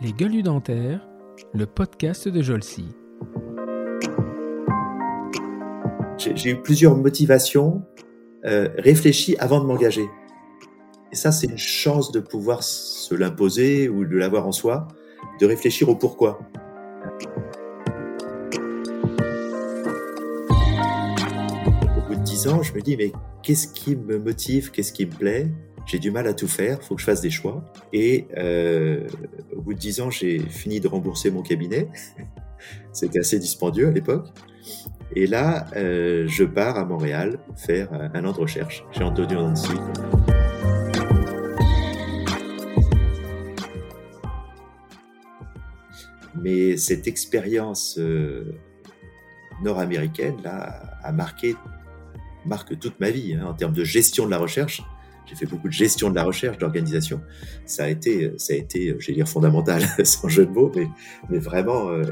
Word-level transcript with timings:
Les 0.00 0.12
gueules 0.12 0.42
dentaires, 0.42 1.06
le 1.52 1.66
podcast 1.66 2.26
de 2.28 2.40
Jolcy. 2.40 2.86
J'ai 6.16 6.50
eu 6.50 6.62
plusieurs 6.62 6.96
motivations 6.96 7.82
euh, 8.44 8.68
réfléchies 8.78 9.36
avant 9.38 9.60
de 9.60 9.66
m'engager. 9.66 10.08
Et 11.12 11.16
ça, 11.16 11.32
c'est 11.32 11.48
une 11.48 11.58
chance 11.58 12.12
de 12.12 12.20
pouvoir 12.20 12.62
se 12.62 13.14
l'imposer 13.14 13.88
ou 13.88 14.04
de 14.04 14.16
l'avoir 14.16 14.46
en 14.46 14.52
soi, 14.52 14.88
de 15.40 15.46
réfléchir 15.46 15.88
au 15.88 15.96
pourquoi. 15.96 16.38
Au 21.96 22.08
bout 22.08 22.14
de 22.14 22.22
dix 22.22 22.48
ans, 22.48 22.62
je 22.62 22.72
me 22.72 22.80
dis, 22.80 22.96
mais 22.96 23.12
qu'est-ce 23.42 23.68
qui 23.68 23.96
me 23.96 24.18
motive, 24.18 24.70
qu'est-ce 24.70 24.92
qui 24.92 25.04
me 25.06 25.12
plaît? 25.12 25.48
J'ai 25.90 25.98
du 25.98 26.12
mal 26.12 26.28
à 26.28 26.34
tout 26.34 26.46
faire, 26.46 26.80
faut 26.84 26.94
que 26.94 27.00
je 27.00 27.06
fasse 27.06 27.20
des 27.20 27.30
choix. 27.30 27.64
Et 27.92 28.28
euh, 28.36 29.08
au 29.56 29.60
bout 29.60 29.74
de 29.74 29.78
dix 29.80 30.00
ans, 30.00 30.08
j'ai 30.08 30.38
fini 30.38 30.78
de 30.78 30.86
rembourser 30.86 31.32
mon 31.32 31.42
cabinet. 31.42 31.88
C'était 32.92 33.18
assez 33.18 33.40
dispendieux 33.40 33.88
à 33.88 33.90
l'époque. 33.90 34.28
Et 35.16 35.26
là, 35.26 35.66
euh, 35.74 36.28
je 36.28 36.44
pars 36.44 36.78
à 36.78 36.84
Montréal 36.84 37.40
faire 37.56 37.92
un 37.92 38.24
an 38.24 38.30
de 38.30 38.38
recherche 38.38 38.84
chez 38.92 39.02
Antonio 39.02 39.40
Nancy. 39.40 39.72
Mais 46.36 46.76
cette 46.76 47.08
expérience 47.08 47.98
euh, 47.98 48.54
nord-américaine 49.64 50.36
là 50.44 50.98
a 51.02 51.10
marqué 51.10 51.56
marque 52.46 52.78
toute 52.78 53.00
ma 53.00 53.10
vie 53.10 53.34
hein, 53.34 53.46
en 53.46 53.54
termes 53.54 53.74
de 53.74 53.82
gestion 53.82 54.24
de 54.24 54.30
la 54.30 54.38
recherche. 54.38 54.84
J'ai 55.30 55.36
fait 55.36 55.46
beaucoup 55.46 55.68
de 55.68 55.72
gestion 55.72 56.10
de 56.10 56.16
la 56.16 56.24
recherche, 56.24 56.58
d'organisation. 56.58 57.20
Ça 57.64 57.84
a 57.84 57.88
été, 57.88 58.32
ça 58.36 58.52
a 58.52 58.56
été, 58.56 58.96
je 58.98 59.06
vais 59.06 59.12
dire 59.12 59.28
fondamental, 59.28 59.82
sans 60.04 60.28
jeu 60.28 60.44
de 60.44 60.50
mots, 60.50 60.72
mais, 60.74 61.38
vraiment 61.38 61.88
euh, 61.90 62.02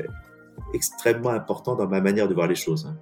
extrêmement 0.72 1.30
important 1.30 1.74
dans 1.74 1.88
ma 1.88 2.00
manière 2.00 2.28
de 2.28 2.34
voir 2.34 2.46
les 2.46 2.54
choses. 2.54 2.94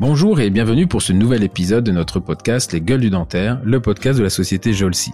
Bonjour 0.00 0.40
et 0.40 0.48
bienvenue 0.48 0.86
pour 0.86 1.02
ce 1.02 1.12
nouvel 1.12 1.42
épisode 1.42 1.84
de 1.84 1.92
notre 1.92 2.20
podcast 2.20 2.72
Les 2.72 2.80
Gueules 2.80 3.02
du 3.02 3.10
Dentaire, 3.10 3.60
le 3.62 3.80
podcast 3.80 4.18
de 4.18 4.24
la 4.24 4.30
société 4.30 4.72
Jolcy. 4.72 5.12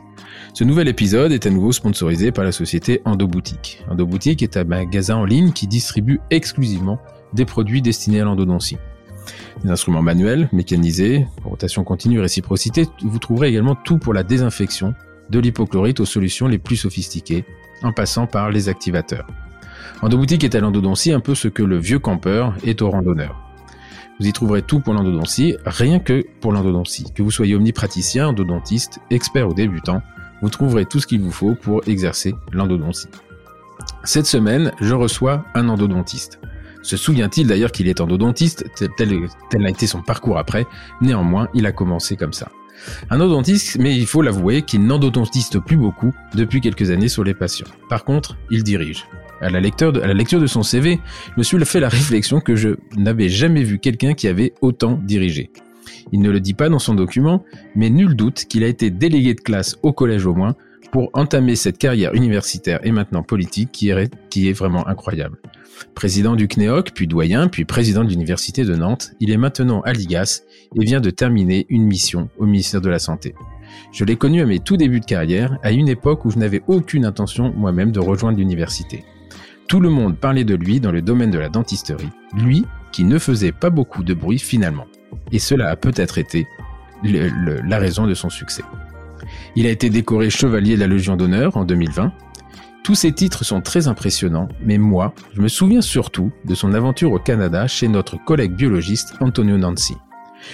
Ce 0.55 0.62
nouvel 0.62 0.87
épisode 0.87 1.33
est 1.33 1.45
à 1.45 1.51
nouveau 1.51 1.73
sponsorisé 1.73 2.31
par 2.31 2.45
la 2.45 2.53
société 2.53 3.03
Endoboutique. 3.05 3.83
Endoboutique 3.91 4.45
est 4.45 4.57
un 4.57 4.62
magasin 4.62 5.17
en 5.17 5.25
ligne 5.25 5.51
qui 5.51 5.67
distribue 5.67 6.20
exclusivement 6.31 7.01
des 7.33 7.45
produits 7.45 7.83
destinés 7.83 8.20
à 8.20 8.25
l'endodontie. 8.27 8.79
Des 9.64 9.70
instruments 9.70 10.03
manuels, 10.03 10.48
mécanisés, 10.53 11.27
rotation 11.42 11.83
continue, 11.83 12.20
réciprocité, 12.20 12.87
vous 13.03 13.19
trouverez 13.19 13.48
également 13.48 13.75
tout 13.75 13.98
pour 13.98 14.14
la 14.14 14.23
désinfection, 14.23 14.95
de 15.31 15.41
l'hypochlorite 15.41 15.98
aux 15.98 16.05
solutions 16.05 16.47
les 16.47 16.59
plus 16.59 16.77
sophistiquées, 16.77 17.45
en 17.83 17.92
passant 17.92 18.29
par 18.29 18.53
les 18.53 18.69
activateurs. 18.69 19.27
Endoboutique 20.01 20.45
est 20.45 20.55
à 20.55 20.61
l'endodontie 20.61 21.12
un 21.12 21.19
peu 21.19 21.34
ce 21.34 21.48
que 21.48 21.64
le 21.64 21.77
vieux 21.77 21.98
campeur 21.98 22.55
est 22.62 22.83
au 22.83 22.91
randonneur. 22.91 23.45
Vous 24.19 24.27
y 24.27 24.33
trouverez 24.33 24.62
tout 24.62 24.81
pour 24.81 24.95
l'endodontie, 24.95 25.56
rien 25.67 25.98
que 25.98 26.25
pour 26.41 26.53
l'endodontie. 26.53 27.12
Que 27.14 27.22
vous 27.22 27.31
soyez 27.31 27.55
omnipraticien, 27.55 28.28
endodontiste, 28.28 28.98
expert 29.11 29.48
ou 29.48 29.55
débutant, 29.55 30.02
vous 30.42 30.48
trouverez 30.48 30.86
tout 30.86 31.01
ce 31.01 31.07
qu'il 31.07 31.20
vous 31.20 31.33
faut 31.33 31.55
pour 31.55 31.86
exercer 31.86 32.35
l'endodontie. 32.52 33.08
Cette 34.05 34.27
semaine, 34.27 34.73
je 34.80 34.95
reçois 34.95 35.45
un 35.55 35.68
endodontiste. 35.68 36.41
Se 36.83 36.96
souvient-il 36.96 37.46
d'ailleurs 37.46 37.73
qu'il 37.73 37.89
est 37.89 38.01
endodontiste, 38.01 38.64
tel, 38.77 39.29
tel 39.51 39.67
a 39.67 39.70
été 39.70 39.86
son 39.86 40.02
parcours 40.02 40.39
après, 40.39 40.67
néanmoins, 41.01 41.48
il 41.52 41.67
a 41.67 41.73
commencé 41.73 42.17
comme 42.17 42.33
ça. 42.33 42.48
Un 43.11 43.20
endodontiste, 43.20 43.79
mais 43.79 43.97
il 43.97 44.07
faut 44.07 44.23
l'avouer 44.23 44.63
qu'il 44.63 44.85
n'endodontiste 44.85 45.59
plus 45.61 45.77
beaucoup 45.77 46.13
depuis 46.35 46.61
quelques 46.61 46.91
années 46.91 47.09
sur 47.09 47.25
les 47.25 47.35
patients. 47.35 47.67
Par 47.89 48.05
contre, 48.05 48.37
il 48.51 48.63
dirige. 48.63 49.07
À 49.41 49.51
la, 49.51 49.61
lecture 49.61 49.92
de, 49.92 50.47
son 50.47 50.63
CV, 50.63 50.98
je 51.33 51.33
me 51.36 51.42
suis 51.42 51.63
fait 51.67 51.81
la 51.81 51.91
réflexion 51.91 52.41
que 52.41 52.57
je 52.57 52.70
n'avais 52.97 53.29
jamais 53.29 53.63
vu 53.63 53.79
quelqu'un 53.79 54.15
qui 54.15 54.29
avait 54.29 54.55
autant 54.63 54.98
dirigé. 55.03 55.51
Il 56.13 56.20
ne 56.20 56.31
le 56.31 56.41
dit 56.41 56.55
pas 56.55 56.69
dans 56.70 56.79
son 56.79 56.95
document, 56.95 57.45
mais 57.75 57.91
nul 57.91 58.17
doute 58.17 58.47
qu'il 58.48 58.65
a 58.65 58.67
été 58.67 58.91
délégué 58.91 59.35
de 59.35 59.41
classe 59.41 59.77
au 59.83 59.92
collège 59.92 60.25
au 60.25 60.35
moins 60.35 60.55
pour 60.91 61.11
entamer 61.13 61.57
cette 61.57 61.77
carrière 61.77 62.15
universitaire 62.15 62.81
et 62.85 62.92
maintenant 62.92 63.23
politique 63.23 63.70
qui 63.73 63.91
est, 63.91 64.11
qui 64.31 64.48
est 64.48 64.53
vraiment 64.53 64.86
incroyable. 64.89 65.39
Président 65.95 66.36
du 66.36 66.48
CNEOC, 66.48 66.92
puis 66.92 67.07
doyen, 67.07 67.48
puis 67.48 67.67
président 67.67 68.05
de 68.05 68.09
l'Université 68.09 68.65
de 68.65 68.75
Nantes, 68.75 69.13
il 69.20 69.31
est 69.31 69.36
maintenant 69.36 69.83
à 69.83 69.92
l'IGAS 69.92 70.42
et 70.75 70.85
vient 70.85 71.01
de 71.01 71.11
terminer 71.11 71.67
une 71.69 71.85
mission 71.85 72.29
au 72.39 72.47
ministère 72.47 72.81
de 72.81 72.89
la 72.89 72.99
Santé. 72.99 73.35
Je 73.93 74.05
l'ai 74.05 74.17
connu 74.17 74.41
à 74.43 74.47
mes 74.47 74.61
tout 74.61 74.77
débuts 74.77 75.01
de 75.01 75.07
carrière, 75.07 75.59
à 75.63 75.73
une 75.73 75.89
époque 75.89 76.25
où 76.25 76.31
je 76.31 76.39
n'avais 76.39 76.63
aucune 76.67 77.05
intention 77.05 77.53
moi-même 77.57 77.93
de 77.93 78.01
rejoindre 78.01 78.39
l'université. 78.39 79.05
Tout 79.69 79.81
le 79.81 79.91
monde 79.91 80.17
parlait 80.17 80.45
de 80.45 80.55
lui 80.55 80.81
dans 80.81 80.93
le 80.93 81.03
domaine 81.03 81.31
de 81.31 81.39
la 81.39 81.49
dentisterie, 81.49 82.11
lui 82.37 82.65
qui 82.93 83.05
ne 83.05 83.19
faisait 83.19 83.53
pas 83.53 83.71
beaucoup 83.71 84.05
de 84.05 84.15
bruit 84.15 84.39
finalement. 84.39 84.87
Et 85.33 85.39
cela 85.39 85.71
a 85.71 85.77
peut-être 85.77 86.19
été 86.19 86.47
la 87.03 87.79
raison 87.79 88.07
de 88.07 88.15
son 88.15 88.31
succès. 88.31 88.63
Il 89.57 89.67
a 89.67 89.71
été 89.71 89.91
décoré 89.91 90.31
chevalier 90.31 90.77
de 90.77 90.81
la 90.81 90.87
Légion 90.87 91.17
d'honneur 91.17 91.57
en 91.57 91.65
2020. 91.65 92.13
Tous 92.85 92.95
ces 92.95 93.13
titres 93.13 93.45
sont 93.45 93.61
très 93.61 93.89
impressionnants, 93.89 94.48
mais 94.65 94.79
moi, 94.79 95.13
je 95.35 95.41
me 95.41 95.48
souviens 95.48 95.83
surtout 95.83 96.31
de 96.45 96.55
son 96.55 96.73
aventure 96.73 97.11
au 97.11 97.19
Canada 97.19 97.67
chez 97.67 97.89
notre 97.89 98.17
collègue 98.25 98.53
biologiste 98.53 99.15
Antonio 99.21 99.59
Nancy. 99.59 99.97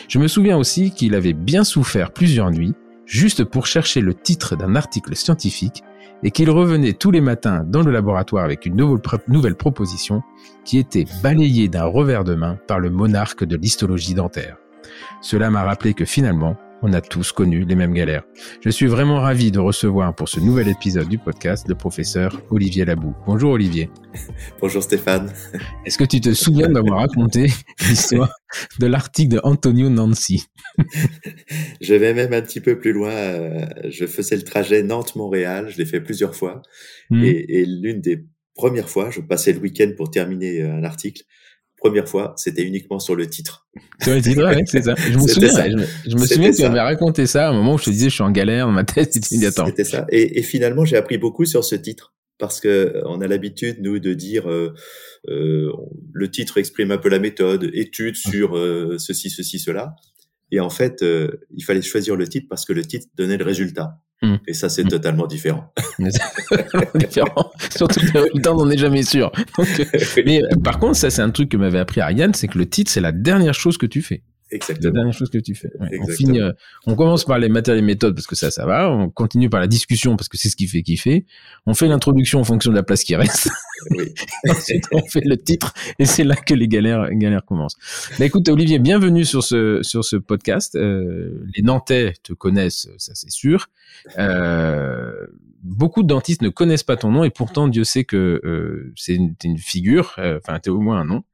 Je 0.08 0.18
me 0.18 0.28
souviens 0.28 0.56
aussi 0.56 0.90
qu'il 0.92 1.14
avait 1.14 1.32
bien 1.32 1.64
souffert 1.64 2.12
plusieurs 2.12 2.50
nuits, 2.50 2.74
juste 3.06 3.44
pour 3.44 3.66
chercher 3.66 4.00
le 4.00 4.14
titre 4.14 4.56
d'un 4.56 4.74
article 4.74 5.16
scientifique 5.16 5.82
et 6.22 6.30
qu'il 6.30 6.50
revenait 6.50 6.92
tous 6.92 7.10
les 7.10 7.20
matins 7.20 7.64
dans 7.66 7.82
le 7.82 7.90
laboratoire 7.90 8.44
avec 8.44 8.66
une 8.66 8.76
nouvelle 8.76 9.56
proposition 9.56 10.22
qui 10.64 10.78
était 10.78 11.06
balayée 11.22 11.68
d'un 11.68 11.84
revers 11.84 12.24
de 12.24 12.34
main 12.34 12.58
par 12.68 12.78
le 12.78 12.90
monarque 12.90 13.44
de 13.44 13.56
l'histologie 13.56 14.14
dentaire. 14.14 14.56
Cela 15.20 15.50
m'a 15.50 15.64
rappelé 15.64 15.94
que 15.94 16.04
finalement, 16.04 16.56
on 16.82 16.92
a 16.92 17.00
tous 17.00 17.32
connu 17.32 17.64
les 17.64 17.76
mêmes 17.76 17.94
galères. 17.94 18.24
Je 18.60 18.68
suis 18.68 18.86
vraiment 18.86 19.20
ravi 19.20 19.52
de 19.52 19.60
recevoir 19.60 20.14
pour 20.14 20.28
ce 20.28 20.40
nouvel 20.40 20.68
épisode 20.68 21.08
du 21.08 21.16
podcast 21.16 21.66
le 21.68 21.76
professeur 21.76 22.42
Olivier 22.50 22.84
Labou. 22.84 23.14
Bonjour 23.24 23.52
Olivier. 23.52 23.88
Bonjour 24.60 24.82
Stéphane. 24.82 25.32
Est-ce 25.86 25.96
que 25.96 26.04
tu 26.04 26.20
te 26.20 26.34
souviens 26.34 26.68
d'avoir 26.68 26.98
raconté 26.98 27.46
l'histoire 27.88 28.32
de 28.80 28.86
l'article 28.86 29.36
de 29.36 29.40
Antonio 29.44 29.88
Nancy? 29.88 30.44
Je 31.80 31.94
vais 31.94 32.14
même 32.14 32.32
un 32.32 32.42
petit 32.42 32.60
peu 32.60 32.78
plus 32.78 32.92
loin. 32.92 33.12
Euh, 33.12 33.64
je 33.88 34.06
faisais 34.06 34.36
le 34.36 34.42
trajet 34.42 34.82
Nantes-Montréal, 34.82 35.68
je 35.70 35.78
l'ai 35.78 35.86
fait 35.86 36.00
plusieurs 36.00 36.34
fois. 36.34 36.62
Hmm. 37.10 37.22
Et, 37.22 37.60
et 37.60 37.64
l'une 37.64 38.00
des 38.00 38.24
premières 38.54 38.88
fois, 38.88 39.10
je 39.10 39.20
passais 39.20 39.52
le 39.52 39.60
week-end 39.60 39.92
pour 39.96 40.10
terminer 40.10 40.62
euh, 40.62 40.74
un 40.74 40.84
article 40.84 41.22
première 41.82 42.08
fois, 42.08 42.34
c'était 42.36 42.62
uniquement 42.62 43.00
sur 43.00 43.16
le 43.16 43.26
titre. 43.28 43.66
Sur 44.00 44.14
le 44.14 44.22
titre, 44.22 44.44
ouais, 44.44 44.62
c'est 44.66 44.82
ça. 44.82 44.94
Je 44.94 45.18
me 45.18 45.26
souviens, 45.26 45.50
je, 46.06 46.16
me 46.16 46.26
souviens 46.26 46.50
que 46.50 46.56
tu 46.56 46.62
m'avais 46.62 46.80
raconté 46.80 47.26
ça 47.26 47.48
à 47.48 47.50
un 47.50 47.52
moment 47.52 47.74
où 47.74 47.78
je 47.78 47.84
te 47.86 47.90
disais 47.90 48.08
je 48.08 48.14
suis 48.14 48.22
en 48.22 48.30
galère 48.30 48.66
dans 48.66 48.72
ma 48.72 48.84
tête. 48.84 49.12
C'était 49.22 49.84
ça. 49.84 50.06
Et, 50.10 50.38
et 50.38 50.42
finalement, 50.42 50.84
j'ai 50.84 50.96
appris 50.96 51.18
beaucoup 51.18 51.44
sur 51.44 51.64
ce 51.64 51.74
titre 51.74 52.14
parce 52.38 52.60
que 52.60 52.68
euh, 52.68 53.02
on 53.06 53.20
a 53.20 53.26
l'habitude 53.26 53.78
nous 53.80 53.98
de 53.98 54.14
dire 54.14 54.48
euh, 54.48 54.74
euh, 55.28 55.72
le 56.12 56.30
titre 56.30 56.58
exprime 56.58 56.90
un 56.90 56.98
peu 56.98 57.08
la 57.08 57.18
méthode, 57.18 57.70
étude 57.72 58.16
sur 58.16 58.56
euh, 58.56 58.96
ceci, 58.98 59.30
ceci, 59.30 59.58
cela. 59.58 59.94
Et 60.50 60.60
en 60.60 60.70
fait, 60.70 61.02
euh, 61.02 61.28
il 61.54 61.64
fallait 61.64 61.82
choisir 61.82 62.14
le 62.14 62.28
titre 62.28 62.46
parce 62.48 62.64
que 62.64 62.72
le 62.72 62.84
titre 62.84 63.06
donnait 63.16 63.38
le 63.38 63.44
résultat. 63.44 63.98
Hmm. 64.22 64.36
Et 64.46 64.54
ça, 64.54 64.68
c'est 64.68 64.84
hmm. 64.84 64.88
totalement 64.88 65.26
différent. 65.26 65.72
différent. 66.94 67.50
Surtout 67.74 68.00
que 68.00 68.12
le 68.14 68.20
résultat, 68.20 68.54
on 68.54 68.66
n'est 68.66 68.78
jamais 68.78 69.02
sûr. 69.02 69.32
mais 70.24 70.40
par 70.62 70.78
contre, 70.78 70.96
ça, 70.96 71.10
c'est 71.10 71.22
un 71.22 71.30
truc 71.30 71.48
que 71.48 71.56
m'avait 71.56 71.80
appris 71.80 72.00
Ariane, 72.00 72.32
c'est 72.34 72.48
que 72.48 72.58
le 72.58 72.68
titre, 72.68 72.90
c'est 72.90 73.00
la 73.00 73.12
dernière 73.12 73.54
chose 73.54 73.76
que 73.76 73.86
tu 73.86 74.00
fais. 74.00 74.22
Exactement. 74.52 74.88
La 74.88 74.90
dernière 74.92 75.14
chose 75.14 75.30
que 75.30 75.38
tu 75.38 75.54
fais. 75.54 75.70
On, 75.80 76.06
finit, 76.08 76.40
euh, 76.40 76.52
on 76.86 76.94
commence 76.94 77.24
par 77.24 77.38
les 77.38 77.48
matériaux 77.48 77.80
et 77.80 77.84
méthodes 77.84 78.14
parce 78.14 78.26
que 78.26 78.36
ça, 78.36 78.50
ça 78.50 78.66
va. 78.66 78.90
On 78.90 79.08
continue 79.08 79.48
par 79.48 79.60
la 79.60 79.66
discussion 79.66 80.16
parce 80.16 80.28
que 80.28 80.36
c'est 80.36 80.50
ce 80.50 80.56
qui 80.56 80.68
fait 80.68 80.82
kiffer. 80.82 81.26
On 81.66 81.74
fait 81.74 81.88
l'introduction 81.88 82.40
en 82.40 82.44
fonction 82.44 82.70
de 82.70 82.76
la 82.76 82.82
place 82.82 83.02
qui 83.04 83.16
reste. 83.16 83.48
Oui. 83.90 84.14
Ensuite, 84.48 84.84
on 84.92 85.04
fait 85.08 85.24
le 85.24 85.36
titre 85.36 85.74
et 85.98 86.04
c'est 86.04 86.22
là 86.22 86.36
que 86.36 86.54
les 86.54 86.68
galères, 86.68 87.12
galères 87.14 87.44
commencent. 87.44 87.76
Mais 88.20 88.26
écoute, 88.26 88.48
Olivier, 88.48 88.78
bienvenue 88.78 89.24
sur 89.24 89.42
ce, 89.42 89.80
sur 89.82 90.04
ce 90.04 90.14
podcast. 90.14 90.76
Euh, 90.76 91.44
les 91.56 91.64
Nantais 91.64 92.12
te 92.22 92.32
connaissent, 92.32 92.88
ça 92.98 93.16
c'est 93.16 93.32
sûr. 93.32 93.66
Euh, 94.18 95.26
beaucoup 95.62 96.02
de 96.02 96.08
dentistes 96.08 96.42
ne 96.42 96.48
connaissent 96.48 96.82
pas 96.82 96.96
ton 96.96 97.10
nom 97.10 97.24
et 97.24 97.30
pourtant 97.30 97.68
Dieu 97.68 97.84
sait 97.84 98.04
que 98.04 98.40
euh, 98.44 98.92
c'est 98.96 99.14
une, 99.14 99.34
une, 99.44 99.58
figure, 99.58 100.14
euh, 100.18 100.38
enfin 100.38 100.58
tu 100.58 100.68
es 100.68 100.72
au 100.72 100.80
moins 100.80 101.00
un 101.00 101.04
nom. 101.04 101.24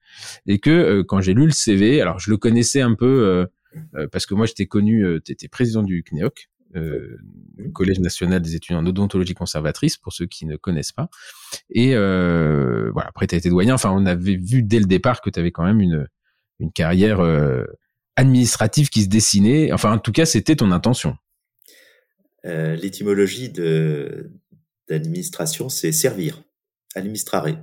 Et 0.47 0.59
que 0.59 1.03
quand 1.03 1.21
j'ai 1.21 1.35
lu 1.35 1.47
le 1.47 1.53
CV, 1.53 2.01
alors 2.01 2.19
je 2.19 2.31
le 2.31 2.37
connaissais 2.37 2.81
un 2.81 2.95
peu 2.95 3.47
parce 4.13 4.27
que 4.27 4.35
moi 4.35 4.47
j'étais 4.47 4.67
connu, 4.67 5.21
tu 5.25 5.33
étais 5.33 5.49
président 5.49 5.83
du 5.83 6.03
CNEOC, 6.03 6.49
euh, 6.77 7.17
Collège 7.73 8.01
national 8.01 8.41
des 8.41 8.55
étudiants 8.55 8.81
en 8.81 8.87
odontologie 8.87 9.35
conservatrice, 9.35 9.97
pour 9.97 10.13
ceux 10.13 10.27
qui 10.27 10.47
ne 10.47 10.57
connaissent 10.57 10.93
pas. 10.93 11.09
Et 11.71 11.95
euh, 11.95 12.91
voilà, 12.93 13.09
après, 13.09 13.27
tu 13.27 13.35
as 13.35 13.39
été 13.39 13.49
doyen. 13.49 13.75
Enfin, 13.75 13.91
on 13.91 14.07
avait 14.07 14.37
vu 14.37 14.63
dès 14.63 14.79
le 14.79 14.87
départ 14.87 15.21
que 15.21 15.31
tu 15.31 15.39
avais 15.39 15.51
quand 15.51 15.65
même 15.65 15.81
une, 15.81 16.07
une 16.61 16.73
carrière 16.73 17.21
euh, 17.21 17.65
administrative 18.17 18.91
qui 18.91 19.03
se 19.03 19.09
dessinait. 19.09 19.73
Enfin, 19.73 19.93
en 19.93 19.99
tout 19.99 20.13
cas, 20.13 20.27
c'était 20.27 20.57
ton 20.57 20.71
intention. 20.71 21.17
Euh, 22.45 22.77
L'étymologie 22.77 23.51
de 23.51 24.31
d'administration, 24.89 25.69
c'est 25.69 25.93
servir, 25.93 26.43
administrer. 26.95 27.59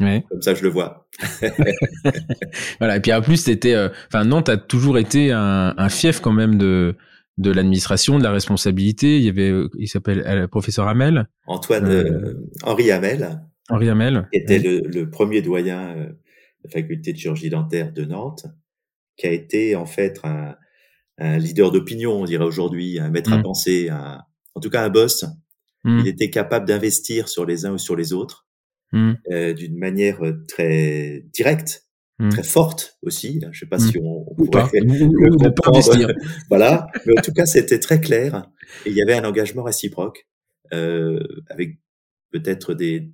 Ouais. 0.00 0.24
Comme 0.28 0.42
ça, 0.42 0.54
je 0.54 0.62
le 0.62 0.70
vois. 0.70 1.06
voilà. 2.80 2.96
Et 2.96 3.00
puis 3.00 3.12
en 3.12 3.22
plus, 3.22 3.36
c'était, 3.36 3.74
euh, 3.74 3.88
enfin, 4.08 4.24
non, 4.24 4.42
t'as 4.42 4.56
toujours 4.56 4.98
été 4.98 5.30
un, 5.30 5.74
un, 5.76 5.88
fief 5.88 6.20
quand 6.20 6.32
même 6.32 6.58
de 6.58 6.96
de 7.38 7.50
l'administration, 7.50 8.18
de 8.18 8.24
la 8.24 8.30
responsabilité. 8.30 9.16
Il 9.16 9.24
y 9.24 9.28
avait, 9.28 9.50
euh, 9.50 9.68
il 9.78 9.88
s'appelle 9.88 10.18
le 10.18 10.42
euh, 10.42 10.48
professeur 10.48 10.88
Hamel. 10.88 11.28
Antoine 11.46 11.86
euh, 11.86 12.34
Henri 12.62 12.90
Hamel. 12.90 13.40
Henri 13.68 13.88
Hamel. 13.88 14.28
Qui 14.32 14.38
était 14.38 14.58
le, 14.58 15.10
premier 15.10 15.42
doyen 15.42 15.94
de 15.96 16.16
la 16.64 16.70
faculté 16.70 17.12
de 17.12 17.18
chirurgie 17.18 17.50
dentaire 17.50 17.92
de 17.92 18.04
Nantes, 18.04 18.46
qui 19.16 19.26
a 19.26 19.32
été 19.32 19.74
en 19.74 19.86
fait 19.86 20.20
un, 20.24 20.56
leader 21.38 21.70
d'opinion, 21.70 22.20
on 22.20 22.24
dirait 22.24 22.44
aujourd'hui, 22.44 22.98
un 22.98 23.08
maître 23.08 23.32
à 23.32 23.38
mm. 23.38 23.42
penser, 23.42 23.90
en 23.90 24.60
tout 24.60 24.70
cas 24.70 24.82
un 24.82 24.90
boss. 24.90 25.24
Mm. 25.84 26.00
Il 26.00 26.08
était 26.08 26.30
capable 26.30 26.66
d'investir 26.66 27.28
sur 27.28 27.46
les 27.46 27.66
uns 27.66 27.72
ou 27.72 27.78
sur 27.78 27.96
les 27.96 28.12
autres 28.12 28.43
mm. 28.94 29.52
d'une 29.54 29.76
manière 29.76 30.20
très 30.48 31.24
directe 31.32 31.84
Mmh. 32.20 32.28
très 32.28 32.44
forte 32.44 32.96
aussi. 33.02 33.40
Je 33.50 33.58
sais 33.58 33.66
pas 33.66 33.78
mmh. 33.78 33.90
si 33.90 33.98
on, 33.98 34.24
on 34.30 34.34
pourrait 34.36 34.68
le 34.72 35.38
comprendre. 35.38 36.12
voilà, 36.48 36.86
mais 37.06 37.18
en 37.18 37.22
tout 37.22 37.32
cas, 37.32 37.44
c'était 37.44 37.80
très 37.80 38.00
clair 38.00 38.48
et 38.86 38.90
il 38.90 38.96
y 38.96 39.02
avait 39.02 39.14
un 39.14 39.24
engagement 39.24 39.64
réciproque 39.64 40.28
euh, 40.72 41.18
avec 41.48 41.80
peut-être 42.30 42.72
des, 42.72 43.10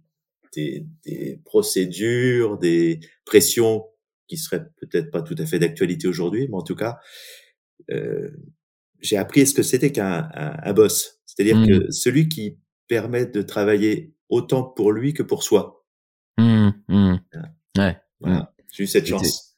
des, 0.55 0.87
des, 1.07 1.41
procédures, 1.47 2.59
des 2.59 3.01
pressions 3.25 3.87
qui 4.29 4.37
seraient 4.37 4.67
peut-être 4.83 5.11
pas 5.11 5.23
tout 5.23 5.37
à 5.39 5.47
fait 5.47 5.59
d'actualité 5.59 6.07
aujourd'hui, 6.07 6.47
mais 6.49 6.57
en 6.57 6.63
tout 6.63 6.77
cas, 6.77 6.99
euh, 7.91 8.29
j'ai 9.01 9.17
appris 9.17 9.47
ce 9.47 9.55
que 9.55 9.63
c'était 9.63 9.93
qu'un 9.93 10.29
un, 10.35 10.57
un 10.63 10.73
boss, 10.75 11.23
c'est-à-dire 11.25 11.57
mmh. 11.57 11.69
que 11.69 11.91
celui 11.91 12.29
qui 12.29 12.59
permet 12.87 13.25
de 13.25 13.41
travailler 13.41 14.13
autant 14.31 14.63
pour 14.63 14.93
lui 14.93 15.13
que 15.13 15.23
pour 15.23 15.43
soi. 15.43 15.85
Mmh, 16.39 16.71
Ouais. 17.79 17.97
Voilà. 18.21 18.53
J'ai 18.73 18.85
eu 18.85 18.87
cette 18.87 19.07
chance. 19.07 19.51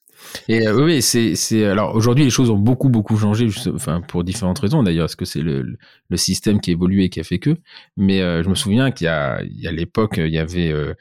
Et 0.49 0.67
euh, 0.67 0.85
oui, 0.85 1.03
c'est 1.03 1.35
c'est 1.35 1.65
alors 1.65 1.95
aujourd'hui 1.95 2.25
les 2.25 2.31
choses 2.31 2.51
ont 2.51 2.59
beaucoup 2.59 2.89
beaucoup 2.89 3.17
changé, 3.17 3.49
enfin 3.75 4.01
pour 4.01 4.23
différentes 4.25 4.59
raisons 4.59 4.83
d'ailleurs, 4.83 5.05
parce 5.05 5.17
que 5.17 5.25
c'est 5.25 5.41
le, 5.41 5.77
le 6.09 6.17
système 6.17 6.61
qui 6.61 6.71
évolué 6.71 7.05
et 7.05 7.09
qui 7.09 7.21
a 7.21 7.25
fait 7.25 7.39
que. 7.39 7.57
Mais 7.97 8.23
euh, 8.23 8.43
je 8.43 8.49
me 8.49 8.55
souviens 8.55 8.91
qu'il 8.93 9.07
y 9.07 9.09
a 9.09 9.43
il 9.43 9.61
y 9.61 9.67
a 9.67 9.73
l'époque 9.73 10.15
il 10.19 10.33
y 10.33 10.39
avait 10.39 10.71
euh, 10.71 10.95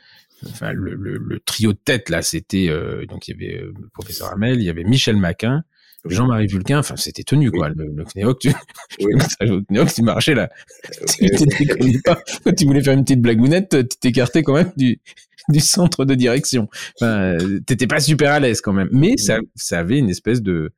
enfin 0.47 0.71
le, 0.73 0.95
le, 0.95 1.17
le, 1.17 1.39
trio 1.39 1.71
de 1.73 1.77
tête 1.77 2.09
là, 2.09 2.21
c'était 2.23 2.67
donc 3.07 3.27
il 3.27 3.31
y 3.31 3.33
avait 3.35 3.61
le 3.61 3.89
professeur 3.93 4.31
Hamel, 4.33 4.59
il 4.59 4.63
y 4.63 4.69
avait 4.69 4.83
Michel 4.83 5.17
Maquin, 5.17 5.63
Jean-Marie 6.05 6.47
Vulcain, 6.47 6.79
enfin 6.79 6.95
c'était 6.97 7.23
tenu 7.23 7.51
quoi. 7.51 7.69
Le, 7.69 7.85
le 7.85 8.03
CNEOC, 8.05 8.39
tu, 8.39 8.49
oui. 9.01 9.13
le 9.39 9.85
tu 9.93 10.01
marchais 10.01 10.33
là. 10.33 10.49
tu 11.07 12.01
pas. 12.05 12.19
Quand 12.43 12.53
tu 12.53 12.65
voulais 12.65 12.81
faire 12.81 12.93
une 12.93 13.03
petite 13.03 13.21
blagounette, 13.21 13.87
tu 13.87 13.97
t'écartais 13.99 14.43
quand 14.43 14.55
même 14.55 14.71
du 14.75 14.99
du 15.49 15.59
centre 15.59 16.05
de 16.05 16.15
direction. 16.15 16.67
Enfin, 16.99 17.37
T'étais 17.65 17.87
pas 17.87 17.99
super 17.99 18.31
à 18.31 18.39
l'aise 18.39 18.61
quand 18.61 18.73
même, 18.73 18.89
mais 18.91 19.17
ça, 19.17 19.39
ça 19.55 19.79
avait 19.79 19.99
une 19.99 20.09
espèce 20.09 20.41
de. 20.41 20.71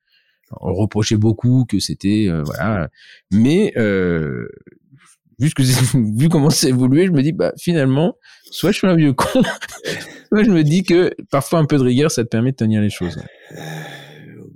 On 0.62 0.74
reprochait 0.74 1.18
beaucoup 1.18 1.66
que 1.68 1.80
c'était 1.80 2.28
euh, 2.28 2.44
voilà, 2.44 2.90
mais 3.32 3.74
euh, 3.76 4.48
vu 5.40 5.50
que 5.52 5.64
vu 6.20 6.30
comment 6.30 6.50
c'est 6.50 6.70
évolué, 6.70 7.08
je 7.08 7.12
me 7.12 7.24
dis 7.24 7.32
bah 7.32 7.54
finalement, 7.58 8.16
soit 8.52 8.72
je 8.72 8.78
suis 8.78 8.88
un 8.88 8.96
vieux 8.96 9.14
con, 9.14 9.42
soit 10.30 10.44
je 10.44 10.52
me 10.52 10.64
dis 10.64 10.84
que 10.84 11.12
parfois 11.32 11.60
un 11.60 11.66
peu 11.66 11.78
de 11.78 11.84
rigueur, 11.84 12.12
ça 12.12 12.24
te 12.24 12.30
permet 12.30 12.52
de 12.52 12.58
tenir 12.58 12.82
les 12.82 12.92
choses. 12.92 13.18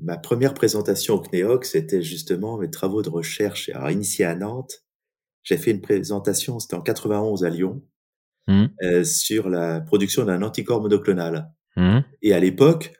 Ma 0.07 0.17
première 0.17 0.53
présentation 0.53 1.15
au 1.15 1.19
CNEOC, 1.19 1.65
c'était 1.65 2.01
justement 2.01 2.57
mes 2.57 2.71
travaux 2.71 3.01
de 3.01 3.09
recherche. 3.09 3.69
Alors 3.69 3.91
initié 3.91 4.25
à 4.25 4.35
Nantes, 4.35 4.83
j'ai 5.43 5.57
fait 5.57 5.71
une 5.71 5.81
présentation, 5.81 6.59
c'était 6.59 6.75
en 6.75 6.81
91 6.81 7.43
à 7.43 7.49
Lyon, 7.49 7.83
Mmh. 8.47 8.65
Euh, 8.81 9.03
sur 9.03 9.49
la 9.49 9.81
production 9.81 10.23
d'un 10.23 10.41
anticorps 10.41 10.81
monoclonal. 10.81 11.51
Mmh. 11.75 11.99
Et 12.21 12.33
à 12.33 12.39
l'époque, 12.39 12.93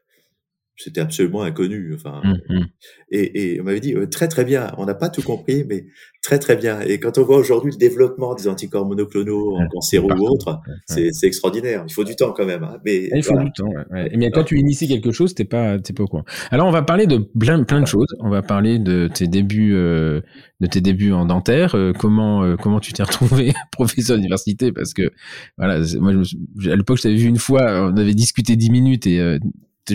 c'était 0.77 1.01
absolument 1.01 1.41
inconnu. 1.41 1.93
Enfin, 1.95 2.21
mmh, 2.23 2.65
et, 3.11 3.53
et, 3.55 3.61
on 3.61 3.63
m'avait 3.63 3.79
dit 3.79 3.95
très 4.11 4.27
très 4.27 4.45
bien. 4.45 4.71
On 4.77 4.85
n'a 4.85 4.95
pas 4.95 5.09
tout 5.09 5.23
compris, 5.23 5.65
mais 5.67 5.85
très 6.27 6.39
très 6.39 6.55
bien. 6.55 6.81
Et 6.81 6.99
quand 6.99 7.17
on 7.17 7.23
voit 7.23 7.37
aujourd'hui 7.37 7.71
le 7.71 7.77
développement 7.77 8.35
des 8.35 8.47
anticorps 8.47 8.85
monoclonaux 8.85 9.55
en 9.55 9.67
cancéro 9.69 10.09
ou 10.11 10.27
autre, 10.27 10.59
c'est 10.85 11.09
extraordinaire. 11.23 11.85
Il 11.87 11.93
faut 11.93 12.03
du 12.03 12.15
temps 12.15 12.33
quand 12.33 12.45
même. 12.45 12.63
Hein. 12.63 12.77
Mais 12.85 13.09
il 13.13 13.23
faut 13.23 13.37
du 13.37 13.51
temps. 13.51 13.69
Ouais. 13.91 14.11
Mais 14.15 14.29
quand 14.29 14.43
tu 14.43 14.59
inities 14.59 14.87
quelque 14.87 15.11
chose, 15.11 15.33
t'es 15.33 15.45
pas 15.45 15.79
t'es 15.79 15.93
pas 15.93 16.03
au 16.03 16.07
courant. 16.07 16.25
Alors 16.51 16.67
on 16.67 16.71
va 16.71 16.81
parler 16.81 17.07
de 17.07 17.17
plein 17.17 17.63
plein 17.63 17.81
de 17.81 17.87
choses. 17.87 18.13
On 18.19 18.29
va 18.29 18.41
parler 18.41 18.77
de 18.77 19.09
tes 19.13 19.27
débuts 19.27 19.73
euh, 19.73 20.21
de 20.59 20.67
tes 20.67 20.81
débuts 20.81 21.13
en 21.13 21.25
dentaire. 21.25 21.75
Euh, 21.75 21.93
comment 21.93 22.43
euh, 22.43 22.55
comment 22.55 22.79
tu 22.79 22.93
t'es 22.93 23.03
retrouvé 23.03 23.53
professeur 23.71 24.17
d'université 24.17 24.71
Parce 24.71 24.93
que 24.93 25.09
voilà, 25.57 25.79
moi 25.99 26.13
je 26.57 26.69
à 26.69 26.75
l'époque 26.75 26.97
je 26.97 27.03
t'avais 27.03 27.15
vu 27.15 27.27
une 27.27 27.39
fois. 27.39 27.89
On 27.89 27.97
avait 27.97 28.13
discuté 28.13 28.55
dix 28.55 28.69
minutes 28.69 29.07
et 29.07 29.39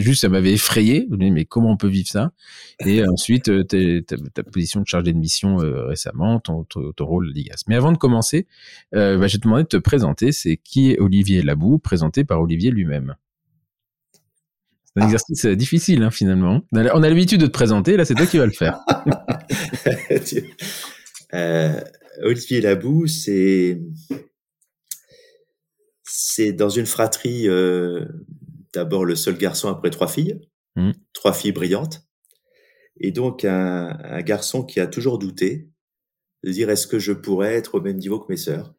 juste, 0.01 0.23
ça 0.23 0.29
m'avait 0.29 0.53
effrayé. 0.53 1.07
Je 1.11 1.17
me 1.17 1.31
mais 1.31 1.45
comment 1.45 1.71
on 1.71 1.77
peut 1.77 1.89
vivre 1.89 2.09
ça? 2.09 2.33
Et 2.85 3.05
ensuite, 3.09 3.49
euh, 3.49 3.65
ta, 3.65 4.43
position 4.43 4.81
de 4.81 4.87
chargé 4.87 5.13
de 5.13 5.19
mission 5.19 5.61
euh, 5.61 5.87
récemment, 5.87 6.41
ton, 6.41 6.65
ton, 6.65 6.93
rôle 7.01 7.31
l'IGAS. 7.33 7.65
Mais 7.69 7.77
avant 7.77 7.93
de 7.93 7.99
commencer, 7.99 8.47
euh, 8.95 9.19
bah, 9.19 9.27
je 9.27 9.35
vais 9.35 9.39
te 9.39 9.45
demander 9.45 9.65
de 9.65 9.69
te 9.69 9.77
présenter. 9.77 10.33
C'est 10.33 10.57
qui 10.57 10.93
est 10.93 11.01
Olivier 11.01 11.43
Labou, 11.43 11.79
présenté 11.79 12.25
par 12.25 12.41
Olivier 12.41 12.71
lui-même? 12.71 13.17
C'est 14.85 15.01
un 15.01 15.03
ah. 15.03 15.07
exercice 15.07 15.47
difficile, 15.47 16.03
hein, 16.03 16.11
finalement. 16.11 16.63
On 16.73 17.03
a 17.03 17.09
l'habitude 17.09 17.41
de 17.41 17.47
te 17.47 17.53
présenter, 17.53 17.97
là, 17.97 18.05
c'est 18.05 18.15
toi 18.15 18.27
qui 18.27 18.39
vas 18.39 18.47
le 18.47 18.53
faire. 18.53 18.81
Olivier 22.23 22.61
Labou, 22.61 23.07
c'est 23.07 23.81
c'est 26.05 26.53
dans 26.53 26.69
une 26.69 26.85
fratrie 26.85 27.49
d'abord 28.73 29.05
le 29.05 29.17
seul 29.17 29.37
garçon 29.37 29.69
après 29.69 29.91
trois 29.91 30.09
filles, 30.09 30.41
mmh. 30.77 30.93
trois 31.13 31.33
filles 31.33 31.53
brillantes, 31.53 32.03
et 33.01 33.11
donc 33.11 33.45
un, 33.45 34.23
garçon 34.23 34.65
qui 34.65 34.81
a 34.81 34.87
toujours 34.87 35.19
douté, 35.19 35.69
de 36.45 36.51
dire 36.51 36.71
est-ce 36.71 36.87
que 36.87 36.99
je 36.99 37.13
pourrais 37.13 37.55
être 37.55 37.77
au 37.77 37.81
même 37.81 37.99
niveau 37.99 38.19
que 38.19 38.31
mes 38.31 38.37
sœurs? 38.37 38.75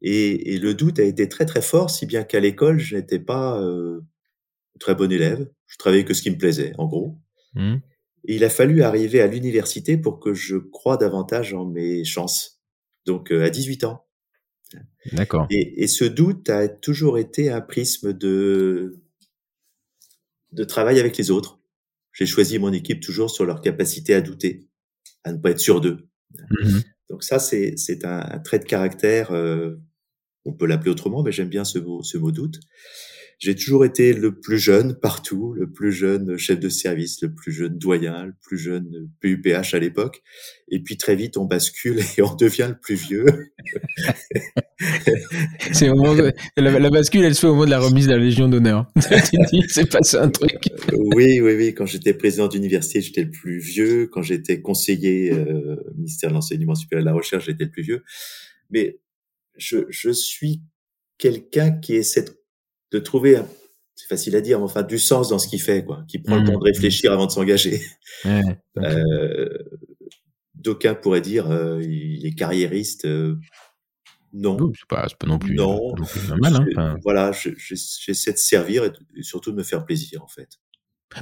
Et, 0.00 0.58
le 0.58 0.74
doute 0.74 0.98
a 0.98 1.04
été 1.04 1.28
très 1.28 1.46
très 1.46 1.62
fort, 1.62 1.90
si 1.90 2.06
bien 2.06 2.24
qu'à 2.24 2.40
l'école, 2.40 2.78
je 2.78 2.96
n'étais 2.96 3.18
pas 3.18 3.60
euh, 3.60 4.00
très 4.78 4.94
bon 4.94 5.10
élève, 5.10 5.50
je 5.66 5.78
travaillais 5.78 6.04
que 6.04 6.14
ce 6.14 6.22
qui 6.22 6.30
me 6.30 6.38
plaisait, 6.38 6.72
en 6.78 6.86
gros. 6.86 7.18
Mmh. 7.54 7.76
Et 8.26 8.36
il 8.36 8.44
a 8.44 8.50
fallu 8.50 8.82
arriver 8.82 9.20
à 9.20 9.26
l'université 9.26 9.96
pour 9.96 10.18
que 10.18 10.34
je 10.34 10.56
croie 10.56 10.96
davantage 10.96 11.54
en 11.54 11.66
mes 11.66 12.04
chances. 12.04 12.62
Donc 13.06 13.30
euh, 13.32 13.44
à 13.44 13.50
18 13.50 13.84
ans, 13.84 14.03
D'accord. 15.12 15.46
Et, 15.50 15.86
ce 15.86 16.04
doute 16.04 16.48
a 16.50 16.68
toujours 16.68 17.18
été 17.18 17.50
un 17.50 17.60
prisme 17.60 18.12
de, 18.12 19.02
de 20.52 20.64
travail 20.64 20.98
avec 20.98 21.16
les 21.16 21.30
autres. 21.30 21.60
J'ai 22.12 22.26
choisi 22.26 22.58
mon 22.58 22.72
équipe 22.72 23.00
toujours 23.00 23.30
sur 23.30 23.44
leur 23.44 23.60
capacité 23.60 24.14
à 24.14 24.20
douter, 24.20 24.68
à 25.24 25.32
ne 25.32 25.38
pas 25.38 25.50
être 25.50 25.60
sûr 25.60 25.80
d'eux. 25.80 26.08
Mmh 26.50 26.80
Donc 27.10 27.24
ça, 27.24 27.38
c'est, 27.38 27.76
c'est 27.76 28.04
un, 28.04 28.38
trait 28.38 28.58
de 28.58 28.64
caractère, 28.64 29.32
euh, 29.32 29.76
on 30.44 30.52
peut 30.52 30.66
l'appeler 30.66 30.90
autrement, 30.90 31.22
mais 31.22 31.32
j'aime 31.32 31.48
bien 31.48 31.64
ce 31.64 31.78
mot, 31.78 32.02
ce 32.02 32.18
mot 32.18 32.30
doute. 32.30 32.60
J'ai 33.38 33.54
toujours 33.54 33.84
été 33.84 34.12
le 34.12 34.38
plus 34.38 34.58
jeune 34.58 34.98
partout, 35.00 35.52
le 35.54 35.70
plus 35.70 35.92
jeune 35.92 36.36
chef 36.36 36.58
de 36.60 36.68
service, 36.68 37.22
le 37.22 37.34
plus 37.34 37.52
jeune 37.52 37.78
doyen, 37.78 38.26
le 38.26 38.34
plus 38.40 38.58
jeune 38.58 39.10
PUPH 39.20 39.74
à 39.74 39.78
l'époque. 39.78 40.22
Et 40.68 40.80
puis 40.80 40.96
très 40.96 41.16
vite, 41.16 41.36
on 41.36 41.44
bascule 41.44 42.00
et 42.16 42.22
on 42.22 42.34
devient 42.34 42.68
le 42.70 42.78
plus 42.78 42.94
vieux. 42.94 43.24
c'est 45.72 45.88
au 45.88 45.94
moment 45.94 46.30
la, 46.56 46.90
bascule, 46.90 47.24
elle 47.24 47.34
se 47.34 47.40
fait 47.40 47.46
au 47.46 47.52
moment 47.52 47.66
de 47.66 47.70
la 47.70 47.80
remise 47.80 48.06
de 48.06 48.12
la 48.12 48.18
Légion 48.18 48.48
d'honneur. 48.48 48.86
c'est 49.68 49.90
passé 49.90 50.16
un 50.16 50.30
truc. 50.30 50.68
Euh, 50.92 50.96
oui, 51.14 51.40
oui, 51.40 51.54
oui. 51.54 51.74
Quand 51.74 51.86
j'étais 51.86 52.14
président 52.14 52.48
d'université, 52.48 53.00
j'étais 53.00 53.24
le 53.24 53.30
plus 53.30 53.58
vieux. 53.58 54.06
Quand 54.06 54.22
j'étais 54.22 54.60
conseiller 54.60 55.32
euh, 55.32 55.76
ministère 55.96 56.30
de 56.30 56.34
l'enseignement 56.34 56.74
supérieur 56.74 57.02
et 57.02 57.04
de 57.04 57.10
la 57.10 57.16
recherche, 57.16 57.46
j'étais 57.46 57.64
le 57.64 57.70
plus 57.70 57.82
vieux. 57.82 58.02
Mais 58.70 59.00
je, 59.56 59.78
je 59.88 60.10
suis 60.10 60.62
quelqu'un 61.18 61.70
qui 61.70 61.94
essaie 61.94 62.22
de 62.22 62.30
de 62.94 63.00
trouver, 63.00 63.40
c'est 63.96 64.08
facile 64.08 64.36
à 64.36 64.40
dire, 64.40 64.58
mais 64.58 64.64
enfin, 64.64 64.82
du 64.82 64.98
sens 64.98 65.28
dans 65.28 65.38
ce 65.38 65.48
qu'il 65.48 65.60
fait, 65.60 65.84
quoi, 65.84 66.04
qui 66.08 66.18
prend 66.20 66.36
le 66.36 66.42
mmh. 66.42 66.46
temps 66.46 66.58
de 66.58 66.64
réfléchir 66.64 67.12
avant 67.12 67.26
de 67.26 67.32
s'engager. 67.32 67.82
euh, 68.78 69.48
D'aucuns 70.54 70.94
pourraient 70.94 71.20
dire, 71.20 71.50
euh, 71.50 71.82
il 71.82 72.24
est 72.24 72.34
carriériste. 72.34 73.04
Euh, 73.04 73.36
Non. 74.32 74.56
c'est 74.74 74.88
pas, 74.88 75.06
pas 75.18 75.26
non 75.26 75.38
plus, 75.38 75.56
non. 75.56 75.94
normal. 76.28 76.68
Hein, 76.76 76.96
voilà, 77.02 77.32
j'essaie 77.32 78.32
de 78.32 78.38
servir 78.38 78.84
et 78.84 79.22
surtout 79.22 79.50
de 79.50 79.56
me 79.56 79.64
faire 79.64 79.84
plaisir, 79.84 80.22
en 80.22 80.28
fait. 80.28 80.60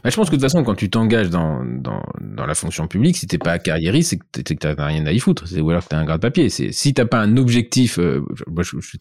Bah, 0.02 0.10
je 0.10 0.16
pense 0.16 0.30
que 0.30 0.36
de 0.36 0.40
toute 0.40 0.50
façon, 0.50 0.64
quand 0.64 0.74
tu 0.74 0.88
t'engages 0.88 1.28
dans, 1.28 1.64
dans, 1.64 2.02
dans, 2.20 2.46
la 2.46 2.54
fonction 2.54 2.86
publique, 2.88 3.16
si 3.16 3.26
t'es 3.26 3.38
pas 3.38 3.58
carriériste, 3.58 4.16
c'est 4.34 4.42
que 4.44 4.54
tu 4.54 4.82
rien 4.82 5.04
à 5.06 5.12
y 5.12 5.18
foutre. 5.18 5.44
Ou 5.58 5.70
alors 5.70 5.84
que 5.84 5.88
t'as 5.88 5.98
un 5.98 6.04
grade 6.04 6.20
papier. 6.20 6.48
Si 6.48 6.94
t'as 6.94 7.04
pas 7.04 7.20
un 7.20 7.36
objectif. 7.36 7.98
Euh, 7.98 8.24
moi, 8.46 8.62
je, 8.62 8.76
je, 8.80 8.96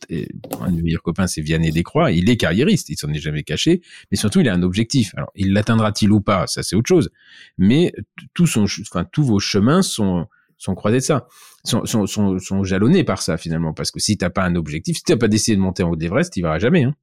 un 0.61 0.71
de 0.71 0.75
mes 0.75 0.81
meilleurs 0.81 1.01
copains, 1.01 1.27
c'est 1.27 1.41
Vianney 1.41 1.71
Descroix. 1.71 2.11
Il 2.11 2.29
est 2.29 2.37
carriériste. 2.37 2.89
Il 2.89 2.97
s'en 2.97 3.09
est 3.09 3.19
jamais 3.19 3.43
caché. 3.43 3.81
Mais 4.11 4.17
surtout, 4.17 4.41
il 4.41 4.49
a 4.49 4.53
un 4.53 4.63
objectif. 4.63 5.13
Alors, 5.15 5.31
il 5.35 5.53
l'atteindra-t-il 5.53 6.11
ou 6.11 6.21
pas? 6.21 6.45
Ça, 6.47 6.61
c'est 6.63 6.75
autre 6.75 6.89
chose. 6.89 7.09
Mais 7.57 7.93
tout 8.33 8.47
son, 8.47 8.63
enfin, 8.63 9.05
tous 9.11 9.23
vos 9.23 9.39
chemins 9.39 9.81
sont 9.81 10.27
sont 10.57 10.75
croisés 10.75 10.97
de 10.97 11.03
ça, 11.03 11.27
sont, 11.63 11.85
sont, 11.85 12.05
sont, 12.05 12.37
sont 12.37 12.63
jalonnés 12.63 13.03
par 13.03 13.23
ça 13.23 13.35
finalement. 13.35 13.73
Parce 13.73 13.89
que 13.89 13.99
si 13.99 14.15
t'as 14.15 14.29
pas 14.29 14.43
un 14.43 14.53
objectif, 14.53 14.97
si 14.97 15.03
t'as 15.03 15.17
pas 15.17 15.27
décidé 15.27 15.55
de 15.57 15.61
monter 15.61 15.81
en 15.81 15.89
haut 15.89 15.95
d'Everest, 15.95 16.37
il 16.37 16.43
verra 16.43 16.59
jamais. 16.59 16.83
Hein. 16.83 16.93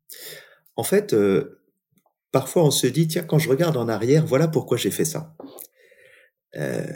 En 0.77 0.85
fait. 0.85 1.13
Euh 1.13 1.58
parfois 2.33 2.65
on 2.65 2.71
se 2.71 2.87
dit, 2.87 3.09
tiens, 3.09 3.23
quand 3.23 3.39
je 3.39 3.49
regarde 3.49 3.77
en 3.77 3.89
arrière, 3.89 4.27
voilà 4.27 4.49
pourquoi 4.49 4.77
j'ai 4.77 4.91
fait 4.91 5.05
ça. 5.05 5.35
Euh, 6.57 6.87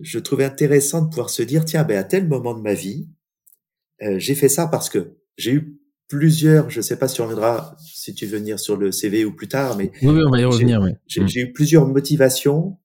je 0.00 0.18
trouvais 0.18 0.44
intéressant 0.44 1.02
de 1.02 1.08
pouvoir 1.08 1.30
se 1.30 1.42
dire, 1.42 1.64
tiens, 1.64 1.84
ben, 1.84 1.98
à 1.98 2.04
tel 2.04 2.26
moment 2.26 2.54
de 2.54 2.62
ma 2.62 2.74
vie, 2.74 3.08
euh, 4.02 4.18
j'ai 4.18 4.34
fait 4.34 4.48
ça 4.48 4.66
parce 4.66 4.88
que 4.88 5.16
j'ai 5.36 5.52
eu 5.52 5.78
plusieurs, 6.08 6.70
je 6.70 6.80
sais 6.80 6.98
pas 6.98 7.08
si 7.08 7.20
on 7.20 7.24
reviendra, 7.24 7.76
si 7.78 8.14
tu 8.14 8.26
veux 8.26 8.38
venir 8.38 8.58
sur 8.58 8.76
le 8.76 8.92
CV 8.92 9.24
ou 9.24 9.34
plus 9.34 9.48
tard, 9.48 9.76
mais 9.76 9.92
oui, 10.02 10.22
on 10.26 10.30
va 10.30 10.40
y 10.40 10.44
revenir. 10.44 10.80
Mm. 10.80 10.96
J'ai 11.06 11.40
eu 11.40 11.52
plusieurs 11.52 11.86
motivations 11.86 12.78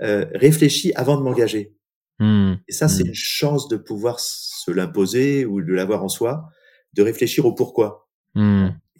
euh, 0.00 0.26
réfléchies 0.34 0.92
avant 0.94 1.16
de 1.16 1.22
m'engager. 1.22 1.74
Mm. 2.20 2.54
Et 2.68 2.72
ça, 2.72 2.88
c'est 2.88 3.04
mm. 3.04 3.08
une 3.08 3.14
chance 3.14 3.68
de 3.68 3.76
pouvoir 3.76 4.20
se 4.20 4.70
l'imposer 4.70 5.44
ou 5.44 5.60
de 5.60 5.72
l'avoir 5.72 6.04
en 6.04 6.08
soi, 6.08 6.48
de 6.94 7.02
réfléchir 7.02 7.46
au 7.46 7.52
pourquoi. 7.52 8.08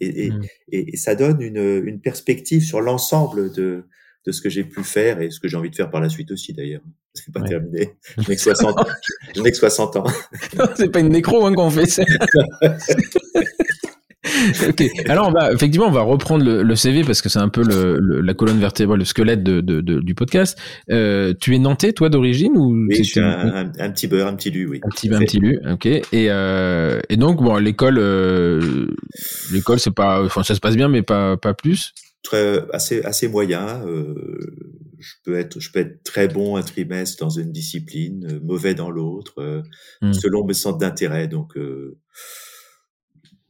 Et, 0.01 0.29
mmh. 0.29 0.43
et, 0.71 0.93
et, 0.93 0.97
ça 0.97 1.15
donne 1.15 1.41
une, 1.41 1.81
une 1.85 1.99
perspective 1.99 2.63
sur 2.63 2.79
l'ensemble 2.79 3.51
de, 3.51 3.83
de 4.25 4.31
ce 4.31 4.41
que 4.41 4.49
j'ai 4.49 4.63
pu 4.63 4.83
faire 4.83 5.21
et 5.21 5.31
ce 5.31 5.39
que 5.39 5.47
j'ai 5.47 5.57
envie 5.57 5.69
de 5.69 5.75
faire 5.75 5.89
par 5.89 6.01
la 6.01 6.09
suite 6.09 6.31
aussi 6.31 6.53
d'ailleurs. 6.53 6.81
C'est 7.13 7.33
pas 7.33 7.41
terminé. 7.41 7.97
Je 8.17 8.29
n'ai 8.29 8.35
que 8.35 8.41
60 8.41 8.79
ans. 8.79 8.85
Je 9.35 9.41
n'ai 9.41 9.51
que 9.51 9.57
60 9.57 9.95
ans. 9.97 10.03
c'est 10.75 10.89
pas 10.89 10.99
une 10.99 11.09
nécro 11.09 11.45
hein, 11.45 11.53
qu'on 11.53 11.69
fait. 11.69 11.83
ok. 14.67 14.83
Alors, 15.07 15.27
on 15.27 15.31
va, 15.31 15.51
effectivement, 15.51 15.87
on 15.87 15.91
va 15.91 16.01
reprendre 16.01 16.43
le, 16.43 16.63
le 16.63 16.75
CV 16.75 17.03
parce 17.03 17.21
que 17.21 17.29
c'est 17.29 17.39
un 17.39 17.49
peu 17.49 17.63
le, 17.63 18.21
la 18.21 18.33
colonne 18.33 18.59
vertébrale, 18.59 18.99
le 18.99 19.05
squelette 19.05 19.43
de, 19.43 19.61
de, 19.61 19.81
de, 19.81 19.99
du 19.99 20.15
podcast. 20.15 20.57
Euh, 20.89 21.33
tu 21.39 21.55
es 21.55 21.59
nantais, 21.59 21.93
toi, 21.93 22.09
d'origine 22.09 22.53
ou 22.55 22.71
Oui, 22.71 22.95
je 22.97 23.03
suis 23.03 23.19
un, 23.19 23.71
un, 23.77 23.91
petit 23.91 24.07
beurre, 24.07 24.27
un 24.27 24.35
petit 24.35 24.51
lu, 24.51 24.67
oui. 24.67 24.81
Un 24.83 24.89
petit, 24.89 25.13
un 25.13 25.19
petit 25.19 25.39
lu, 25.39 25.59
ok. 25.69 25.85
Et, 25.85 26.03
euh, 26.13 26.99
et 27.09 27.17
donc, 27.17 27.41
bon, 27.41 27.57
l'école, 27.57 27.97
euh, 27.99 28.87
l'école, 29.51 29.79
c'est 29.79 29.93
pas, 29.93 30.23
enfin, 30.23 30.43
ça 30.43 30.55
se 30.55 30.59
passe 30.59 30.75
bien, 30.75 30.87
mais 30.87 31.01
pas, 31.01 31.37
pas 31.37 31.53
plus? 31.53 31.93
Très, 32.23 32.63
assez, 32.73 33.01
assez 33.03 33.27
moyen. 33.27 33.81
Je 34.99 35.13
peux 35.23 35.37
être, 35.37 35.59
je 35.59 35.71
peux 35.71 35.79
être 35.79 36.03
très 36.03 36.27
bon 36.27 36.57
un 36.57 36.61
trimestre 36.61 37.23
dans 37.23 37.29
une 37.29 37.51
discipline, 37.51 38.39
mauvais 38.43 38.73
dans 38.73 38.91
l'autre, 38.91 39.63
hmm. 40.01 40.13
selon 40.13 40.45
mes 40.45 40.53
centres 40.53 40.77
d'intérêt. 40.77 41.27
Donc, 41.27 41.57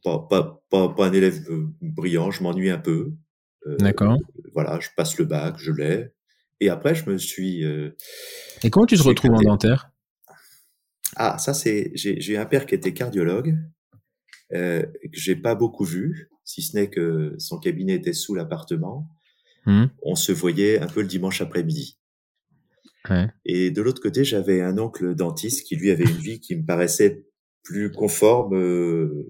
pas, 0.04 0.20
pas, 0.30 0.62
pas, 0.70 0.90
pas 0.90 1.08
un 1.08 1.14
élève 1.14 1.50
euh, 1.50 1.68
brillant, 1.82 2.32
je 2.32 2.44
m'ennuie 2.44 2.70
un 2.70 2.78
peu. 2.78 3.14
Euh, 3.68 3.78
D'accord. 3.78 4.18
Voilà, 4.54 4.80
je 4.80 4.90
passe 4.96 5.18
le 5.18 5.26
bac, 5.26 5.56
je 5.58 5.72
l'ai. 5.72 6.12
Et 6.60 6.70
après, 6.70 6.96
je 6.96 7.10
me 7.10 7.18
suis. 7.18 7.64
Euh, 7.64 7.92
et 8.64 8.70
comment 8.70 8.86
tu 8.86 8.98
te 8.98 9.04
retrouves 9.04 9.32
en 9.32 9.42
dentaire? 9.42 9.92
Ah, 11.16 11.38
ça 11.38 11.54
c'est. 11.54 11.92
J'ai 11.96 12.38
un 12.38 12.46
père 12.46 12.66
qui 12.66 12.76
était 12.76 12.94
cardiologue, 12.94 13.58
euh, 14.54 14.82
que 14.82 15.20
j'ai 15.20 15.36
pas 15.36 15.56
beaucoup 15.56 15.86
vu, 15.86 16.30
si 16.44 16.62
ce 16.62 16.76
n'est 16.76 16.90
que 16.90 17.36
son 17.38 17.60
cabinet 17.60 17.96
était 17.96 18.14
sous 18.14 18.36
l'appartement. 18.36 19.08
Mmh. 19.66 19.86
On 20.02 20.16
se 20.16 20.32
voyait 20.32 20.80
un 20.80 20.88
peu 20.88 21.02
le 21.02 21.08
dimanche 21.08 21.42
après-midi. 21.42 21.98
Ouais. 23.10 23.28
Et 23.46 23.72
de 23.72 23.82
l'autre 23.82 24.02
côté, 24.02 24.24
j'avais 24.24 24.62
un 24.62 24.78
oncle 24.78 25.16
dentiste 25.16 25.66
qui 25.66 25.76
lui 25.76 25.92
avait 25.92 26.04
une 26.04 26.18
vie 26.18 26.40
qui 26.40 26.56
me 26.56 26.66
paraissait 26.66 27.26
plus 27.64 27.92
conforme 27.92 28.56
euh, 28.56 29.28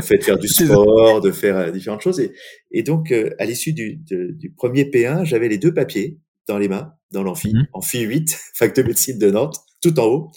fait 0.00 0.18
de 0.18 0.24
faire 0.24 0.38
du 0.38 0.48
sport, 0.48 1.20
de 1.20 1.30
faire 1.30 1.56
euh, 1.56 1.70
différentes 1.70 2.00
choses. 2.00 2.20
Et, 2.20 2.32
et 2.70 2.82
donc, 2.82 3.12
euh, 3.12 3.30
à 3.38 3.44
l'issue 3.44 3.72
du, 3.72 3.96
du, 3.96 4.52
premier 4.56 4.84
P1, 4.84 5.24
j'avais 5.24 5.48
les 5.48 5.58
deux 5.58 5.74
papiers 5.74 6.18
dans 6.48 6.58
les 6.58 6.68
mains, 6.68 6.94
dans 7.10 7.22
l'amphi, 7.22 7.52
mmh. 7.52 7.66
amphi 7.74 8.00
8, 8.00 8.38
fac 8.54 8.74
de 8.74 8.82
médecine 8.82 9.18
de 9.18 9.30
Nantes, 9.30 9.58
tout 9.82 9.98
en 10.00 10.06
haut. 10.06 10.30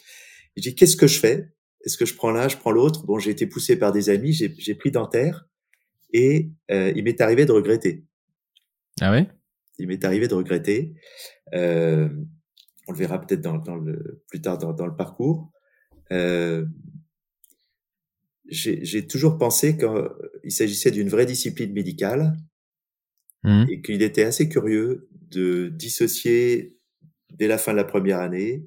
Et 0.56 0.62
j'ai 0.62 0.72
dit, 0.72 0.76
qu'est-ce 0.76 0.98
que 0.98 1.08
je 1.08 1.20
fais? 1.20 1.52
Est-ce 1.86 1.98
que 1.98 2.06
je 2.06 2.16
prends 2.16 2.32
l'un, 2.32 2.48
je 2.48 2.58
prends 2.58 2.72
l'autre? 2.72 3.06
Bon, 3.06 3.20
j'ai 3.20 3.32
été 3.32 3.48
poussé 3.48 3.78
par 3.78 3.92
des 3.92 4.10
amis, 4.10 4.34
j'ai 4.34 4.76
pris 4.76 4.92
dentaire, 4.92 5.46
et 6.14 6.52
euh, 6.72 6.94
il 6.96 7.04
m'est 7.04 7.20
arrivé 7.22 7.46
de 7.46 7.52
regretter. 7.52 8.06
Ah 9.02 9.12
ouais? 9.12 9.30
Il 9.78 9.88
m'est 9.88 10.04
arrivé 10.06 10.28
de 10.28 10.34
regretter. 10.34 10.96
Euh, 11.54 12.08
on 12.88 12.94
le 12.94 12.98
verra 12.98 13.20
peut-être 13.20 13.42
dans, 13.42 13.58
dans, 13.58 13.76
le 13.76 14.24
plus 14.30 14.42
tard 14.42 14.58
dans, 14.58 14.72
dans 14.72 14.86
le 14.86 14.96
parcours. 14.96 15.52
Euh, 16.12 16.66
j'ai 18.48 19.08
toujours 19.08 19.38
pensé 19.38 19.78
qu'il 19.78 20.52
s'agissait 20.52 20.92
d'une 20.92 21.10
vraie 21.10 21.26
discipline 21.26 21.74
médicale 21.74 22.38
mmh. 23.44 23.66
et 23.70 23.82
qu'il 23.82 24.02
était 24.02 24.24
assez 24.24 24.50
curieux 24.50 25.10
de 25.12 25.70
dissocier 25.70 26.78
dès 27.34 27.48
la 27.48 27.58
fin 27.58 27.72
de 27.72 27.78
la 27.78 27.84
première 27.84 28.20
année 28.20 28.66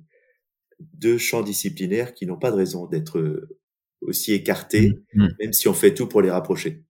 deux 0.94 1.18
champs 1.18 1.42
disciplinaires 1.42 2.14
qui 2.14 2.26
n'ont 2.26 2.38
pas 2.38 2.50
de 2.50 2.56
raison 2.56 2.86
d'être 2.86 3.48
aussi 4.00 4.32
écartés, 4.32 5.00
mmh. 5.14 5.24
Mmh. 5.24 5.28
même 5.40 5.52
si 5.52 5.68
on 5.68 5.74
fait 5.74 5.94
tout 5.94 6.06
pour 6.06 6.22
les 6.22 6.30
rapprocher. 6.30 6.84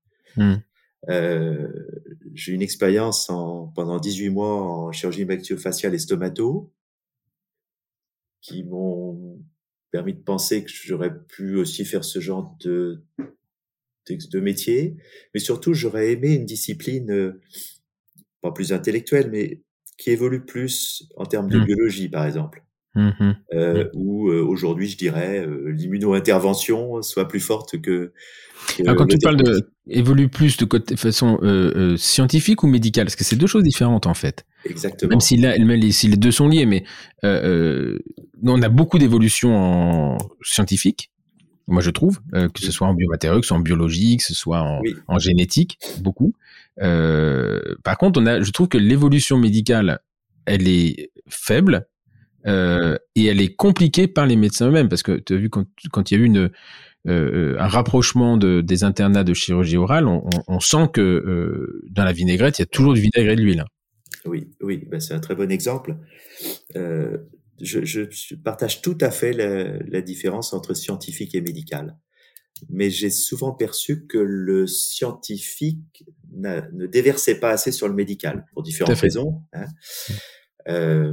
Euh, 1.08 1.68
j'ai 2.34 2.52
une 2.52 2.62
expérience 2.62 3.30
en, 3.30 3.68
pendant 3.68 3.98
18 3.98 4.30
mois 4.30 4.62
en 4.62 4.92
chirurgie 4.92 5.24
maxillofaciale 5.24 5.94
et 5.94 5.98
stomato 5.98 6.72
qui 8.40 8.64
m'ont 8.64 9.27
permis 9.90 10.14
de 10.14 10.20
penser 10.20 10.64
que 10.64 10.70
j'aurais 10.70 11.12
pu 11.28 11.56
aussi 11.56 11.84
faire 11.84 12.04
ce 12.04 12.20
genre 12.20 12.56
de, 12.60 13.02
de, 14.08 14.40
métier. 14.40 14.96
Mais 15.34 15.40
surtout, 15.40 15.74
j'aurais 15.74 16.12
aimé 16.12 16.34
une 16.34 16.46
discipline, 16.46 17.10
euh, 17.10 17.40
pas 18.40 18.52
plus 18.52 18.72
intellectuelle, 18.72 19.30
mais 19.30 19.62
qui 19.96 20.10
évolue 20.10 20.44
plus 20.44 21.08
en 21.16 21.26
termes 21.26 21.48
de 21.48 21.58
mmh. 21.58 21.64
biologie, 21.64 22.08
par 22.08 22.26
exemple. 22.26 22.64
Mmh 22.94 23.10
euh, 23.52 23.84
mmh. 23.84 23.88
Où 23.94 24.28
euh, 24.28 24.42
aujourd'hui, 24.42 24.88
je 24.88 24.96
dirais, 24.96 25.46
euh, 25.46 25.70
l'immuno-intervention 25.70 27.02
soit 27.02 27.28
plus 27.28 27.40
forte 27.40 27.80
que. 27.80 28.12
Alors, 28.80 28.96
quand 28.96 29.06
tu 29.06 29.18
parles 29.18 29.36
de 29.36 29.70
évolue 29.88 30.28
plus 30.28 30.56
de 30.56 30.64
côté 30.64 30.96
façon 30.96 31.38
scientifique 31.96 32.62
ou 32.62 32.66
médicale, 32.66 33.06
parce 33.06 33.16
que 33.16 33.24
c'est 33.24 33.36
deux 33.36 33.46
choses 33.46 33.62
différentes 33.62 34.06
en 34.06 34.14
fait. 34.14 34.44
Exactement. 34.64 35.10
Même 35.10 35.20
si 35.20 35.36
là, 35.36 35.56
même 35.58 35.90
si 35.92 36.08
les 36.08 36.16
deux 36.16 36.32
sont 36.32 36.48
liés, 36.48 36.66
mais 36.66 36.84
on 37.22 38.62
a 38.62 38.68
beaucoup 38.68 38.98
d'évolutions 38.98 39.56
en 39.56 40.18
scientifique. 40.42 41.10
Moi, 41.66 41.82
je 41.82 41.90
trouve 41.90 42.20
que 42.32 42.60
ce 42.60 42.72
soit 42.72 42.88
en 42.88 42.94
biomatériaux, 42.94 43.40
que 43.40 43.46
ce 43.46 43.48
soit 43.48 43.58
en 43.58 43.60
biologie, 43.60 44.16
que 44.16 44.24
ce 44.24 44.34
soit 44.34 44.60
en, 44.60 44.80
en 45.06 45.18
génétique, 45.18 45.78
beaucoup. 46.00 46.34
par 46.76 47.98
contre, 47.98 48.20
on 48.20 48.26
a, 48.26 48.42
je 48.42 48.50
trouve 48.50 48.68
que 48.68 48.78
l'évolution 48.78 49.38
médicale, 49.38 50.00
elle 50.46 50.68
est 50.68 51.10
faible 51.28 51.86
euh, 52.48 52.96
et 53.14 53.26
elle 53.26 53.40
est 53.40 53.54
compliquée 53.54 54.08
par 54.08 54.26
les 54.26 54.36
médecins 54.36 54.68
eux-mêmes 54.68 54.88
parce 54.88 55.02
que 55.02 55.18
tu 55.18 55.34
as 55.34 55.36
vu 55.36 55.50
quand, 55.50 55.66
quand 55.92 56.10
il 56.10 56.14
y 56.14 56.20
a 56.20 56.20
eu 56.20 56.26
une, 56.26 56.50
euh, 57.06 57.56
un 57.58 57.68
rapprochement 57.68 58.36
de, 58.36 58.60
des 58.60 58.84
internats 58.84 59.24
de 59.24 59.32
chirurgie 59.32 59.76
orale, 59.76 60.06
on, 60.08 60.28
on, 60.46 60.60
sent 60.60 60.88
que 60.92 61.00
euh, 61.00 61.82
dans 61.90 62.04
la 62.04 62.12
vinaigrette, 62.12 62.58
il 62.58 62.62
y 62.62 62.64
a 62.64 62.66
toujours 62.66 62.94
du 62.94 63.00
vinaigre 63.00 63.30
et 63.30 63.36
de 63.36 63.40
l'huile. 63.40 63.64
Oui, 64.24 64.50
oui, 64.60 64.84
ben 64.90 65.00
c'est 65.00 65.14
un 65.14 65.20
très 65.20 65.34
bon 65.34 65.50
exemple. 65.50 65.96
Euh, 66.76 67.18
je, 67.60 67.84
je, 67.84 68.34
partage 68.34 68.82
tout 68.82 68.98
à 69.00 69.10
fait 69.10 69.32
la, 69.32 69.78
la, 69.78 70.02
différence 70.02 70.52
entre 70.52 70.74
scientifique 70.74 71.34
et 71.34 71.40
médical. 71.40 71.96
Mais 72.68 72.90
j'ai 72.90 73.10
souvent 73.10 73.52
perçu 73.52 74.06
que 74.06 74.18
le 74.18 74.66
scientifique 74.66 76.04
ne 76.32 76.86
déversait 76.86 77.38
pas 77.38 77.50
assez 77.50 77.72
sur 77.72 77.88
le 77.88 77.94
médical, 77.94 78.44
pour 78.52 78.62
différentes 78.62 78.98
raisons. 78.98 79.42
Hein. 79.52 79.66
Euh, 80.68 81.12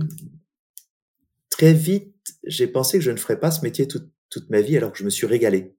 très 1.57 1.73
vite, 1.73 2.13
j'ai 2.43 2.67
pensé 2.67 2.97
que 2.97 3.03
je 3.03 3.11
ne 3.11 3.15
ferais 3.15 3.39
pas 3.39 3.49
ce 3.49 3.61
métier 3.61 3.87
toute, 3.87 4.09
toute 4.29 4.49
ma 4.49 4.59
vie 4.59 4.75
alors 4.75 4.91
que 4.91 4.97
je 4.97 5.05
me 5.05 5.09
suis 5.09 5.25
régalé. 5.25 5.73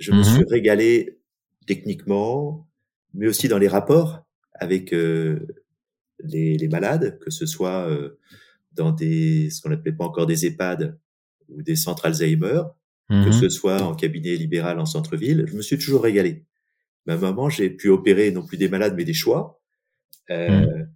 Je 0.00 0.10
me 0.10 0.20
mmh 0.20 0.24
suis 0.24 0.44
régalé 0.48 1.20
techniquement, 1.66 2.68
mais 3.14 3.28
aussi 3.28 3.46
dans 3.46 3.58
les 3.58 3.68
rapports 3.68 4.26
avec 4.54 4.92
euh, 4.92 5.46
les, 6.18 6.56
les, 6.56 6.68
malades, 6.68 7.20
que 7.20 7.30
ce 7.30 7.46
soit 7.46 7.88
euh, 7.88 8.18
dans 8.72 8.90
des 8.90 9.50
ce 9.50 9.62
qu'on 9.62 9.68
n'appelait 9.68 9.92
pas 9.92 10.04
encore 10.04 10.26
des 10.26 10.44
EHPAD 10.46 10.98
ou 11.48 11.62
des 11.62 11.76
centres 11.76 12.06
Alzheimer, 12.06 12.62
que 13.08 13.28
mmh 13.28 13.32
ce 13.32 13.48
soit 13.48 13.82
en 13.82 13.94
cabinet 13.94 14.34
libéral 14.34 14.80
en 14.80 14.86
centre-ville. 14.86 15.44
Je 15.46 15.54
me 15.54 15.62
suis 15.62 15.78
toujours 15.78 16.02
régalé. 16.02 16.46
Ma 17.06 17.16
maman, 17.16 17.48
j'ai 17.48 17.70
pu 17.70 17.90
opérer 17.90 18.32
non 18.32 18.44
plus 18.44 18.56
des 18.56 18.68
malades 18.68 18.94
mais 18.96 19.04
des 19.04 19.14
choix. 19.14 19.60
Euh, 20.30 20.66
mmh. 20.66 20.88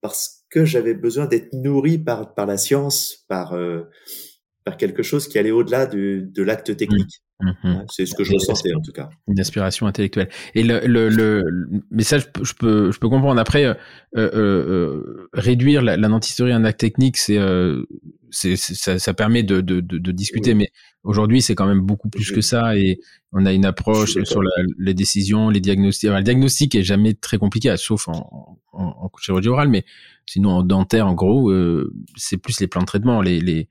Parce 0.00 0.43
que 0.54 0.64
j'avais 0.64 0.94
besoin 0.94 1.26
d'être 1.26 1.52
nourri 1.52 1.98
par, 1.98 2.32
par 2.32 2.46
la 2.46 2.56
science, 2.56 3.24
par, 3.28 3.54
euh, 3.54 3.82
par 4.62 4.76
quelque 4.76 5.02
chose 5.02 5.26
qui 5.26 5.36
allait 5.36 5.50
au-delà 5.50 5.86
de, 5.86 6.28
de 6.32 6.42
l'acte 6.44 6.76
technique. 6.76 7.20
Mhm. 7.40 7.84
c'est 7.90 8.06
ce 8.06 8.14
que 8.14 8.22
je 8.22 8.32
ressentais 8.32 8.72
en 8.72 8.80
tout 8.80 8.92
cas. 8.92 9.10
Une 9.26 9.40
aspiration 9.40 9.88
intellectuelle. 9.88 10.28
Et 10.54 10.62
le, 10.62 10.78
le, 10.86 11.08
le, 11.08 11.42
mais 11.90 12.04
ça, 12.04 12.18
je, 12.18 12.52
peux, 12.56 12.92
je 12.92 12.98
peux 13.00 13.08
comprendre. 13.08 13.40
Après, 13.40 13.64
euh, 13.64 13.74
euh, 14.16 15.28
réduire 15.32 15.82
la, 15.82 15.96
la 15.96 16.06
à 16.08 16.42
un 16.54 16.64
acte 16.64 16.78
technique, 16.78 17.16
c'est, 17.16 17.40
c'est, 18.30 18.54
ça, 18.54 19.00
ça, 19.00 19.12
permet 19.12 19.42
de, 19.42 19.60
de, 19.60 19.80
de, 19.80 19.98
de 19.98 20.12
discuter. 20.12 20.54
Mais 20.54 20.70
aujourd'hui, 21.02 21.42
c'est 21.42 21.56
quand 21.56 21.66
même 21.66 21.80
beaucoup 21.80 22.08
plus 22.08 22.30
que 22.30 22.40
ça. 22.40 22.76
Et 22.78 23.00
on 23.32 23.44
a 23.44 23.52
une 23.52 23.66
approche 23.66 24.22
sur 24.22 24.40
la, 24.40 24.52
les 24.78 24.94
décisions, 24.94 25.50
les 25.50 25.60
diagnostics. 25.60 26.08
le 26.08 26.22
diagnostic 26.22 26.76
est 26.76 26.84
jamais 26.84 27.14
très 27.14 27.38
compliqué, 27.38 27.74
sauf 27.76 28.06
en, 28.06 28.60
en, 28.72 28.84
en 28.84 29.10
chirurgie 29.18 29.48
orale, 29.48 29.68
mais 29.68 29.84
sinon 30.26 30.50
en 30.50 30.62
dentaire, 30.62 31.06
en 31.06 31.14
gros, 31.14 31.50
euh, 31.50 31.92
c'est 32.16 32.36
plus 32.36 32.60
les 32.60 32.66
plans 32.66 32.82
de 32.82 32.86
traitement, 32.86 33.20
les, 33.22 33.40
les 33.40 33.68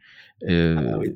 ah, 0.48 0.98
oui 1.00 1.14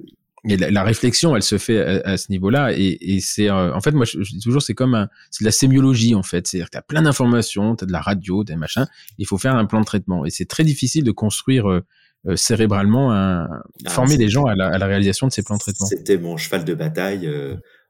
et 0.49 0.57
la, 0.57 0.83
réflexion, 0.83 1.35
elle 1.35 1.43
se 1.43 1.57
fait 1.57 1.79
à, 2.05 2.17
ce 2.17 2.31
niveau-là. 2.31 2.71
Et, 2.73 2.97
et 3.01 3.19
c'est, 3.19 3.49
euh, 3.49 3.73
en 3.73 3.81
fait, 3.81 3.91
moi, 3.91 4.05
je, 4.05 4.19
dis 4.19 4.39
toujours, 4.39 4.61
c'est 4.61 4.73
comme 4.73 4.95
un, 4.95 5.09
c'est 5.29 5.43
de 5.43 5.47
la 5.47 5.51
sémiologie, 5.51 6.15
en 6.15 6.23
fait. 6.23 6.47
C'est-à-dire 6.47 6.67
que 6.67 6.71
tu 6.71 6.77
as 6.77 6.81
plein 6.81 7.01
d'informations, 7.01 7.75
tu 7.75 7.83
as 7.83 7.87
de 7.87 7.91
la 7.91 8.01
radio, 8.01 8.43
des 8.43 8.55
machins. 8.55 8.85
Il 9.17 9.25
faut 9.25 9.37
faire 9.37 9.55
un 9.55 9.65
plan 9.65 9.81
de 9.81 9.85
traitement. 9.85 10.25
Et 10.25 10.29
c'est 10.29 10.45
très 10.45 10.63
difficile 10.63 11.03
de 11.03 11.11
construire 11.11 11.69
euh, 11.69 11.83
euh, 12.27 12.35
cérébralement, 12.35 13.11
un, 13.11 13.45
ah, 13.85 13.89
former 13.89 14.17
les 14.17 14.29
gens 14.29 14.45
à 14.45 14.55
la, 14.55 14.67
à 14.67 14.77
la, 14.77 14.85
réalisation 14.85 15.27
de 15.27 15.33
ces 15.33 15.43
plans 15.43 15.55
de 15.55 15.61
traitement. 15.61 15.85
C'était 15.85 16.17
mon 16.17 16.37
cheval 16.37 16.63
de 16.63 16.73
bataille 16.73 17.29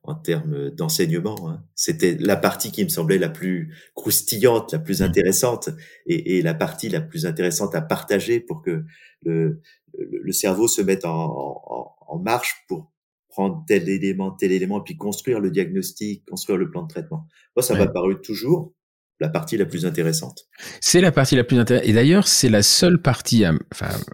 en 0.08 0.16
termes 0.16 0.72
d'enseignement. 0.72 1.50
Hein. 1.50 1.64
C'était 1.76 2.18
la 2.20 2.38
partie 2.38 2.72
qui 2.72 2.84
me 2.84 2.90
semblait 2.90 3.18
la 3.18 3.30
plus 3.30 3.76
croustillante, 3.94 4.72
la 4.72 4.80
plus 4.80 5.02
mmh. 5.02 5.06
intéressante, 5.06 5.70
et, 6.06 6.38
et, 6.38 6.42
la 6.42 6.54
partie 6.54 6.90
la 6.90 7.02
plus 7.02 7.26
intéressante 7.26 7.76
à 7.76 7.82
partager 7.82 8.40
pour 8.40 8.62
que 8.62 8.86
le, 9.24 9.62
le 9.98 10.32
cerveau 10.32 10.68
se 10.68 10.82
mette 10.82 11.06
en, 11.06 11.12
en, 11.12 11.96
en 12.08 12.20
marche 12.20 12.64
pour 12.68 12.92
prendre 13.28 13.64
tel 13.68 13.88
élément, 13.90 14.32
tel 14.32 14.52
élément, 14.52 14.82
puis 14.82 14.96
construire 14.98 15.40
le 15.40 15.52
diagnostic, 15.52 16.26
construire 16.26 16.58
le 16.58 16.72
plan 16.72 16.84
de 16.84 16.88
traitement. 16.88 17.28
Moi, 17.56 17.62
ça 17.62 17.76
m'a 17.76 17.88
paru 17.88 18.20
toujours 18.22 18.74
la 19.20 19.30
partie 19.30 19.58
la 19.58 19.66
plus 19.66 19.86
intéressante. 19.86 20.46
C'est 20.80 21.02
la 21.02 21.12
partie 21.12 21.36
la 21.36 21.44
plus 21.44 21.58
intéressante. 21.58 21.90
Et 21.90 21.94
d'ailleurs, 21.94 22.28
c'est 22.28 22.50
la 22.50 22.62
seule 22.62 23.02
partie, 23.02 23.46
à, 23.46 23.54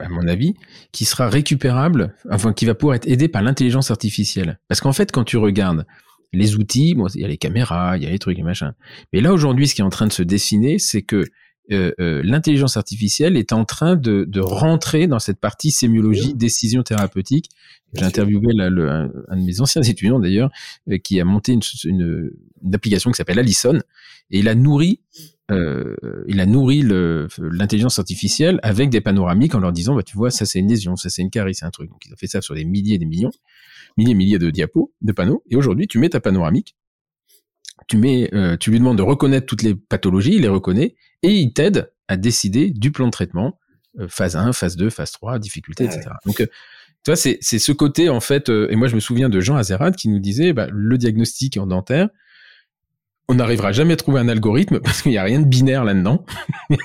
mon 0.10 0.28
avis, 0.28 0.54
qui 0.92 1.06
sera 1.06 1.30
récupérable, 1.30 2.16
enfin, 2.32 2.54
qui 2.54 2.66
va 2.66 2.76
pouvoir 2.76 2.96
être 2.96 3.08
aidée 3.08 3.28
par 3.28 3.42
l'intelligence 3.42 3.92
artificielle. 3.92 4.60
Parce 4.68 4.82
qu'en 4.82 4.94
fait, 4.94 5.12
quand 5.12 5.24
tu 5.24 5.38
regardes 5.38 5.86
les 6.32 6.56
outils, 6.56 6.96
il 7.16 7.22
y 7.22 7.26
a 7.26 7.28
les 7.28 7.38
caméras, 7.38 7.98
il 7.98 8.04
y 8.04 8.08
a 8.08 8.10
les 8.10 8.20
trucs 8.20 8.40
et 8.40 8.44
machin. 8.44 8.74
Mais 9.12 9.22
là, 9.22 9.34
aujourd'hui, 9.34 9.68
ce 9.68 9.76
qui 9.76 9.82
est 9.82 9.86
en 9.86 9.90
train 9.90 10.08
de 10.08 10.14
se 10.14 10.24
dessiner, 10.24 10.80
c'est 10.80 11.04
que 11.04 11.26
euh, 11.72 11.91
euh, 12.01 12.22
l'intelligence 12.25 12.75
artificielle 12.75 13.38
est 13.38 13.53
en 13.53 13.63
train 13.63 13.96
de, 13.96 14.25
de, 14.27 14.41
rentrer 14.41 15.08
dans 15.08 15.20
cette 15.20 15.39
partie 15.39 15.72
sémiologie, 15.72 16.34
décision 16.34 16.84
thérapeutique. 16.84 17.50
J'ai 17.93 18.03
interviewé 18.03 18.48
un, 18.60 18.70
de 18.70 19.46
mes 19.46 19.62
anciens 19.62 19.82
étudiants 19.84 20.20
d'ailleurs, 20.20 20.51
euh, 20.89 20.98
qui 20.98 21.22
a 21.22 21.25
monté 21.25 21.53
une, 21.53 21.62
une, 21.86 22.32
une 22.63 22.75
application 22.75 23.12
qui 23.12 23.17
s'appelle 23.17 23.39
Allison, 23.39 23.79
et 24.32 24.39
il 24.39 24.50
a 24.50 24.55
nourri, 24.55 25.00
il 25.50 26.39
a 26.39 26.46
nourri 26.46 26.82
l'intelligence 26.82 28.00
artificielle 28.00 28.60
avec 28.63 28.89
des 28.89 29.01
panoramiques 29.01 29.53
en 29.53 29.60
leur 29.60 29.72
disant, 29.72 29.96
bah, 29.96 30.01
tu 30.01 30.17
vois, 30.17 30.32
ça 30.32 30.46
c'est 30.46 30.60
une 30.60 30.67
lésion, 30.67 30.96
ça 30.96 31.10
c'est 31.10 31.22
une 31.22 31.29
carie, 31.29 31.53
c'est 31.53 31.65
un 31.65 31.72
truc. 31.72 31.91
Donc 31.91 32.03
ils 32.05 32.12
ont 32.12 32.17
fait 32.17 32.27
ça 32.27 32.41
sur 32.41 32.55
des 32.55 32.65
milliers 32.65 32.96
et 32.96 32.98
des 32.98 33.05
millions, 33.05 33.32
milliers 33.96 34.12
et 34.12 34.15
milliers 34.15 34.39
de 34.39 34.50
diapos, 34.50 34.91
de 35.01 35.12
panneaux, 35.12 35.43
et 35.50 35.55
aujourd'hui 35.55 35.88
tu 35.88 36.00
mets 36.00 36.10
ta 36.10 36.20
panoramique, 36.20 36.75
tu 37.88 37.98
mets, 37.98 38.30
euh, 38.34 38.58
tu 38.58 38.72
lui 38.72 38.80
demandes 38.80 38.98
de 38.98 39.04
reconnaître 39.04 39.46
toutes 39.46 39.63
les 39.63 39.75
pathologies, 39.75 40.36
il 40.36 40.42
les 40.42 40.48
reconnaît, 40.48 40.96
et 41.22 41.32
il 41.32 41.54
t'aide 41.54 41.92
à 42.08 42.18
décider 42.18 42.70
du 42.70 42.92
plan 42.92 43.06
de 43.06 43.12
traitement, 43.12 43.60
euh, 44.00 44.08
phase 44.10 44.36
1, 44.36 44.54
phase 44.54 44.75
2, 44.75 44.90
phase 44.90 45.12
3, 45.12 45.40
difficulté, 45.40 45.86
etc. 45.86 46.02
Donc, 46.25 46.42
euh, 46.42 46.46
tu 46.46 47.12
vois, 47.12 47.16
c'est, 47.16 47.38
c'est 47.42 47.60
ce 47.60 47.72
côté, 47.72 48.10
en 48.10 48.22
fait, 48.22 48.50
et 48.50 48.75
moi 48.78 48.88
je 48.88 48.96
me 48.96 49.02
souviens 49.02 49.28
de 49.28 49.42
Jean 49.42 49.58
Azerad 49.58 49.96
qui 49.96 50.08
nous 50.08 50.20
disait, 50.20 50.54
bah, 50.54 50.68
le 50.72 50.98
diagnostic 50.98 51.58
en 51.58 51.68
dentaire, 51.68 52.10
on 53.30 53.36
n'arrivera 53.36 53.72
jamais 53.72 53.94
à 53.94 53.98
trouver 53.98 54.20
un 54.20 54.27
algorithme 54.27 54.80
parce 54.80 55.01
qu'il 55.01 55.12
n'y 55.12 55.18
a 55.18 55.24
rien 55.24 55.39
de 55.39 55.46
binaire 55.46 55.84
là-dedans. 55.84 56.25
il 56.70 56.77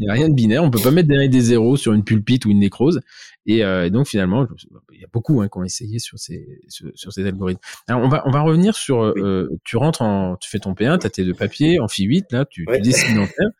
n'y 0.00 0.08
a 0.08 0.12
rien 0.12 0.28
de 0.28 0.34
binaire. 0.34 0.64
On 0.64 0.70
peut 0.70 0.80
pas 0.80 0.90
mettre 0.90 1.08
des, 1.08 1.28
des 1.28 1.40
zéros 1.40 1.76
sur 1.76 1.92
une 1.92 2.04
pulpite 2.04 2.46
ou 2.46 2.50
une 2.50 2.60
nécrose. 2.60 3.00
Et, 3.46 3.64
euh, 3.64 3.90
donc 3.90 4.06
finalement, 4.06 4.46
il 4.92 5.00
y 5.00 5.04
a 5.04 5.08
beaucoup 5.12 5.42
hein, 5.42 5.48
qui 5.48 5.58
ont 5.58 5.64
essayé 5.64 5.98
sur 5.98 6.18
ces 6.18 6.60
sur, 6.68 7.12
ces 7.12 7.26
algorithmes. 7.26 7.60
Alors 7.88 8.02
on 8.02 8.08
va 8.08 8.22
on 8.26 8.30
va 8.30 8.40
revenir 8.40 8.76
sur. 8.76 9.02
Euh, 9.02 9.48
tu 9.64 9.76
rentres 9.76 10.02
en, 10.02 10.36
tu 10.36 10.48
fais 10.48 10.60
ton 10.60 10.72
P1, 10.74 11.00
tu 11.00 11.06
as 11.06 11.10
tes 11.10 11.24
deux 11.24 11.34
papiers 11.34 11.80
en 11.80 11.88
FI 11.88 12.04
8 12.04 12.32
là, 12.32 12.44
tu, 12.44 12.66
tu 12.72 12.80
dessines 12.80 13.18
en 13.18 13.26
terre. 13.26 13.50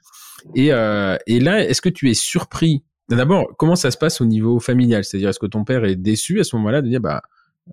Et 0.54 0.72
euh, 0.72 1.16
et 1.26 1.40
là, 1.40 1.64
est-ce 1.64 1.80
que 1.80 1.88
tu 1.88 2.10
es 2.10 2.14
surpris? 2.14 2.84
D'abord, 3.08 3.48
comment 3.58 3.76
ça 3.76 3.90
se 3.90 3.98
passe 3.98 4.20
au 4.20 4.24
niveau 4.24 4.60
familial? 4.60 5.04
C'est-à-dire, 5.04 5.28
est-ce 5.28 5.38
que 5.38 5.46
ton 5.46 5.64
père 5.64 5.84
est 5.84 5.96
déçu 5.96 6.40
à 6.40 6.44
ce 6.44 6.56
moment-là 6.56 6.80
de 6.80 6.88
dire 6.88 7.00
bah 7.00 7.22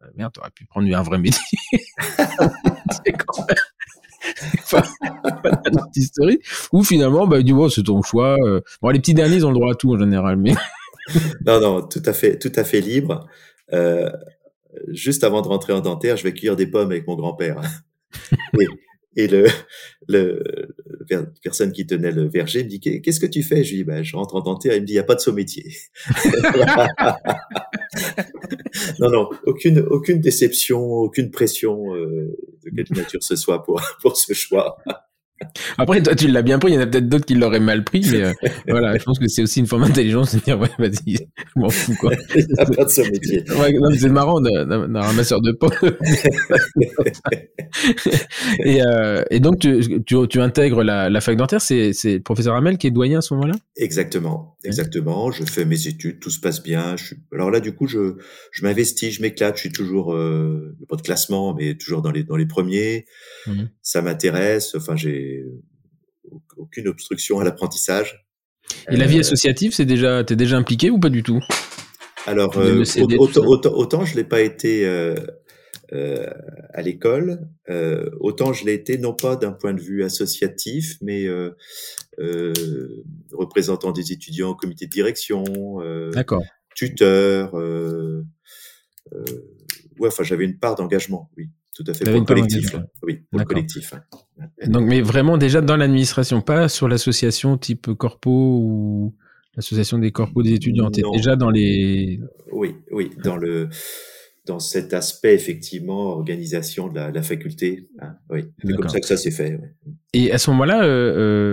euh, 0.01 0.07
merde, 0.15 0.33
t'aurais 0.33 0.51
pu 0.51 0.65
prendre 0.65 0.93
un 0.93 1.03
vrai 1.03 1.17
métier? 1.17 1.59
c'est 4.65 4.77
quand 5.41 6.25
même 6.25 6.37
ou 6.71 6.83
finalement, 6.83 7.27
bah, 7.27 7.41
du 7.41 7.53
bon, 7.53 7.69
c'est 7.69 7.83
ton 7.83 8.01
choix. 8.01 8.37
Euh. 8.45 8.61
Bon, 8.81 8.89
les 8.89 8.99
petits 8.99 9.13
derniers, 9.13 9.37
ils 9.37 9.45
ont 9.45 9.49
le 9.49 9.55
droit 9.55 9.71
à 9.71 9.75
tout 9.75 9.93
en 9.93 9.99
général, 9.99 10.37
mais. 10.37 10.53
non, 11.45 11.59
non, 11.59 11.81
tout 11.81 12.03
à 12.05 12.13
fait, 12.13 12.37
tout 12.37 12.51
à 12.55 12.63
fait 12.63 12.81
libre. 12.81 13.27
Euh, 13.73 14.09
juste 14.89 15.23
avant 15.23 15.41
de 15.41 15.47
rentrer 15.47 15.73
en 15.73 15.81
dentaire, 15.81 16.17
je 16.17 16.23
vais 16.23 16.33
cueillir 16.33 16.55
des 16.55 16.67
pommes 16.67 16.91
avec 16.91 17.07
mon 17.07 17.15
grand-père. 17.15 17.61
oui. 18.53 18.67
Et 19.15 19.27
le, 19.27 19.47
le, 20.07 20.43
personne 21.43 21.71
qui 21.71 21.87
tenait 21.87 22.11
le 22.11 22.27
verger 22.27 22.63
me 22.63 22.69
dit 22.69 22.79
qu'est-ce 22.79 23.19
que 23.19 23.25
tu 23.25 23.41
fais 23.43 23.63
Je 23.63 23.71
lui 23.71 23.77
dis 23.77 23.83
bah, 23.83 24.03
je 24.03 24.15
rentre 24.15 24.35
en 24.35 24.41
dentaire. 24.41 24.75
Il 24.75 24.81
me 24.81 24.85
dit 24.85 24.93
il 24.93 24.95
n'y 24.95 24.99
a 24.99 25.03
pas 25.03 25.15
de 25.15 25.21
saut 25.21 25.33
métier. 25.33 25.65
non 28.99 29.09
non 29.09 29.29
aucune 29.45 29.79
aucune 29.79 30.21
déception, 30.21 30.81
aucune 30.81 31.31
pression 31.31 31.95
euh, 31.95 32.37
de 32.63 32.69
quelque 32.75 32.95
nature 32.95 33.23
ce 33.23 33.35
soit 33.35 33.63
pour 33.63 33.81
pour 34.01 34.15
ce 34.17 34.33
choix. 34.33 34.77
Après, 35.77 36.01
toi, 36.01 36.15
tu 36.15 36.27
l'as 36.27 36.41
bien 36.41 36.59
pris. 36.59 36.71
Il 36.71 36.75
y 36.75 36.77
en 36.77 36.81
a 36.81 36.87
peut-être 36.87 37.07
d'autres 37.07 37.25
qui 37.25 37.35
l'auraient 37.35 37.59
mal 37.59 37.83
pris, 37.83 38.05
mais 38.11 38.23
euh, 38.23 38.33
voilà, 38.67 38.97
je 38.97 39.03
pense 39.03 39.19
que 39.19 39.27
c'est 39.27 39.41
aussi 39.41 39.59
une 39.59 39.67
forme 39.67 39.83
d'intelligence 39.83 40.35
de 40.35 40.39
dire, 40.39 40.59
ouais, 40.59 40.69
vas-y, 40.77 41.15
je 41.15 41.19
m'en 41.55 41.69
fous, 41.69 41.95
quoi. 41.99 42.11
pas 42.75 42.85
de 42.85 42.89
son 42.89 43.03
métier. 43.03 43.43
Ouais, 43.51 43.73
c'est 43.97 44.09
marrant 44.09 44.41
d'un 44.41 45.01
ramasseur 45.01 45.41
de 45.41 45.57
et, 48.65 48.81
euh, 48.81 49.23
et 49.29 49.39
donc, 49.39 49.59
tu, 49.59 50.03
tu, 50.05 50.15
tu 50.27 50.41
intègres 50.41 50.83
la, 50.83 51.09
la 51.09 51.21
fac 51.21 51.37
dentaire. 51.37 51.61
C'est 51.61 51.93
le 52.03 52.21
professeur 52.21 52.55
Hamel 52.55 52.77
qui 52.77 52.87
est 52.87 52.91
doyen 52.91 53.19
à 53.19 53.21
ce 53.21 53.33
moment-là? 53.35 53.55
Exactement, 53.77 54.57
exactement. 54.63 55.31
Je 55.31 55.43
fais 55.43 55.65
mes 55.65 55.87
études, 55.87 56.19
tout 56.19 56.29
se 56.29 56.39
passe 56.39 56.63
bien. 56.63 56.95
Je 56.97 57.05
suis... 57.05 57.15
Alors 57.33 57.51
là, 57.51 57.59
du 57.59 57.73
coup, 57.73 57.87
je, 57.87 58.15
je 58.51 58.63
m'investis, 58.63 59.15
je 59.15 59.21
m'éclate. 59.21 59.55
Je 59.55 59.61
suis 59.61 59.71
toujours, 59.71 60.13
euh, 60.13 60.75
pas 60.87 60.95
de 60.95 61.01
classement, 61.01 61.53
mais 61.53 61.75
toujours 61.75 62.01
dans 62.01 62.11
les, 62.11 62.23
dans 62.23 62.35
les 62.35 62.45
premiers. 62.45 63.05
Mmh. 63.47 63.63
Ça 63.81 64.01
m'intéresse. 64.01 64.75
Enfin, 64.75 64.95
j'ai 64.95 65.28
aucune 66.57 66.87
obstruction 66.87 67.39
à 67.39 67.43
l'apprentissage. 67.43 68.25
Et 68.91 68.97
la 68.97 69.05
vie 69.07 69.17
euh, 69.17 69.21
associative, 69.21 69.73
c'est 69.73 69.85
déjà, 69.85 70.23
t'es 70.23 70.35
déjà 70.35 70.57
impliqué 70.57 70.89
ou 70.89 70.99
pas 70.99 71.09
du 71.09 71.23
tout? 71.23 71.39
Alors, 72.25 72.57
euh, 72.57 72.83
autant, 73.17 73.45
autant, 73.45 74.05
je 74.05 74.15
l'ai 74.15 74.23
pas 74.23 74.41
été 74.41 74.85
euh, 74.85 75.15
à 76.73 76.81
l'école, 76.81 77.47
autant 78.19 78.53
je 78.53 78.65
l'ai 78.65 78.73
été 78.73 78.97
non 78.97 79.13
pas 79.13 79.35
d'un 79.35 79.51
point 79.51 79.73
de 79.73 79.81
vue 79.81 80.03
associatif, 80.03 80.97
mais 81.01 81.27
représentant 83.31 83.91
des 83.91 84.11
étudiants 84.11 84.49
au 84.49 84.55
comité 84.55 84.85
de 84.85 84.91
direction, 84.91 85.43
tuteur. 86.75 87.53
ouais, 89.99 90.07
enfin, 90.07 90.23
j'avais 90.23 90.45
une 90.45 90.59
part 90.59 90.75
d'engagement, 90.75 91.31
oui 91.37 91.49
tout 91.75 91.83
à 91.87 91.93
fait. 91.93 92.03
Pour 92.05 92.13
le 92.13 92.25
collectif. 92.25 92.75
Oui, 93.03 93.21
pour 93.29 93.39
le 93.39 93.45
collectif. 93.45 93.93
Donc, 94.67 94.85
mais 94.85 95.01
vraiment 95.01 95.37
déjà 95.37 95.61
dans 95.61 95.77
l'administration, 95.77 96.41
pas 96.41 96.69
sur 96.69 96.87
l'association 96.87 97.57
type 97.57 97.93
corpo 97.93 98.31
ou 98.31 99.15
l'association 99.55 99.97
des 99.97 100.11
corpos 100.11 100.43
des 100.43 100.53
étudiants. 100.53 100.89
déjà 100.89 101.35
dans 101.35 101.49
les. 101.49 102.19
Oui, 102.51 102.75
oui, 102.91 103.11
dans 103.23 103.37
le 103.37 103.69
dans 104.49 104.59
cet 104.59 104.93
aspect 104.95 105.35
effectivement 105.35 106.07
organisation 106.07 106.87
de 106.87 106.95
la, 106.95 107.21
faculté. 107.21 107.87
Hein, 107.99 108.15
oui, 108.31 108.45
c'est 108.63 108.73
comme 108.73 108.89
ça 108.89 108.99
que 108.99 109.05
ça 109.05 109.15
s'est 109.15 109.31
fait. 109.31 109.59
Et 110.13 110.31
à 110.31 110.39
ce 110.39 110.49
moment-là, 110.49 110.83
euh, 110.83 110.87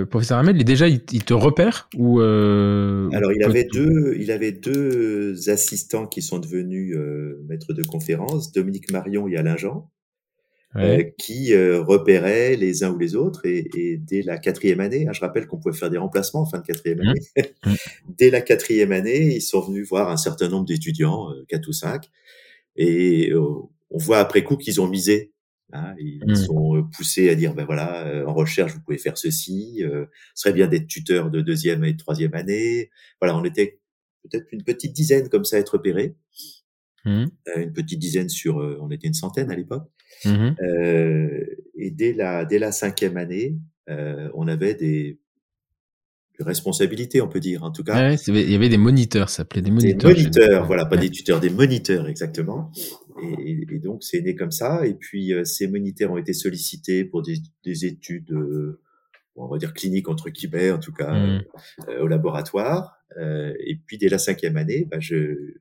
euh, 0.03 0.07
professeur 0.07 0.39
Ahmed, 0.39 0.57
déjà 0.65 0.89
il, 0.89 1.01
te 1.01 1.35
repère 1.35 1.91
ou 1.95 2.21
euh, 2.21 3.11
Alors 3.13 3.33
il 3.33 3.43
avait 3.43 3.69
deux, 3.71 4.17
il 4.19 4.31
avait 4.31 4.53
deux 4.53 5.51
assistants 5.51 6.07
qui 6.07 6.23
sont 6.23 6.39
devenus 6.39 6.97
maîtres 7.47 7.75
de 7.75 7.83
conférence, 7.83 8.51
Dominique 8.53 8.91
Marion 8.91 9.29
et 9.29 9.37
Alain 9.37 9.59
Jean. 9.59 9.91
Euh, 10.75 11.05
qui 11.17 11.55
euh, 11.55 11.83
repéraient 11.83 12.55
les 12.57 12.85
uns 12.85 12.91
ou 12.91 12.99
les 12.99 13.15
autres. 13.15 13.47
Et, 13.47 13.69
et 13.75 13.97
dès 13.97 14.23
la 14.23 14.37
quatrième 14.37 14.81
année, 14.81 15.07
hein, 15.09 15.13
je 15.13 15.21
rappelle 15.21 15.47
qu'on 15.47 15.59
pouvait 15.59 15.77
faire 15.77 15.91
des 15.91 15.97
remplacements 15.97 16.43
en 16.43 16.47
fin 16.47 16.59
de 16.59 16.67
quatrième 16.67 16.99
mmh. 16.99 17.09
année. 17.09 17.21
Mmh. 17.65 17.75
dès 18.19 18.31
la 18.31 18.43
quatrième 18.43 18.93
année, 18.93 19.37
ils 19.37 19.43
sont 19.43 19.61
venus 19.61 19.89
voir 19.89 20.11
un 20.11 20.19
certain 20.19 20.49
nombre 20.49 20.67
d'étudiants, 20.67 21.31
euh, 21.31 21.45
quatre 21.49 21.69
ou 21.69 21.73
cinq, 21.73 22.11
et 22.77 23.33
on 23.35 23.99
voit 23.99 24.19
après 24.19 24.45
coup 24.45 24.57
qu'ils 24.57 24.81
ont 24.81 24.89
misé. 24.89 25.33
Hein, 25.73 25.95
ils 25.99 26.23
mmh. 26.27 26.35
sont 26.35 26.87
poussés 26.95 27.31
à 27.31 27.35
dire, 27.35 27.55
ben 27.55 27.65
voilà, 27.65 28.25
en 28.27 28.35
recherche, 28.35 28.75
vous 28.75 28.81
pouvez 28.81 28.99
faire 28.99 29.17
ceci. 29.17 29.83
ce 29.83 30.07
serait 30.35 30.53
bien 30.53 30.67
d'être 30.67 30.87
tuteur 30.87 31.31
de 31.31 31.41
deuxième 31.41 31.85
et 31.85 31.93
de 31.95 31.99
troisième 31.99 32.35
année. 32.35 32.91
Voilà, 33.21 33.37
on 33.37 33.45
était 33.45 33.81
peut-être 34.25 34.47
une 34.53 34.63
petite 34.63 34.93
dizaine 34.93 35.31
comme 35.31 35.45
ça 35.45 35.57
à 35.57 35.61
être 35.61 35.71
repérés. 35.71 36.17
une 37.07 37.73
petite 37.75 37.99
dizaine 37.99 38.29
sur, 38.29 38.57
on 38.57 38.91
était 38.91 39.07
une 39.07 39.15
centaine 39.15 39.51
à 39.51 39.57
l'époque. 39.57 39.89
Mmh 40.25 40.51
et 41.79 41.91
dès 41.91 42.15
la, 42.15 42.45
dès 42.47 42.59
la 42.59 42.73
cinquième 42.73 43.17
année, 43.17 43.59
on 43.87 44.49
avait 44.49 44.75
des 44.75 45.19
responsabilités, 46.41 47.21
on 47.21 47.29
peut 47.29 47.41
dire, 47.41 47.63
en 47.65 47.71
tout 47.71 47.85
cas. 47.85 48.15
il 48.27 48.51
y 48.51 48.55
avait 48.55 48.69
des 48.69 48.79
moniteurs, 48.79 49.29
ça 49.29 49.39
s'appelait 49.39 49.63
des 49.63 49.71
moniteurs. 49.71 50.11
Des 50.11 50.23
moniteurs, 50.23 50.67
voilà, 50.67 50.87
pas 50.87 50.97
des 50.97 51.11
tuteurs, 51.11 51.41
des 51.41 51.51
moniteurs, 51.51 52.09
exactement. 52.09 52.73
Et, 53.43 53.79
donc, 53.79 54.03
c'est 54.03 54.21
né 54.21 54.35
comme 54.35 54.51
ça. 54.51 54.87
Et 54.87 54.95
puis, 54.95 55.33
ces 55.45 55.69
moniteurs 55.69 56.11
ont 56.13 56.19
été 56.19 56.33
sollicités 56.33 57.05
pour 57.05 57.23
des, 57.23 57.37
des 57.65 57.87
études, 57.87 58.35
on 59.37 59.49
va 59.49 59.59
dire 59.59 59.73
cliniques 59.73 60.09
entre 60.09 60.31
guillemets, 60.31 60.71
en 60.71 60.79
tout 60.79 60.93
cas, 60.93 61.13
mmh. 61.13 61.45
au 62.01 62.07
laboratoire. 62.07 62.99
et 63.19 63.81
puis, 63.87 63.99
dès 63.99 64.09
la 64.09 64.19
cinquième 64.19 64.57
année, 64.57 64.87
bah, 64.91 64.99
je, 65.01 65.55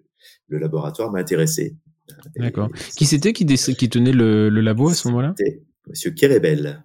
le 0.48 0.58
laboratoire 0.58 1.12
m'a 1.12 1.20
intéressé. 1.20 1.76
D'accord. 2.38 2.70
Qui 2.96 3.06
c'était 3.06 3.34
qui, 3.34 3.46
qui, 3.46 3.89
tenait 3.89 4.12
le, 4.12 4.50
le 4.50 4.62
labo 4.62 4.89
à 4.89 4.94
ce 4.94 5.08
moment-là? 5.08 5.34
C'était 5.38 5.62
Monsieur 5.88 6.12
Kerebel. 6.12 6.84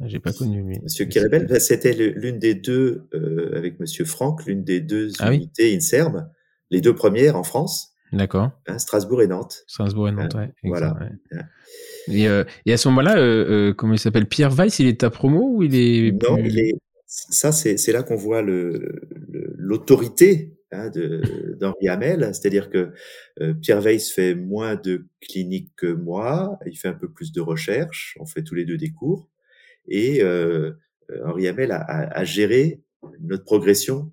Ah, 0.00 0.08
j'ai 0.08 0.18
pas 0.18 0.32
connu 0.32 0.62
lui. 0.62 0.80
Monsieur 0.82 1.04
Kerebel, 1.04 1.60
c'était 1.60 1.92
l'une 1.92 2.38
des 2.38 2.54
deux, 2.54 3.08
euh, 3.12 3.52
avec 3.54 3.78
Monsieur 3.80 4.06
Franck, 4.06 4.46
l'une 4.46 4.64
des 4.64 4.80
deux 4.80 5.10
ah 5.18 5.32
unités 5.32 5.74
INSERM, 5.74 6.30
les 6.70 6.80
deux 6.80 6.94
premières 6.94 7.36
en 7.36 7.42
France. 7.42 7.94
D'accord. 8.12 8.50
Hein, 8.66 8.78
Strasbourg 8.78 9.22
et 9.22 9.26
Nantes. 9.26 9.62
Strasbourg 9.66 10.08
et 10.08 10.12
Nantes, 10.12 10.34
hein, 10.34 10.46
ouais. 10.46 10.52
Voilà. 10.64 10.98
Et, 12.08 12.26
euh, 12.28 12.44
et, 12.66 12.72
à 12.72 12.76
ce 12.76 12.88
moment-là, 12.88 13.18
euh, 13.18 13.74
comment 13.74 13.92
il 13.92 13.98
s'appelle 13.98 14.26
Pierre 14.26 14.52
Weiss, 14.52 14.78
il 14.78 14.86
est 14.86 15.00
ta 15.00 15.10
promo 15.10 15.56
ou 15.56 15.62
il 15.62 15.74
est 15.74 16.12
Non, 16.12 16.38
il 16.38 16.58
est. 16.58 16.74
Ça, 17.06 17.52
c'est 17.52 17.92
là 17.92 18.02
qu'on 18.02 18.16
voit 18.16 18.40
l'autorité 19.58 20.52
le, 20.52 20.59
d'Henri 20.72 21.88
Hamel, 21.88 22.30
c'est-à-dire 22.32 22.70
que 22.70 22.92
euh, 23.40 23.54
Pierre 23.54 23.80
Weiss 23.80 24.12
fait 24.12 24.34
moins 24.34 24.76
de 24.76 25.06
cliniques 25.20 25.72
que 25.76 25.92
moi, 25.92 26.58
il 26.66 26.76
fait 26.76 26.88
un 26.88 26.94
peu 26.94 27.10
plus 27.10 27.32
de 27.32 27.40
recherche, 27.40 28.16
on 28.20 28.26
fait 28.26 28.42
tous 28.42 28.54
les 28.54 28.64
deux 28.64 28.76
des 28.76 28.90
cours, 28.90 29.28
et 29.88 30.22
euh, 30.22 30.72
euh 31.10 31.26
Henri 31.26 31.48
Hamel 31.48 31.72
a, 31.72 31.80
a, 31.80 32.24
géré 32.24 32.82
notre 33.20 33.44
progression 33.44 34.12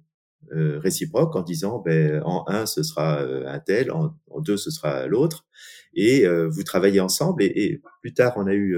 euh, 0.53 0.79
réciproque 0.79 1.35
en 1.35 1.43
disant 1.43 1.79
ben, 1.79 2.21
en 2.25 2.45
un 2.47 2.65
ce 2.65 2.81
sera 2.81 3.21
euh, 3.21 3.45
un 3.47 3.59
tel, 3.59 3.91
en, 3.91 4.15
en 4.31 4.39
deux 4.41 4.57
ce 4.57 4.71
sera 4.71 5.05
l'autre, 5.07 5.45
et 5.93 6.27
vous 6.27 6.63
travaillez 6.63 6.99
ensemble, 6.99 7.43
et, 7.43 7.47
et, 7.55 7.81
plus 8.01 8.13
tard 8.13 8.33
on 8.37 8.47
a 8.47 8.53
eu 8.53 8.77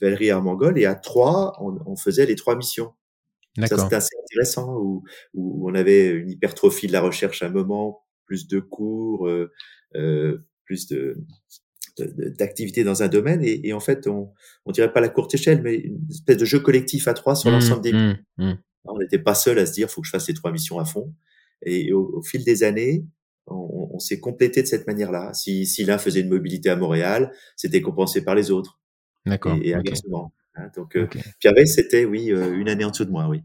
Valérie 0.00 0.30
Armangol, 0.30 0.78
et 0.78 0.86
à 0.86 0.94
trois 0.94 1.56
on, 1.60 1.78
on 1.86 1.96
faisait 1.96 2.26
les 2.26 2.36
trois 2.36 2.56
missions. 2.56 2.92
C'était 3.56 3.94
assez 3.94 4.14
intéressant, 4.24 4.76
où, 4.76 5.02
où, 5.34 5.68
on 5.68 5.74
avait 5.74 6.08
une 6.08 6.30
hypertrophie 6.30 6.86
de 6.86 6.92
la 6.92 7.00
recherche 7.00 7.42
à 7.42 7.46
un 7.46 7.50
moment, 7.50 8.04
plus 8.24 8.46
de 8.46 8.60
cours, 8.60 9.26
euh, 9.28 9.50
euh 9.96 10.38
plus 10.64 10.86
de 10.86 11.16
d'activité 11.98 12.84
dans 12.84 13.02
un 13.02 13.08
domaine 13.08 13.44
et, 13.44 13.68
et, 13.68 13.72
en 13.72 13.80
fait 13.80 14.06
on 14.06 14.32
on 14.64 14.70
dirait 14.70 14.92
pas 14.92 15.00
la 15.00 15.08
courte 15.08 15.34
échelle 15.34 15.60
mais 15.60 15.74
une 15.74 16.06
espèce 16.08 16.36
de 16.36 16.44
jeu 16.44 16.60
collectif 16.60 17.08
à 17.08 17.14
trois 17.14 17.34
sur 17.34 17.50
mmh, 17.50 17.54
l'ensemble 17.54 17.82
des 17.82 17.92
mmh, 17.92 18.18
mmh. 18.38 18.52
on 18.84 18.98
n'était 18.98 19.18
pas 19.18 19.34
seul 19.34 19.58
à 19.58 19.66
se 19.66 19.72
dire 19.72 19.90
faut 19.90 20.00
que 20.00 20.06
je 20.06 20.12
fasse 20.12 20.26
ces 20.26 20.32
trois 20.32 20.52
missions 20.52 20.78
à 20.78 20.84
fond. 20.84 21.12
Et 21.66 21.92
au, 21.92 22.22
fil 22.22 22.44
des 22.44 22.62
années 22.62 23.04
on, 23.48 23.90
on 23.92 23.98
s'est 23.98 24.20
complété 24.20 24.62
de 24.62 24.66
cette 24.66 24.86
manière-là. 24.86 25.34
Si, 25.34 25.66
si 25.66 25.84
l'un 25.84 25.98
faisait 25.98 26.20
une 26.20 26.30
mobilité 26.30 26.70
à 26.70 26.76
Montréal 26.76 27.32
c'était 27.56 27.82
compensé 27.82 28.24
par 28.24 28.36
les 28.36 28.50
autres. 28.50 28.80
D'accord 29.26 29.56
et, 29.60 29.70
et 29.70 29.74
inversement 29.74 30.32
Hein, 30.56 30.70
donc, 30.76 30.96
euh, 30.96 31.06
Pierre 31.38 31.54
c'était, 31.66 32.04
oui, 32.04 32.32
euh, 32.32 32.54
une 32.54 32.68
année 32.68 32.84
en 32.84 32.90
dessous 32.90 33.04
de 33.04 33.10
moi, 33.10 33.28
oui. 33.28 33.42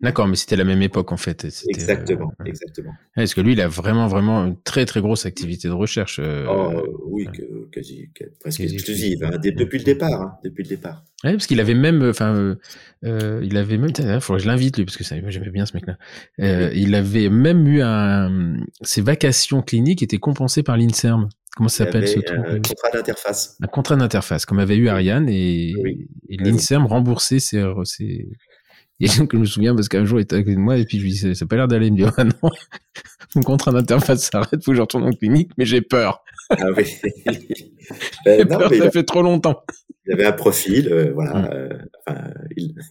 D'accord, 0.00 0.26
mais 0.26 0.36
c'était 0.36 0.56
la 0.56 0.64
même 0.64 0.80
époque 0.80 1.12
en 1.12 1.18
fait. 1.18 1.46
Exactement, 1.68 2.32
euh, 2.40 2.44
exactement. 2.46 2.92
Est-ce 3.18 3.34
que 3.34 3.42
lui, 3.42 3.52
il 3.52 3.60
a 3.60 3.68
vraiment, 3.68 4.06
vraiment 4.06 4.46
une 4.46 4.58
très, 4.62 4.86
très 4.86 5.02
grosse 5.02 5.26
activité 5.26 5.68
de 5.68 5.74
recherche. 5.74 6.18
oh, 6.18 7.02
oui, 7.04 7.28
quasi, 7.70 8.08
presque 8.40 8.60
exclusive, 8.60 9.22
hein, 9.24 9.38
depuis 9.38 9.78
le 9.78 9.84
départ, 9.84 10.22
hein, 10.22 10.32
depuis 10.42 10.62
le 10.62 10.70
départ. 10.70 11.04
Oui, 11.22 11.32
parce 11.32 11.46
qu'il 11.46 11.60
avait 11.60 11.74
même, 11.74 12.02
enfin, 12.02 12.56
il 13.02 13.56
avait 13.58 13.76
même, 13.76 13.90
il 13.98 14.20
faudrait 14.22 14.38
que 14.38 14.44
je 14.44 14.48
l'invite 14.48 14.78
lui, 14.78 14.86
parce 14.86 14.96
que 14.96 15.04
j'aimais 15.04 15.50
bien 15.50 15.66
ce 15.66 15.76
mec-là. 15.76 15.98
il 16.72 16.94
avait 16.94 17.28
même 17.28 17.66
eu 17.66 17.82
un, 17.82 18.56
ses 18.80 19.02
vacations 19.02 19.60
cliniques 19.60 20.02
étaient 20.02 20.18
compensées 20.18 20.62
par 20.62 20.78
l'Inserm. 20.78 21.28
Comment 21.56 21.68
ça 21.68 21.84
s'appelle 21.84 22.06
ce 22.06 22.20
truc 22.20 22.38
Un 22.38 22.60
contrat 22.60 22.90
d'interface. 22.92 23.56
Un 23.62 23.66
contrat 23.66 23.96
d'interface, 23.96 24.46
comme 24.46 24.58
avait 24.60 24.76
eu 24.76 24.88
Ariane, 24.88 25.28
et, 25.28 25.70
et 26.28 26.36
l'INSERM 26.36 26.86
remboursait 26.86 27.40
ses, 27.40 27.64
ses... 27.84 28.28
Et 29.02 29.08
donc, 29.08 29.32
je 29.32 29.38
me 29.38 29.44
souviens 29.46 29.74
parce 29.74 29.88
qu'un 29.88 30.04
jour, 30.04 30.18
il 30.18 30.24
était 30.24 30.36
avec 30.36 30.58
moi 30.58 30.76
et 30.76 30.84
puis 30.84 30.98
je 30.98 31.04
lui 31.04 31.10
dis, 31.12 31.16
ça 31.16 31.28
n'a 31.28 31.48
pas 31.48 31.56
l'air 31.56 31.68
d'aller. 31.68 31.86
Il 31.86 31.94
me 31.94 31.96
dit, 31.96 32.04
ah 32.18 32.24
non, 32.24 32.50
mon 33.36 33.42
contrat 33.42 33.72
d'interface 33.72 34.30
s'arrête, 34.30 34.64
faut 34.64 34.72
que 34.72 34.76
je 34.76 34.82
retourne 34.82 35.04
en 35.04 35.10
clinique, 35.10 35.50
mais 35.58 35.64
j'ai 35.64 35.80
peur. 35.80 36.22
Ah 36.50 36.56
oui. 36.76 36.84
ben, 38.24 38.48
non, 38.48 38.58
peur, 38.58 38.74
ça 38.74 38.90
fait 38.90 39.04
trop 39.04 39.22
longtemps 39.22 39.62
il 40.10 40.14
avait 40.14 40.26
un 40.26 40.32
profil, 40.32 40.88
euh, 40.90 41.12
voilà. 41.12 41.34
Mmh. 41.34 41.48
Euh, 41.52 41.68
enfin, 42.06 42.20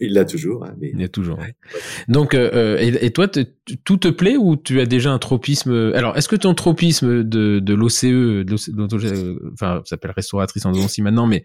il 0.00 0.14
l'a 0.14 0.24
toujours. 0.24 0.64
Hein, 0.64 0.74
mais... 0.80 0.90
Il 0.94 1.00
l'a 1.00 1.08
toujours. 1.08 1.38
Donc, 2.08 2.34
euh, 2.34 2.78
et, 2.78 3.04
et, 3.04 3.10
toi, 3.10 3.28
tout 3.84 3.96
te 3.96 4.08
plaît 4.08 4.36
ou 4.36 4.56
tu 4.56 4.80
as 4.80 4.86
déjà 4.86 5.10
un 5.10 5.18
tropisme 5.18 5.92
Alors, 5.94 6.16
est-ce 6.16 6.28
que 6.28 6.36
ton 6.36 6.54
tropisme 6.54 7.24
de, 7.24 7.58
de 7.58 7.74
l'OCE, 7.74 8.04
enfin, 9.52 9.82
ça 9.84 9.90
s'appelle 9.90 10.12
restauratrice 10.12 10.64
en 10.64 10.72
aussi 10.72 11.02
maintenant, 11.02 11.26
mais 11.26 11.44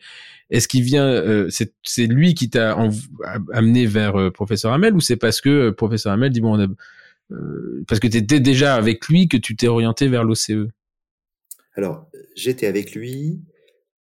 est-ce 0.50 0.68
qu'il 0.68 0.84
vient 0.84 1.22
C'est 1.50 2.08
lui 2.08 2.36
qui 2.36 2.50
t'a 2.50 2.78
amené 3.52 3.86
vers 3.86 4.32
professeur 4.32 4.72
Hamel 4.72 4.94
ou 4.94 5.02
c'est 5.02 5.18
parce 5.18 5.42
que 5.42 5.72
professeur 5.72 6.14
Hamel 6.14 6.32
dit 6.32 6.42
bon, 6.42 6.58
parce 7.88 8.00
que 8.00 8.08
tu 8.08 8.18
étais 8.18 8.40
déjà 8.40 8.76
avec 8.76 9.08
lui 9.08 9.28
que 9.28 9.38
tu 9.38 9.56
t'es 9.56 9.68
orienté 9.68 10.08
vers 10.08 10.24
l'OCE 10.24 10.70
Alors, 11.76 12.10
j'étais 12.36 12.68
avec 12.68 12.94
lui. 12.94 13.42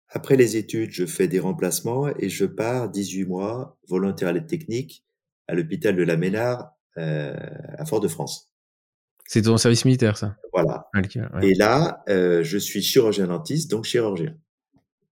Après 0.10 0.36
les 0.36 0.58
études, 0.58 0.92
je 0.92 1.06
fais 1.06 1.28
des 1.28 1.40
remplacements 1.40 2.08
et 2.18 2.30
je 2.30 2.46
pars 2.46 2.90
18 2.90 3.26
mois 3.26 3.78
volontaire 3.88 4.30
à 4.30 4.32
l'aide 4.32 4.48
technique 4.48 5.04
à 5.50 5.56
l'hôpital 5.56 5.96
de 5.96 6.04
la 6.04 6.16
Ménard 6.16 6.72
euh, 6.98 7.36
à 7.78 7.86
Fort-de-France. 7.86 8.52
C'est 9.26 9.44
ton 9.44 9.58
service 9.58 9.86
militaire, 9.86 10.18
ça? 10.18 10.36
Voilà. 10.54 10.88
Ah, 10.94 11.02
et 11.42 11.54
là, 11.54 12.04
euh, 12.10 12.44
je 12.44 12.58
suis 12.58 12.82
chirurgien 12.82 13.28
dentiste, 13.28 13.70
donc 13.70 13.86
chirurgien. 13.86 14.36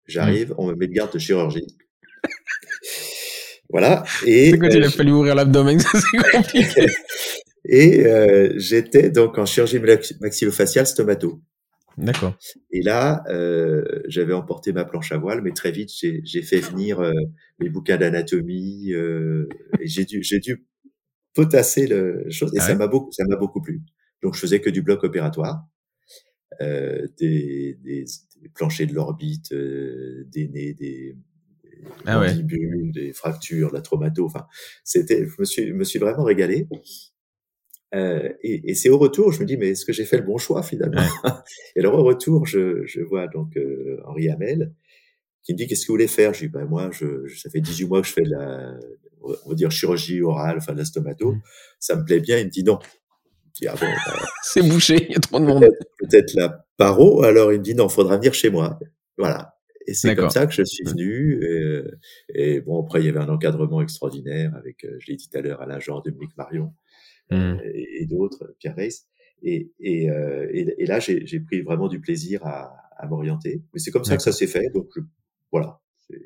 J'arrive, 0.08 0.52
mmh. 0.52 0.56
on 0.58 0.68
me 0.68 0.76
met 0.76 0.88
de 0.88 0.94
garde 0.94 1.14
de 1.14 1.20
chirurgie. 1.20 1.78
voilà. 3.70 4.04
Et 4.26 4.52
quand 4.58 4.68
il 4.68 4.84
a 4.84 4.88
euh, 4.88 4.90
fallu 4.90 5.12
ouvrir 5.12 5.36
l'abdomen, 5.36 5.80
ça 5.80 6.00
c'est 6.00 6.32
compliqué. 6.32 6.88
et 7.66 8.06
euh, 8.06 8.54
j'étais 8.58 9.10
donc 9.10 9.38
en 9.38 9.46
chirurgie 9.46 9.80
maxillofaciale 10.20 10.88
stomato. 10.88 11.42
D'accord. 11.98 12.38
Et 12.72 12.82
là, 12.82 13.24
euh, 13.28 13.84
j'avais 14.08 14.34
emporté 14.34 14.72
ma 14.72 14.86
planche 14.86 15.12
à 15.12 15.18
voile, 15.18 15.42
mais 15.42 15.52
très 15.52 15.72
vite, 15.72 15.90
j'ai 15.92 16.42
fait 16.42 16.60
venir 16.60 17.00
euh, 17.00 17.12
mes 17.60 17.70
bouquins 17.70 17.98
d'anatomie 17.98 18.94
euh, 18.94 19.48
et 19.80 19.88
j'ai 19.88 20.06
dû, 20.06 20.24
j'ai 20.24 20.40
dû 20.40 20.66
potasser 21.34 21.88
le 21.88 22.26
chose 22.30 22.54
et 22.56 22.60
ah 22.60 22.68
ça 22.68 22.76
m'a 22.76 22.88
beaucoup, 22.88 23.12
ça 23.12 23.24
m'a 23.26 23.36
beaucoup 23.36 23.62
plu. 23.62 23.82
Donc, 24.24 24.36
je 24.36 24.40
faisais 24.40 24.62
que 24.62 24.70
du 24.70 24.82
bloc 24.82 25.04
opératoire, 25.04 25.66
euh, 26.62 27.08
des, 27.20 27.78
des, 27.82 28.06
des, 28.42 28.50
planchers 28.54 28.88
de 28.88 28.94
l'orbite, 28.94 29.52
euh, 29.52 30.26
des 30.28 30.48
nez, 30.48 30.74
des, 30.74 31.18
ah 32.06 32.24
des 32.34 33.14
fractures, 33.14 33.72
la 33.74 33.82
traumato. 33.82 34.26
Enfin, 34.26 34.46
c'était, 34.84 35.26
je 35.28 35.36
me 35.40 35.46
suis, 35.46 35.74
me 35.74 35.84
suis 35.84 36.00
vraiment 36.00 36.24
régalé. 36.24 36.68
Euh, 37.94 38.30
et, 38.42 38.72
et 38.72 38.76
c'est 38.76 38.90
au 38.90 38.98
retour, 38.98 39.32
je 39.34 39.42
me 39.42 39.46
dis, 39.46 39.58
mais 39.58 39.70
est-ce 39.70 39.86
que 39.86 39.94
j'ai 39.94 40.06
fait 40.06 40.18
le 40.18 40.24
bon 40.24 40.38
choix 40.38 40.64
finalement 40.64 41.02
Et 41.76 41.80
alors 41.80 41.96
au 41.96 42.04
retour, 42.04 42.46
je, 42.46 42.86
je 42.86 43.02
vois 43.02 43.28
donc 43.28 43.58
euh, 43.58 44.00
Henri 44.06 44.30
Hamel 44.30 44.74
qui 45.44 45.54
me 45.54 45.58
dit, 45.58 45.68
qu'est-ce 45.68 45.82
que 45.82 45.88
vous 45.88 45.96
voulez 45.96 46.08
faire? 46.08 46.34
Je 46.34 46.46
dis, 46.46 46.48
ben 46.48 46.66
moi, 46.66 46.90
je, 46.92 47.28
ça 47.36 47.50
fait 47.50 47.62
18 47.62 47.86
mois 47.86 48.02
que 48.02 48.08
je 48.08 48.14
fais 48.14 48.22
de 48.22 48.30
la, 48.30 48.76
on 49.46 49.50
va 49.50 49.56
dire 49.56 49.72
chirurgie 49.72 50.22
orale, 50.22 50.58
enfin 50.58 50.74
de 50.74 50.78
la 50.78 50.86
stomato, 50.86 51.34
mmh. 51.34 51.42
ça 51.80 51.96
me 51.96 52.06
plaît 52.06 52.20
bien. 52.20 52.38
Il 52.38 52.46
me 52.46 52.50
dit 52.50 52.64
non. 52.64 52.80
Ah 53.68 53.76
bon, 53.80 53.86
bah, 53.86 54.26
c'est 54.44 54.68
bouché, 54.68 55.08
il 55.10 55.14
y 55.14 55.16
a 55.16 55.20
trop 55.20 55.40
de 55.40 55.46
monde. 55.46 55.68
Peut-être 56.00 56.34
la 56.36 56.66
paro. 56.78 57.24
Alors 57.24 57.52
il 57.52 57.60
me 57.60 57.64
dit 57.64 57.76
non, 57.76 57.90
faudra 57.90 58.18
venir 58.18 58.34
chez 58.34 58.50
moi. 58.50 58.80
Voilà. 59.18 59.56
Et 59.88 59.94
c'est 59.94 60.16
comme 60.16 60.30
ça 60.30 60.46
que 60.46 60.54
je 60.54 60.64
suis 60.64 60.84
venu. 60.84 61.44
Et, 61.44 62.54
et, 62.56 62.62
bon, 62.62 62.82
après, 62.82 63.02
il 63.02 63.06
y 63.08 63.10
avait 63.10 63.20
un 63.20 63.30
encadrement 63.30 63.82
extraordinaire 63.82 64.56
avec, 64.56 64.86
euh, 64.86 64.96
je 65.00 65.08
l'ai 65.08 65.16
dit 65.18 65.28
tout 65.28 65.38
à 65.38 65.42
l'heure, 65.42 65.62
Alain 65.62 65.80
Jean, 65.80 66.02
Dominique 66.02 66.38
Marion. 66.38 66.72
Mmh. 67.32 67.36
Euh, 67.36 67.60
et, 67.74 68.06
d'autres, 68.06 68.56
Pierre 68.60 68.76
Weiss. 68.76 69.08
Et, 69.44 69.72
et, 69.80 70.10
euh, 70.12 70.48
et, 70.54 70.86
là, 70.86 71.00
j'ai 71.00 71.40
pris 71.40 71.62
vraiment 71.62 71.88
du 71.88 72.00
plaisir 72.00 72.46
à, 72.46 72.76
à 72.98 73.08
m'orienter. 73.08 73.64
Mais 73.74 73.80
c'est 73.80 73.92
comme 73.92 74.04
ça 74.04 74.18
que 74.18 74.24
ça 74.24 74.32
s'est 74.32 74.48
fait. 74.48 74.70
Donc 74.74 74.90
voilà. 75.52 75.80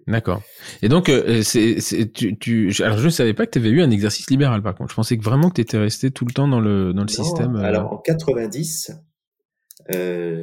D'accord. 0.08 0.41
Et 0.82 0.89
donc, 0.89 1.10
euh, 1.10 1.41
c'est, 1.44 1.78
tu, 2.12 2.38
tu, 2.38 2.72
alors 2.82 2.98
je 2.98 3.06
ne 3.06 3.10
savais 3.10 3.34
pas 3.34 3.46
que 3.46 3.52
tu 3.52 3.60
avais 3.60 3.70
eu 3.70 3.82
un 3.82 3.91
exercice 3.91 4.30
libéral 4.30 4.62
par 4.62 4.76
contre. 4.76 4.91
Je 4.91 4.96
pensais 4.96 5.18
que 5.18 5.24
vraiment 5.24 5.50
que 5.50 5.56
tu 5.56 5.62
étais 5.62 5.78
resté 5.78 6.12
tout 6.12 6.26
le 6.26 6.34
temps 6.34 6.48
dans 6.48 6.60
le, 6.60 6.94
dans 6.94 7.04
le 7.04 7.08
système. 7.08 7.56
Alors 7.58 7.94
en 7.94 7.98
90, 7.98 8.91
euh, 9.94 10.41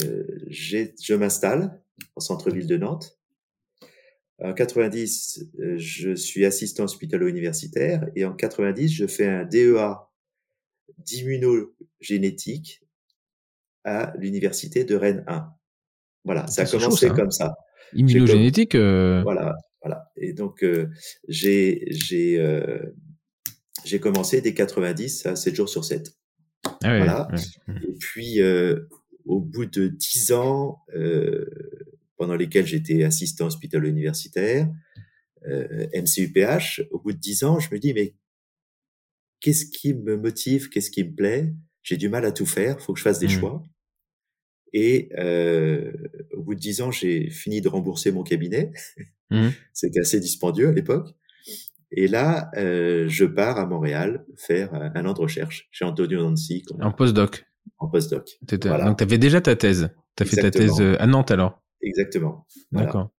je 0.48 1.14
m'installe 1.14 1.81
au 2.16 2.20
centre-ville 2.20 2.66
de 2.66 2.77
Nantes. 2.77 3.18
En 4.38 4.55
90, 4.55 5.51
je 5.77 6.14
suis 6.14 6.44
assistant 6.44 6.85
hospitalo-universitaire 6.85 8.09
et 8.16 8.25
en 8.25 8.33
90, 8.33 8.92
je 8.92 9.07
fais 9.07 9.27
un 9.27 9.44
DEA 9.44 10.09
d'immunogénétique 10.98 12.82
à 13.84 14.12
l'université 14.18 14.84
de 14.84 14.94
Rennes 14.94 15.24
1. 15.26 15.48
Voilà, 16.24 16.46
ça 16.46 16.62
a 16.62 16.66
commencé 16.66 17.08
comme 17.08 17.30
ça. 17.30 17.54
Immunogénétique. 17.94 18.74
Euh... 18.74 19.22
Voilà, 19.22 19.56
voilà. 19.82 20.10
Et 20.16 20.32
donc 20.32 20.64
j'ai 21.28 21.84
j'ai 21.90 22.38
j'ai 23.84 23.98
commencé 23.98 24.40
dès 24.40 24.54
90 24.54 25.26
à 25.26 25.36
7 25.36 25.56
jours 25.56 25.68
sur 25.68 25.84
7. 25.84 26.14
Ah 26.84 26.98
voilà. 26.98 27.28
Et 27.68 27.92
puis 27.98 28.40
au 29.24 29.40
bout 29.40 29.66
de 29.66 29.88
10 29.88 30.32
ans, 30.32 30.78
pendant 32.16 32.36
lesquels 32.36 32.66
j'étais 32.66 33.02
assistant 33.02 33.46
hospital 33.46 33.84
universitaire, 33.84 34.68
euh, 35.48 35.86
MCUPH, 35.92 36.82
au 36.92 37.00
bout 37.00 37.12
de 37.12 37.18
10 37.18 37.44
ans, 37.44 37.58
je 37.58 37.68
me 37.74 37.80
dis 37.80 37.92
mais 37.94 38.14
qu'est-ce 39.42 39.66
qui 39.66 39.92
me 39.92 40.16
motive, 40.16 40.70
qu'est-ce 40.70 40.90
qui 40.90 41.05
me 41.05 41.14
plaît? 41.14 41.52
J'ai 41.83 41.96
du 41.96 42.09
mal 42.09 42.24
à 42.24 42.33
tout 42.33 42.46
faire, 42.46 42.81
faut 42.81 42.94
que 42.94 42.98
je 42.98 43.05
fasse 43.05 43.18
des 43.18 43.26
mmh. 43.26 43.40
choix. 43.40 43.62
Et 44.72 45.11
euh, 45.18 45.92
au 46.33 46.42
bout 46.42 46.55
de 46.55 46.61
dix 46.61 46.81
ans, 46.81 46.90
j'ai 46.90 47.28
fini 47.28 47.61
de 47.61 47.68
rembourser 47.68 48.11
mon 48.11 48.22
cabinet. 48.22 48.72
Mmh. 49.31 49.48
C'était 49.74 50.00
assez 50.00 50.20
dispendieux 50.20 50.68
à 50.68 50.72
l'époque. 50.72 51.14
Et 51.90 52.09
là, 52.09 52.50
euh, 52.57 53.07
je 53.09 53.26
pars 53.26 53.59
à 53.59 53.66
Montréal 53.66 54.24
faire 54.37 54.72
un 54.72 55.05
an 55.05 55.12
de 55.12 55.20
recherche 55.20 55.68
chez 55.72 55.85
Antonio 55.85 56.22
Nancy. 56.22 56.64
En 56.81 56.92
postdoc. 56.92 57.44
En 57.78 57.88
postdoc. 57.88 58.38
Voilà. 58.62 58.87
Donc, 58.87 58.98
tu 58.98 59.05
avais 59.05 59.18
déjà 59.18 59.42
ta 59.42 59.57
thèse. 59.57 59.90
Tu 60.16 60.22
as 60.22 60.26
fait 60.26 60.40
ta 60.40 60.50
thèse 60.50 60.81
euh, 60.81 60.96
à 60.98 61.07
Nantes 61.07 61.31
alors? 61.31 61.62
Exactement. 61.83 62.46
D'accord. 62.70 63.11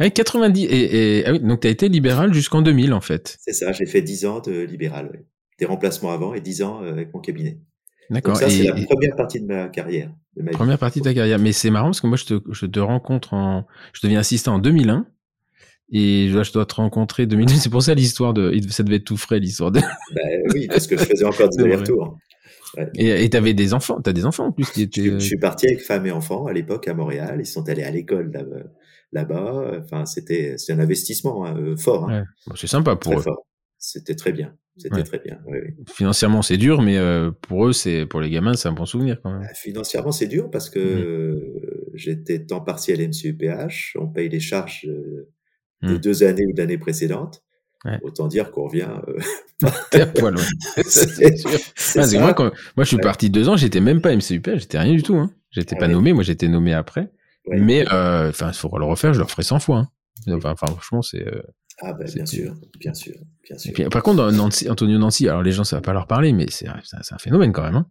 Ouais. 0.00 0.10
90 0.10 0.64
et, 0.64 1.18
et 1.18 1.26
ah 1.26 1.32
oui, 1.32 1.40
donc 1.40 1.60
tu 1.60 1.66
as 1.66 1.70
été 1.70 1.88
libéral 1.88 2.32
jusqu'en 2.32 2.62
2000 2.62 2.92
en 2.92 3.00
fait. 3.00 3.36
C'est 3.40 3.52
ça, 3.52 3.72
j'ai 3.72 3.86
fait 3.86 4.02
10 4.02 4.26
ans 4.26 4.40
de 4.40 4.62
libéral, 4.62 5.24
des 5.58 5.66
remplacements 5.66 6.12
avant 6.12 6.34
et 6.34 6.40
10 6.40 6.62
ans 6.62 6.82
euh, 6.82 6.92
avec 6.92 7.12
mon 7.12 7.20
cabinet. 7.20 7.58
D'accord. 8.10 8.36
Ça 8.36 8.48
c'est 8.48 8.64
la 8.64 8.74
première 8.74 9.16
partie 9.16 9.40
de 9.40 9.46
ma 9.46 9.68
carrière. 9.68 10.10
De 10.36 10.42
ma 10.42 10.52
première 10.52 10.78
partie 10.78 11.00
de 11.00 11.04
ta 11.04 11.14
carrière, 11.14 11.38
mais 11.38 11.52
c'est 11.52 11.70
marrant 11.70 11.88
parce 11.88 12.00
que 12.00 12.06
moi 12.06 12.16
je 12.16 12.24
te, 12.24 12.40
je 12.50 12.66
te 12.66 12.80
rencontre 12.80 13.34
en, 13.34 13.66
je 13.92 14.00
deviens 14.02 14.20
assistant 14.20 14.54
en 14.54 14.58
2001 14.58 15.06
et 15.90 16.28
je 16.28 16.52
dois 16.52 16.66
te 16.66 16.74
rencontrer 16.74 17.26
2002. 17.26 17.54
C'est 17.58 17.70
pour 17.70 17.82
ça 17.82 17.94
l'histoire 17.94 18.34
de, 18.34 18.54
ça 18.68 18.82
devait 18.82 18.96
être 18.96 19.04
tout 19.04 19.16
frais 19.16 19.40
l'histoire 19.40 19.70
de. 19.70 19.80
Ben 20.14 20.42
oui, 20.54 20.66
parce 20.68 20.86
que 20.86 20.96
je 20.96 21.04
faisais 21.04 21.24
encore 21.24 21.48
des 21.48 21.62
allers-retours. 21.62 22.16
Ouais. 22.76 22.90
Et 22.96 23.30
tu 23.30 23.36
avais 23.36 23.54
des 23.54 23.72
enfants, 23.72 24.00
tu 24.02 24.10
as 24.10 24.12
des 24.12 24.26
enfants 24.26 24.46
en 24.46 24.52
plus 24.52 24.70
qui 24.70 24.82
étaient. 24.82 25.02
Je, 25.02 25.14
je, 25.14 25.24
suis 25.24 25.38
parti 25.38 25.66
avec 25.66 25.80
femme 25.80 26.04
et 26.06 26.10
enfants 26.10 26.46
à 26.46 26.52
l'époque 26.52 26.86
à 26.88 26.94
Montréal. 26.94 27.38
Ils 27.40 27.46
sont 27.46 27.66
allés 27.68 27.82
à 27.82 27.90
l'école 27.90 28.30
là-bas. 29.12 29.80
Enfin, 29.82 30.06
c'était 30.06 30.56
c'est 30.58 30.72
un 30.72 30.78
investissement 30.78 31.44
hein, 31.44 31.56
euh, 31.58 31.76
fort. 31.76 32.08
Hein. 32.08 32.24
Ouais. 32.46 32.54
c'est 32.56 32.66
sympa 32.66 32.96
pour 32.96 33.18
eux. 33.18 33.24
C'était 33.78 34.14
très 34.14 34.32
bien. 34.32 34.54
C'était 34.76 35.02
très 35.02 35.18
bien. 35.18 35.38
Oui, 35.46 35.58
oui. 35.60 35.74
Financièrement, 35.88 36.40
c'est 36.42 36.56
dur, 36.56 36.82
mais 36.82 36.98
euh, 36.98 37.32
pour 37.32 37.66
eux, 37.66 37.72
c'est 37.72 38.06
pour 38.06 38.20
les 38.20 38.30
gamins, 38.30 38.54
c'est 38.54 38.68
un 38.68 38.72
bon 38.72 38.86
souvenir 38.86 39.20
quand 39.22 39.32
même. 39.32 39.42
Bah, 39.42 39.54
financièrement, 39.54 40.12
c'est 40.12 40.28
dur 40.28 40.50
parce 40.50 40.70
que 40.70 41.34
mmh. 41.34 41.90
j'étais 41.94 42.44
temps 42.44 42.60
partiel 42.60 43.00
MCUPH. 43.08 43.96
On 43.98 44.06
paye 44.06 44.28
les 44.28 44.38
charges 44.38 44.86
euh, 44.86 45.28
des 45.82 45.94
mmh. 45.94 45.98
deux 45.98 46.22
années 46.22 46.46
ou 46.46 46.52
de 46.52 46.58
l'année 46.58 46.78
précédente. 46.78 47.42
Ouais. 47.84 47.98
Autant 48.02 48.28
dire 48.28 48.50
qu'on 48.50 48.64
revient. 48.64 48.88
Euh... 49.08 49.18
c'est 50.86 52.18
moi, 52.18 52.34
quand... 52.34 52.52
moi, 52.76 52.84
je 52.84 52.88
suis 52.88 52.98
parti 52.98 53.30
deux 53.30 53.48
ans, 53.48 53.56
j'étais 53.56 53.80
même 53.80 54.00
pas 54.00 54.14
MCUPH, 54.14 54.58
j'étais 54.58 54.78
rien 54.78 54.94
du 54.94 55.02
tout. 55.02 55.16
Hein. 55.16 55.32
J'étais 55.50 55.76
ah, 55.76 55.80
pas 55.80 55.88
nommé, 55.88 56.12
moi 56.12 56.22
j'étais 56.22 56.48
nommé 56.48 56.74
après. 56.74 57.10
Mais 57.50 57.84
euh, 57.92 58.30
enfin, 58.30 58.48
il 58.48 58.54
faut 58.54 58.76
le 58.78 58.84
refaire, 58.84 59.12
je 59.12 59.18
le 59.18 59.24
referai 59.24 59.42
100 59.42 59.60
fois. 59.60 59.88
Hein. 60.26 60.38
Enfin, 60.44 60.54
franchement, 60.56 61.02
c'est. 61.02 61.26
Euh, 61.26 61.42
ah 61.80 61.92
ben, 61.92 62.08
bien 62.12 62.26
sûr, 62.26 62.54
bien 62.80 62.92
sûr, 62.92 63.14
bien 63.44 63.56
sûr. 63.56 63.72
Puis, 63.72 63.84
par 63.84 64.02
contre, 64.02 64.32
Nancy, 64.32 64.68
Antonio 64.68 64.98
Nancy, 64.98 65.28
alors 65.28 65.42
les 65.42 65.52
gens, 65.52 65.62
ça 65.62 65.76
va 65.76 65.82
pas 65.82 65.92
leur 65.92 66.08
parler, 66.08 66.32
mais 66.32 66.46
c'est 66.50 66.66
un, 66.66 67.18
phénomène 67.18 67.52
quand 67.52 67.62
même. 67.62 67.76
Hein. 67.76 67.86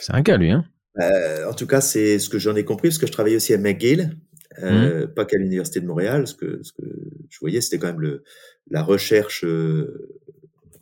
C'est 0.00 0.14
un 0.14 0.22
cas, 0.22 0.36
lui. 0.36 0.52
Hein. 0.52 0.64
Euh, 1.00 1.48
en 1.48 1.54
tout 1.54 1.66
cas, 1.66 1.80
c'est 1.80 2.18
ce 2.18 2.28
que 2.28 2.38
j'en 2.38 2.54
ai 2.54 2.64
compris, 2.64 2.88
parce 2.88 2.98
que 2.98 3.06
je 3.06 3.12
travaillais 3.12 3.36
aussi 3.36 3.54
à 3.54 3.58
McGill, 3.58 4.16
euh, 4.62 5.06
mmh. 5.06 5.14
pas 5.14 5.24
qu'à 5.24 5.38
l'université 5.38 5.80
de 5.80 5.86
Montréal. 5.86 6.26
Ce 6.26 6.34
que, 6.34 6.62
ce 6.62 6.72
que 6.72 6.84
je 7.28 7.38
voyais, 7.40 7.60
c'était 7.60 7.78
quand 7.78 7.88
même 7.88 8.00
le, 8.00 8.22
la 8.70 8.82
recherche 8.82 9.44
euh, 9.44 10.20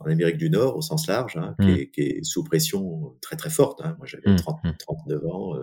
en 0.01 0.07
Amérique 0.07 0.37
du 0.37 0.51
Nord, 0.51 0.77
au 0.77 0.83
sens 0.83 1.07
large, 1.07 1.39
hein, 1.39 1.55
mmh. 1.59 1.65
qui, 1.65 1.81
est, 1.81 1.91
qui, 1.91 2.01
est, 2.03 2.25
sous 2.25 2.45
pression 2.45 3.17
très 3.23 3.37
très 3.37 3.51
forte. 3.51 3.81
Moi, 3.83 4.07
j'avais 4.07 4.31
mmh. 4.31 4.77
39 4.79 5.25
ans. 5.27 5.55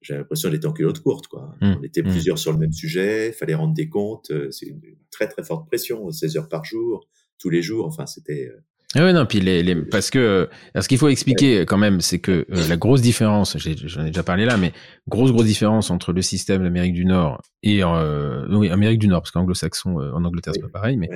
Euh, 0.00 0.04
j'ai 0.04 0.14
l'impression 0.16 0.50
d'être 0.50 0.66
en 0.66 0.72
culotte 0.72 1.00
courte. 1.00 1.26
Quoi. 1.28 1.54
Mmh. 1.60 1.74
On 1.78 1.82
était 1.82 2.02
mmh. 2.02 2.10
plusieurs 2.10 2.38
sur 2.38 2.52
le 2.52 2.58
même 2.58 2.72
sujet, 2.72 3.28
il 3.28 3.32
fallait 3.32 3.54
rendre 3.54 3.74
des 3.74 3.88
comptes. 3.88 4.30
Euh, 4.30 4.50
c'est 4.50 4.66
une 4.66 4.80
très 5.10 5.28
très 5.28 5.42
forte 5.42 5.66
pression, 5.66 6.10
16 6.10 6.36
heures 6.36 6.48
par 6.48 6.64
jour, 6.64 7.08
tous 7.38 7.50
les 7.50 7.62
jours. 7.62 7.86
Enfin, 7.86 8.06
c'était. 8.06 8.50
Euh, 8.96 9.00
ah 9.00 9.04
ouais, 9.04 9.12
non, 9.12 9.24
puis 9.24 9.40
les, 9.40 9.62
les 9.62 9.76
parce 9.76 10.10
que 10.10 10.48
ce 10.78 10.88
qu'il 10.88 10.98
faut 10.98 11.08
expliquer 11.08 11.60
quand 11.60 11.78
même, 11.78 12.00
c'est 12.00 12.18
que 12.18 12.44
euh, 12.50 12.68
la 12.68 12.76
grosse 12.76 13.02
différence, 13.02 13.56
j'en 13.56 14.02
ai, 14.04 14.06
déjà 14.06 14.24
parlé 14.24 14.44
là, 14.44 14.56
mais 14.56 14.72
grosse 15.06 15.30
grosse 15.30 15.46
différence 15.46 15.90
entre 15.90 16.12
le 16.12 16.22
système 16.22 16.64
d'Amérique 16.64 16.94
du 16.94 17.04
Nord 17.04 17.40
et 17.62 17.84
euh, 17.84 18.46
oui 18.50 18.68
Amérique 18.68 18.98
du 18.98 19.06
Nord, 19.06 19.22
parce 19.22 19.30
qu'anglo-saxon 19.30 19.96
en 19.96 20.24
Angleterre 20.24 20.54
c'est 20.54 20.62
pas 20.62 20.68
pareil, 20.68 20.96
mais 20.96 21.08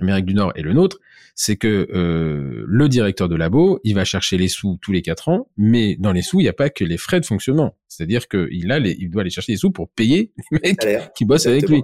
Amérique 0.00 0.26
du 0.26 0.34
Nord 0.34 0.52
et 0.56 0.62
le 0.62 0.72
nôtre, 0.72 0.98
c'est 1.34 1.56
que 1.56 1.88
euh, 1.92 2.64
le 2.66 2.88
directeur 2.88 3.28
de 3.28 3.36
labo, 3.36 3.80
il 3.84 3.94
va 3.94 4.04
chercher 4.04 4.36
les 4.36 4.48
sous 4.48 4.78
tous 4.82 4.92
les 4.92 5.02
quatre 5.02 5.28
ans, 5.28 5.48
mais 5.56 5.96
dans 5.98 6.12
les 6.12 6.22
sous, 6.22 6.40
il 6.40 6.44
n'y 6.44 6.48
a 6.48 6.54
pas 6.54 6.70
que 6.70 6.84
les 6.84 6.96
frais 6.96 7.20
de 7.20 7.26
fonctionnement. 7.26 7.76
C'est-à-dire 7.88 8.28
qu'il 8.28 8.70
a 8.72 8.78
les, 8.78 8.96
il 8.98 9.10
doit 9.10 9.22
aller 9.22 9.30
chercher 9.30 9.52
les 9.52 9.58
sous 9.58 9.70
pour 9.70 9.88
payer 9.88 10.32
les 10.50 10.60
mecs 10.62 11.12
qui 11.14 11.24
bossent 11.24 11.46
avec 11.46 11.68
lui. 11.68 11.82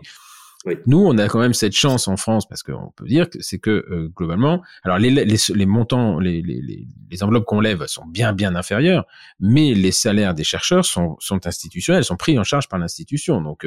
Nous, 0.87 0.99
on 0.99 1.17
a 1.19 1.29
quand 1.29 1.39
même 1.39 1.55
cette 1.55 1.75
chance 1.75 2.09
en 2.09 2.17
France, 2.17 2.49
parce 2.49 2.63
qu'on 2.63 2.93
peut 2.97 3.07
dire 3.07 3.31
que 3.31 3.39
c'est 3.41 3.59
que 3.59 3.71
euh, 3.71 4.11
globalement, 4.15 4.63
alors 4.83 4.99
les, 4.99 5.11
les, 5.11 5.37
les 5.55 5.67
montants, 5.67 6.19
les, 6.19 6.43
les, 6.43 6.87
les 7.11 7.23
enveloppes 7.23 7.45
qu'on 7.45 7.61
lève 7.61 7.87
sont 7.87 8.05
bien 8.07 8.33
bien 8.33 8.55
inférieures, 8.55 9.07
mais 9.41 9.75
les 9.75 9.93
salaires 9.93 10.35
des 10.35 10.45
chercheurs 10.45 10.85
sont, 10.85 11.17
sont 11.21 11.47
institutionnels, 11.47 12.05
sont 12.05 12.17
pris 12.17 12.39
en 12.39 12.45
charge 12.45 12.69
par 12.69 12.79
l'institution. 12.79 13.41
Donc, 13.41 13.67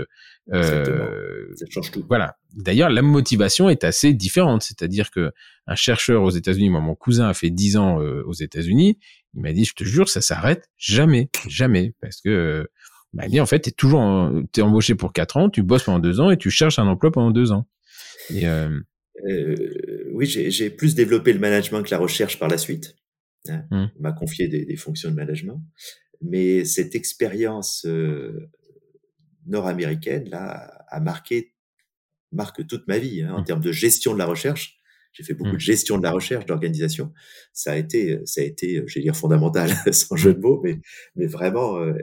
euh, 0.53 1.53
ça 1.55 1.65
change 1.69 1.91
tout. 1.91 2.05
Voilà. 2.07 2.37
D'ailleurs, 2.55 2.89
la 2.89 3.01
motivation 3.01 3.69
est 3.69 3.83
assez 3.83 4.13
différente, 4.13 4.63
c'est-à-dire 4.63 5.11
que 5.11 5.31
un 5.67 5.75
chercheur 5.75 6.23
aux 6.23 6.31
États-Unis, 6.31 6.69
moi, 6.69 6.81
mon 6.81 6.95
cousin 6.95 7.29
a 7.29 7.33
fait 7.35 7.51
10 7.51 7.77
ans 7.77 8.01
euh, 8.01 8.23
aux 8.25 8.33
États-Unis, 8.33 8.97
il 9.35 9.41
m'a 9.41 9.53
dit, 9.53 9.65
je 9.65 9.73
te 9.73 9.83
jure, 9.83 10.09
ça 10.09 10.21
s'arrête 10.21 10.67
jamais, 10.77 11.29
jamais, 11.47 11.93
parce 12.01 12.21
que 12.21 12.67
bah, 13.13 13.23
en 13.39 13.45
fait, 13.45 13.59
t'es 13.59 13.71
toujours, 13.71 14.31
t'es 14.51 14.61
embauché 14.61 14.95
pour 14.95 15.13
quatre 15.13 15.37
ans, 15.37 15.49
tu 15.49 15.63
bosses 15.63 15.83
pendant 15.83 15.99
deux 15.99 16.19
ans 16.19 16.29
et 16.29 16.37
tu 16.37 16.51
cherches 16.51 16.79
un 16.79 16.87
emploi 16.87 17.11
pendant 17.11 17.31
deux 17.31 17.51
ans. 17.51 17.67
Et 18.33 18.47
euh... 18.47 18.79
Euh, 19.27 20.09
oui, 20.13 20.25
j'ai 20.25 20.69
plus 20.69 20.95
développé 20.95 21.33
le 21.33 21.39
management 21.39 21.83
que 21.83 21.91
la 21.91 21.97
recherche 21.97 22.39
par 22.39 22.47
la 22.47 22.57
suite. 22.57 22.95
Hein. 23.47 23.63
Mmh. 23.71 23.85
On 23.97 24.01
m'a 24.01 24.11
confié 24.11 24.47
des, 24.47 24.65
des, 24.65 24.75
fonctions 24.75 25.09
de 25.09 25.15
management, 25.15 25.61
mais 26.21 26.65
cette 26.65 26.95
expérience 26.95 27.85
euh, 27.85 28.49
nord-américaine 29.45 30.29
là 30.29 30.85
a 30.87 30.99
marqué 30.99 31.53
marque 32.31 32.65
toute 32.67 32.87
ma 32.87 32.97
vie 32.99 33.23
hein, 33.23 33.33
en 33.33 33.41
mmh. 33.41 33.45
termes 33.45 33.61
de 33.61 33.71
gestion 33.71 34.13
de 34.13 34.19
la 34.19 34.25
recherche. 34.25 34.77
J'ai 35.11 35.23
fait 35.23 35.33
beaucoup 35.33 35.51
mmh. 35.51 35.55
de 35.55 35.59
gestion 35.59 35.97
de 35.97 36.03
la 36.03 36.11
recherche, 36.11 36.45
d'organisation. 36.45 37.11
Ça 37.51 37.71
a 37.71 37.75
été, 37.77 38.19
ça 38.25 38.41
a 38.41 38.43
été, 38.43 38.83
je 38.85 38.95
vais 38.95 39.01
dire 39.01 39.15
fondamental, 39.15 39.71
sans 39.91 40.15
jeu 40.15 40.33
de 40.33 40.39
mots, 40.39 40.61
mais, 40.63 40.79
mais 41.15 41.25
vraiment 41.25 41.77
euh, 41.77 41.93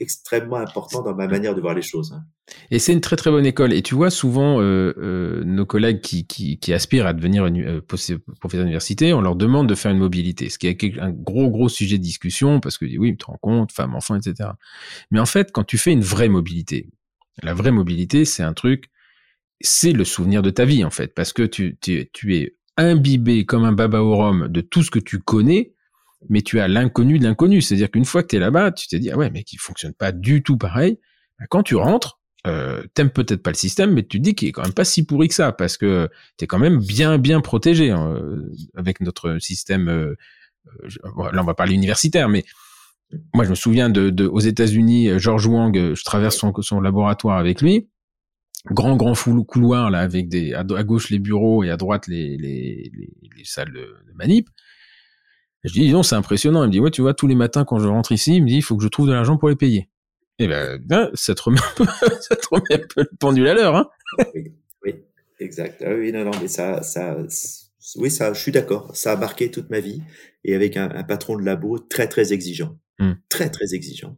extrêmement 0.00 0.56
important 0.56 1.02
dans 1.02 1.14
ma 1.14 1.26
manière 1.26 1.54
de 1.54 1.60
voir 1.60 1.74
les 1.74 1.82
choses. 1.82 2.12
Hein. 2.12 2.24
Et 2.70 2.78
c'est 2.78 2.92
une 2.92 3.00
très 3.00 3.16
très 3.16 3.30
bonne 3.30 3.46
école. 3.46 3.72
Et 3.72 3.82
tu 3.82 3.94
vois 3.94 4.10
souvent 4.10 4.60
euh, 4.60 4.92
euh, 4.98 5.42
nos 5.44 5.66
collègues 5.66 6.00
qui, 6.00 6.26
qui, 6.26 6.58
qui, 6.58 6.72
aspirent 6.72 7.06
à 7.06 7.12
devenir 7.12 7.44
euh, 7.44 7.80
professeur 7.80 8.20
d'université, 8.42 9.12
on 9.12 9.20
leur 9.20 9.36
demande 9.36 9.68
de 9.68 9.74
faire 9.74 9.90
une 9.90 9.98
mobilité, 9.98 10.48
ce 10.48 10.58
qui 10.58 10.66
est 10.66 10.98
un 10.98 11.10
gros 11.10 11.50
gros 11.50 11.68
sujet 11.68 11.98
de 11.98 12.02
discussion 12.02 12.60
parce 12.60 12.78
que 12.78 12.84
oui, 12.84 13.12
tu 13.12 13.18
te 13.18 13.26
rends 13.26 13.38
compte, 13.40 13.72
femme, 13.72 13.94
enfant, 13.94 14.16
etc. 14.16 14.50
Mais 15.10 15.20
en 15.20 15.26
fait, 15.26 15.50
quand 15.52 15.64
tu 15.64 15.78
fais 15.78 15.92
une 15.92 16.02
vraie 16.02 16.28
mobilité, 16.28 16.88
la 17.42 17.54
vraie 17.54 17.72
mobilité, 17.72 18.24
c'est 18.24 18.42
un 18.42 18.54
truc, 18.54 18.90
c'est 19.60 19.92
le 19.92 20.04
souvenir 20.04 20.42
de 20.42 20.50
ta 20.50 20.64
vie 20.64 20.84
en 20.84 20.90
fait, 20.90 21.14
parce 21.14 21.32
que 21.32 21.42
tu, 21.42 21.78
tu, 21.80 22.08
tu 22.12 22.36
es 22.36 22.56
imbibé 22.76 23.44
comme 23.46 23.64
un 23.64 23.72
baba 23.72 24.02
au 24.02 24.16
rhum 24.16 24.48
de 24.48 24.60
tout 24.60 24.82
ce 24.82 24.90
que 24.90 24.98
tu 24.98 25.18
connais 25.18 25.72
mais 26.28 26.42
tu 26.42 26.60
as 26.60 26.68
l'inconnu 26.68 27.18
de 27.18 27.24
l'inconnu. 27.24 27.60
C'est-à-dire 27.60 27.90
qu'une 27.90 28.04
fois 28.04 28.22
que 28.22 28.28
tu 28.28 28.36
es 28.36 28.38
là-bas, 28.38 28.72
tu 28.72 28.88
t'es 28.88 28.98
dit, 28.98 29.10
ah 29.10 29.16
ouais, 29.16 29.30
mais 29.30 29.44
qui 29.44 29.56
fonctionne 29.56 29.94
pas 29.94 30.12
du 30.12 30.42
tout 30.42 30.56
pareil. 30.56 30.98
Bah, 31.38 31.46
quand 31.48 31.62
tu 31.62 31.76
rentres, 31.76 32.20
euh, 32.46 32.82
t'aimes 32.94 33.10
peut-être 33.10 33.42
pas 33.42 33.50
le 33.50 33.56
système, 33.56 33.92
mais 33.92 34.02
tu 34.02 34.18
te 34.18 34.22
dis 34.22 34.34
qu'il 34.34 34.48
est 34.48 34.52
quand 34.52 34.62
même 34.62 34.72
pas 34.72 34.84
si 34.84 35.04
pourri 35.04 35.28
que 35.28 35.34
ça, 35.34 35.52
parce 35.52 35.76
que 35.76 36.08
tu 36.38 36.44
es 36.44 36.46
quand 36.46 36.58
même 36.58 36.78
bien, 36.78 37.18
bien 37.18 37.40
protégé 37.40 37.90
hein, 37.90 38.20
avec 38.74 39.00
notre 39.00 39.38
système. 39.38 39.88
Euh, 39.88 40.14
euh, 40.82 41.32
là, 41.32 41.42
on 41.42 41.46
va 41.46 41.54
parler 41.54 41.74
universitaire, 41.74 42.28
mais 42.28 42.44
moi, 43.34 43.44
je 43.44 43.50
me 43.50 43.54
souviens 43.54 43.88
de, 43.88 44.26
aux 44.26 44.40
États-Unis, 44.40 45.18
George 45.18 45.46
Wang, 45.46 45.94
je 45.94 46.04
traverse 46.04 46.36
son, 46.36 46.52
son 46.60 46.80
laboratoire 46.80 47.38
avec 47.38 47.60
lui 47.60 47.88
grand 48.72 48.96
grand 48.96 49.14
couloir 49.44 49.92
là 49.92 50.00
avec 50.00 50.28
des 50.28 50.52
à, 50.52 50.64
gauche 50.64 51.10
les 51.10 51.20
bureaux 51.20 51.62
et 51.62 51.70
à 51.70 51.76
droite 51.76 52.08
les 52.08 52.36
les, 52.36 52.90
les, 52.92 53.10
les 53.36 53.44
salles 53.44 53.72
de, 53.72 53.94
de 54.08 54.12
je 55.64 55.72
dis, 55.72 55.92
non, 55.92 56.02
c'est 56.02 56.14
impressionnant. 56.14 56.62
Il 56.64 56.68
me 56.68 56.72
dit, 56.72 56.80
ouais, 56.80 56.90
tu 56.90 57.02
vois, 57.02 57.14
tous 57.14 57.26
les 57.26 57.34
matins 57.34 57.64
quand 57.64 57.78
je 57.78 57.88
rentre 57.88 58.12
ici, 58.12 58.36
il 58.36 58.42
me 58.42 58.48
dit, 58.48 58.56
il 58.56 58.62
faut 58.62 58.76
que 58.76 58.82
je 58.82 58.88
trouve 58.88 59.06
de 59.08 59.12
l'argent 59.12 59.36
pour 59.36 59.48
les 59.48 59.56
payer. 59.56 59.88
Et 60.38 60.44
eh 60.44 60.48
ben, 60.48 60.78
ben, 60.84 61.10
ça 61.14 61.34
te 61.34 61.42
remet 61.42 61.58
un 61.60 61.74
peu, 61.76 61.86
ça 62.20 62.36
te 62.36 62.46
remet 62.50 62.74
un 62.74 62.86
peu 62.94 63.00
le 63.00 63.16
pendule 63.18 63.48
à 63.48 63.54
l'heure, 63.54 63.74
hein. 63.74 63.88
Oui, 64.34 64.52
oui, 64.84 64.94
exact. 65.40 65.82
Ah 65.84 65.94
oui, 65.94 66.12
non, 66.12 66.24
non, 66.24 66.32
mais 66.40 66.48
ça, 66.48 66.82
ça, 66.82 67.16
oui, 67.96 68.10
ça, 68.10 68.32
je 68.34 68.40
suis 68.40 68.52
d'accord. 68.52 68.94
Ça 68.94 69.12
a 69.12 69.16
marqué 69.16 69.50
toute 69.50 69.70
ma 69.70 69.80
vie 69.80 70.02
et 70.44 70.54
avec 70.54 70.76
un, 70.76 70.90
un 70.90 71.04
patron 71.04 71.36
de 71.36 71.42
labo 71.42 71.78
très 71.78 72.08
très 72.08 72.32
exigeant, 72.32 72.76
Hmm. 72.98 73.12
très 73.28 73.50
très 73.50 73.74
exigeant. 73.74 74.16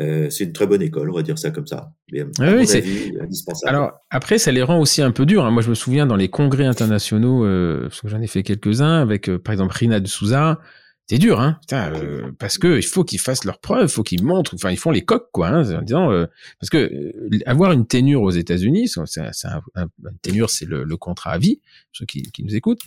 Euh, 0.00 0.28
c'est 0.28 0.44
une 0.44 0.52
très 0.52 0.66
bonne 0.66 0.82
école, 0.82 1.08
on 1.10 1.14
va 1.14 1.22
dire 1.22 1.38
ça 1.38 1.50
comme 1.52 1.66
ça. 1.68 1.92
Mais 2.10 2.20
à 2.22 2.24
Oui, 2.56 2.66
c'est- 2.66 2.82
indispensable. 3.20 3.68
Alors 3.74 3.92
après, 4.10 4.38
ça 4.38 4.50
les 4.50 4.62
rend 4.62 4.80
aussi 4.80 5.02
un 5.02 5.12
peu 5.12 5.24
durs. 5.24 5.44
hein. 5.44 5.50
Moi, 5.52 5.62
je 5.62 5.70
me 5.70 5.74
souviens 5.74 6.04
dans 6.06 6.16
les 6.16 6.28
congrès 6.28 6.64
internationaux, 6.64 7.44
euh, 7.44 7.82
parce 7.82 8.00
que 8.00 8.08
j'en 8.08 8.20
ai 8.20 8.26
fait 8.26 8.42
quelques-uns 8.42 9.00
avec, 9.00 9.28
euh, 9.28 9.38
par 9.38 9.52
exemple, 9.52 9.72
Rina 9.76 10.00
de 10.00 10.06
Souza. 10.08 10.58
C'est 11.06 11.18
dur, 11.18 11.38
hein, 11.38 11.58
Putain, 11.60 11.92
euh, 11.92 12.32
parce 12.38 12.56
que 12.56 12.78
il 12.78 12.82
faut 12.82 13.04
qu'ils 13.04 13.20
fassent 13.20 13.44
leurs 13.44 13.58
preuves, 13.60 13.84
il 13.90 13.92
faut 13.92 14.02
qu'ils 14.02 14.24
montrent, 14.24 14.54
enfin 14.54 14.70
ils 14.70 14.78
font 14.78 14.90
les 14.90 15.02
coques, 15.02 15.28
quoi, 15.32 15.48
hein, 15.48 15.74
en 15.78 15.82
disant, 15.82 16.10
euh, 16.10 16.24
parce 16.58 16.70
que 16.70 16.78
euh, 16.78 17.12
avoir 17.44 17.72
une 17.72 17.86
ténure 17.86 18.22
aux 18.22 18.30
États-Unis, 18.30 18.88
c'est, 18.88 19.20
c'est 19.32 19.48
un, 19.48 19.60
un- 19.74 19.88
une 20.02 20.18
ténure, 20.22 20.48
c'est 20.48 20.64
le, 20.64 20.82
le 20.82 20.96
contrat 20.96 21.32
à 21.32 21.38
vie, 21.38 21.60
ceux 21.92 22.06
qui, 22.06 22.22
qui 22.32 22.42
nous 22.42 22.56
écoutent. 22.56 22.80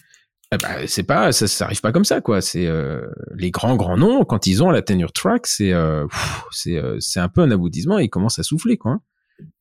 Eh 0.54 0.58
ben, 0.58 0.88
c'est 0.88 1.04
pas, 1.04 1.32
ça, 1.32 1.48
ça 1.48 1.66
arrive 1.66 1.82
pas 1.82 1.92
comme 1.92 2.06
ça, 2.06 2.22
quoi. 2.22 2.40
C'est 2.42 2.66
euh, 2.68 3.02
les 3.36 3.52
grands 3.52 3.76
grands 3.76 3.98
noms 3.98 4.24
quand 4.24 4.48
ils 4.48 4.64
ont 4.64 4.70
la 4.72 4.82
tenure 4.82 5.12
track, 5.12 5.46
c'est, 5.48 5.74
euh, 5.74 6.06
c'est, 6.52 6.78
euh, 6.78 6.98
c'est 7.00 7.20
un 7.20 7.28
peu 7.30 7.42
un 7.42 7.52
aboutissement. 7.52 8.00
et 8.00 8.06
Ils 8.06 8.10
commencent 8.10 8.40
à 8.40 8.44
souffler, 8.44 8.78
quoi. 8.78 8.92
hein. 8.94 9.02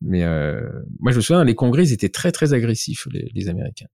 Mais 0.00 0.24
euh, 0.24 0.60
moi, 1.00 1.12
je 1.12 1.16
me 1.16 1.20
souviens, 1.22 1.44
les 1.44 1.54
congrès, 1.54 1.84
ils 1.84 1.92
étaient 1.92 2.08
très, 2.08 2.30
très 2.32 2.52
agressifs, 2.54 3.06
les, 3.12 3.30
les 3.34 3.48
Américains. 3.48 3.86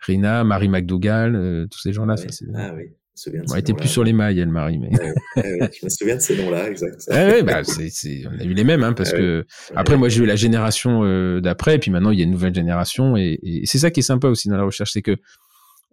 Rina, 0.00 0.44
Marie 0.44 0.68
McDougall, 0.68 1.36
euh, 1.36 1.66
tous 1.70 1.78
ces 1.80 1.92
gens-là. 1.92 2.16
Ça. 2.16 2.26
Ah 2.54 2.72
oui, 2.74 2.82
je 2.84 2.88
me 2.88 2.94
souviens 3.14 3.40
de 3.42 3.46
On 3.52 3.54
était 3.56 3.74
plus 3.74 3.88
sur 3.88 4.02
les 4.02 4.12
mailles, 4.12 4.40
elle, 4.40 4.48
Marie. 4.48 4.78
Mais... 4.78 4.88
Ouais, 4.88 5.12
ouais, 5.36 5.60
ouais, 5.60 5.70
je 5.78 5.84
me 5.86 5.88
souviens 5.90 6.16
de 6.16 6.20
ces 6.20 6.36
noms-là, 6.42 6.68
exact. 6.68 6.96
ouais, 7.10 7.42
bah, 7.42 7.62
c'est, 7.64 7.90
c'est... 7.90 8.24
on 8.26 8.38
a 8.40 8.44
eu 8.44 8.54
les 8.54 8.64
mêmes, 8.64 8.82
hein, 8.82 8.92
parce 8.92 9.12
Ouais. 9.12 9.18
que 9.18 9.46
après, 9.76 9.96
moi, 9.96 10.08
j'ai 10.08 10.22
eu 10.22 10.26
la 10.26 10.36
génération 10.36 11.02
euh, 11.04 11.40
d'après, 11.40 11.76
et 11.76 11.78
puis 11.78 11.90
maintenant, 11.90 12.10
il 12.10 12.18
y 12.18 12.22
a 12.22 12.24
une 12.24 12.30
nouvelle 12.32 12.54
génération, 12.54 13.16
et, 13.16 13.38
et 13.42 13.66
c'est 13.66 13.78
ça 13.78 13.90
qui 13.90 14.00
est 14.00 14.02
sympa 14.02 14.26
aussi 14.28 14.48
dans 14.48 14.56
la 14.56 14.64
recherche, 14.64 14.92
c'est 14.92 15.02
que 15.02 15.16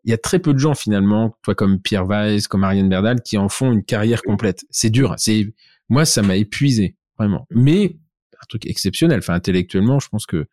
il 0.04 0.12
y 0.12 0.14
a 0.14 0.18
très 0.18 0.40
peu 0.40 0.54
de 0.54 0.60
gens 0.60 0.76
finalement, 0.76 1.38
toi 1.44 1.56
comme 1.56 1.80
Pierre 1.82 2.06
Weiss, 2.06 2.48
comme 2.48 2.64
Ariane 2.64 2.90
Berdal, 2.90 3.22
qui 3.22 3.38
en 3.38 3.50
font 3.50 3.72
une 3.72 3.84
carrière 3.84 4.22
complète. 4.22 4.66
C'est 4.70 4.90
dur. 4.90 5.16
C'est 5.18 5.54
moi, 5.90 6.06
ça 6.06 6.22
m'a 6.22 6.36
épuisé 6.36 6.96
vraiment. 7.18 7.48
Mais 7.52 7.98
un 8.42 8.46
truc 8.48 8.66
exceptionnel. 8.66 9.20
Enfin, 9.20 9.34
intellectuellement, 9.34 10.00
je 10.00 10.10
pense 10.10 10.26
que 10.26 10.48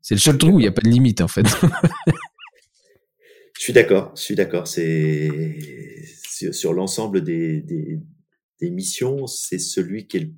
c'est 0.00 0.14
le 0.14 0.20
seul 0.20 0.38
truc 0.38 0.54
où 0.54 0.60
il 0.60 0.62
n'y 0.62 0.68
a 0.68 0.72
pas 0.72 0.82
de 0.82 0.88
limite 0.88 1.20
en 1.20 1.28
fait. 1.28 1.46
Je 3.58 3.62
suis 3.62 3.72
d'accord, 3.72 4.12
je 4.14 4.20
suis 4.20 4.34
d'accord. 4.34 4.68
C'est 4.68 5.30
sur, 6.52 6.74
l'ensemble 6.74 7.24
des, 7.24 7.62
des, 7.62 7.98
des 8.60 8.70
missions, 8.70 9.26
c'est 9.26 9.58
celui 9.58 10.06
qui 10.06 10.18
est 10.18 10.20
le 10.20 10.32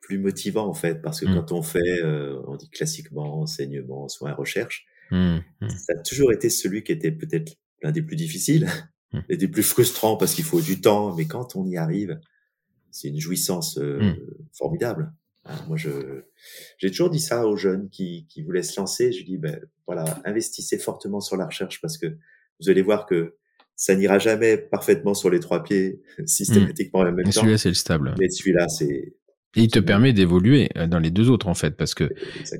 plus 0.00 0.18
motivant 0.18 0.66
en 0.66 0.74
fait, 0.74 1.00
parce 1.00 1.20
que 1.20 1.26
Mm. 1.26 1.34
quand 1.34 1.52
on 1.52 1.62
fait, 1.62 2.02
euh, 2.02 2.42
on 2.48 2.56
dit 2.56 2.68
classiquement 2.68 3.40
enseignement, 3.42 4.08
soins, 4.08 4.32
recherche, 4.32 4.86
Hum, 5.10 5.42
hum. 5.62 5.70
ça 5.70 5.94
a 5.98 6.02
toujours 6.02 6.32
été 6.32 6.50
celui 6.50 6.82
qui 6.82 6.92
était 6.92 7.12
peut-être 7.12 7.56
l'un 7.82 7.92
des 7.92 8.02
plus 8.02 8.16
difficiles 8.16 8.68
Mm. 9.12 9.20
et 9.30 9.36
des 9.38 9.48
plus 9.48 9.62
frustrants 9.62 10.18
parce 10.18 10.34
qu'il 10.34 10.44
faut 10.44 10.60
du 10.60 10.82
temps, 10.82 11.14
mais 11.16 11.24
quand 11.24 11.56
on 11.56 11.64
y 11.66 11.78
arrive, 11.78 12.20
c'est 12.90 13.08
une 13.08 13.18
jouissance 13.18 13.78
euh, 13.78 13.98
Mm. 14.00 14.16
formidable. 14.52 15.12
Hein, 15.46 15.56
moi, 15.66 15.78
je 15.78 16.24
j'ai 16.76 16.90
toujours 16.90 17.08
dit 17.08 17.20
ça 17.20 17.46
aux 17.46 17.56
jeunes 17.56 17.88
qui, 17.88 18.26
qui 18.28 18.42
voulaient 18.42 18.62
se 18.62 18.78
lancer. 18.78 19.12
Je 19.12 19.24
dis, 19.24 19.38
ben 19.38 19.58
voilà, 19.86 20.20
investissez 20.26 20.76
fortement 20.78 21.20
sur 21.20 21.38
la 21.38 21.46
recherche 21.46 21.80
parce 21.80 21.96
que 21.96 22.06
vous 22.60 22.68
allez 22.68 22.82
voir 22.82 23.06
que 23.06 23.36
ça 23.76 23.94
n'ira 23.94 24.18
jamais 24.18 24.58
parfaitement 24.58 25.14
sur 25.14 25.30
les 25.30 25.40
trois 25.40 25.62
pieds 25.62 26.02
systématiquement 26.26 27.00
en 27.00 27.04
même 27.04 27.20
Et 27.20 27.24
temps. 27.24 27.30
celui-là, 27.40 27.56
c'est 27.58 27.68
le 27.70 27.74
stable. 27.76 28.14
Mais 28.18 28.28
celui-là, 28.28 28.68
c'est 28.68 29.14
Et 29.56 29.62
il 29.62 29.68
te 29.70 29.78
permet 29.78 30.12
d'évoluer 30.12 30.68
euh, 30.76 30.86
dans 30.86 30.98
les 30.98 31.10
deux 31.10 31.30
autres 31.30 31.48
en 31.48 31.54
fait, 31.54 31.76
parce 31.76 31.94
que. 31.94 32.10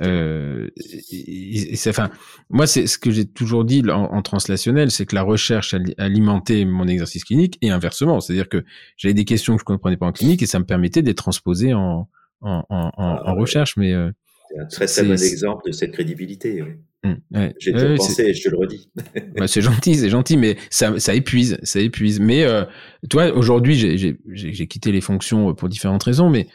Euh, 0.01 0.69
et- 1.13 1.73
et 1.73 1.77
c'est, 1.77 1.91
enfin, 1.91 2.11
moi, 2.51 2.67
c'est 2.67 2.87
ce 2.87 2.99
que 2.99 3.11
j'ai 3.11 3.27
toujours 3.27 3.65
dit 3.65 3.83
en, 3.91 4.05
en 4.05 4.23
translationnel, 4.23 4.91
c'est 4.91 5.05
que 5.07 5.15
la 5.15 5.23
recherche 5.23 5.75
ali- 5.75 5.95
alimentait 5.99 6.65
mon 6.65 6.89
exercice 6.89 7.25
clinique 7.25 7.59
et 7.63 7.71
inversement. 7.71 8.21
C'est-à-dire 8.21 8.49
que 8.49 8.65
j'avais 8.97 9.15
des 9.15 9.25
questions 9.27 9.55
que 9.57 9.61
je 9.61 9.65
comprenais 9.65 9.97
pas 9.99 10.07
en 10.07 10.13
clinique 10.13 10.43
et 10.43 10.47
ça 10.47 10.59
me 10.59 10.65
permettait 10.65 11.03
d'être 11.03 11.19
transposé 11.19 11.75
en, 11.75 12.09
en, 12.41 12.65
en, 12.69 12.77
en, 12.87 12.93
Ah, 12.97 13.23
en 13.27 13.35
ouais. 13.35 13.41
recherche. 13.41 13.77
Mais 13.77 13.93
euh, 13.93 14.11
un 14.59 14.65
très 14.67 14.87
très 14.87 15.05
bon 15.05 15.13
exemple 15.13 15.67
de 15.67 15.73
cette 15.73 15.93
crédibilité. 15.93 16.63
oui. 16.63 17.11
ouais. 17.35 17.55
J'ai 17.59 17.75
ouais, 17.75 17.97
pensé 17.97 18.23
et 18.25 18.35
je 18.35 18.43
te 18.43 18.49
le 18.49 18.57
redis. 18.57 18.91
bah, 19.37 19.47
c'est 19.47 19.61
gentil, 19.61 19.95
c'est 19.95 20.09
gentil, 20.11 20.39
mais 20.39 20.57
ça, 20.71 20.99
ça 20.99 21.13
épuise, 21.15 21.59
ça 21.63 21.81
épuise. 21.81 22.19
Mais 22.19 22.45
euh, 22.45 22.65
toi, 23.11 23.31
aujourd'hui, 23.35 23.75
j'ai- 23.77 24.67
quitté 24.67 24.91
les 24.91 25.03
fonctions 25.03 25.55
pour 25.55 25.69
différentes 25.69 26.03
raisons, 26.03 26.31
mais 26.31 26.47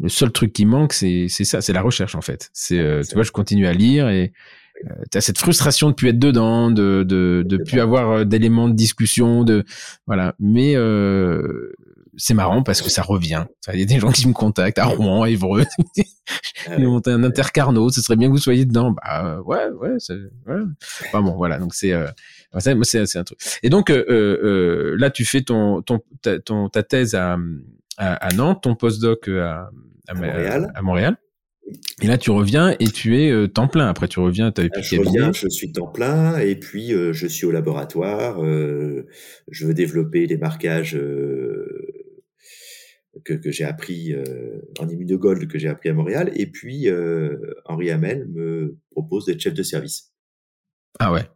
le 0.00 0.08
seul 0.08 0.30
truc 0.32 0.52
qui 0.52 0.64
manque, 0.66 0.92
c'est 0.92 1.26
c'est 1.28 1.44
ça, 1.44 1.60
c'est 1.60 1.72
la 1.72 1.82
recherche 1.82 2.14
en 2.14 2.20
fait. 2.20 2.50
C'est, 2.52 2.78
euh, 2.78 3.02
tu 3.02 3.14
vois, 3.14 3.24
je 3.24 3.32
continue 3.32 3.66
à 3.66 3.72
lire 3.72 4.08
et 4.08 4.32
euh, 4.86 4.90
t'as 5.10 5.20
cette 5.20 5.38
frustration 5.38 5.88
de 5.90 5.94
plus 5.94 6.08
être 6.10 6.18
dedans, 6.18 6.70
de 6.70 7.02
de 7.02 7.44
de 7.46 7.56
plus 7.56 7.80
avoir 7.80 8.10
euh, 8.10 8.24
d'éléments 8.24 8.68
de 8.68 8.74
discussion, 8.74 9.42
de 9.44 9.64
voilà. 10.06 10.34
Mais 10.38 10.76
euh, 10.76 11.72
c'est 12.16 12.34
marrant 12.34 12.62
parce 12.62 12.82
que 12.82 12.90
ça 12.90 13.02
revient. 13.02 13.46
Il 13.72 13.80
y 13.80 13.82
a 13.82 13.86
des 13.86 13.98
gens 13.98 14.10
qui 14.12 14.28
me 14.28 14.32
contactent 14.32 14.78
à 14.78 14.86
Rouen, 14.86 15.22
à 15.22 15.30
Évreux. 15.30 15.64
Ah 16.66 16.74
Ils 16.76 16.84
ouais. 16.84 16.90
montent 16.90 17.08
un 17.08 17.24
intercarno, 17.24 17.88
ce 17.88 18.02
serait 18.02 18.16
bien 18.16 18.28
que 18.28 18.32
vous 18.32 18.38
soyez 18.38 18.66
dedans. 18.66 18.90
Bah 18.90 19.40
ouais, 19.46 19.68
ouais, 19.80 19.96
ouais. 20.46 20.60
Enfin 21.06 21.22
bon, 21.22 21.34
voilà. 21.36 21.58
Donc 21.58 21.74
c'est 21.74 21.92
euh, 21.92 22.08
c'est 22.58 23.06
c'est 23.06 23.18
un 23.18 23.24
truc. 23.24 23.38
Et 23.62 23.70
donc 23.70 23.88
euh, 23.90 24.04
euh, 24.10 24.96
là, 24.98 25.10
tu 25.10 25.24
fais 25.24 25.40
ton 25.42 25.80
ton 25.80 26.00
ta, 26.20 26.38
ton, 26.38 26.68
ta 26.68 26.82
thèse 26.82 27.14
à, 27.14 27.38
à 27.98 28.14
à 28.14 28.32
Nantes, 28.34 28.62
ton 28.62 28.74
postdoc 28.74 29.28
à 29.28 29.70
à, 30.08 30.12
À 30.12 30.14
Montréal. 30.14 30.72
à 30.74 30.82
Montréal. 30.82 31.16
Et 32.00 32.06
là, 32.06 32.16
tu 32.16 32.30
reviens 32.30 32.74
et 32.80 32.86
tu 32.86 33.20
es 33.22 33.30
euh, 33.30 33.46
temps 33.46 33.68
plein. 33.68 33.88
Après, 33.88 34.08
tu 34.08 34.20
reviens, 34.20 34.50
tu 34.50 34.62
as 34.62 34.80
Je 34.80 34.96
reviens, 34.96 35.32
je 35.32 35.48
suis 35.50 35.70
temps 35.70 35.86
plein 35.88 36.38
et 36.38 36.56
puis 36.56 36.94
euh, 36.94 37.12
je 37.12 37.26
suis 37.26 37.44
au 37.44 37.50
laboratoire. 37.50 38.42
euh, 38.42 39.06
je 39.50 39.66
veux 39.66 39.74
développer 39.74 40.26
les 40.26 40.38
marquages 40.38 40.96
euh, 40.96 41.66
que, 43.24 43.34
que 43.34 43.50
j'ai 43.50 43.64
appris 43.64 44.14
euh, 44.14 44.62
en 44.78 44.88
immunogold 44.88 45.46
que 45.46 45.58
j'ai 45.58 45.68
appris 45.68 45.90
à 45.90 45.92
Montréal. 45.92 46.32
Et 46.36 46.46
puis 46.46 46.88
euh, 46.88 47.36
Henri 47.66 47.90
Hamel 47.90 48.26
me 48.28 48.78
propose 48.92 49.26
d'être 49.26 49.40
chef 49.40 49.52
de 49.52 49.62
service. 49.62 50.14
Ah 50.98 51.12
ouais. 51.12 51.28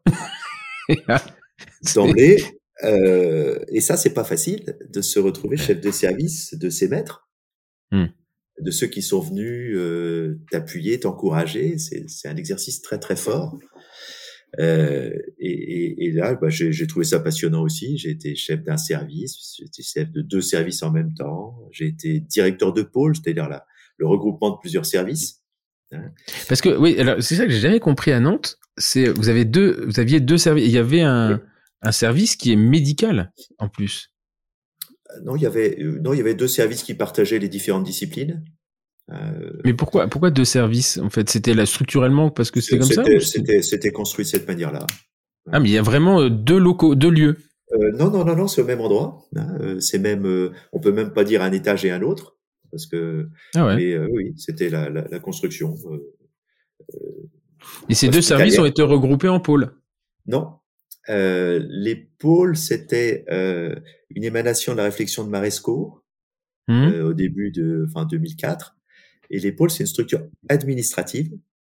D'emblée, 1.94 2.38
euh, 2.84 3.58
et 3.68 3.80
ça 3.80 3.96
c'est 3.96 4.14
pas 4.14 4.24
facile 4.24 4.76
de 4.88 5.00
se 5.00 5.18
retrouver 5.18 5.56
chef 5.56 5.80
de 5.80 5.90
service 5.90 6.54
de 6.58 6.70
ses 6.70 6.88
maîtres, 6.88 7.28
Hmm. 7.90 8.06
de 8.60 8.70
ceux 8.70 8.86
qui 8.86 9.02
sont 9.02 9.20
venus 9.20 9.74
euh, 9.76 10.40
t'appuyer, 10.50 10.98
t'encourager. 10.98 11.76
C'est 11.78 12.28
un 12.28 12.36
exercice 12.36 12.80
très 12.80 12.98
très 12.98 13.16
fort. 13.16 13.58
Euh, 14.58 15.10
et, 15.38 15.50
et, 15.50 16.04
et 16.06 16.10
là, 16.12 16.34
bah, 16.34 16.48
j'ai 16.48 16.86
trouvé 16.86 17.04
ça 17.04 17.20
passionnant 17.20 17.62
aussi. 17.62 17.98
J'ai 17.98 18.10
été 18.10 18.34
chef 18.34 18.62
d'un 18.62 18.76
service, 18.78 19.36
j'ai 19.58 19.64
été 19.66 19.82
chef 19.82 20.10
de 20.10 20.22
deux 20.22 20.40
services 20.40 20.82
en 20.82 20.90
même 20.90 21.12
temps. 21.14 21.58
J'ai 21.70 21.86
été 21.86 22.20
directeur 22.20 22.72
de 22.72 22.82
pôle, 22.82 23.14
c'est-à-dire 23.14 23.48
la- 23.48 23.64
le 23.98 24.06
regroupement 24.06 24.50
de 24.50 24.56
plusieurs 24.60 24.86
services. 24.86 25.42
Parce 26.48 26.62
que 26.62 26.74
oui, 26.74 26.96
alors 26.98 27.22
c'est 27.22 27.34
ça 27.34 27.44
que 27.44 27.52
j'ai 27.52 27.60
jamais 27.60 27.78
compris 27.80 28.12
à 28.12 28.20
Nantes. 28.20 28.58
C'est 28.78 29.08
vous 29.08 29.28
avez 29.28 29.44
deux, 29.44 29.84
vous 29.86 30.00
aviez 30.00 30.20
deux 30.20 30.38
services. 30.38 30.64
Il 30.66 30.72
y 30.72 30.78
avait 30.78 31.02
un 31.02 31.42
un 31.82 31.92
service 31.92 32.36
qui 32.36 32.52
est 32.52 32.56
médical 32.56 33.32
en 33.58 33.68
plus. 33.68 34.12
Euh, 35.10 35.20
Non, 35.24 35.36
il 35.36 35.42
y 35.42 35.46
avait 35.46 35.78
euh, 35.80 35.98
non, 36.00 36.12
il 36.14 36.18
y 36.18 36.20
avait 36.20 36.34
deux 36.34 36.48
services 36.48 36.82
qui 36.82 36.94
partageaient 36.94 37.38
les 37.38 37.48
différentes 37.48 37.84
disciplines. 37.84 38.44
Euh, 39.10 39.52
Mais 39.64 39.74
pourquoi 39.74 40.06
pourquoi 40.08 40.30
deux 40.30 40.44
services 40.44 40.98
en 40.98 41.10
fait? 41.10 41.28
C'était 41.28 41.54
là 41.54 41.66
structurellement 41.66 42.30
parce 42.30 42.50
que 42.50 42.60
c'était 42.60 42.78
comme 42.78 42.88
ça 42.90 43.04
C'était 43.62 43.90
construit 43.90 44.24
de 44.24 44.30
cette 44.30 44.46
manière-là. 44.46 44.86
Ah 45.50 45.58
mais 45.58 45.68
il 45.70 45.72
y 45.72 45.78
a 45.78 45.82
vraiment 45.82 46.28
deux 46.30 46.58
locaux, 46.58 46.94
deux 46.94 47.10
lieux. 47.10 47.36
Euh, 47.72 47.90
non, 47.98 48.10
non, 48.10 48.24
non, 48.24 48.36
non, 48.36 48.46
c'est 48.48 48.60
au 48.62 48.64
même 48.66 48.80
endroit. 48.80 49.24
hein, 49.34 49.76
c'est 49.80 49.98
même, 49.98 50.26
euh, 50.26 50.52
on 50.72 50.78
peut 50.78 50.92
même 50.92 51.12
pas 51.12 51.24
dire 51.24 51.42
un 51.42 51.50
étage 51.52 51.84
et 51.86 51.90
un 51.90 52.02
autre, 52.02 52.36
parce 52.70 52.86
que, 52.86 53.28
Ah 53.54 53.66
ouais. 53.66 53.76
mais 53.76 53.92
euh, 53.94 54.06
oui, 54.12 54.34
c'était 54.36 54.68
la, 54.68 54.88
la, 54.90 55.02
la 55.10 55.18
construction. 55.18 55.74
Et 57.88 57.94
ces 57.94 58.08
deux 58.08 58.22
services 58.22 58.58
ont 58.58 58.64
été 58.66 58.82
regroupés 58.82 59.28
en 59.28 59.40
pôles. 59.40 59.72
non, 60.26 60.58
euh, 61.08 61.64
les 61.68 61.96
pôles, 61.96 62.56
c'était 62.56 63.24
euh, 63.30 63.74
une 64.10 64.24
émanation 64.24 64.72
de 64.72 64.78
la 64.78 64.84
réflexion 64.84 65.24
de 65.24 65.30
Maresco 65.30 66.02
Hum. 66.68 66.92
euh, 66.92 67.08
au 67.08 67.12
début 67.12 67.50
de, 67.50 67.84
enfin 67.88 68.04
2004. 68.06 68.76
Et 69.30 69.38
les 69.40 69.52
pôles, 69.52 69.70
c'est 69.70 69.82
une 69.82 69.86
structure 69.86 70.28
administrative 70.48 71.32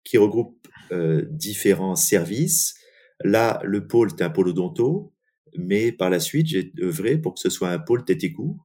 qui 0.05 0.19
regroupe 0.19 0.67
euh, 0.91 1.27
différents 1.31 1.95
services. 1.97 2.75
Là, 3.23 3.61
le 3.65 3.87
pôle 3.87 4.09
est 4.09 4.23
un 4.23 4.31
pôle 4.31 4.49
odonto, 4.49 5.13
mais 5.57 5.93
par 5.93 6.11
la 6.11 6.19
suite, 6.19 6.49
j'ai 6.49 6.73
œuvré 6.81 7.19
pour 7.19 7.35
que 7.35 7.41
ce 7.41 7.51
soit 7.51 7.71
un 7.71 7.79
pôle 7.79 8.05
tête 8.05 8.25
et 8.25 8.33
cou 8.33 8.61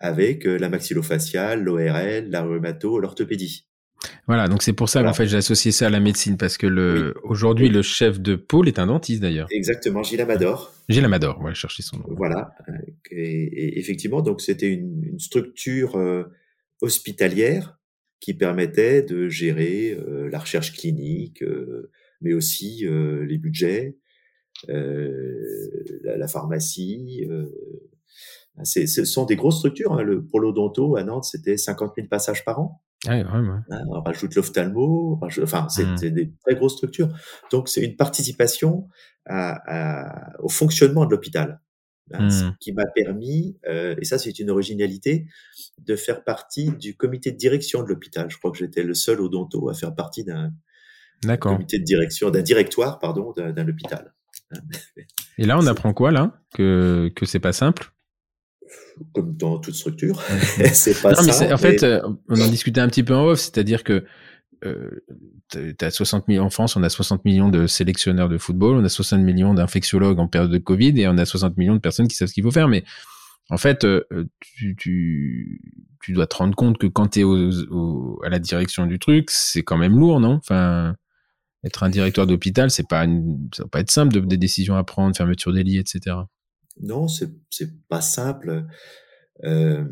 avec 0.00 0.46
euh, 0.46 0.58
la 0.58 0.68
maxillofaciale, 0.68 1.62
l'ORL, 1.62 2.28
la 2.28 2.42
rhumato, 2.42 2.98
l'orthopédie. 2.98 3.68
Voilà, 4.26 4.48
donc 4.48 4.62
c'est 4.62 4.72
pour 4.72 4.88
ça 4.88 5.00
Voilà. 5.00 5.10
qu'en 5.10 5.14
fait 5.16 5.26
j'ai 5.26 5.36
associé 5.36 5.70
ça 5.72 5.86
à 5.86 5.90
la 5.90 6.00
médecine 6.00 6.36
parce 6.36 6.56
que 6.58 6.66
le 6.66 7.14
aujourd'hui 7.22 7.66
Oui. 7.66 7.72
le 7.72 7.82
chef 7.82 8.20
de 8.20 8.34
pôle 8.36 8.66
est 8.68 8.78
un 8.78 8.86
dentiste 8.86 9.22
d'ailleurs. 9.22 9.46
Exactement, 9.50 10.02
Gilles 10.02 10.20
Amador. 10.20 10.72
J'ai 10.88 11.00
l'amador, 11.00 11.38
voilà, 11.40 11.54
chercher 11.54 11.82
son 11.82 11.98
nom. 11.98 12.04
Voilà. 12.16 12.52
Euh, 12.68 12.72
Et, 13.10 13.42
et 13.44 13.78
effectivement, 13.78 14.22
donc 14.22 14.40
c'était 14.40 14.68
une, 14.68 15.04
une 15.04 15.18
structure 15.20 15.96
euh, 15.96 16.24
hospitalière 16.80 17.78
qui 18.20 18.34
permettait 18.34 19.02
de 19.02 19.28
gérer 19.28 19.90
euh, 19.92 20.28
la 20.30 20.38
recherche 20.38 20.72
clinique, 20.72 21.42
euh, 21.42 21.90
mais 22.20 22.32
aussi 22.32 22.86
euh, 22.86 23.24
les 23.26 23.36
budgets, 23.38 23.96
la, 24.68 26.28
pharmacie. 26.28 27.26
ce 28.64 29.04
sont 29.04 29.24
des 29.26 29.36
grosses 29.36 29.58
structures. 29.58 29.92
Hein. 29.94 30.02
Le, 30.02 30.24
pour 30.24 30.40
l'odonto 30.40 30.96
à 30.96 31.04
Nantes, 31.04 31.24
c'était 31.24 31.56
50 31.56 31.92
000 31.96 32.08
passages 32.08 32.44
par 32.44 32.60
an. 32.60 32.82
Ah, 33.06 33.22
vraiment. 33.22 33.60
Hein, 33.70 33.84
on 33.88 34.00
rajoute 34.00 34.34
l'ophtalmo, 34.34 35.18
enfin, 35.22 35.68
c'est 35.68 35.84
mmh. 35.84 36.10
des 36.10 36.32
très 36.44 36.54
grosses 36.54 36.76
structures. 36.76 37.08
Donc, 37.50 37.68
c'est 37.68 37.82
une 37.82 37.96
participation 37.96 38.88
à, 39.26 40.32
au 40.40 40.48
fonctionnement 40.48 41.04
de 41.06 41.10
l'hôpital. 41.10 41.60
Hein, 42.14 42.28
ce 42.28 42.44
mmh. 42.44 42.56
qui 42.60 42.72
m'a 42.72 42.84
permis, 42.94 43.56
euh, 43.66 43.94
et 43.98 44.04
ça 44.04 44.18
c'est 44.18 44.38
une 44.38 44.50
originalité, 44.50 45.26
de 45.78 45.96
faire 45.96 46.24
partie 46.24 46.70
du 46.72 46.94
comité 46.94 47.32
de 47.32 47.38
direction 47.38 47.82
de 47.82 47.88
l'hôpital. 47.88 48.28
Je 48.28 48.36
crois 48.36 48.50
que 48.50 48.58
j'étais 48.58 48.82
le 48.82 48.92
seul 48.92 49.20
odonto 49.20 49.70
à 49.70 49.74
faire 49.74 49.94
partie 49.94 50.24
d'un 50.24 50.52
comité 51.38 51.78
de 51.78 51.84
direction, 51.84 52.28
d'un 52.30 52.42
directoire, 52.42 52.98
pardon, 52.98 53.32
d'un 53.32 53.66
hôpital. 53.66 54.12
Et 55.38 55.46
là, 55.46 55.56
on 55.58 55.66
apprend 55.66 55.94
quoi 55.94 56.10
là? 56.10 56.38
Que 56.52 57.10
que 57.14 57.24
c'est 57.24 57.40
pas 57.40 57.52
simple? 57.52 57.92
Comme 59.14 59.36
dans 59.36 59.58
toute 59.58 59.74
structure, 59.74 60.22
c'est 60.72 61.00
pas 61.00 61.14
simple. 61.14 61.52
en 61.52 61.58
fait, 61.58 61.82
euh, 61.82 62.00
on 62.28 62.40
en 62.40 62.48
discutait 62.48 62.80
un 62.80 62.88
petit 62.88 63.02
peu 63.02 63.14
en 63.14 63.26
off, 63.26 63.40
c'est-à-dire 63.40 63.84
que 63.84 64.04
euh, 64.64 65.02
as 65.80 65.90
60 65.90 66.28
millions 66.28 66.44
en 66.44 66.50
France, 66.50 66.76
on 66.76 66.82
a 66.82 66.88
60 66.88 67.24
millions 67.24 67.48
de 67.48 67.66
sélectionneurs 67.66 68.28
de 68.28 68.38
football, 68.38 68.76
on 68.76 68.84
a 68.84 68.88
60 68.88 69.20
millions 69.20 69.54
d'infectiologues 69.54 70.18
en 70.18 70.28
période 70.28 70.50
de 70.50 70.58
Covid 70.58 70.98
et 71.00 71.08
on 71.08 71.18
a 71.18 71.24
60 71.24 71.56
millions 71.56 71.74
de 71.74 71.80
personnes 71.80 72.08
qui 72.08 72.16
savent 72.16 72.28
ce 72.28 72.34
qu'il 72.34 72.44
faut 72.44 72.50
faire. 72.50 72.68
Mais 72.68 72.84
en 73.50 73.56
fait, 73.56 73.84
euh, 73.84 74.04
tu, 74.40 74.76
tu, 74.76 75.60
tu 76.02 76.12
dois 76.12 76.26
te 76.26 76.36
rendre 76.36 76.54
compte 76.54 76.78
que 76.78 76.86
quand 76.86 77.08
tu 77.08 77.20
es 77.20 77.24
au, 77.24 78.20
à 78.24 78.28
la 78.28 78.38
direction 78.38 78.86
du 78.86 78.98
truc, 78.98 79.30
c'est 79.30 79.62
quand 79.62 79.76
même 79.76 79.98
lourd, 79.98 80.20
non? 80.20 80.34
Enfin, 80.34 80.96
être 81.64 81.82
un 81.82 81.90
directeur 81.90 82.26
d'hôpital, 82.26 82.70
c'est 82.70 82.88
pas 82.88 83.04
ça 83.54 83.62
va 83.64 83.68
pas 83.68 83.80
être 83.80 83.90
simple 83.90 84.12
de, 84.12 84.20
des 84.20 84.36
décisions 84.36 84.76
à 84.76 84.84
prendre, 84.84 85.16
fermeture 85.16 85.52
des 85.52 85.62
lits, 85.62 85.78
etc. 85.78 86.16
Non, 86.80 87.08
c'est 87.08 87.30
c'est 87.50 87.70
pas 87.88 88.00
simple. 88.00 88.66
Euh, 89.44 89.84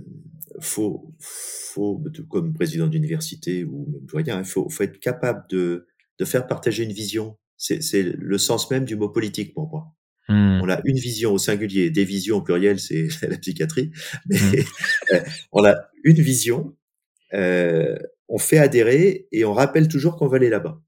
faut, 0.61 1.14
faut, 1.18 2.03
comme 2.28 2.53
président 2.55 2.87
d'université 2.87 3.64
ou 3.64 3.87
même 3.91 4.05
doyen, 4.07 4.39
il 4.41 4.45
faut, 4.45 4.68
faut, 4.68 4.83
être 4.83 4.99
capable 4.99 5.45
de, 5.49 5.87
de 6.18 6.24
faire 6.24 6.47
partager 6.47 6.85
une 6.85 6.93
vision. 6.93 7.39
C'est 7.57 8.03
le 8.03 8.39
sens 8.39 8.70
même 8.70 8.85
du 8.85 8.97
mot 8.97 9.11
politique 9.11 9.53
pour 9.55 9.68
moi. 9.68 9.95
Hmm. 10.28 10.61
On 10.62 10.68
a 10.68 10.81
une 10.85 10.99
vision 10.99 11.33
au 11.33 11.39
singulier, 11.39 11.91
des 11.91 12.05
visions 12.05 12.37
au 12.37 12.43
pluriel, 12.43 12.78
c'est 12.78 13.09
la 13.28 13.37
psychiatrie. 13.37 13.91
Mais 14.26 14.39
hmm. 14.39 14.64
euh, 15.12 15.20
on 15.53 15.64
a 15.64 15.76
une 16.05 16.20
vision, 16.20 16.76
euh, 17.35 17.97
on 18.28 18.39
fait 18.39 18.59
adhérer 18.59 19.26
et 19.33 19.45
on 19.45 19.53
rappelle 19.53 19.89
toujours 19.89 20.16
qu'on 20.16 20.28
va 20.28 20.37
aller 20.37 20.49
là-bas. 20.49 20.81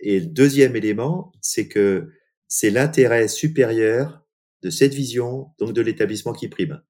Et 0.00 0.20
le 0.20 0.26
deuxième 0.26 0.76
élément, 0.76 1.32
c'est 1.40 1.68
que 1.68 2.10
c'est 2.48 2.70
l'intérêt 2.70 3.28
supérieur 3.28 4.21
de 4.62 4.70
cette 4.70 4.94
vision, 4.94 5.48
donc 5.58 5.72
de 5.72 5.82
l'établissement 5.82 6.32
qui 6.32 6.48
prime. 6.48 6.80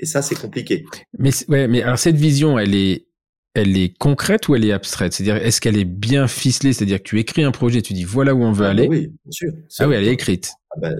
Et 0.00 0.06
ça, 0.06 0.22
c'est 0.22 0.38
compliqué. 0.38 0.84
Mais 1.18 1.30
ouais, 1.48 1.66
mais 1.66 1.82
alors 1.82 1.98
cette 1.98 2.16
vision, 2.16 2.58
elle 2.58 2.74
est, 2.74 3.08
elle 3.54 3.76
est 3.76 3.96
concrète 3.98 4.48
ou 4.48 4.54
elle 4.54 4.64
est 4.64 4.72
abstraite? 4.72 5.12
C'est-à-dire, 5.12 5.36
est-ce 5.36 5.60
qu'elle 5.60 5.76
est 5.76 5.84
bien 5.84 6.28
ficelée? 6.28 6.72
C'est-à-dire 6.72 6.98
que 6.98 7.08
tu 7.08 7.18
écris 7.18 7.42
un 7.42 7.50
projet, 7.50 7.82
tu 7.82 7.94
dis 7.94 8.04
voilà 8.04 8.34
où 8.34 8.42
on 8.42 8.52
veut 8.52 8.66
ah, 8.66 8.70
aller. 8.70 8.86
oui, 8.86 9.08
bien 9.08 9.30
sûr. 9.30 9.52
Ah 9.78 9.88
oui, 9.88 9.94
elle 9.96 10.06
est 10.06 10.12
écrite. 10.12 10.52
Ah, 10.70 10.76
bah, 10.80 10.90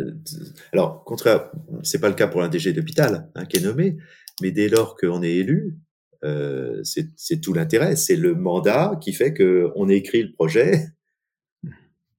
alors, 0.72 1.04
contraire, 1.04 1.50
c'est 1.82 2.00
pas 2.00 2.08
le 2.08 2.14
cas 2.14 2.26
pour 2.26 2.42
un 2.42 2.48
DG 2.48 2.72
d'hôpital 2.72 3.30
hein, 3.34 3.44
qui 3.44 3.58
est 3.58 3.60
nommé, 3.60 3.96
mais 4.42 4.50
dès 4.50 4.68
lors 4.68 4.96
qu'on 4.96 5.22
est 5.22 5.36
élu, 5.36 5.76
euh, 6.24 6.82
c'est 6.82 7.40
tout 7.40 7.52
l'intérêt. 7.52 7.94
C'est 7.94 8.16
le 8.16 8.34
mandat 8.34 8.98
qui 9.00 9.12
fait 9.12 9.32
que 9.32 9.70
on 9.76 9.88
écrit 9.88 10.22
le 10.22 10.32
projet, 10.32 10.88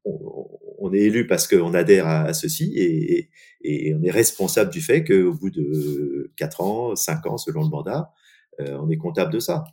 on, 0.06 0.48
est 0.94 1.00
élu 1.00 1.28
parce 1.28 1.48
qu'on 1.48 1.74
adhère 1.74 2.08
à, 2.08 2.34
ceci 2.34 2.74
et, 2.76 3.30
et, 3.62 3.94
on 3.94 4.04
est 4.04 4.12
responsable 4.12 4.72
du 4.72 4.82
fait 4.82 5.04
qu'au 5.04 5.34
bout 5.34 5.50
de 5.50 6.32
4 6.38 6.62
ans, 6.62 6.96
5 6.96 7.26
ans, 7.28 7.38
selon 7.38 7.64
le 7.64 7.70
mandat, 7.70 8.12
euh, 8.60 8.78
on 8.82 8.90
est 8.90 8.98
comptable 8.98 9.34
de 9.34 9.40
ça. 9.40 9.64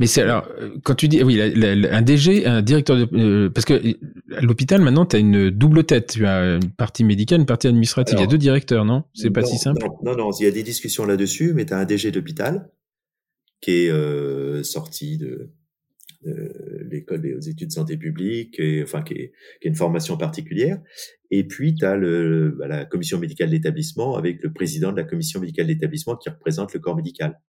Mais 0.00 0.06
c'est 0.06 0.22
alors 0.22 0.48
quand 0.84 0.94
tu 0.94 1.06
dis 1.06 1.22
oui 1.22 1.38
un 1.40 2.00
DG 2.00 2.46
un 2.46 2.62
directeur 2.62 2.96
de 2.96 3.08
euh, 3.12 3.50
parce 3.50 3.66
que 3.66 3.74
à 4.34 4.40
l'hôpital 4.40 4.80
maintenant 4.80 5.04
tu 5.04 5.16
as 5.16 5.18
une 5.18 5.50
double 5.50 5.84
tête. 5.84 6.12
Tu 6.12 6.26
as 6.26 6.54
une 6.56 6.70
partie 6.70 7.04
médicale 7.04 7.40
une 7.40 7.46
partie 7.46 7.66
administrative. 7.66 8.14
Il 8.16 8.20
y 8.22 8.24
a 8.24 8.28
deux 8.28 8.38
directeurs 8.38 8.86
non? 8.86 9.04
C'est 9.12 9.30
pas 9.30 9.44
si 9.44 9.58
simple. 9.58 9.86
non, 10.02 10.16
non 10.16 10.30
il 10.32 10.44
y 10.44 10.46
a 10.46 10.50
des 10.50 10.62
discussions 10.62 11.04
là-dessus 11.04 11.52
mais 11.52 11.66
tu 11.66 11.74
as 11.74 11.78
un 11.78 11.84
DG 11.84 12.10
d'hôpital 12.10 12.70
qui 13.60 13.84
est 13.84 13.90
euh, 13.90 14.62
sorti 14.62 15.18
de 15.18 15.50
l'école 16.90 17.22
des 17.22 17.48
études 17.48 17.68
de 17.68 17.72
santé 17.72 17.96
publique, 17.96 18.58
et, 18.58 18.82
enfin 18.82 19.02
qui 19.02 19.14
est, 19.14 19.32
qui 19.60 19.68
est, 19.68 19.70
une 19.70 19.76
formation 19.76 20.16
particulière. 20.16 20.80
Et 21.30 21.44
puis 21.44 21.74
tu 21.74 21.84
as 21.84 21.96
le, 21.96 22.54
bah, 22.58 22.68
la 22.68 22.84
commission 22.84 23.18
médicale 23.18 23.50
d'établissement 23.50 24.16
avec 24.16 24.42
le 24.42 24.52
président 24.52 24.92
de 24.92 24.96
la 24.96 25.04
commission 25.04 25.40
médicale 25.40 25.66
d'établissement 25.66 26.16
qui 26.16 26.28
représente 26.28 26.72
le 26.74 26.80
corps 26.80 26.96
médical. 26.96 27.40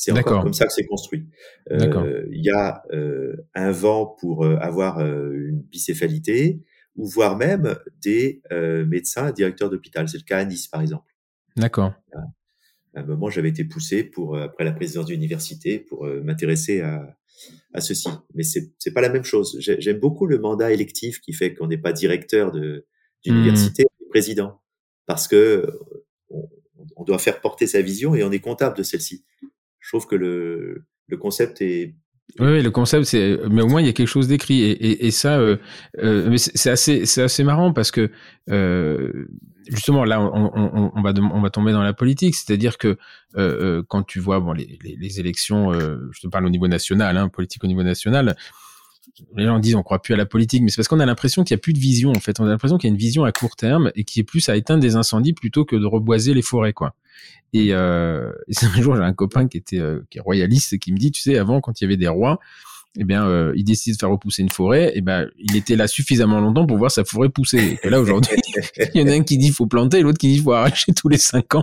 C'est 0.00 0.12
encore 0.12 0.42
comme 0.42 0.54
ça 0.54 0.66
que 0.66 0.72
c'est 0.72 0.86
construit. 0.86 1.28
Euh, 1.70 2.26
il 2.32 2.42
y 2.42 2.48
a 2.48 2.82
euh, 2.90 3.36
un 3.54 3.70
vent 3.70 4.06
pour 4.06 4.46
euh, 4.46 4.56
avoir 4.56 5.00
une 5.00 5.60
bicéphalité 5.60 6.62
ou 6.96 7.06
voire 7.06 7.36
même 7.36 7.76
des 8.02 8.42
médecins 8.86 9.30
directeurs 9.30 9.68
d'hôpital. 9.68 10.08
C'est 10.08 10.16
le 10.16 10.24
cas 10.24 10.38
à 10.38 10.44
Nice, 10.46 10.68
par 10.68 10.80
exemple. 10.80 11.14
D'accord. 11.56 11.92
À 12.94 13.00
un 13.00 13.02
moment, 13.04 13.28
j'avais 13.28 13.50
été 13.50 13.64
poussé 13.64 14.02
pour 14.02 14.38
après 14.38 14.64
la 14.64 14.72
présidence 14.72 15.06
d'université 15.06 15.78
pour 15.78 16.06
m'intéresser 16.06 16.80
à, 16.80 17.16
à 17.74 17.80
ceci. 17.80 18.08
Mais 18.34 18.42
c'est 18.42 18.72
c'est 18.78 18.92
pas 18.92 19.00
la 19.00 19.08
même 19.08 19.24
chose. 19.24 19.56
J'aime 19.60 19.98
beaucoup 19.98 20.26
le 20.26 20.38
mandat 20.38 20.72
électif 20.72 21.20
qui 21.20 21.32
fait 21.32 21.54
qu'on 21.54 21.66
n'est 21.66 21.78
pas 21.78 21.92
directeur 21.92 22.52
de 22.52 22.86
d'université, 23.24 23.84
mmh. 23.84 24.08
président, 24.08 24.62
parce 25.06 25.28
que 25.28 25.78
on, 26.96 27.04
doit 27.04 27.18
faire 27.18 27.40
porter 27.40 27.66
sa 27.66 27.80
vision 27.80 28.14
et 28.14 28.22
on 28.22 28.30
est 28.30 28.40
comptable 28.40 28.76
de 28.76 28.82
celle-ci. 28.82 29.24
Je 29.78 29.88
trouve 29.88 30.06
que 30.06 30.16
le 30.16 30.84
le 31.06 31.16
concept 31.16 31.60
est 31.60 31.94
oui, 32.38 32.62
le 32.62 32.70
concept, 32.70 33.04
c'est, 33.04 33.38
mais 33.50 33.62
au 33.62 33.68
moins 33.68 33.80
il 33.80 33.86
y 33.86 33.90
a 33.90 33.92
quelque 33.92 34.08
chose 34.08 34.28
d'écrit. 34.28 34.62
Et, 34.62 35.10
ça, 35.10 35.38
euh, 35.38 35.56
euh, 36.02 36.36
c'est 36.36 36.70
assez, 36.70 37.06
c'est 37.06 37.22
assez 37.22 37.44
marrant 37.44 37.72
parce 37.72 37.90
que 37.90 38.10
euh, 38.50 39.28
justement 39.68 40.04
là, 40.04 40.20
on, 40.20 41.02
va 41.02 41.12
on 41.18 41.40
va 41.40 41.50
tomber 41.50 41.72
dans 41.72 41.82
la 41.82 41.92
politique, 41.92 42.34
c'est-à-dire 42.34 42.78
que 42.78 42.88
euh, 42.88 42.96
euh, 43.36 43.82
quand 43.86 44.02
tu 44.02 44.20
vois 44.20 44.40
bon 44.40 44.52
les, 44.52 44.78
les, 44.82 44.96
les 44.96 45.20
élections, 45.20 45.72
je 45.72 46.20
te 46.20 46.28
parle 46.28 46.46
au 46.46 46.50
niveau 46.50 46.68
national, 46.68 47.16
hein, 47.16 47.28
politique 47.28 47.64
au 47.64 47.66
niveau 47.66 47.82
national, 47.82 48.36
les 49.36 49.44
gens 49.44 49.58
disent 49.58 49.74
on 49.74 49.82
croit 49.82 50.00
plus 50.00 50.14
à 50.14 50.16
la 50.16 50.26
politique, 50.26 50.62
mais 50.62 50.70
c'est 50.70 50.76
parce 50.76 50.88
qu'on 50.88 51.00
a 51.00 51.06
l'impression 51.06 51.44
qu'il 51.44 51.54
y 51.54 51.58
a 51.58 51.60
plus 51.60 51.72
de 51.72 51.78
vision 51.78 52.10
en 52.10 52.20
fait. 52.20 52.40
On 52.40 52.44
a 52.44 52.48
l'impression 52.48 52.78
qu'il 52.78 52.88
y 52.88 52.90
a 52.90 52.94
une 52.94 52.98
vision 52.98 53.24
à 53.24 53.32
court 53.32 53.56
terme 53.56 53.90
et 53.94 54.04
qui 54.04 54.20
est 54.20 54.24
plus 54.24 54.48
à 54.48 54.56
éteindre 54.56 54.80
des 54.80 54.96
incendies 54.96 55.32
plutôt 55.32 55.64
que 55.64 55.76
de 55.76 55.86
reboiser 55.86 56.34
les 56.34 56.42
forêts 56.42 56.72
quoi. 56.72 56.94
Et, 57.52 57.72
euh, 57.72 58.30
un 58.62 58.82
jour, 58.82 58.96
j'ai 58.96 59.02
un 59.02 59.12
copain 59.12 59.48
qui 59.48 59.56
était 59.56 59.78
euh, 59.78 60.00
qui 60.10 60.18
est 60.18 60.20
royaliste 60.20 60.72
et 60.72 60.78
qui 60.78 60.92
me 60.92 60.98
dit, 60.98 61.10
tu 61.10 61.22
sais, 61.22 61.38
avant, 61.38 61.60
quand 61.60 61.80
il 61.80 61.84
y 61.84 61.86
avait 61.86 61.96
des 61.96 62.08
rois, 62.08 62.38
eh 62.98 63.04
bien, 63.04 63.26
euh, 63.26 63.52
il 63.56 63.64
décide 63.64 63.94
de 63.94 63.98
faire 63.98 64.10
repousser 64.10 64.42
une 64.42 64.50
forêt, 64.50 64.92
eh 64.94 65.00
ben, 65.00 65.28
il 65.38 65.56
était 65.56 65.76
là 65.76 65.86
suffisamment 65.86 66.40
longtemps 66.40 66.66
pour 66.66 66.76
voir 66.76 66.90
sa 66.90 67.04
forêt 67.04 67.28
pousser. 67.28 67.78
Et 67.82 67.90
là, 67.90 68.00
aujourd'hui, 68.00 68.36
il 68.94 69.00
y 69.00 69.04
en 69.04 69.08
a 69.08 69.12
un 69.12 69.22
qui 69.22 69.38
dit 69.38 69.50
faut 69.50 69.66
planter, 69.66 70.02
l'autre 70.02 70.18
qui 70.18 70.28
dit 70.28 70.38
faut 70.38 70.52
arracher 70.52 70.92
tous 70.92 71.08
les 71.08 71.18
cinq 71.18 71.54
ans. 71.54 71.62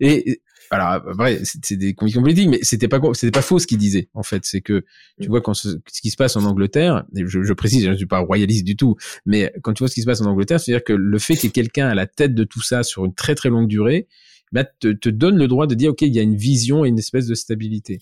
Et 0.00 0.40
alors, 0.72 1.02
vrai, 1.14 1.38
c'est 1.42 1.76
des 1.76 1.92
convictions 1.92 2.22
politiques, 2.22 2.48
mais 2.48 2.60
c'était 2.62 2.88
pas 2.88 2.98
c'était 3.12 3.30
pas 3.30 3.42
faux 3.42 3.58
ce 3.58 3.66
qu'il 3.66 3.76
disait. 3.76 4.08
En 4.14 4.22
fait, 4.22 4.46
c'est 4.46 4.62
que 4.62 4.86
tu 5.20 5.28
vois 5.28 5.42
quand 5.42 5.52
ce, 5.52 5.76
qui 6.00 6.08
se 6.08 6.16
passe 6.16 6.34
en 6.34 6.44
Angleterre, 6.44 7.04
je, 7.14 7.42
je 7.42 7.52
précise, 7.52 7.84
je 7.84 7.90
ne 7.90 7.96
suis 7.96 8.06
pas 8.06 8.20
royaliste 8.20 8.64
du 8.64 8.74
tout, 8.74 8.96
mais 9.26 9.52
quand 9.62 9.74
tu 9.74 9.80
vois 9.80 9.88
ce 9.88 9.94
qui 9.94 10.00
se 10.00 10.06
passe 10.06 10.22
en 10.22 10.26
Angleterre, 10.26 10.60
c'est-à-dire 10.60 10.82
que 10.82 10.94
le 10.94 11.18
fait 11.18 11.34
qu'il 11.34 11.44
y 11.44 11.48
ait 11.48 11.52
quelqu'un 11.52 11.88
à 11.88 11.94
la 11.94 12.06
tête 12.06 12.34
de 12.34 12.44
tout 12.44 12.62
ça 12.62 12.82
sur 12.84 13.04
une 13.04 13.12
très 13.12 13.34
très 13.34 13.50
longue 13.50 13.68
durée, 13.68 14.08
bah, 14.52 14.64
te, 14.64 14.88
te, 14.88 15.10
donne 15.10 15.36
le 15.36 15.46
droit 15.46 15.66
de 15.66 15.74
dire 15.74 15.90
ok 15.90 16.02
il 16.02 16.14
y 16.14 16.18
a 16.18 16.22
une 16.22 16.36
vision 16.36 16.86
et 16.86 16.88
une 16.88 16.98
espèce 16.98 17.26
de 17.26 17.34
stabilité. 17.34 17.98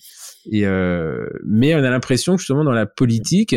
Et 0.49 0.65
euh, 0.65 1.25
mais 1.45 1.75
on 1.75 1.79
a 1.79 1.89
l'impression 1.89 2.35
que 2.35 2.39
justement 2.39 2.63
dans 2.63 2.71
la 2.71 2.85
politique 2.85 3.55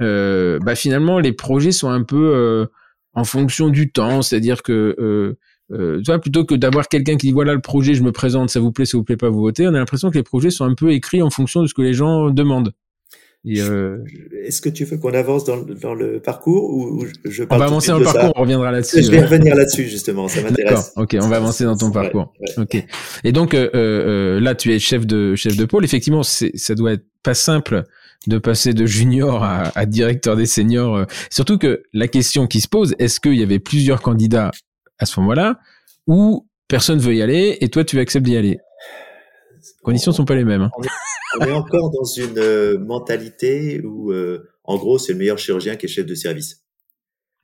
euh, 0.00 0.60
bah, 0.60 0.76
finalement 0.76 1.18
les 1.18 1.32
projets 1.32 1.72
sont 1.72 1.90
un 1.90 2.04
peu 2.04 2.34
euh, 2.36 2.66
en 3.14 3.24
fonction 3.24 3.68
du 3.68 3.90
temps. 3.90 4.22
C'est-à-dire 4.22 4.62
que 4.62 5.36
euh, 5.72 5.96
euh, 5.96 5.96
tu 5.98 6.10
vois, 6.10 6.20
plutôt 6.20 6.44
que 6.44 6.54
d'avoir 6.54 6.88
quelqu'un 6.88 7.16
qui 7.16 7.28
dit 7.28 7.32
voilà 7.32 7.54
le 7.54 7.60
projet 7.60 7.94
je 7.94 8.02
me 8.02 8.12
présente 8.12 8.50
ça 8.50 8.60
vous 8.60 8.70
plaît 8.70 8.84
ça 8.84 8.98
vous 8.98 9.04
plaît 9.04 9.16
pas 9.16 9.30
vous 9.30 9.40
votez 9.40 9.66
on 9.66 9.70
a 9.70 9.78
l'impression 9.78 10.10
que 10.10 10.16
les 10.16 10.22
projets 10.22 10.50
sont 10.50 10.64
un 10.64 10.74
peu 10.74 10.92
écrits 10.92 11.22
en 11.22 11.30
fonction 11.30 11.62
de 11.62 11.66
ce 11.66 11.74
que 11.74 11.82
les 11.82 11.94
gens 11.94 12.30
demandent 12.30 12.72
euh... 13.46 13.98
Est-ce 14.46 14.62
que 14.62 14.70
tu 14.70 14.84
veux 14.84 14.96
qu'on 14.96 15.12
avance 15.12 15.44
dans, 15.44 15.58
dans, 15.58 15.94
le 15.94 16.18
parcours 16.18 16.70
ou 16.70 17.06
je 17.24 17.44
parle 17.44 17.60
On 17.60 17.64
va 17.64 17.70
avancer 17.70 17.90
dans 17.90 17.98
le 17.98 18.04
parcours, 18.04 18.32
on 18.36 18.40
reviendra 18.40 18.72
là-dessus. 18.72 19.02
Je 19.02 19.10
vais 19.10 19.22
revenir 19.22 19.54
là-dessus 19.54 19.84
justement, 19.84 20.28
ça 20.28 20.42
m'intéresse. 20.42 20.92
Ok, 20.96 21.16
on 21.20 21.28
va 21.28 21.36
avancer 21.36 21.64
dans 21.64 21.76
ton 21.76 21.90
parcours. 21.90 22.32
Ok. 22.56 22.82
Et 23.22 23.32
donc 23.32 23.54
euh, 23.54 23.68
euh, 23.74 24.40
là, 24.40 24.54
tu 24.54 24.72
es 24.72 24.78
chef 24.78 25.06
de 25.06 25.34
chef 25.34 25.56
de 25.56 25.64
pôle. 25.66 25.84
Effectivement, 25.84 26.22
ça 26.22 26.74
doit 26.74 26.92
être 26.92 27.04
pas 27.22 27.34
simple 27.34 27.84
de 28.26 28.38
passer 28.38 28.72
de 28.72 28.86
junior 28.86 29.44
à, 29.44 29.70
à 29.74 29.84
directeur 29.84 30.36
des 30.36 30.46
seniors. 30.46 30.96
Euh. 30.96 31.04
Surtout 31.30 31.58
que 31.58 31.82
la 31.92 32.08
question 32.08 32.46
qui 32.46 32.62
se 32.62 32.68
pose, 32.68 32.94
est-ce 32.98 33.20
qu'il 33.20 33.34
y 33.34 33.42
avait 33.42 33.58
plusieurs 33.58 34.00
candidats 34.00 34.50
à 34.98 35.06
ce 35.06 35.20
moment-là 35.20 35.58
ou 36.06 36.48
personne 36.68 36.98
veut 36.98 37.14
y 37.14 37.22
aller 37.22 37.58
et 37.60 37.68
toi 37.68 37.84
tu 37.84 37.98
acceptes 37.98 38.26
d'y 38.26 38.36
aller 38.36 38.58
Les 39.62 39.82
conditions 39.82 40.12
sont 40.12 40.24
pas 40.24 40.34
les 40.34 40.44
mêmes. 40.44 40.62
Hein 40.62 40.70
on 41.40 41.44
est 41.44 41.52
encore 41.52 41.90
dans 41.90 42.04
une 42.04 42.38
euh, 42.38 42.78
mentalité 42.78 43.80
où, 43.82 44.12
euh, 44.12 44.48
en 44.64 44.76
gros, 44.76 44.98
c'est 44.98 45.12
le 45.12 45.18
meilleur 45.18 45.38
chirurgien 45.38 45.76
qui 45.76 45.86
est 45.86 45.88
chef 45.88 46.06
de 46.06 46.14
service. 46.14 46.62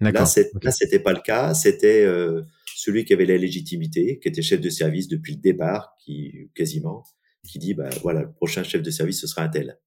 Là, 0.01 0.25
c'est, 0.25 0.51
là, 0.63 0.71
c'était 0.71 0.99
pas 0.99 1.13
le 1.13 1.21
cas. 1.21 1.53
C'était 1.53 2.03
euh, 2.05 2.43
celui 2.75 3.05
qui 3.05 3.13
avait 3.13 3.27
la 3.27 3.37
légitimité, 3.37 4.19
qui 4.19 4.29
était 4.29 4.41
chef 4.41 4.61
de 4.61 4.71
service 4.71 5.09
depuis 5.09 5.35
le 5.35 5.41
départ, 5.41 5.95
qui 6.03 6.51
quasiment, 6.55 7.05
qui 7.47 7.59
dit 7.59 7.75
bah 7.75 7.91
voilà, 8.03 8.23
le 8.23 8.33
prochain 8.33 8.63
chef 8.63 8.83
de 8.83 8.91
service 8.91 9.21
ce 9.21 9.27
sera 9.27 9.43
un 9.43 9.49
tel. 9.49 9.79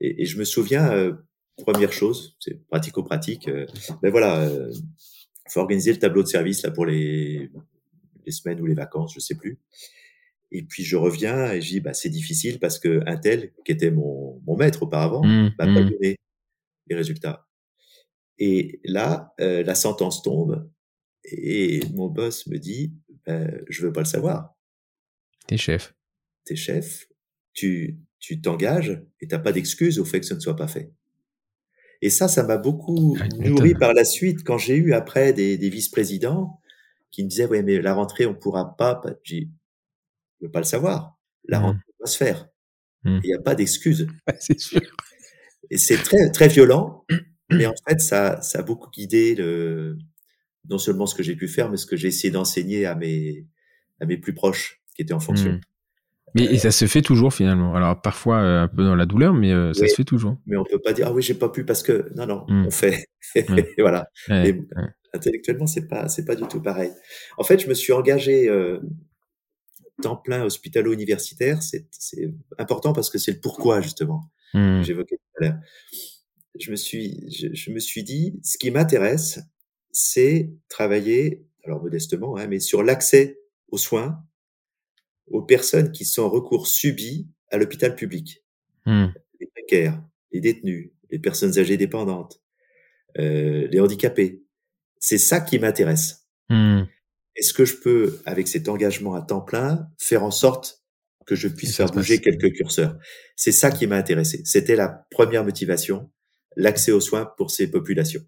Et, 0.00 0.22
et 0.22 0.24
je 0.24 0.38
me 0.38 0.44
souviens, 0.44 1.14
première 1.58 1.92
chose, 1.92 2.38
c'est 2.40 2.66
pratico-pratique. 2.68 3.50
Ben 4.02 4.10
voilà, 4.10 4.48
faut 5.48 5.60
organiser 5.60 5.92
le 5.92 5.98
tableau 5.98 6.22
de 6.22 6.28
service 6.28 6.62
là 6.62 6.70
pour 6.70 6.86
les 6.86 7.50
les 8.24 8.32
semaines 8.32 8.60
ou 8.60 8.66
les 8.66 8.74
vacances, 8.74 9.14
je 9.14 9.20
sais 9.20 9.36
plus. 9.36 9.58
Et 10.50 10.62
puis 10.62 10.84
je 10.84 10.96
reviens 10.96 11.52
et 11.52 11.60
je 11.60 11.68
dis 11.68 11.80
bah 11.80 11.94
c'est 11.94 12.08
difficile 12.08 12.58
parce 12.58 12.78
que 12.78 13.02
un 13.06 13.16
tel 13.16 13.52
qui 13.64 13.72
était 13.72 13.90
mon, 13.90 14.40
mon 14.46 14.56
maître 14.56 14.82
auparavant 14.82 15.24
Mmh, 15.24 15.54
m'a 15.58 15.66
pas 15.66 15.66
mmh. 15.66 15.90
donné 15.90 16.16
les 16.88 16.96
résultats. 16.96 17.46
Et 18.38 18.80
là 18.84 19.34
euh, 19.40 19.62
la 19.62 19.74
sentence 19.74 20.22
tombe 20.22 20.68
et 21.24 21.80
mon 21.94 22.08
boss 22.08 22.46
me 22.46 22.58
dit 22.58 22.92
ben, 23.26 23.64
je 23.68 23.82
veux 23.82 23.92
pas 23.92 24.02
le 24.02 24.06
savoir. 24.06 24.54
T'es 25.46 25.56
chef. 25.56 25.94
T'es 26.44 26.56
chef, 26.56 27.08
tu 27.52 27.98
tu 28.18 28.40
t'engages 28.40 29.02
et 29.20 29.28
t'as 29.28 29.38
pas 29.38 29.52
d'excuse 29.52 29.98
au 29.98 30.04
fait 30.04 30.20
que 30.20 30.26
ce 30.26 30.34
ne 30.34 30.40
soit 30.40 30.56
pas 30.56 30.68
fait. 30.68 30.92
Et 32.02 32.10
ça, 32.10 32.28
ça 32.28 32.42
m'a 32.44 32.58
beaucoup 32.58 33.16
Ah, 33.20 33.28
nourri 33.38 33.74
par 33.74 33.92
la 33.94 34.04
suite 34.04 34.44
quand 34.44 34.58
j'ai 34.58 34.76
eu 34.76 34.92
après 34.92 35.32
des, 35.32 35.58
des 35.58 35.70
vice-présidents 35.70 36.60
qui 37.10 37.24
me 37.24 37.28
disaient 37.28 37.46
ouais 37.46 37.62
mais 37.62 37.80
la 37.80 37.94
rentrée 37.94 38.26
on 38.26 38.34
pourra 38.34 38.76
pas. 38.76 38.96
pas- 38.96 39.14
J'ai 39.24 39.48
je 40.40 40.46
veux 40.46 40.50
pas 40.52 40.60
le 40.60 40.64
savoir. 40.66 41.18
La 41.48 41.60
Mmh. 41.60 41.62
rentrée 41.64 41.82
va 42.00 42.06
se 42.06 42.16
faire. 42.18 42.48
Mmh. 43.04 43.20
Il 43.24 43.28
n'y 43.28 43.34
a 43.34 43.40
pas 43.42 43.54
d'excuse. 43.54 44.08
c'est 44.40 44.58
sûr. 44.60 44.80
Et 45.70 45.78
c'est 45.78 45.98
très 45.98 46.30
très 46.30 46.48
violent, 46.48 47.04
mais 47.50 47.66
en 47.66 47.74
fait 47.88 48.00
ça 48.00 48.40
ça 48.42 48.60
a 48.60 48.62
beaucoup 48.62 48.90
guidé 48.90 49.34
le 49.36 49.98
non 50.68 50.78
seulement 50.78 51.06
ce 51.06 51.14
que 51.14 51.22
j'ai 51.22 51.36
pu 51.36 51.48
faire, 51.48 51.70
mais 51.70 51.76
ce 51.78 51.86
que 51.86 51.96
j'ai 51.96 52.08
essayé 52.08 52.30
d'enseigner 52.32 52.86
à 52.86 52.94
mes 52.96 53.46
à 54.00 54.06
mes 54.06 54.18
plus 54.18 54.34
proches 54.34 54.82
qui 54.96 55.02
étaient 55.02 55.14
en 55.14 55.20
fonction. 55.20 55.52
Mmh. 55.54 55.60
Mais 56.36 56.44
et 56.44 56.58
ça 56.58 56.70
se 56.70 56.86
fait 56.86 57.02
toujours 57.02 57.32
finalement. 57.34 57.74
Alors 57.74 58.00
parfois 58.00 58.38
euh, 58.38 58.62
un 58.62 58.68
peu 58.68 58.84
dans 58.84 58.94
la 58.94 59.06
douleur, 59.06 59.32
mais 59.34 59.52
euh, 59.52 59.72
ça 59.72 59.82
Oui. 59.82 59.88
se 59.90 59.94
fait 59.96 60.04
toujours. 60.04 60.36
Mais 60.46 60.56
on 60.56 60.64
peut 60.64 60.78
pas 60.78 60.92
dire 60.92 61.08
ah 61.08 61.12
oui 61.12 61.22
j'ai 61.22 61.34
pas 61.34 61.48
pu 61.48 61.64
parce 61.64 61.82
que 61.82 62.10
non 62.14 62.26
non 62.26 62.44
Mmh. 62.48 62.66
on 62.66 62.70
fait 62.70 63.06
Ouais. 63.34 63.44
et 63.78 63.80
voilà 63.82 64.08
Ouais, 64.28 64.50
Et- 64.50 64.52
ouais. 64.52 64.88
intellectuellement 65.14 65.66
c'est 65.66 65.88
pas 65.88 66.08
c'est 66.08 66.24
pas 66.24 66.34
du 66.36 66.46
tout 66.46 66.60
pareil. 66.62 66.90
En 67.38 67.44
fait 67.44 67.58
je 67.60 67.68
me 67.68 67.74
suis 67.74 67.92
engagé 67.92 68.48
euh, 68.48 68.78
temps 70.02 70.16
plein 70.16 70.44
hospitalo-universitaire 70.44 71.62
c'est 71.62 71.86
c'est 71.90 72.30
important 72.58 72.92
parce 72.92 73.08
que 73.10 73.18
c'est 73.18 73.32
le 73.32 73.40
pourquoi 73.40 73.80
justement 73.80 74.30
Mmh. 74.54 74.80
que 74.80 74.86
j'évoquais 74.86 75.16
tout 75.16 75.42
à 75.44 75.44
l'heure. 75.48 75.58
Je 76.58 76.70
me 76.70 76.76
suis 76.76 77.28
je, 77.30 77.48
je 77.52 77.70
me 77.72 77.80
suis 77.80 78.04
dit 78.04 78.38
ce 78.44 78.56
qui 78.58 78.70
m'intéresse 78.70 79.40
c'est 79.90 80.50
travailler 80.68 81.44
alors 81.64 81.82
modestement 81.82 82.36
hein, 82.36 82.46
mais 82.46 82.60
sur 82.60 82.82
l'accès 82.82 83.38
aux 83.72 83.78
soins 83.78 84.22
aux 85.28 85.42
personnes 85.42 85.92
qui 85.92 86.04
sont 86.04 86.22
en 86.22 86.30
recours 86.30 86.66
subi 86.66 87.28
à 87.50 87.58
l'hôpital 87.58 87.94
public 87.94 88.42
Mmh. 88.86 89.06
les 89.40 89.46
précaires, 89.46 90.00
les 90.32 90.40
détenus, 90.40 90.92
les 91.10 91.18
personnes 91.18 91.58
âgées 91.58 91.76
dépendantes, 91.76 92.40
euh, 93.18 93.66
les 93.68 93.80
handicapés. 93.80 94.44
C'est 94.98 95.18
ça 95.18 95.40
qui 95.40 95.58
m'intéresse. 95.58 96.28
Mmh. 96.48 96.82
Est-ce 97.34 97.52
que 97.52 97.64
je 97.64 97.76
peux, 97.76 98.20
avec 98.24 98.48
cet 98.48 98.68
engagement 98.68 99.14
à 99.14 99.22
temps 99.22 99.40
plein, 99.40 99.88
faire 99.98 100.22
en 100.22 100.30
sorte 100.30 100.84
que 101.26 101.34
je 101.34 101.48
puisse 101.48 101.76
faire 101.76 101.90
bouger 101.90 102.20
quelques 102.20 102.52
curseurs? 102.54 102.96
C'est 103.34 103.52
ça 103.52 103.70
qui 103.70 103.86
m'a 103.86 103.96
intéressé. 103.96 104.42
C'était 104.44 104.76
la 104.76 105.06
première 105.10 105.44
motivation, 105.44 106.10
l'accès 106.54 106.92
aux 106.92 107.00
soins 107.00 107.26
pour 107.36 107.50
ces 107.50 107.68
populations. 107.68 108.22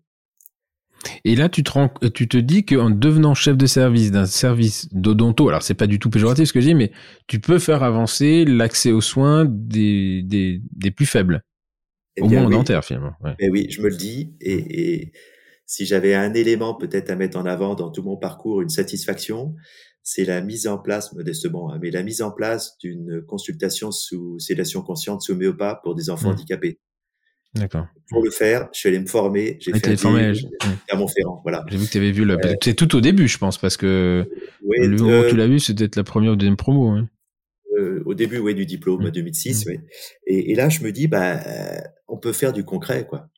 Et 1.25 1.37
là, 1.37 1.49
tu 1.49 1.63
te, 1.63 1.71
rends, 1.71 1.93
tu 2.15 2.27
te 2.29 2.37
dis 2.37 2.65
qu'en 2.65 2.91
devenant 2.91 3.35
chef 3.35 3.57
de 3.57 3.67
service 3.67 4.11
d'un 4.11 4.27
service 4.27 4.89
d'odonto, 4.93 5.49
alors 5.49 5.63
c'est 5.63 5.75
pas 5.75 5.87
du 5.87 5.99
tout 5.99 6.11
péjoratif 6.11 6.49
ce 6.49 6.53
que 6.53 6.61
je 6.61 6.67
dis, 6.67 6.75
mais 6.75 6.91
tu 7.27 7.39
peux 7.41 7.59
faire 7.59 7.83
avancer 7.83 8.45
l'accès 8.45 8.91
aux 8.93 9.01
soins 9.01 9.45
des, 9.49 10.23
des, 10.25 10.61
des 10.73 10.91
plus 10.91 11.07
faibles, 11.07 11.43
Eh 12.17 12.23
au 12.23 12.29
moins 12.29 12.43
en 12.43 12.47
oui. 12.49 12.57
dentaire 12.57 12.85
finalement. 12.85 13.13
Ouais. 13.23 13.35
Mais 13.41 13.49
oui, 13.49 13.67
je 13.71 13.81
me 13.81 13.89
le 13.89 13.97
dis. 13.97 14.35
Et, 14.41 14.93
et 15.01 15.13
si 15.67 15.87
j'avais 15.87 16.15
un 16.15 16.35
élément 16.35 16.75
peut-être 16.75 17.11
à 17.11 17.17
mettre 17.17 17.39
en 17.39 17.45
avant 17.47 17.75
dans 17.75 17.91
tout 17.91 18.03
mon 18.03 18.17
parcours, 18.17 18.61
une 18.63 18.69
satisfaction, 18.71 19.55
c'est 20.03 20.25
la 20.25 20.41
mise 20.41 20.67
en 20.67 20.79
place, 20.79 21.13
modestement, 21.13 21.71
hein, 21.73 21.79
mais 21.81 21.91
la 21.91 22.03
mise 22.03 22.23
en 22.23 22.31
place 22.33 22.77
d'une 22.79 23.23
consultation 23.27 23.93
sous 23.93 24.39
sédation 24.39 24.83
consciente 24.83 25.21
sous 25.23 25.33
homéopath 25.33 25.81
pour 25.85 25.95
des 25.95 26.11
enfants 26.11 26.31
Mm. 26.31 26.33
handicapés. 26.33 26.79
D'accord. 27.55 27.87
Pour 28.11 28.23
le 28.23 28.31
faire, 28.31 28.69
je 28.73 28.79
suis 28.79 28.89
allé 28.89 29.01
me 29.01 29.07
former, 29.07 29.57
j'ai 29.61 29.73
Ouais, 29.73 29.79
fait 29.81 29.97
formé, 29.97 30.35
je- 30.35 30.47
à 30.91 30.97
Montferrand, 30.97 31.41
voilà. 31.43 31.65
J'ai 31.69 31.77
vu 31.79 31.87
que 31.87 31.91
tu 31.91 31.99
avais 31.99 32.11
vu 32.13 32.25
le. 32.25 32.39
C'est 32.63 32.75
tout 32.75 32.95
au 32.97 33.01
début, 33.01 33.27
je 33.29 33.39
pense, 33.39 33.59
parce 33.59 33.77
que 33.77 34.25
Ouais, 34.63 34.87
le 34.87 34.97
moment 34.97 35.13
euh, 35.21 35.27
où 35.27 35.31
tu 35.31 35.37
l'as 35.37 35.47
vu, 35.47 35.59
c'était 35.61 35.85
peut-être 35.85 35.97
la 35.97 36.05
première 36.05 36.33
ou 36.33 36.37
deuxième 36.37 36.57
promo. 36.57 36.89
hein. 36.91 37.09
euh, 37.77 38.03
au 38.07 38.15
début, 38.15 38.39
ouais, 38.39 38.55
du 38.55 38.67
diplôme, 38.67 39.05
Mm. 39.07 39.11
2006, 39.11 39.67
Mm. 39.67 39.69
ouais. 39.71 39.81
Et, 40.27 40.51
et 40.53 40.55
là, 40.57 40.69
je 40.69 40.83
me 40.83 40.91
dis, 40.91 41.07
bah, 41.07 41.41
euh, 41.47 41.79
on 42.09 42.17
peut 42.19 42.33
faire 42.33 42.53
du 42.53 42.65
concret, 42.65 43.07
quoi. 43.07 43.29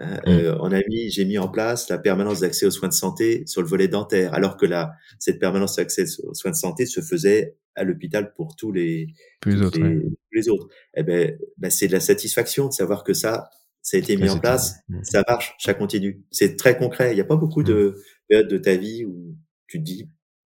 Hein, 0.00 0.18
Mm. 0.26 0.30
euh, 0.30 0.56
on 0.60 0.72
a 0.72 0.80
mis, 0.88 1.10
j'ai 1.10 1.24
mis 1.24 1.38
en 1.38 1.48
place 1.48 1.88
la 1.88 1.98
permanence 1.98 2.40
d'accès 2.40 2.66
aux 2.66 2.70
soins 2.70 2.88
de 2.88 2.94
santé 2.94 3.44
sur 3.46 3.62
le 3.62 3.68
volet 3.68 3.86
dentaire, 3.88 4.34
alors 4.34 4.56
que 4.56 4.66
là, 4.66 4.92
cette 5.20 5.38
permanence 5.38 5.76
d'accès 5.76 6.04
aux 6.24 6.34
soins 6.34 6.50
de 6.50 6.56
santé 6.56 6.84
se 6.86 7.00
faisait 7.00 7.56
à 7.76 7.84
l'hôpital 7.84 8.32
pour 8.34 8.56
tous 8.56 8.72
les, 8.72 9.06
autres. 9.46 9.78
les, 9.78 9.84
ouais. 9.96 10.02
tous 10.02 10.34
les 10.34 10.48
autres. 10.48 10.68
Eh 10.96 11.02
ben, 11.04 11.36
ben, 11.58 11.70
c'est 11.70 11.86
de 11.88 11.92
la 11.92 12.00
satisfaction 12.00 12.66
de 12.68 12.72
savoir 12.72 13.04
que 13.04 13.14
ça, 13.14 13.48
ça 13.82 13.96
a 13.96 14.00
été 14.00 14.16
mis 14.16 14.28
en 14.30 14.38
place, 14.40 14.76
Mm. 14.88 15.02
ça 15.04 15.22
marche, 15.28 15.54
ça 15.58 15.74
continue. 15.74 16.24
C'est 16.30 16.56
très 16.56 16.76
concret. 16.76 17.12
Il 17.12 17.14
n'y 17.14 17.20
a 17.20 17.24
pas 17.24 17.36
beaucoup 17.36 17.62
de 17.62 17.94
périodes 18.28 18.48
de 18.48 18.58
ta 18.58 18.74
vie 18.76 19.04
où 19.04 19.36
tu 19.68 19.78
te 19.78 19.84
dis, 19.84 20.08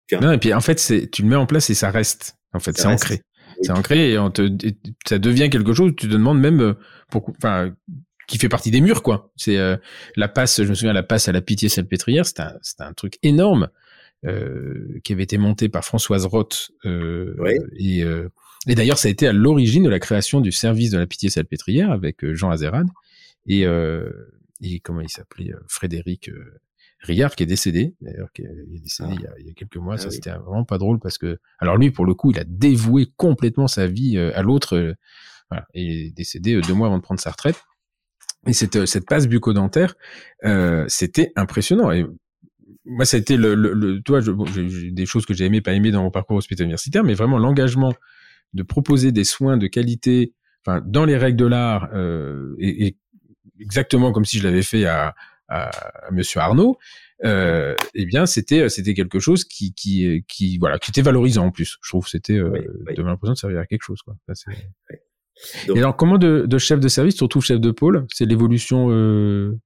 tiens, 0.08 0.20
Non, 0.20 0.32
et 0.34 0.38
puis 0.38 0.54
en 0.54 0.62
fait, 0.62 0.80
c'est 0.80 1.10
tu 1.10 1.22
le 1.22 1.30
mets 1.30 1.36
en 1.38 1.46
place 1.46 1.70
et 1.70 1.76
ça 1.76 1.92
reste. 1.92 2.36
En 2.54 2.60
fait, 2.60 2.78
c'est 2.78 2.88
ancré. 2.88 3.22
C'est 3.62 3.72
ancré 3.72 4.12
et, 4.12 4.18
on 4.18 4.32
te, 4.32 4.42
et 4.66 4.78
ça 5.08 5.20
devient 5.20 5.50
quelque 5.50 5.74
chose. 5.74 5.92
Tu 5.98 6.08
te 6.08 6.12
demandes 6.14 6.40
même 6.40 6.62
euh, 6.62 6.74
pourquoi, 7.12 7.34
enfin, 7.38 7.74
qui 8.30 8.38
fait 8.38 8.48
partie 8.48 8.72
des 8.72 8.80
murs, 8.80 9.02
quoi. 9.04 9.32
C'est 9.36 9.58
euh, 9.58 9.76
la 10.16 10.28
passe. 10.30 10.62
Je 10.64 10.70
me 10.70 10.76
souviens 10.76 10.94
la 10.94 11.04
passe 11.04 11.28
à 11.28 11.32
la 11.34 11.42
pitié 11.42 11.68
salpêtrière. 11.68 12.26
C'était 12.26 12.44
un, 12.44 12.54
c'était 12.62 12.84
un 12.84 12.94
truc 12.94 13.18
énorme 13.24 13.70
euh, 14.26 15.00
qui 15.04 15.14
avait 15.14 15.24
été 15.24 15.38
monté 15.38 15.68
par 15.68 15.84
Françoise 15.84 16.26
Roth. 16.26 16.70
Euh, 16.86 17.36
Oui. 17.40 17.54
Et, 17.78 18.04
euh, 18.04 18.30
et 18.68 18.76
d'ailleurs, 18.76 18.98
ça 19.00 19.08
a 19.08 19.12
été 19.12 19.28
à 19.28 19.34
l'origine 19.34 19.84
de 19.84 19.90
la 19.90 20.00
création 20.00 20.42
du 20.42 20.52
service 20.52 20.92
de 20.92 20.98
la 21.00 21.08
pitié 21.08 21.30
salpêtrière 21.30 21.92
avec 21.92 22.24
euh, 22.24 22.36
Jean 22.36 22.52
Azerad 22.52 22.88
et 23.48 23.66
euh, 23.66 24.12
et 24.62 24.80
comment 24.80 25.02
il 25.02 25.10
s'appelait 25.10 25.52
Frédéric. 25.68 26.30
Riyard 27.02 27.34
qui 27.34 27.44
est 27.44 27.46
décédé, 27.46 27.96
d'ailleurs, 28.02 28.28
qui 28.34 28.42
est, 28.42 28.50
décédé 28.82 29.10
Ah. 29.12 29.16
il, 29.18 29.22
y 29.24 29.28
a, 29.28 29.32
il 29.40 29.48
y 29.48 29.50
a 29.50 29.54
quelques 29.54 29.78
mois. 29.78 29.94
Ah 29.94 29.98
ça, 30.00 30.10
oui. 30.10 30.16
c'était 30.16 30.32
vraiment 30.32 30.66
pas 30.66 30.78
drôle 30.78 31.00
parce 31.00 31.18
que, 31.18 31.40
alors 31.60 31.78
lui, 31.78 31.92
pour 31.92 32.06
le 32.06 32.14
coup, 32.14 32.32
il 32.32 32.40
a 32.40 32.44
dévoué 32.46 33.08
complètement 33.16 33.68
sa 33.70 33.88
vie 33.88 34.18
à 34.18 34.42
l'autre. 34.42 34.96
voilà, 35.50 35.66
et 35.74 35.82
il 35.82 36.08
est 36.08 36.12
décédé 36.12 36.60
deux 36.60 36.74
mois 36.74 36.88
avant 36.88 36.98
de 36.98 37.02
prendre 37.02 37.22
sa 37.22 37.32
retraite. 37.32 37.56
Et 38.48 38.54
cette, 38.54 38.76
euh, 38.78 38.86
cette 38.86 39.06
passe 39.06 39.28
bucco-dentaire, 39.28 39.96
euh, 40.46 40.86
c'était 40.88 41.32
impressionnant. 41.36 41.92
Et 41.92 42.06
moi, 42.86 43.06
ça 43.06 43.18
a 43.18 43.20
été 43.20 43.38
le, 43.38 43.54
le, 43.54 43.74
le 43.74 44.02
toi, 44.02 44.22
je, 44.22 44.32
bon, 44.32 44.46
j'ai 44.46 44.92
des 44.92 45.06
choses 45.06 45.26
que 45.26 45.34
j'ai 45.34 45.46
aimé, 45.46 45.62
pas 45.62 45.74
aimé 45.74 45.92
dans 45.92 46.04
mon 46.04 46.12
parcours 46.12 46.38
hospitalier 46.38 46.66
universitaire, 46.66 47.04
mais 47.04 47.14
vraiment 47.14 47.38
l'engagement 47.38 47.94
de 48.54 48.64
proposer 48.64 49.12
des 49.12 49.26
soins 49.26 49.58
de 49.58 49.68
qualité, 49.68 50.34
enfin, 50.66 50.82
dans 50.86 51.06
les 51.06 51.18
règles 51.18 51.38
de 51.38 51.46
l'art, 51.46 51.90
euh, 51.94 52.56
et, 52.58 52.88
et 52.88 52.98
exactement 53.60 54.12
comme 54.12 54.26
si 54.26 54.40
je 54.40 54.44
l'avais 54.48 54.64
fait 54.64 54.86
à, 54.86 55.14
à, 55.50 55.70
à 56.08 56.12
Monsieur 56.12 56.40
Arnaud, 56.40 56.78
euh, 57.26 57.76
eh 57.94 58.06
bien, 58.06 58.26
c'était 58.26 58.70
c'était 58.70 58.94
quelque 58.94 59.20
chose 59.20 59.44
qui 59.44 59.74
qui 59.74 60.24
qui 60.28 60.58
voilà, 60.58 60.80
qui 60.80 60.90
était 60.92 61.02
valorisant 61.02 61.48
en 61.48 61.52
plus. 61.52 61.78
Je 61.84 61.90
trouve 61.90 62.06
que 62.06 62.10
c'était 62.12 62.38
euh, 62.38 62.50
Oui, 62.50 62.60
oui. 62.88 62.96
de 62.96 63.02
l'impression 63.04 63.34
de 63.34 63.38
servir 63.38 63.60
à 63.60 63.66
quelque 63.66 63.84
chose 63.84 64.02
quoi. 64.02 64.16
Donc- 65.68 65.78
et 65.78 65.80
alors, 65.80 65.96
comment 65.96 66.18
de, 66.18 66.46
de 66.48 66.58
chef 66.58 66.80
de 66.80 66.88
service, 66.88 67.16
surtout 67.16 67.42
chef 67.42 67.60
de 67.60 67.72
pôle, 67.72 68.06
c'est 68.14 68.26
l'évolution 68.26 68.88
euh... 68.92 69.58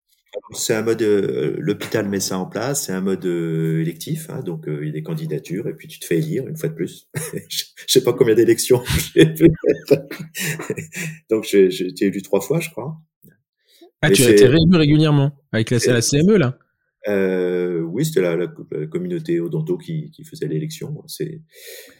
C'est 0.51 0.73
un 0.73 0.81
mode, 0.81 1.01
euh, 1.03 1.55
l'hôpital 1.59 2.09
met 2.09 2.19
ça 2.19 2.39
en 2.39 2.47
place, 2.47 2.85
c'est 2.85 2.91
un 2.91 3.01
mode 3.01 3.23
euh, 3.25 3.81
électif, 3.81 4.31
hein, 4.31 4.41
donc 4.43 4.65
il 4.67 4.87
y 4.87 4.89
a 4.89 4.91
des 4.91 5.03
candidatures 5.03 5.67
et 5.67 5.73
puis 5.75 5.87
tu 5.87 5.99
te 5.99 6.05
fais 6.05 6.17
élire 6.17 6.47
une 6.47 6.57
fois 6.57 6.69
de 6.69 6.73
plus. 6.73 7.07
je 7.13 7.21
je 7.49 7.63
sais 7.87 8.03
pas 8.03 8.13
combien 8.13 8.33
d'élections 8.33 8.81
j'ai 9.15 9.35
fait. 9.35 9.51
donc 11.29 11.43
j'ai 11.43 11.87
été 11.87 12.05
élu 12.05 12.23
trois 12.23 12.41
fois, 12.41 12.59
je 12.59 12.71
crois. 12.71 12.97
Ah, 14.01 14.09
tu 14.09 14.23
as 14.23 14.31
été 14.31 14.47
réélu 14.47 14.75
régulièrement 14.75 15.31
avec 15.51 15.69
la 15.69 15.79
CME 15.79 16.37
là. 16.37 16.57
Euh, 17.09 17.79
oui, 17.81 18.05
c'était 18.05 18.21
la, 18.21 18.35
la, 18.37 18.47
la 18.71 18.87
communauté 18.87 19.39
Odonto 19.41 19.77
qui, 19.77 20.09
qui 20.11 20.23
faisait 20.23 20.47
l'élection. 20.47 21.03
C'est 21.07 21.41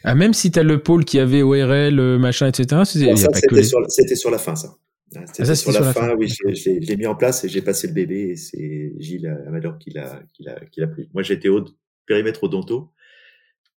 Ah, 0.04 0.16
même 0.16 0.34
si 0.34 0.50
t'as 0.52 0.64
le 0.64 0.82
pôle 0.82 1.04
qui 1.06 1.20
avait 1.20 1.42
ORL, 1.42 2.00
euh, 2.00 2.18
machin, 2.18 2.48
etc. 2.48 2.84
c'était 2.86 3.16
sur, 3.64 3.80
la- 3.82 3.90
c'était 3.90 4.16
sur 4.16 4.32
la 4.32 4.38
fin, 4.38 4.56
ça. 4.56 4.76
Hein, 5.16 5.26
C'était 5.28 5.44
Ah, 5.44 5.46
ça, 5.46 5.56
sur, 5.56 5.72
c'était 5.74 5.80
la 5.86 5.92
sur 5.94 6.02
la 6.02 6.08
fin, 6.08 6.12
fin. 6.14 6.16
oui, 6.18 6.28
je, 6.30 6.48
l'ai- 6.70 6.82
je 6.82 6.94
mis 6.96 7.06
en 7.06 7.16
place 7.16 7.44
et 7.44 7.50
j'ai 7.50 7.62
passé 7.62 7.88
le 7.88 7.94
bébé 7.94 8.30
et 8.30 8.36
c'est 8.38 8.94
Gilles 8.98 9.28
Amador 9.48 9.78
qui 9.78 9.90
l'a, 9.92 10.24
qui 10.34 10.44
l'a, 10.44 10.60
qui 10.72 10.80
l'a 10.80 10.88
pris. 10.88 11.10
Moi, 11.14 11.22
j'étais 11.22 11.50
au 11.50 11.66
périmètre 12.06 12.44
odonto 12.44 12.92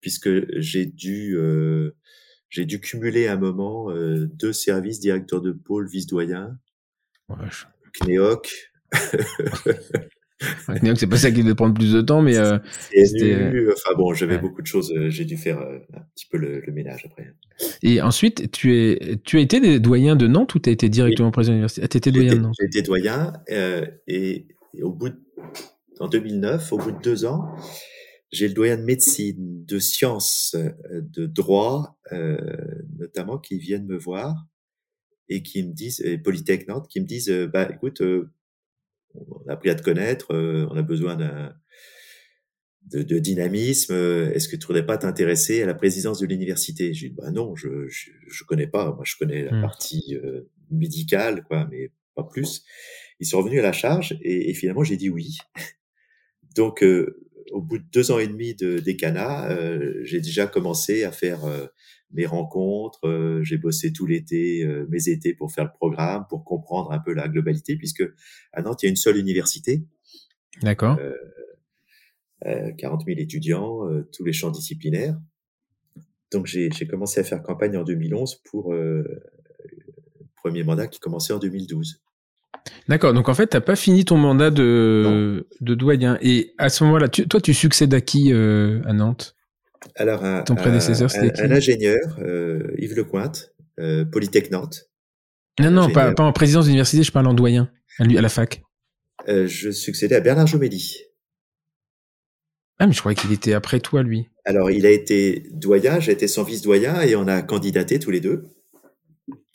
puisque 0.01 0.31
j'ai 0.61 0.87
dû, 0.87 1.37
euh, 1.37 1.91
j'ai 2.51 2.64
dû 2.64 2.81
cumuler 2.81 3.27
à 3.27 3.33
un 3.33 3.37
moment 3.37 3.91
euh, 3.91 4.27
deux 4.27 4.53
services, 4.53 5.01
directeur 5.01 5.41
de 5.41 5.51
pôle, 5.53 5.89
vice-doyen, 5.89 6.57
Ouais, 7.29 7.37
je- 7.51 7.64
CNEOC. 7.99 8.49
C'est 10.97 11.07
pas 11.07 11.16
ça 11.16 11.30
qui 11.30 11.43
devait 11.43 11.55
prendre 11.55 11.74
plus 11.74 11.93
de 11.93 12.01
temps, 12.01 12.22
mais 12.22 12.37
euh, 12.37 12.59
c'était. 12.91 13.53
Enfin 13.72 13.95
bon, 13.97 14.12
j'avais 14.14 14.39
beaucoup 14.39 14.62
de 14.62 14.66
choses. 14.66 14.93
J'ai 15.09 15.24
dû 15.24 15.37
faire 15.37 15.59
un 15.59 16.01
petit 16.14 16.26
peu 16.30 16.39
le, 16.39 16.62
ménage 16.72 17.07
après. 17.07 17.32
Et 17.82 18.03
ensuite, 18.03 18.51
tu 18.51 18.76
es, 18.76 19.16
tu 19.24 19.39
as 19.39 19.41
été 19.41 19.80
doyen 19.80 20.16
de 20.16 20.26
Nantes 20.26 20.55
ou 20.55 20.59
tu 20.59 20.68
as 20.68 20.72
été 20.72 20.89
directement 20.89 21.30
président 21.30 21.53
de 21.53 21.57
l'université? 21.57 21.82
Ah, 21.84 21.89
Tu 21.89 21.99
étais 21.99 22.12
doyen 22.12 22.34
de 22.34 22.41
Nantes. 22.41 22.55
J'ai 22.61 22.66
été 22.66 22.82
doyen 22.82 23.32
et, 24.07 24.47
au 24.82 24.93
bout 24.93 25.09
de, 25.09 25.16
en 26.01 26.09
2009, 26.09 26.72
au 26.72 26.78
bout 26.78 26.93
de 26.93 27.01
deux 27.01 27.24
ans, 27.24 27.57
j'ai 28.30 28.49
le 28.49 28.55
doyen 28.55 28.76
de 28.76 28.82
médecine, 28.82 29.64
de 29.64 29.78
sciences, 29.78 30.55
de 30.91 31.26
droit, 31.26 31.99
euh, 32.12 32.37
notamment, 32.99 33.39
qui 33.39 33.59
viennent 33.59 33.87
me 33.87 33.97
voir 33.97 34.47
et 35.28 35.43
qui 35.43 35.62
me 35.64 35.72
disent, 35.72 36.01
et 36.01 36.18
Polytech 36.18 36.68
Nantes, 36.68 36.89
qui 36.89 37.01
me 37.01 37.07
disent, 37.07 37.30
euh, 37.30 37.49
bah 37.49 37.68
écoute, 37.72 38.01
euh, 38.01 38.30
on 39.28 39.48
a 39.48 39.54
appris 39.54 39.70
à 39.70 39.74
te 39.74 39.82
connaître, 39.82 40.32
euh, 40.32 40.66
on 40.70 40.76
a 40.76 40.82
besoin 40.82 41.16
d'un 41.16 41.54
de, 42.82 43.02
de, 43.02 43.18
dynamisme. 43.18 43.94
Est-ce 43.94 44.48
que 44.48 44.56
tu 44.56 44.66
voudrais 44.66 44.86
pas 44.86 44.96
t'intéresser 44.96 45.62
à 45.62 45.66
la 45.66 45.74
présidence 45.74 46.20
de 46.20 46.26
l'université? 46.26 46.94
J'ai 46.94 47.08
dit 47.08 47.14
bah 47.14 47.30
non, 47.30 47.56
je, 47.56 47.88
je, 47.88 48.10
je 48.28 48.44
connais 48.44 48.68
pas. 48.68 48.92
Moi, 48.94 49.02
je 49.04 49.16
connais 49.18 49.42
la 49.44 49.56
mmh. 49.56 49.60
partie 49.60 50.16
médicale, 50.70 51.42
quoi, 51.44 51.66
mais 51.70 51.90
pas 52.14 52.22
plus. 52.22 52.62
Ils 53.18 53.26
sont 53.26 53.38
revenus 53.38 53.58
à 53.60 53.62
la 53.62 53.72
charge 53.72 54.16
et, 54.22 54.50
et 54.50 54.54
finalement 54.54 54.84
j'ai 54.84 54.96
dit 54.96 55.10
oui. 55.10 55.36
Donc 56.54 56.82
au 57.50 57.60
bout 57.60 57.78
de 57.78 57.84
deux 57.92 58.10
ans 58.10 58.18
et 58.18 58.26
demi 58.26 58.54
de 58.54 58.78
décanat, 58.78 59.50
euh, 59.50 60.00
j'ai 60.02 60.20
déjà 60.20 60.46
commencé 60.46 61.04
à 61.04 61.12
faire 61.12 61.44
euh, 61.44 61.66
mes 62.16 62.26
rencontres. 62.26 63.06
Euh, 63.06 63.42
j'ai 63.42 63.58
bossé 63.58 63.92
tout 63.92 64.06
l'été, 64.06 64.64
euh, 64.64 64.86
mes 64.88 65.08
étés 65.08 65.34
pour 65.34 65.52
faire 65.52 65.64
le 65.64 65.70
programme, 65.70 66.24
pour 66.28 66.44
comprendre 66.44 66.92
un 66.92 66.98
peu 66.98 67.12
la 67.12 67.28
globalité, 67.28 67.76
puisque 67.76 68.04
à 68.52 68.62
Nantes, 68.62 68.82
il 68.82 68.86
y 68.86 68.88
a 68.88 68.90
une 68.90 68.96
seule 68.96 69.16
université. 69.16 69.84
D'accord. 70.62 70.98
40 72.78 73.04
000 73.06 73.18
étudiants, 73.18 73.80
tous 74.12 74.24
les 74.24 74.32
champs 74.32 74.50
disciplinaires. 74.50 75.18
Donc 76.30 76.46
j'ai 76.46 76.70
commencé 76.88 77.18
à 77.18 77.24
faire 77.24 77.42
campagne 77.42 77.76
en 77.76 77.82
2011 77.82 78.42
pour 78.44 78.72
le 78.72 79.22
premier 80.36 80.62
mandat 80.62 80.86
qui 80.86 81.00
commençait 81.00 81.32
en 81.32 81.38
2012. 81.38 82.00
D'accord. 82.88 83.12
Donc 83.12 83.28
en 83.28 83.34
fait, 83.34 83.48
t'as 83.48 83.60
pas 83.60 83.76
fini 83.76 84.04
ton 84.04 84.16
mandat 84.16 84.50
de, 84.50 85.46
de 85.60 85.74
doyen. 85.74 86.18
Et 86.20 86.54
à 86.58 86.68
ce 86.68 86.84
moment-là, 86.84 87.08
toi, 87.08 87.40
tu 87.40 87.54
succèdes 87.54 87.94
à 87.94 88.00
qui 88.00 88.32
euh, 88.32 88.80
à 88.84 88.92
Nantes? 88.92 89.36
Alors, 89.95 90.24
un, 90.24 90.43
ton 90.43 90.55
prédécesseur, 90.55 91.11
c'était 91.11 91.32
qui 91.32 91.43
Un 91.43 91.51
ingénieur, 91.51 92.18
euh, 92.20 92.74
Yves 92.78 92.97
Lecointe, 92.97 93.53
euh, 93.78 94.05
Polytech 94.05 94.51
Nantes. 94.51 94.91
Non, 95.61 95.70
non, 95.70 95.91
pas, 95.91 96.12
pas, 96.12 96.24
en 96.24 96.32
présidence 96.32 96.66
d'université, 96.66 97.03
je 97.03 97.12
parle 97.12 97.26
en 97.26 97.34
doyen, 97.34 97.70
à, 97.99 98.05
lui, 98.05 98.18
à 98.18 98.20
la 98.20 98.28
fac. 98.28 98.62
Euh, 99.28 99.47
je 99.47 99.70
succédais 99.70 100.16
à 100.16 100.20
Bernard 100.20 100.47
Jomédy. 100.47 100.99
Ah, 102.78 102.87
mais 102.87 102.93
je 102.93 103.01
croyais 103.01 103.16
qu'il 103.16 103.32
était 103.32 103.55
après 103.55 103.80
toi, 103.80 104.03
lui. 104.03 104.28
Alors, 104.45 104.70
il 104.70 104.84
a 104.84 104.91
été 104.91 105.49
doyen, 105.51 105.99
j'ai 105.99 106.12
été 106.12 106.28
son 106.28 106.43
vice-doyen 106.43 107.01
et 107.01 107.16
on 107.16 107.26
a 107.26 107.41
candidaté 107.43 107.99
tous 107.99 108.11
les 108.11 108.20
deux. 108.20 108.51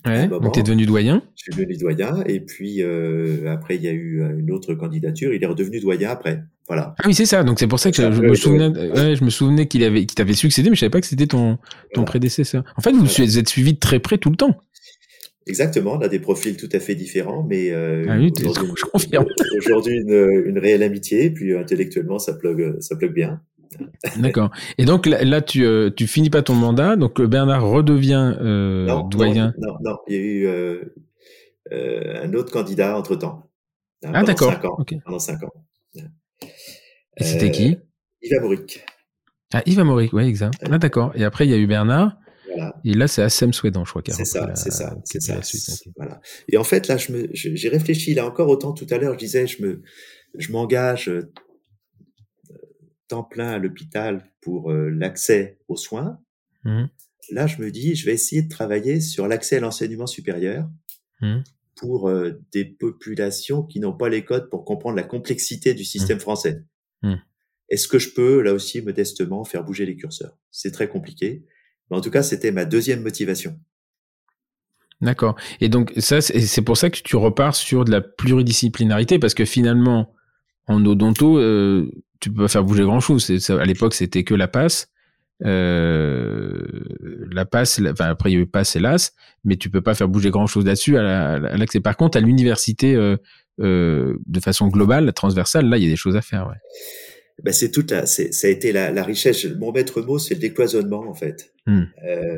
Ouais, 0.03 0.27
donc 0.27 0.53
tu 0.53 0.59
es 0.59 0.63
devenu 0.63 0.87
doyen 0.87 1.21
Je 1.35 1.43
suis 1.43 1.51
devenu 1.51 1.77
doyen 1.77 2.23
et 2.25 2.39
puis 2.39 2.81
euh, 2.81 3.51
après 3.51 3.75
il 3.75 3.83
y 3.83 3.87
a 3.87 3.91
eu 3.91 4.19
une 4.39 4.49
autre 4.49 4.73
candidature, 4.73 5.31
il 5.31 5.43
est 5.43 5.45
redevenu 5.45 5.79
doyen 5.79 6.09
après. 6.09 6.43
Voilà. 6.71 6.95
Ah 6.99 7.03
oui, 7.05 7.13
c'est 7.13 7.25
ça. 7.25 7.43
Donc 7.43 7.59
c'est 7.59 7.67
pour 7.67 7.79
ça 7.79 7.91
que 7.91 7.97
je, 7.97 8.21
me 8.21 8.33
souvenais, 8.33 8.69
ouais, 8.69 9.17
je 9.17 9.25
me 9.25 9.29
souvenais 9.29 9.67
qu'il 9.67 9.83
avait 9.83 10.05
qu'il 10.05 10.15
t'avait 10.15 10.31
succédé 10.31 10.69
mais 10.69 10.75
je 10.77 10.79
savais 10.79 10.89
pas 10.89 11.01
que 11.01 11.07
c'était 11.07 11.27
ton 11.27 11.57
ton 11.93 12.05
prédécesseur. 12.05 12.63
En 12.77 12.81
fait, 12.81 12.93
vous 12.93 13.37
êtes 13.37 13.49
suivi 13.49 13.73
de 13.73 13.79
très 13.79 13.99
près 13.99 14.17
tout 14.17 14.29
le 14.29 14.37
temps. 14.37 14.55
Exactement, 15.47 15.93
on 15.93 16.01
a 16.01 16.07
des 16.07 16.19
profils 16.19 16.55
tout 16.55 16.69
à 16.71 16.79
fait 16.79 16.93
différents, 16.95 17.43
mais 17.43 17.71
euh, 17.71 18.05
ah 18.07 18.15
oui, 18.17 18.31
aujourd'hui, 18.45 18.83
confirme. 18.93 19.25
Aujourd'hui, 19.57 19.97
une, 19.97 20.43
une 20.45 20.59
réelle 20.59 20.83
amitié, 20.83 21.31
puis 21.31 21.57
intellectuellement, 21.57 22.19
ça 22.19 22.33
plug, 22.33 22.79
ça 22.79 22.95
plug 22.95 23.11
bien. 23.11 23.41
D'accord. 24.17 24.51
Et 24.77 24.85
donc 24.85 25.05
là, 25.05 25.41
tu, 25.41 25.65
euh, 25.65 25.89
tu 25.89 26.07
finis 26.07 26.29
pas 26.29 26.41
ton 26.41 26.53
mandat, 26.53 26.95
donc 26.95 27.19
euh, 27.19 27.27
Bernard 27.27 27.67
redevient 27.67 28.35
euh, 28.39 29.01
doyen. 29.09 29.53
Non, 29.57 29.75
non, 29.83 29.97
il 30.07 30.13
y 30.13 30.17
a 30.17 30.21
eu 30.21 30.45
euh, 30.47 30.95
euh 31.71 32.23
un 32.23 32.33
autre 32.33 32.51
candidat 32.51 32.97
entre 32.97 33.15
temps. 33.15 33.49
Hein, 34.03 34.11
ah 34.13 34.23
d'accord. 34.23 34.53
Pendant 35.05 35.19
cinq 35.19 35.43
ans. 35.43 35.51
Et 37.21 37.23
c'était 37.23 37.51
qui? 37.51 37.77
Yves 38.21 38.33
Amoric. 38.33 38.85
Ah 39.53 39.63
Yves 39.65 39.79
Amoric, 39.79 40.13
oui, 40.13 40.23
exact. 40.23 40.55
Ah 40.69 40.77
d'accord. 40.77 41.11
Et 41.15 41.23
après 41.23 41.45
il 41.45 41.51
y 41.51 41.53
a 41.53 41.57
eu 41.57 41.67
Bernard. 41.67 42.17
Voilà. 42.47 42.75
Et 42.83 42.93
là, 42.93 43.07
c'est 43.07 43.21
Assem 43.21 43.53
Sweden, 43.53 43.85
je 43.85 43.89
crois. 43.91 44.01
C'est 44.05 44.25
ça, 44.25 44.53
c'est 44.55 44.71
ça, 44.71 44.97
c'est 45.01 45.21
ça. 45.21 45.73
Voilà. 45.95 46.19
Et 46.49 46.57
en 46.57 46.65
fait, 46.65 46.89
là, 46.89 46.97
je 46.97 47.13
me, 47.13 47.29
j'ai 47.31 47.69
réfléchi. 47.69 48.13
Là 48.13 48.25
encore 48.25 48.49
autant 48.49 48.73
tout 48.73 48.87
à 48.89 48.97
l'heure, 48.97 49.13
je 49.13 49.19
disais, 49.19 49.47
je 49.47 49.61
me, 49.63 49.81
je 50.37 50.51
m'engage 50.51 51.09
temps 53.11 53.23
plein 53.23 53.49
à 53.49 53.57
l'hôpital 53.57 54.25
pour 54.41 54.71
euh, 54.71 54.89
l'accès 54.89 55.59
aux 55.67 55.75
soins. 55.75 56.19
Mmh. 56.63 56.85
Là, 57.31 57.47
je 57.47 57.61
me 57.61 57.69
dis, 57.69 57.95
je 57.95 58.05
vais 58.05 58.13
essayer 58.13 58.41
de 58.41 58.49
travailler 58.49 59.01
sur 59.01 59.27
l'accès 59.27 59.57
à 59.57 59.59
l'enseignement 59.59 60.07
supérieur 60.07 60.69
mmh. 61.21 61.39
pour 61.75 62.09
euh, 62.09 62.41
des 62.53 62.65
populations 62.65 63.63
qui 63.63 63.79
n'ont 63.79 63.95
pas 63.95 64.09
les 64.09 64.23
codes 64.23 64.49
pour 64.49 64.63
comprendre 64.63 64.95
la 64.95 65.03
complexité 65.03 65.73
du 65.73 65.83
système 65.83 66.17
mmh. 66.17 66.21
français. 66.21 66.63
Est-ce 67.69 67.87
que 67.87 67.99
je 67.99 68.09
peux, 68.09 68.41
là 68.41 68.53
aussi, 68.53 68.81
modestement, 68.81 69.43
faire 69.45 69.63
bouger 69.63 69.85
les 69.85 69.95
curseurs? 69.95 70.37
C'est 70.51 70.71
très 70.71 70.89
compliqué. 70.89 71.45
Mais 71.89 71.97
en 71.97 72.01
tout 72.01 72.11
cas, 72.11 72.21
c'était 72.21 72.51
ma 72.51 72.65
deuxième 72.65 73.01
motivation. 73.01 73.57
D'accord. 74.99 75.35
Et 75.61 75.69
donc, 75.69 75.93
ça, 75.97 76.21
c'est 76.21 76.61
pour 76.61 76.77
ça 76.77 76.89
que 76.89 76.99
tu 77.01 77.15
repars 77.15 77.55
sur 77.55 77.85
de 77.85 77.91
la 77.91 78.01
pluridisciplinarité, 78.01 79.19
parce 79.19 79.33
que 79.33 79.45
finalement, 79.45 80.13
en 80.67 80.85
odonto, 80.85 81.37
euh, 81.37 81.91
tu 82.19 82.31
peux 82.31 82.43
pas 82.43 82.47
faire 82.47 82.63
bouger 82.63 82.83
grand 82.83 82.99
chose. 82.99 83.31
À 83.49 83.65
l'époque, 83.65 83.93
c'était 83.93 84.23
que 84.23 84.35
la 84.35 84.47
passe. 84.47 84.89
Euh, 85.43 86.61
la 87.31 87.45
passe, 87.45 87.81
enfin 87.83 88.05
après 88.05 88.29
il 88.29 88.33
y 88.35 88.37
a 88.37 88.41
eu 88.41 88.45
passe 88.45 88.75
hélas, 88.75 89.15
mais 89.43 89.55
tu 89.55 89.71
peux 89.71 89.81
pas 89.81 89.95
faire 89.95 90.07
bouger 90.07 90.29
grand 90.29 90.45
chose 90.45 90.65
là-dessus 90.65 90.97
à 90.97 91.39
l'accès. 91.39 91.79
Par 91.79 91.97
contre, 91.97 92.17
à 92.17 92.21
l'université, 92.21 92.93
euh, 92.93 93.17
euh, 93.59 94.17
de 94.25 94.39
façon 94.39 94.67
globale, 94.67 95.11
transversale, 95.13 95.67
là 95.67 95.77
il 95.77 95.83
y 95.83 95.87
a 95.87 95.89
des 95.89 95.95
choses 95.95 96.15
à 96.15 96.21
faire. 96.21 96.47
Ouais. 96.47 96.55
Ben, 97.43 97.53
c'est 97.53 97.71
toute 97.71 97.91
la, 97.91 98.05
ça 98.05 98.23
a 98.23 98.49
été 98.49 98.71
la, 98.71 98.91
la, 98.91 99.03
richesse. 99.03 99.45
Mon 99.45 99.71
maître 99.71 100.01
mot, 100.01 100.19
c'est 100.19 100.35
le 100.35 100.39
décloisonnement 100.39 101.07
en 101.07 101.13
fait. 101.13 101.53
Hmm. 101.65 101.83
Euh, 102.05 102.37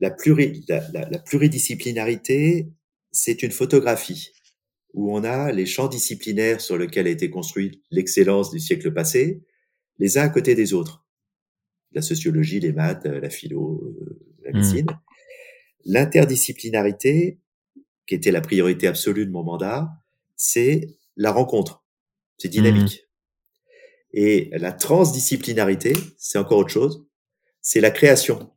la, 0.00 0.10
pluri, 0.10 0.64
la, 0.68 0.82
la, 0.92 1.18
pluridisciplinarité, 1.18 2.68
c'est 3.12 3.42
une 3.42 3.50
photographie 3.50 4.32
où 4.94 5.14
on 5.14 5.24
a 5.24 5.52
les 5.52 5.66
champs 5.66 5.88
disciplinaires 5.88 6.60
sur 6.60 6.78
lesquels 6.78 7.06
a 7.06 7.10
été 7.10 7.28
construite 7.28 7.82
l'excellence 7.90 8.50
du 8.50 8.60
siècle 8.60 8.92
passé, 8.92 9.42
les 9.98 10.18
uns 10.18 10.22
à 10.22 10.28
côté 10.28 10.54
des 10.54 10.72
autres. 10.72 11.04
La 11.92 12.02
sociologie, 12.02 12.60
les 12.60 12.72
maths, 12.72 13.04
la 13.04 13.30
philo, 13.30 13.82
euh, 13.84 14.20
la 14.44 14.50
mmh. 14.50 14.54
médecine. 14.54 14.86
L'interdisciplinarité, 15.84 17.40
qui 18.06 18.14
était 18.14 18.30
la 18.30 18.40
priorité 18.40 18.86
absolue 18.86 19.26
de 19.26 19.30
mon 19.30 19.42
mandat, 19.42 19.90
c'est 20.36 20.96
la 21.16 21.32
rencontre. 21.32 21.84
C'est 22.38 22.48
dynamique. 22.48 23.02
Mmh. 23.02 24.16
Et 24.16 24.50
la 24.52 24.72
transdisciplinarité, 24.72 25.92
c'est 26.18 26.38
encore 26.38 26.58
autre 26.58 26.70
chose. 26.70 27.06
C'est 27.60 27.80
la 27.80 27.90
création. 27.90 28.50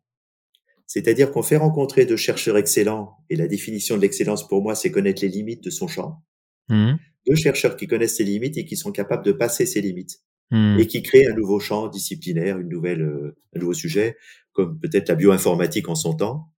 C'est-à-dire 0.86 1.32
qu'on 1.32 1.44
fait 1.44 1.58
rencontrer 1.58 2.06
deux 2.06 2.18
chercheurs 2.18 2.58
excellents, 2.58 3.18
et 3.30 3.36
la 3.36 3.48
définition 3.48 3.98
de 3.98 4.02
l'excellence 4.02 4.48
pour 4.48 4.62
moi, 4.62 4.76
c'est 4.76 4.92
connaître 4.92 5.22
les 5.22 5.28
limites 5.28 5.64
de 5.64 5.70
son 5.70 5.88
champ. 5.88 6.24
Mmh. 6.70 6.94
Deux 7.28 7.36
chercheurs 7.36 7.76
qui 7.76 7.88
connaissent 7.88 8.18
ses 8.18 8.24
limites 8.24 8.58
et 8.58 8.66
qui 8.66 8.78
sont 8.78 8.92
capables 8.92 9.26
de 9.26 9.32
passer 9.32 9.66
ses 9.66 9.82
limites. 9.82 10.22
Mmh. 10.52 10.80
Et 10.80 10.88
qui 10.88 11.04
créent 11.04 11.28
un 11.28 11.36
nouveau 11.36 11.60
champ 11.60 11.88
disciplinaire, 11.88 12.58
une 12.58 12.70
nouvelle, 12.70 13.02
euh, 13.02 13.38
un 13.54 13.60
nouveau 13.60 13.74
sujet, 13.74 14.16
comme 14.54 14.80
peut-être 14.80 15.10
la 15.10 15.16
bioinformatique 15.16 15.90
en 15.90 15.96
son 15.96 16.14
temps, 16.14 16.54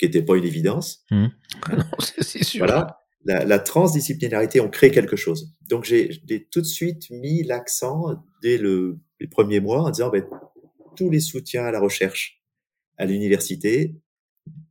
qui 0.00 0.06
n'était 0.06 0.22
pas 0.22 0.36
une 0.36 0.44
évidence. 0.44 1.04
Mmh. 1.10 1.26
non, 1.76 1.84
c'est 2.18 2.42
sûr. 2.42 2.64
Voilà. 2.64 2.96
La, 3.24 3.44
la, 3.44 3.58
transdisciplinarité, 3.58 4.60
on 4.60 4.70
crée 4.70 4.90
quelque 4.90 5.14
chose. 5.14 5.52
Donc 5.68 5.84
j'ai 5.84 6.48
tout 6.50 6.62
de 6.62 6.66
suite 6.66 7.10
mis 7.10 7.42
l'accent 7.42 8.24
dès 8.42 8.56
le, 8.56 8.98
les 9.20 9.26
premiers 9.26 9.60
mois 9.60 9.82
en 9.82 9.90
disant 9.90 10.08
ben, 10.08 10.24
tous 10.96 11.10
les 11.10 11.20
soutiens 11.20 11.64
à 11.64 11.70
la 11.70 11.80
recherche 11.80 12.42
à 12.96 13.04
l'université 13.04 13.94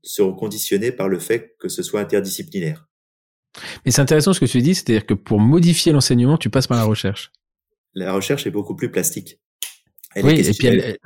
seront 0.02 0.34
conditionnés 0.34 0.92
par 0.92 1.10
le 1.10 1.20
fait 1.20 1.56
que 1.60 1.70
ce 1.70 1.84
soit 1.84 2.02
interdisciplinaire. 2.02 2.88
Mais 3.86 3.92
c'est 3.92 4.02
intéressant 4.02 4.34
ce 4.34 4.40
que 4.40 4.46
tu 4.46 4.62
dis, 4.62 4.74
c'est-à-dire 4.74 5.06
que 5.06 5.14
pour 5.14 5.40
modifier 5.40 5.92
l'enseignement, 5.92 6.38
tu 6.38 6.50
passes 6.50 6.68
par 6.68 6.78
la 6.78 6.86
recherche. 6.86 7.32
La 7.94 8.14
recherche 8.14 8.48
est 8.48 8.52
beaucoup 8.52 8.76
plus 8.76 8.90
plastique. 8.90 9.40
Elle 10.16 10.26
oui, 10.26 10.40
est 10.40 10.50
et 10.50 10.54
puis 10.54 10.68
elle, 10.68 10.98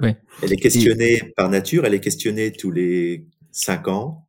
elle, 0.41 0.53
est 0.53 0.57
questionnée 0.57 1.34
par 1.36 1.49
nature, 1.49 1.86
elle 1.86 1.93
est 1.93 1.99
questionnée 1.99 2.53
tous 2.53 2.71
les 2.71 3.26
cinq 3.54 3.88
ans. 3.88 4.28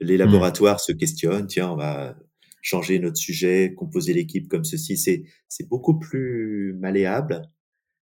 Les 0.00 0.16
hmm. 0.16 0.20
laboratoires 0.20 0.80
se 0.80 0.92
questionnent, 0.92 1.46
tiens, 1.46 1.70
on 1.70 1.76
va 1.76 2.16
changer 2.62 2.98
notre 2.98 3.18
sujet, 3.18 3.74
composer 3.76 4.12
l'équipe 4.12 4.48
comme 4.48 4.64
ceci. 4.64 4.96
C'est 4.96 5.22
c'est 5.48 5.68
beaucoup 5.68 5.98
plus 5.98 6.74
malléable. 6.80 7.42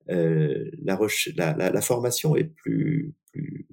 Euh, 0.10 0.70
la, 0.84 1.00
la, 1.36 1.54
la, 1.54 1.70
la, 1.70 1.82
formation 1.82 2.36
est 2.36 2.46
plus 2.46 3.14
plus 3.32 3.68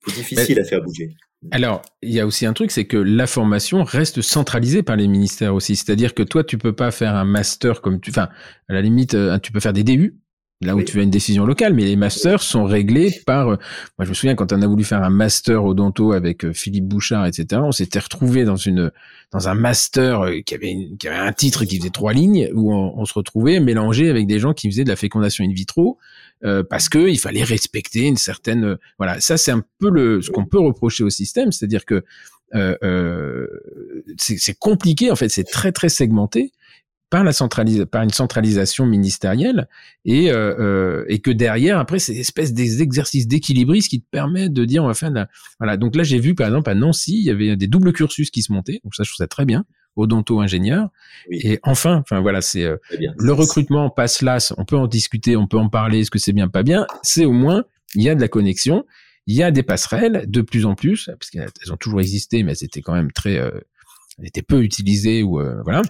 plus 0.00 0.12
difficile 0.14 0.60
à 0.60 0.64
faire 0.64 0.82
bouger. 0.82 1.16
Alors, 1.52 1.80
il 2.02 2.12
y 2.12 2.20
a 2.20 2.26
aussi 2.26 2.44
un 2.44 2.52
truc, 2.52 2.70
c'est 2.70 2.84
que 2.84 2.98
la 2.98 3.26
formation 3.26 3.82
reste 3.82 4.20
centralisée 4.20 4.82
par 4.82 4.96
les 4.96 5.08
ministères 5.08 5.54
aussi. 5.54 5.74
C'est-à-dire 5.74 6.14
que 6.14 6.22
toi, 6.22 6.44
tu 6.44 6.58
peux 6.58 6.74
pas 6.74 6.90
faire 6.90 7.14
un 7.14 7.24
master 7.24 7.80
comme 7.80 7.98
tu, 7.98 8.10
enfin, 8.10 8.28
à 8.68 8.74
la 8.74 8.82
limite, 8.82 9.14
euh, 9.14 9.38
tu 9.38 9.50
peux 9.50 9.60
faire 9.60 9.72
des 9.72 9.82
DU, 9.82 10.19
là 10.60 10.76
où 10.76 10.82
tu 10.82 10.98
as 10.98 11.02
une 11.02 11.10
décision 11.10 11.46
locale, 11.46 11.74
mais 11.74 11.84
les 11.84 11.96
masters 11.96 12.42
sont 12.42 12.64
réglés 12.64 13.20
par. 13.26 13.48
Euh, 13.48 13.56
moi, 13.98 14.04
je 14.04 14.10
me 14.10 14.14
souviens 14.14 14.34
quand 14.34 14.52
on 14.52 14.62
a 14.62 14.66
voulu 14.66 14.84
faire 14.84 15.02
un 15.02 15.10
master 15.10 15.64
odonto 15.64 16.12
avec 16.12 16.44
euh, 16.44 16.52
Philippe 16.52 16.86
Bouchard, 16.86 17.26
etc. 17.26 17.62
On 17.64 17.72
s'était 17.72 17.98
retrouvé 17.98 18.44
dans 18.44 18.56
une 18.56 18.90
dans 19.32 19.48
un 19.48 19.54
master 19.54 20.24
qui 20.44 20.54
avait 20.54 20.76
qui 20.98 21.08
avait 21.08 21.16
un 21.16 21.32
titre 21.32 21.64
qui 21.64 21.78
faisait 21.78 21.90
trois 21.90 22.12
lignes 22.12 22.50
où 22.54 22.74
on, 22.74 22.98
on, 22.98 23.04
se 23.04 23.14
retrouvait 23.14 23.60
mélangé 23.60 24.10
avec 24.10 24.26
des 24.26 24.40
gens 24.40 24.54
qui 24.54 24.68
faisaient 24.68 24.84
de 24.84 24.88
la 24.88 24.96
fécondation 24.96 25.44
in 25.44 25.52
vitro 25.52 25.98
euh, 26.42 26.62
parce 26.62 26.88
que 26.88 27.06
il 27.06 27.18
fallait 27.18 27.42
respecter 27.42 28.06
une 28.06 28.16
certaine 28.16 28.64
euh, 28.64 28.76
voilà 28.96 29.20
ça 29.20 29.36
c'est 29.36 29.50
un 29.50 29.62
peu 29.78 29.90
le 29.90 30.22
ce 30.22 30.30
qu'on 30.30 30.46
peut 30.46 30.58
reprocher 30.58 31.04
au 31.04 31.10
système 31.10 31.52
c'est-à-dire 31.52 31.84
que 31.84 32.02
euh, 32.54 32.76
euh 32.82 33.46
c'est 34.16 34.58
compliqué 34.58 35.10
en 35.10 35.16
fait 35.16 35.28
c'est 35.28 35.44
très 35.44 35.70
très 35.70 35.90
segmenté 35.90 36.52
par 37.10 37.24
la 37.24 37.32
par 37.90 38.02
une 38.02 38.10
centralisation 38.10 38.86
ministérielle 38.86 39.68
et 40.04 40.30
euh, 40.30 41.04
et 41.08 41.18
que 41.18 41.30
derrière 41.30 41.78
après 41.78 41.98
c'est 41.98 42.14
espèce 42.14 42.54
des 42.54 42.82
exercices 42.82 43.26
d'équilibrisme 43.26 43.88
qui 43.88 44.00
te 44.00 44.08
permettent 44.10 44.52
de 44.52 44.64
dire 44.64 44.84
on 44.84 44.86
va 44.86 44.94
faire 44.94 45.10
la... 45.10 45.28
voilà 45.58 45.76
donc 45.76 45.96
là 45.96 46.04
j'ai 46.04 46.20
vu 46.20 46.34
par 46.34 46.46
exemple 46.46 46.70
à 46.70 46.74
Nancy 46.74 47.18
il 47.18 47.24
y 47.24 47.30
avait 47.30 47.56
des 47.56 47.66
doubles 47.66 47.92
cursus 47.92 48.30
qui 48.30 48.42
se 48.42 48.52
montaient 48.52 48.80
donc 48.84 48.94
ça 48.94 49.02
je 49.02 49.10
trouve 49.10 49.24
ça 49.24 49.26
très 49.26 49.44
bien 49.44 49.64
odonto-ingénieur. 49.96 50.88
Et 51.30 51.58
enfin, 51.62 51.98
enfin 51.98 52.20
voilà, 52.20 52.40
c'est 52.40 52.64
euh, 52.64 52.76
le 53.18 53.32
recrutement 53.32 53.90
passe 53.90 54.22
là, 54.22 54.38
on 54.56 54.64
peut 54.64 54.76
en 54.76 54.86
discuter, 54.86 55.36
on 55.36 55.46
peut 55.46 55.58
en 55.58 55.68
parler, 55.68 56.00
est-ce 56.00 56.10
que 56.10 56.18
c'est 56.18 56.32
bien, 56.32 56.48
pas 56.48 56.62
bien. 56.62 56.86
C'est 57.02 57.24
au 57.24 57.32
moins 57.32 57.64
il 57.94 58.02
y 58.02 58.08
a 58.08 58.14
de 58.14 58.20
la 58.20 58.28
connexion, 58.28 58.84
il 59.26 59.34
y 59.34 59.42
a 59.42 59.50
des 59.50 59.62
passerelles 59.62 60.24
de 60.28 60.42
plus 60.42 60.66
en 60.66 60.74
plus, 60.74 61.10
parce 61.18 61.30
qu'elles 61.30 61.72
ont 61.72 61.76
toujours 61.76 62.00
existé, 62.00 62.42
mais 62.42 62.52
elles 62.52 62.64
étaient 62.64 62.82
quand 62.82 62.94
même 62.94 63.12
très, 63.12 63.36
euh, 63.36 63.50
elles 64.18 64.28
étaient 64.28 64.42
peu 64.42 64.62
utilisées 64.62 65.22
ou 65.22 65.40
euh, 65.40 65.60
voilà. 65.64 65.82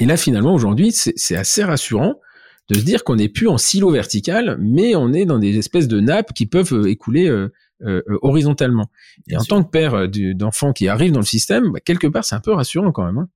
Et 0.00 0.06
là 0.06 0.16
finalement 0.16 0.54
aujourd'hui, 0.54 0.92
c'est 0.92 1.36
assez 1.36 1.64
rassurant 1.64 2.20
de 2.68 2.78
se 2.78 2.84
dire 2.84 3.04
qu'on 3.04 3.16
n'est 3.16 3.28
plus 3.28 3.48
en 3.48 3.58
silo 3.58 3.90
vertical, 3.90 4.56
mais 4.60 4.94
on 4.94 5.12
est 5.12 5.24
dans 5.24 5.38
des 5.38 5.58
espèces 5.58 5.88
de 5.88 6.00
nappes 6.00 6.32
qui 6.32 6.46
peuvent 6.46 6.86
écouler 6.86 7.28
euh, 7.28 7.52
euh, 7.82 8.02
horizontalement. 8.22 8.90
et 9.28 9.36
en 9.36 9.42
tant 9.42 9.64
que 9.64 9.70
père 9.70 9.94
euh, 9.94 10.06
d'enfants 10.34 10.72
qui 10.72 10.86
arrivent 10.86 11.12
dans 11.12 11.20
le 11.20 11.26
système, 11.26 11.72
bah, 11.72 11.80
quelque 11.80 12.06
part, 12.06 12.24
c'est 12.24 12.36
un 12.36 12.40
peu 12.40 12.52
rassurant 12.52 12.92
quand 12.92 13.04
même. 13.04 13.18
Hein. 13.18 13.28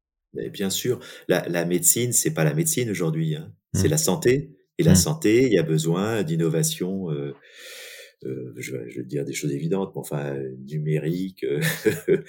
Bien 0.52 0.70
sûr, 0.70 1.00
la, 1.28 1.48
la 1.48 1.64
médecine, 1.64 2.12
c'est 2.12 2.32
pas 2.32 2.44
la 2.44 2.54
médecine 2.54 2.90
aujourd'hui, 2.90 3.34
hein. 3.34 3.50
c'est 3.74 3.88
mmh. 3.88 3.90
la 3.90 3.98
santé. 3.98 4.50
Et 4.78 4.82
la 4.82 4.92
mmh. 4.92 4.96
santé, 4.96 5.46
il 5.46 5.52
y 5.52 5.58
a 5.58 5.62
besoin 5.62 6.22
d'innovation. 6.22 7.10
Euh, 7.10 7.34
euh, 8.24 8.54
je, 8.56 8.76
je, 8.88 8.98
veux 8.98 9.04
dire 9.04 9.24
des 9.24 9.34
choses 9.34 9.52
évidentes, 9.52 9.92
mais 9.94 10.00
enfin 10.00 10.34
numérique, 10.66 11.44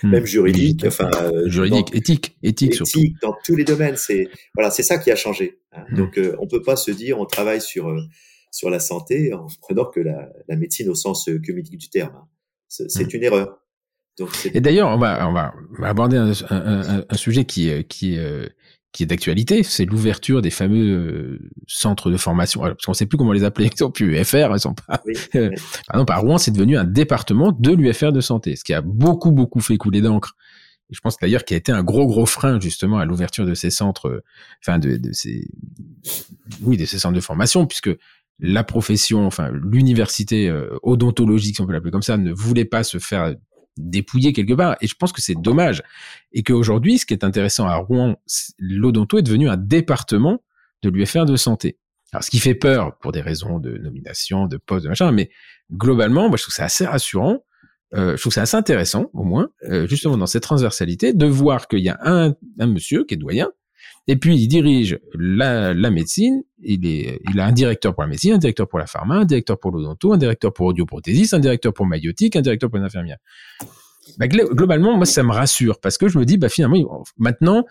mmh. 0.03 0.09
même 0.09 0.25
juridique, 0.25 0.85
enfin 0.85 1.09
juridique, 1.45 1.95
éthique, 1.95 2.37
éthique, 2.43 2.81
éthique 2.81 3.15
dans 3.21 3.35
tous 3.43 3.55
les 3.55 3.63
domaines. 3.63 3.95
C'est 3.95 4.27
voilà, 4.53 4.69
c'est 4.69 4.83
ça 4.83 4.97
qui 4.97 5.11
a 5.11 5.15
changé. 5.15 5.59
Hein. 5.71 5.85
Donc 5.95 6.19
on 6.39 6.47
peut 6.47 6.61
pas 6.61 6.75
se 6.75 6.91
dire 6.91 7.19
on 7.19 7.25
travaille 7.25 7.61
sur 7.61 7.89
sur 8.51 8.69
la 8.69 8.79
santé 8.79 9.33
en 9.33 9.47
prenant 9.61 9.85
que 9.85 9.99
la, 9.99 10.29
la 10.47 10.55
médecine 10.55 10.89
au 10.89 10.95
sens 10.95 11.29
euh, 11.29 11.39
communique 11.45 11.77
du 11.77 11.89
terme. 11.89 12.15
Hein. 12.15 12.27
C'est 12.67 13.05
mmh. 13.05 13.15
une 13.15 13.23
erreur. 13.23 13.59
Donc, 14.17 14.29
Et 14.53 14.61
d'ailleurs, 14.61 14.89
on 14.89 14.97
va, 14.97 15.29
on 15.29 15.33
va 15.33 15.53
aborder 15.87 16.17
un, 16.17 16.31
un, 16.49 17.05
un, 17.07 17.15
sujet 17.17 17.45
qui, 17.45 17.69
euh, 17.69 17.83
qui, 17.83 18.17
euh, 18.17 18.47
qui 18.97 19.03
est 19.03 19.07
d'actualité, 19.07 19.61
c'est 19.61 19.85
l'ouverture 19.85 20.41
des 20.41 20.49
fameux 20.49 21.39
centres 21.67 22.09
de 22.09 22.17
formation. 22.17 22.63
Alors, 22.63 22.75
parce 22.75 22.85
qu'on 22.85 22.93
ne 22.93 22.97
sait 22.97 23.05
plus 23.05 23.17
comment 23.17 23.31
les 23.31 23.43
appeler, 23.43 23.69
ils 23.71 23.77
sont 23.77 23.91
plus 23.91 24.17
UFR, 24.17 24.49
ils 24.53 24.59
sont 24.59 24.73
pas. 24.73 25.03
Oui, 25.05 25.13
Par 25.31 25.95
exemple, 25.95 26.13
à 26.13 26.17
Rouen, 26.17 26.37
c'est 26.39 26.51
devenu 26.51 26.77
un 26.77 26.83
département 26.83 27.51
de 27.51 27.71
l'UFR 27.71 28.11
de 28.11 28.21
santé, 28.21 28.55
ce 28.55 28.63
qui 28.63 28.73
a 28.73 28.81
beaucoup, 28.81 29.31
beaucoup 29.31 29.59
fait 29.59 29.77
couler 29.77 30.01
d'encre. 30.01 30.35
Et 30.89 30.95
je 30.95 30.99
pense 31.01 31.17
d'ailleurs 31.17 31.43
qu'il 31.43 31.53
a 31.55 31.57
été 31.59 31.71
un 31.71 31.83
gros, 31.83 32.07
gros 32.07 32.25
frein 32.25 32.59
justement 32.59 32.97
à 32.97 33.05
l'ouverture 33.05 33.45
de 33.45 33.53
ces 33.53 33.69
centres, 33.69 34.23
enfin 34.63 34.79
de, 34.79 34.97
de 34.97 35.11
ces, 35.11 35.47
oui, 36.61 36.77
de 36.77 36.85
ces 36.85 36.97
centres 36.97 37.15
de 37.15 37.21
formation, 37.21 37.67
puisque 37.67 37.91
la 38.39 38.63
profession, 38.63 39.27
enfin 39.27 39.51
l'université 39.51 40.49
euh, 40.49 40.69
odontologique, 40.81 41.55
si 41.55 41.61
on 41.61 41.67
peut 41.67 41.73
l'appeler 41.73 41.91
comme 41.91 42.01
ça, 42.01 42.17
ne 42.17 42.31
voulait 42.31 42.65
pas 42.65 42.83
se 42.83 42.97
faire 42.99 43.35
dépouiller 43.77 44.33
quelque 44.33 44.53
part. 44.53 44.77
Et 44.81 44.87
je 44.87 44.95
pense 44.95 45.11
que 45.11 45.21
c'est 45.21 45.35
dommage. 45.35 45.83
Et 46.31 46.43
qu'aujourd'hui, 46.43 46.97
ce 46.97 47.05
qui 47.05 47.13
est 47.13 47.23
intéressant 47.23 47.67
à 47.67 47.75
Rouen, 47.75 48.15
l'odonto 48.59 49.17
est 49.17 49.23
devenu 49.23 49.49
un 49.49 49.57
département 49.57 50.43
de 50.83 50.89
l'UFR 50.89 51.25
de 51.25 51.35
santé. 51.35 51.77
Alors, 52.13 52.23
ce 52.23 52.31
qui 52.31 52.39
fait 52.39 52.55
peur 52.55 52.97
pour 52.99 53.11
des 53.11 53.21
raisons 53.21 53.59
de 53.59 53.77
nomination, 53.77 54.45
de 54.45 54.57
poste, 54.57 54.85
de 54.85 54.89
machin, 54.89 55.11
mais 55.11 55.29
globalement, 55.71 56.29
moi, 56.29 56.37
je 56.37 56.43
trouve 56.43 56.53
ça 56.53 56.65
assez 56.65 56.85
rassurant. 56.85 57.43
Euh, 57.93 58.15
je 58.17 58.21
trouve 58.21 58.33
ça 58.33 58.41
assez 58.41 58.57
intéressant, 58.57 59.09
au 59.13 59.23
moins, 59.23 59.49
euh, 59.63 59.87
justement 59.87 60.17
dans 60.17 60.25
cette 60.25 60.43
transversalité, 60.43 61.13
de 61.13 61.25
voir 61.25 61.67
qu'il 61.67 61.79
y 61.79 61.89
a 61.89 61.97
un, 62.01 62.33
un 62.59 62.67
monsieur 62.67 63.05
qui 63.05 63.13
est 63.13 63.17
doyen, 63.17 63.49
et 64.07 64.15
puis, 64.15 64.37
il 64.37 64.47
dirige 64.47 64.99
la, 65.13 65.73
la 65.73 65.91
médecine. 65.91 66.43
Il, 66.59 66.87
est, 66.87 67.19
il 67.29 67.39
a 67.39 67.45
un 67.45 67.51
directeur 67.51 67.93
pour 67.93 68.03
la 68.03 68.09
médecine, 68.09 68.33
un 68.33 68.37
directeur 68.37 68.67
pour 68.67 68.79
la 68.79 68.87
pharma, 68.87 69.15
un 69.15 69.25
directeur 69.25 69.59
pour 69.59 69.71
l'odonto, 69.71 70.13
un 70.13 70.17
directeur 70.17 70.53
pour 70.53 70.67
audioprothésiste, 70.67 71.33
un 71.33 71.39
directeur 71.39 71.73
pour 71.73 71.85
maïotique, 71.85 72.35
un 72.37 72.41
directeur 72.41 72.69
pour 72.69 72.79
une 72.79 72.85
infirmière. 72.85 73.17
Bah, 74.17 74.27
globalement, 74.27 74.95
moi, 74.95 75.05
ça 75.05 75.23
me 75.23 75.33
rassure 75.33 75.81
parce 75.81 75.97
que 75.97 76.07
je 76.07 76.17
me 76.17 76.23
dis, 76.23 76.37
bah, 76.37 76.47
finalement, 76.47 77.03
maintenant, 77.17 77.65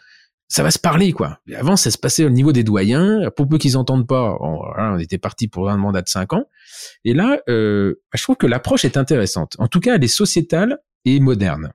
ça 0.49 0.63
va 0.63 0.71
se 0.71 0.79
parler, 0.79 1.13
quoi. 1.13 1.41
Avant, 1.57 1.75
ça 1.75 1.91
se 1.91 1.97
passait 1.97 2.25
au 2.25 2.31
niveau 2.31 2.53
des 2.53 2.65
doyens. 2.65 3.31
Pour 3.35 3.49
peu 3.49 3.57
qu'ils 3.57 3.79
entendent 3.79 4.07
pas, 4.07 4.37
on, 4.41 4.99
était 4.99 5.19
parti 5.19 5.49
pour 5.49 5.71
un 5.71 5.79
mandat 5.79 6.03
de 6.03 6.09
cinq 6.09 6.35
ans. 6.35 6.45
Et 7.07 7.15
là, 7.15 7.41
euh, 7.49 7.95
bah, 8.13 8.19
je 8.19 8.23
trouve 8.23 8.37
que 8.37 8.47
l'approche 8.47 8.85
est 8.85 8.99
intéressante. 8.99 9.57
En 9.59 9.69
tout 9.69 9.81
cas, 9.81 9.97
elle 9.97 10.05
est 10.05 10.09
sociétale 10.09 10.79
et 11.07 11.19
moderne. 11.19 11.73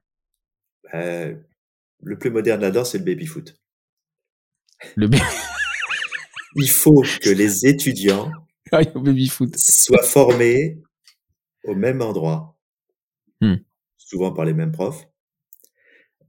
Euh, 0.93 1.33
le 2.03 2.17
plus 2.19 2.29
moderne 2.29 2.61
là-dedans, 2.61 2.85
c'est 2.85 2.99
le 2.99 3.05
baby-foot. 3.05 3.55
Le 4.95 5.09
Il 6.55 6.69
faut 6.69 7.03
que 7.21 7.29
les 7.29 7.65
étudiants 7.65 8.31
ah, 8.71 8.81
soient 9.55 10.03
formés 10.03 10.79
au 11.63 11.75
même 11.75 12.01
endroit, 12.01 12.57
hmm. 13.39 13.55
souvent 13.97 14.33
par 14.33 14.45
les 14.45 14.53
mêmes 14.53 14.71
profs, 14.71 15.07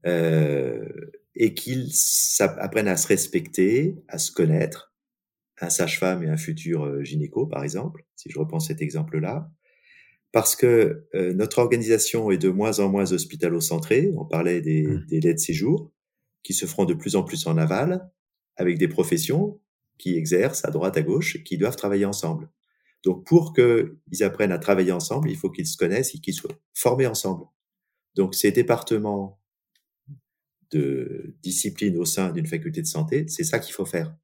euh, 0.07 0.87
et 1.35 1.55
qu'ils 1.55 1.91
apprennent 2.41 2.89
à 2.89 2.97
se 2.97 3.09
respecter, 3.09 3.97
à 4.09 4.19
se 4.19 4.31
connaître, 4.31 4.93
un 5.61 5.71
sage-femme 5.71 6.25
et 6.25 6.29
un 6.29 6.37
futur 6.37 6.85
euh, 6.85 7.05
gynéco, 7.05 7.47
par 7.47 7.63
exemple, 7.63 8.05
si 8.17 8.31
je 8.31 8.39
reprends 8.39 8.61
cet 8.61 8.83
exemple-là, 8.83 9.51
parce 10.33 10.57
que 10.57 11.07
euh, 11.15 11.33
notre 11.35 11.59
organisation 11.59 12.31
est 12.31 12.39
de 12.39 12.49
moins 12.49 12.81
en 12.81 12.89
moins 12.89 13.13
hospitalo-centrée. 13.13 14.13
On 14.17 14.25
parlait 14.25 14.61
des, 14.61 14.87
des 15.09 15.21
laits 15.21 15.37
de 15.37 15.41
séjour 15.41 15.93
qui 16.43 16.55
se 16.55 16.67
feront 16.67 16.85
de 16.85 16.95
plus 16.95 17.17
en 17.17 17.23
plus 17.23 17.47
en 17.47 17.59
aval 17.59 18.11
avec 18.57 18.79
des 18.79 18.89
professions 18.89 19.61
qui 19.99 20.17
exercent 20.17 20.65
à 20.65 20.71
droite, 20.71 20.97
à 20.97 21.03
gauche, 21.03 21.37
et 21.37 21.43
qui 21.43 21.59
doivent 21.59 21.77
travailler 21.77 22.05
ensemble. 22.05 22.51
Donc, 23.05 23.27
pour 23.27 23.53
qu'ils 23.53 24.23
apprennent 24.23 24.53
à 24.53 24.59
travailler 24.59 24.93
ensemble, 24.93 25.31
il 25.31 25.37
faut 25.37 25.51
qu'ils 25.51 25.67
se 25.67 25.77
connaissent 25.77 26.15
et 26.15 26.19
qu'ils 26.19 26.35
soient 26.35 26.57
formés 26.75 27.07
ensemble. 27.07 27.47
Donc, 28.15 28.35
ces 28.35 28.53
départements 28.53 29.41
de 30.71 31.37
discipline 31.43 31.97
au 31.99 32.05
sein 32.05 32.33
d'une 32.33 32.47
faculté 32.47 32.81
de 32.81 32.87
santé, 32.87 33.27
c'est 33.29 33.45
ça 33.45 33.59
qu'il 33.59 33.75
faut 33.75 33.85
faire. 33.85 34.15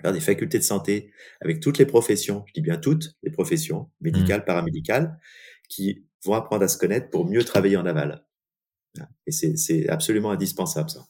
Faire 0.00 0.12
des 0.12 0.20
facultés 0.20 0.58
de 0.58 0.64
santé 0.64 1.12
avec 1.40 1.60
toutes 1.60 1.78
les 1.78 1.86
professions, 1.86 2.44
je 2.46 2.54
dis 2.54 2.60
bien 2.60 2.78
toutes 2.78 3.16
les 3.22 3.30
professions, 3.30 3.90
médicales, 4.00 4.40
mmh. 4.40 4.44
paramédicales, 4.44 5.20
qui 5.68 6.06
vont 6.24 6.34
apprendre 6.34 6.64
à 6.64 6.68
se 6.68 6.78
connaître 6.78 7.10
pour 7.10 7.26
mieux 7.26 7.44
travailler 7.44 7.76
en 7.76 7.86
aval. 7.86 8.24
Et 9.26 9.32
c'est 9.32 9.88
absolument 9.88 10.30
indispensable, 10.30 10.90
ça. 10.90 11.06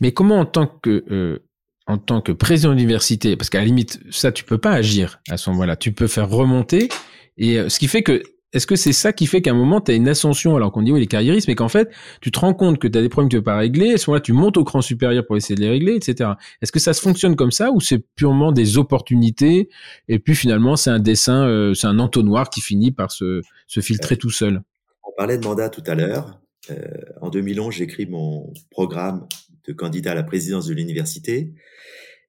Mais 0.00 0.12
comment, 0.12 0.40
en 0.40 0.46
tant 0.46 0.66
que 0.66 1.04
euh, 1.10 1.38
en 1.86 1.98
tant 1.98 2.20
que 2.20 2.32
président 2.32 2.74
d'université, 2.74 3.36
parce 3.36 3.50
qu'à 3.50 3.58
la 3.58 3.64
limite, 3.64 4.00
ça, 4.10 4.32
tu 4.32 4.44
peux 4.44 4.58
pas 4.58 4.70
agir 4.70 5.20
à 5.30 5.36
ce 5.36 5.50
moment-là. 5.50 5.76
Tu 5.76 5.92
peux 5.92 6.06
faire 6.06 6.28
remonter. 6.28 6.88
Et 7.36 7.58
euh, 7.58 7.68
ce 7.68 7.78
qui 7.78 7.88
fait 7.88 8.02
que, 8.02 8.22
est-ce 8.52 8.66
que 8.66 8.76
c'est 8.76 8.92
ça 8.92 9.12
qui 9.12 9.26
fait 9.26 9.40
qu'à 9.40 9.50
un 9.50 9.54
moment, 9.54 9.80
tu 9.80 9.92
as 9.92 9.94
une 9.94 10.08
ascension, 10.08 10.54
alors 10.54 10.72
qu'on 10.72 10.82
dit 10.82 10.92
oui, 10.92 11.00
les 11.00 11.06
carriéristes, 11.06 11.48
mais 11.48 11.54
qu'en 11.54 11.68
fait, 11.68 11.90
tu 12.20 12.30
te 12.30 12.38
rends 12.38 12.52
compte 12.52 12.78
que 12.78 12.86
tu 12.86 12.98
as 12.98 13.02
des 13.02 13.08
problèmes 13.08 13.28
que 13.28 13.36
tu 13.36 13.40
peux 13.40 13.44
pas 13.44 13.56
régler, 13.56 13.94
à 13.94 13.98
ce 13.98 14.10
moment-là, 14.10 14.20
tu 14.20 14.32
montes 14.32 14.58
au 14.58 14.64
cran 14.64 14.82
supérieur 14.82 15.26
pour 15.26 15.36
essayer 15.36 15.54
de 15.54 15.60
les 15.60 15.70
régler, 15.70 15.94
etc. 15.96 16.32
Est-ce 16.60 16.70
que 16.70 16.78
ça 16.78 16.92
se 16.92 17.00
fonctionne 17.00 17.34
comme 17.34 17.50
ça 17.50 17.70
ou 17.72 17.80
c'est 17.80 18.04
purement 18.14 18.52
des 18.52 18.76
opportunités 18.76 19.70
et 20.08 20.18
puis 20.18 20.34
finalement, 20.34 20.76
c'est 20.76 20.90
un 20.90 20.98
dessin, 20.98 21.46
euh, 21.48 21.74
c'est 21.74 21.86
un 21.86 21.98
entonnoir 21.98 22.50
qui 22.50 22.60
finit 22.60 22.92
par 22.92 23.10
se, 23.10 23.40
se 23.66 23.80
filtrer 23.80 24.16
tout 24.16 24.30
seul? 24.30 24.62
On 25.02 25.12
parlait 25.16 25.38
de 25.38 25.44
mandat 25.44 25.70
tout 25.70 25.82
à 25.86 25.94
l'heure. 25.94 26.38
Euh, 26.70 26.76
en 27.20 27.30
2011, 27.30 27.74
j'écris 27.74 28.06
mon 28.06 28.52
programme 28.70 29.26
de 29.66 29.72
candidat 29.72 30.12
à 30.12 30.14
la 30.14 30.22
présidence 30.22 30.66
de 30.66 30.74
l'université 30.74 31.52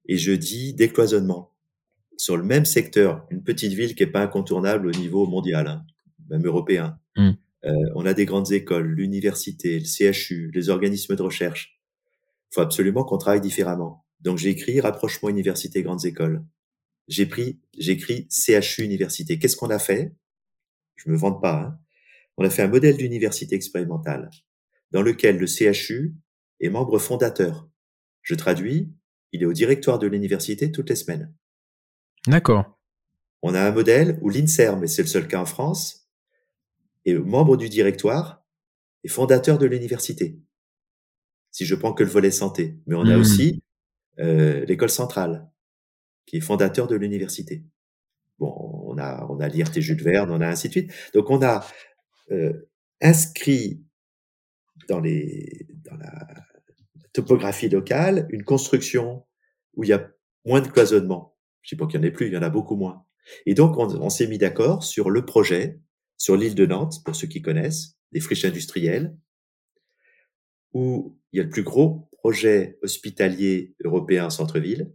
et 0.06 0.18
je 0.18 0.32
dis 0.32 0.74
décloisonnement. 0.74 1.52
Sur 2.18 2.38
le 2.38 2.44
même 2.44 2.66
secteur, 2.66 3.26
une 3.32 3.44
petite 3.44 3.74
ville 3.74 3.96
qui 3.96 4.04
est 4.04 4.08
pas 4.08 4.22
incontournable 4.22 4.88
au 4.88 4.92
niveau 4.92 5.26
mondial, 5.26 5.68
hein, 5.68 5.86
même 6.30 6.46
européen. 6.46 7.00
Mm. 7.16 7.32
Euh, 7.66 7.72
on 7.96 8.06
a 8.06 8.14
des 8.14 8.26
grandes 8.26 8.52
écoles, 8.52 8.88
l'université, 8.88 9.80
le 9.80 9.86
CHU, 9.86 10.52
les 10.54 10.70
organismes 10.70 11.16
de 11.16 11.22
recherche. 11.22 11.80
Il 12.52 12.56
faut 12.56 12.62
absolument 12.62 13.04
qu'on 13.04 13.18
travaille 13.18 13.42
différemment. 13.42 14.06
Donc 14.22 14.38
j'ai 14.38 14.50
écrit 14.50 14.80
rapprochement 14.80 15.30
université 15.30 15.82
grandes 15.82 16.06
écoles. 16.06 16.44
J'ai 17.08 17.26
pris, 17.26 17.60
j'écris 17.78 18.28
CHU 18.30 18.84
université. 18.84 19.40
Qu'est-ce 19.40 19.58
qu'on 19.58 19.70
a 19.70 19.80
fait? 19.80 20.14
Je 20.96 21.10
me 21.10 21.18
vante 21.18 21.42
pas. 21.42 21.62
Hein 21.62 21.80
on 22.38 22.46
a 22.46 22.50
fait 22.50 22.64
un 22.64 22.68
modèle 22.68 22.98
d'université 22.98 23.56
expérimentale 23.56 24.30
dans 24.92 25.02
lequel 25.02 25.38
le 25.38 25.48
CHU 25.48 26.16
est 26.66 26.70
membre 26.70 27.00
fondateur. 27.00 27.70
Je 28.22 28.36
traduis, 28.36 28.94
il 29.32 29.42
est 29.44 29.46
au 29.46 29.54
directoire 29.54 30.00
de 30.00 30.08
l'université 30.08 30.72
toutes 30.72 30.90
les 30.90 30.96
semaines. 30.96 31.34
D'accord. 32.28 32.80
On 33.42 33.54
a 33.54 33.62
un 33.62 33.72
modèle 33.72 34.18
où 34.22 34.30
l'INSERM, 34.30 34.84
et 34.84 34.88
c'est 34.88 35.02
le 35.02 35.08
seul 35.08 35.28
cas 35.28 35.42
en 35.42 35.46
France, 35.46 36.08
est 37.06 37.14
membre 37.16 37.58
du 37.58 37.68
directoire 37.68 38.46
et 39.04 39.10
fondateur 39.10 39.58
de 39.58 39.66
l'université. 39.66 40.40
Si 41.52 41.66
je 41.66 41.76
prends 41.76 41.94
que 41.94 42.04
le 42.04 42.10
volet 42.10 42.32
santé. 42.32 42.78
Mais 42.88 42.96
on 42.96 43.06
a 43.06 43.18
Hmm. 43.18 43.20
aussi 43.20 43.62
euh, 44.20 44.64
l'école 44.66 44.90
centrale, 44.90 45.50
qui 46.26 46.38
est 46.38 46.42
fondateur 46.42 46.88
de 46.88 46.96
l'université. 46.96 47.66
Bon, 48.40 48.54
on 48.88 48.98
a, 48.98 49.26
on 49.30 49.40
a 49.40 49.48
l'IRT 49.50 49.82
Jules 49.82 50.02
Verne, 50.02 50.32
on 50.32 50.40
a 50.40 50.48
ainsi 50.48 50.68
de 50.68 50.72
suite. 50.72 50.94
Donc 51.14 51.30
on 51.30 51.42
a 51.42 51.66
euh, 52.32 52.70
inscrit 53.02 53.84
dans, 54.88 55.02
les, 55.02 55.68
dans 55.84 55.98
la 55.98 56.28
topographie 57.14 57.70
locale 57.70 58.28
une 58.32 58.44
construction 58.44 59.26
où 59.76 59.84
il 59.84 59.90
y 59.90 59.94
a 59.94 60.12
moins 60.46 60.62
de 60.62 60.68
cloisonnement. 60.68 61.36
Je 61.62 61.70
sais 61.70 61.76
pas 61.76 61.88
qu'il 61.88 62.00
y 62.00 62.04
en 62.04 62.08
ait 62.08 62.12
plus, 62.12 62.28
il 62.28 62.34
y 62.34 62.38
en 62.38 62.42
a 62.42 62.50
beaucoup 62.50 62.76
moins. 62.76 63.06
Et 63.46 63.54
donc 63.54 63.78
on, 63.78 63.88
on 64.02 64.10
s'est 64.10 64.28
mis 64.28 64.38
d'accord 64.38 64.84
sur 64.84 65.10
le 65.10 65.26
projet 65.26 65.80
sur 66.18 66.38
l'île 66.38 66.56
de 66.56 66.66
Nantes, 66.66 67.04
pour 67.04 67.16
ceux 67.16 67.28
qui 67.28 67.42
connaissent, 67.42 67.98
des 68.12 68.20
friches 68.22 68.46
industrielles, 68.46 69.16
où 70.74 71.18
il 71.32 71.38
y 71.38 71.40
a 71.40 71.44
le 71.44 71.50
plus 71.50 71.64
gros 71.64 72.08
projet 72.12 72.78
hospitalier 72.82 73.76
européen 73.84 74.30
centre-ville. 74.30 74.92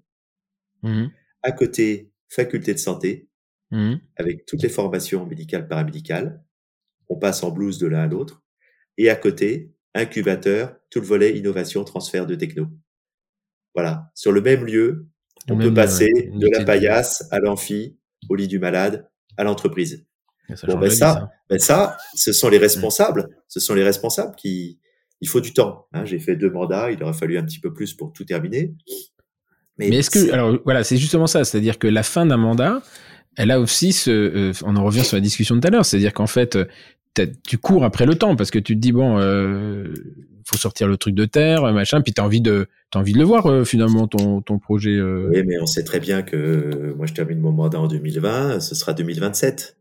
Mhm. 0.83 1.11
À 1.43 1.53
côté, 1.53 2.11
faculté 2.29 2.75
de 2.75 2.79
santé, 2.79 3.29
Mhm. 3.71 4.01
avec 4.17 4.47
toutes 4.47 4.63
les 4.63 4.69
formations 4.71 5.27
médicales, 5.27 5.69
paramédicales. 5.69 6.43
On 7.09 7.17
passe 7.17 7.43
en 7.43 7.51
blouse 7.51 7.79
de 7.79 7.87
l'un 7.87 8.01
à 8.01 8.07
l'autre. 8.07 8.43
Et 8.97 9.11
à 9.11 9.17
côté, 9.17 9.73
incubateur, 9.99 10.75
tout 10.91 11.01
le 11.01 11.07
volet 11.07 11.37
innovation, 11.37 11.85
transfert 11.85 12.27
de 12.27 12.35
techno. 12.35 12.67
Voilà. 13.75 14.11
Sur 14.15 14.33
le 14.33 14.41
même 14.41 14.65
lieu, 14.65 15.07
on 15.51 15.57
même, 15.57 15.69
peut 15.69 15.75
passer 15.75 16.11
euh, 16.17 16.39
de 16.39 16.49
la 16.51 16.65
paillasse 16.65 17.27
à 17.31 17.41
l'amphi, 17.41 17.97
au 18.29 18.35
lit 18.35 18.49
du 18.49 18.59
malade, 18.59 19.09
à 19.37 19.45
l'entreprise. 19.45 20.05
Ça 20.55 20.67
Bon, 20.67 20.79
ben 20.79 20.91
ça, 20.91 21.31
ben 21.51 21.59
ça, 21.59 21.99
ce 22.15 22.33
sont 22.33 22.49
les 22.49 22.59
responsables. 22.59 23.29
Ce 23.49 23.61
sont 23.61 23.75
les 23.75 23.85
responsables 23.85 24.35
qui, 24.35 24.81
il 25.21 25.29
faut 25.29 25.41
du 25.41 25.53
temps. 25.53 25.87
Hein. 25.93 26.05
J'ai 26.05 26.19
fait 26.19 26.37
deux 26.37 26.51
mandats, 26.51 26.91
il 26.91 27.03
aurait 27.03 27.13
fallu 27.13 27.39
un 27.39 27.45
petit 27.45 27.61
peu 27.61 27.73
plus 27.73 27.95
pour 27.95 28.13
tout 28.13 28.25
terminer. 28.25 28.75
Mais 29.77 29.89
est-ce 29.89 30.11
que, 30.11 30.33
alors 30.33 30.59
voilà, 30.65 30.83
c'est 30.85 30.97
justement 30.97 31.27
ça, 31.27 31.45
c'est-à-dire 31.45 31.79
que 31.79 31.87
la 31.87 32.03
fin 32.03 32.27
d'un 32.27 32.37
mandat, 32.37 32.83
elle 33.37 33.51
a 33.51 33.61
aussi 33.61 33.93
ce, 33.93 34.11
euh, 34.11 34.53
on 34.65 34.75
en 34.75 34.85
revient 34.85 35.05
sur 35.05 35.17
la 35.17 35.21
discussion 35.21 35.55
de 35.55 35.61
tout 35.61 35.69
à 35.69 35.71
l'heure, 35.71 35.85
c'est-à-dire 35.85 36.13
qu'en 36.13 36.27
fait, 36.27 36.59
tu 37.47 37.59
cours 37.59 37.85
après 37.85 38.07
le 38.07 38.15
temps 38.15 38.37
parce 38.37 38.51
que 38.51 38.59
tu 38.59 38.75
te 38.75 38.81
dis 38.81 38.93
bon, 38.93 39.19
euh, 39.19 39.93
faut 40.49 40.57
sortir 40.57 40.89
le 40.89 40.97
truc 40.97 41.15
de 41.15 41.25
terre, 41.25 41.63
machin, 41.73 42.01
puis 42.01 42.13
t'as 42.13 42.23
envie 42.23 42.41
de, 42.41 42.69
t'as 42.91 43.01
envie 43.01 43.13
de 43.13 43.19
le 43.19 43.25
voir 43.25 43.47
euh, 43.47 43.65
finalement 43.65 44.09
ton 44.09 44.41
ton 44.41 44.59
projet. 44.59 44.97
euh, 44.97 45.29
Oui, 45.31 45.43
mais 45.45 45.61
on 45.61 45.67
sait 45.67 45.85
très 45.85 46.01
bien 46.01 46.23
que 46.23 46.37
euh, 46.37 46.95
moi 46.97 47.07
je 47.07 47.13
termine 47.13 47.39
mon 47.39 47.53
mandat 47.53 47.81
en 47.81 47.87
2020, 47.87 48.61
ce 48.61 48.75
sera 48.75 48.95
2027. 48.95 49.77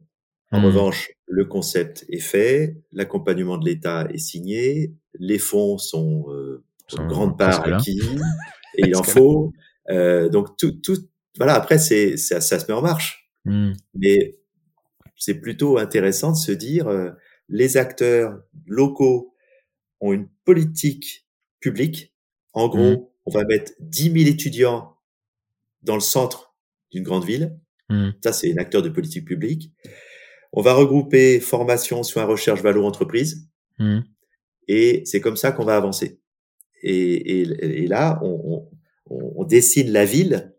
En 0.51 0.59
hmm. 0.59 0.65
revanche, 0.65 1.11
le 1.27 1.45
concept 1.45 2.05
est 2.09 2.19
fait, 2.19 2.77
l'accompagnement 2.91 3.57
de 3.57 3.65
l'État 3.65 4.07
est 4.13 4.17
signé, 4.17 4.93
les 5.19 5.39
fonds 5.39 5.77
sont 5.77 6.27
une 6.97 7.07
grande 7.07 7.37
part 7.37 7.65
acquis, 7.67 7.99
et 8.77 8.87
il 8.87 8.95
en 8.95 9.03
faut. 9.03 9.51
Donc 9.89 10.57
tout, 10.57 10.71
tout, 10.71 10.97
voilà. 11.37 11.55
Après, 11.55 11.77
c'est 11.77 12.15
ça, 12.17 12.39
ça 12.39 12.59
se 12.59 12.65
met 12.67 12.73
en 12.73 12.81
marche, 12.81 13.25
Hmm. 13.45 13.71
mais 13.95 14.35
c'est 15.15 15.35
plutôt 15.35 15.77
intéressant 15.77 16.33
de 16.33 16.37
se 16.37 16.51
dire 16.51 16.89
les 17.49 17.77
acteurs 17.77 18.41
locaux 18.65 19.33
ont 20.01 20.13
une 20.13 20.27
politique 20.45 21.27
publique. 21.59 22.13
En 22.53 22.67
gros, 22.69 22.79
Mhm. 22.91 23.05
on 23.25 23.31
va 23.31 23.45
mettre 23.45 23.73
10 23.79 24.11
000 24.11 24.27
étudiants 24.29 24.95
dans 25.83 25.95
le 25.95 26.01
centre 26.01 26.55
d'une 26.91 27.03
grande 27.03 27.25
ville. 27.25 27.57
Hmm. 27.89 28.09
Ça, 28.23 28.33
c'est 28.33 28.51
un 28.53 28.57
acteur 28.57 28.81
de 28.81 28.89
politique 28.89 29.25
publique. 29.25 29.71
On 30.53 30.61
va 30.61 30.73
regrouper 30.73 31.39
formation, 31.39 32.03
soins, 32.03 32.25
recherche, 32.25 32.61
valo, 32.61 32.85
entreprise. 32.85 33.47
Hmm. 33.79 33.99
Et 34.67 35.03
c'est 35.05 35.21
comme 35.21 35.37
ça 35.37 35.51
qu'on 35.51 35.65
va 35.65 35.75
avancer. 35.77 36.19
Et, 36.83 37.41
et, 37.41 37.83
et 37.83 37.87
là, 37.87 38.19
on, 38.23 38.69
on, 39.09 39.33
on 39.37 39.43
dessine 39.45 39.91
la 39.91 40.05
ville, 40.05 40.55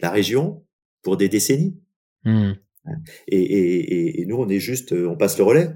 la 0.00 0.10
région, 0.10 0.64
pour 1.02 1.16
des 1.16 1.28
décennies. 1.28 1.80
Et, 3.28 3.40
et, 3.40 4.20
et 4.22 4.26
nous, 4.26 4.36
on 4.36 4.48
est 4.48 4.60
juste, 4.60 4.92
euh, 4.92 5.08
on 5.08 5.16
passe 5.16 5.38
le 5.38 5.44
relais. 5.44 5.68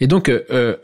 Et 0.00 0.06
donc, 0.06 0.28
euh, 0.28 0.42
euh, 0.50 0.76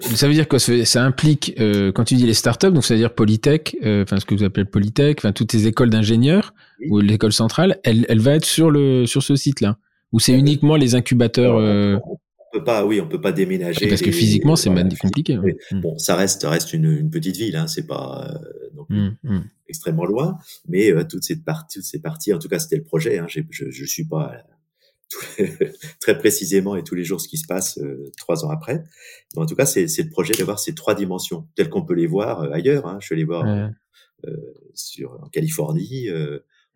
ça 0.00 0.26
veut 0.26 0.34
dire 0.34 0.48
que 0.48 0.58
ça 0.58 1.04
implique, 1.04 1.54
euh, 1.60 1.92
quand 1.92 2.04
tu 2.04 2.14
dis 2.16 2.26
les 2.26 2.34
startups, 2.34 2.72
donc 2.72 2.84
ça 2.84 2.94
veut 2.94 3.00
dire 3.00 3.14
Polytech, 3.14 3.76
euh, 3.84 4.02
enfin 4.02 4.18
ce 4.18 4.24
que 4.26 4.34
vous 4.34 4.42
appelez 4.42 4.64
Polytech, 4.64 5.18
enfin 5.18 5.32
toutes 5.32 5.52
les 5.52 5.66
écoles 5.68 5.90
d'ingénieurs 5.90 6.52
Oui. 6.80 6.86
ou 6.90 6.98
l'école 7.00 7.32
centrale, 7.32 7.78
elle, 7.84 8.04
elle 8.08 8.18
va 8.20 8.34
être 8.34 8.44
sur 8.44 8.70
le 8.70 9.06
sur 9.06 9.22
ce 9.22 9.36
site-là, 9.36 9.78
ou 10.12 10.18
c'est 10.20 10.32
Euh, 10.34 10.38
uniquement 10.38 10.74
les 10.76 10.94
incubateurs. 10.96 11.56
euh, 11.56 11.96
On 12.04 12.18
peut 12.58 12.64
pas, 12.64 12.84
oui, 12.84 13.00
on 13.00 13.06
peut 13.08 13.20
pas 13.20 13.32
déménager. 13.32 13.88
parce 13.88 14.00
que 14.02 14.06
les- 14.06 14.12
physiquement, 14.12 14.56
c'est 14.56 14.68
voilà, 14.70 14.88
compliqué. 15.00 15.38
Oui. 15.38 15.52
hein. 15.70 15.80
Bon, 15.80 15.96
ça 15.98 16.16
reste, 16.16 16.42
reste 16.44 16.72
une, 16.74 16.84
une 16.84 17.10
petite 17.10 17.36
ville, 17.36 17.56
hein, 17.56 17.66
c'est 17.68 17.86
pas 17.86 18.28
euh, 18.28 18.82
plus 18.88 18.96
Hmm, 18.98 19.16
hmm, 19.22 19.40
extrêmement 19.68 20.04
loin, 20.04 20.36
mais 20.68 20.90
euh, 20.92 21.04
toutes 21.08 21.22
ces 21.22 21.36
parties, 21.36 21.78
toutes 21.78 21.86
ces 21.86 22.00
parties, 22.00 22.34
en 22.34 22.38
tout 22.40 22.48
cas, 22.48 22.58
c'était 22.58 22.76
le 22.76 22.82
projet. 22.82 23.18
Hein, 23.18 23.26
je, 23.28 23.40
je 23.70 23.84
suis 23.86 24.04
pas 24.04 24.32
très 26.00 26.18
précisément 26.18 26.76
et 26.76 26.84
tous 26.84 26.94
les 26.94 27.04
jours 27.04 27.20
ce 27.20 27.28
qui 27.28 27.38
se 27.38 27.46
passe 27.46 27.78
euh, 27.78 28.10
trois 28.16 28.44
ans 28.44 28.50
après. 28.50 28.84
Mais 29.34 29.42
en 29.42 29.46
tout 29.46 29.54
cas, 29.56 29.66
c'est 29.66 29.86
le 29.86 30.10
projet 30.10 30.34
d'avoir 30.34 30.58
ces 30.58 30.74
trois 30.74 30.94
dimensions 30.94 31.46
telles 31.54 31.68
qu'on 31.68 31.84
peut 31.84 31.94
les 31.94 32.06
voir 32.06 32.42
euh, 32.42 32.50
ailleurs. 32.52 32.86
Hein. 32.86 32.98
Je 33.00 33.06
suis 33.06 33.14
allé 33.14 33.24
voir 33.24 33.44
ouais. 33.44 33.70
euh, 34.30 34.36
sur 34.74 35.12
en 35.22 35.28
Californie. 35.28 36.08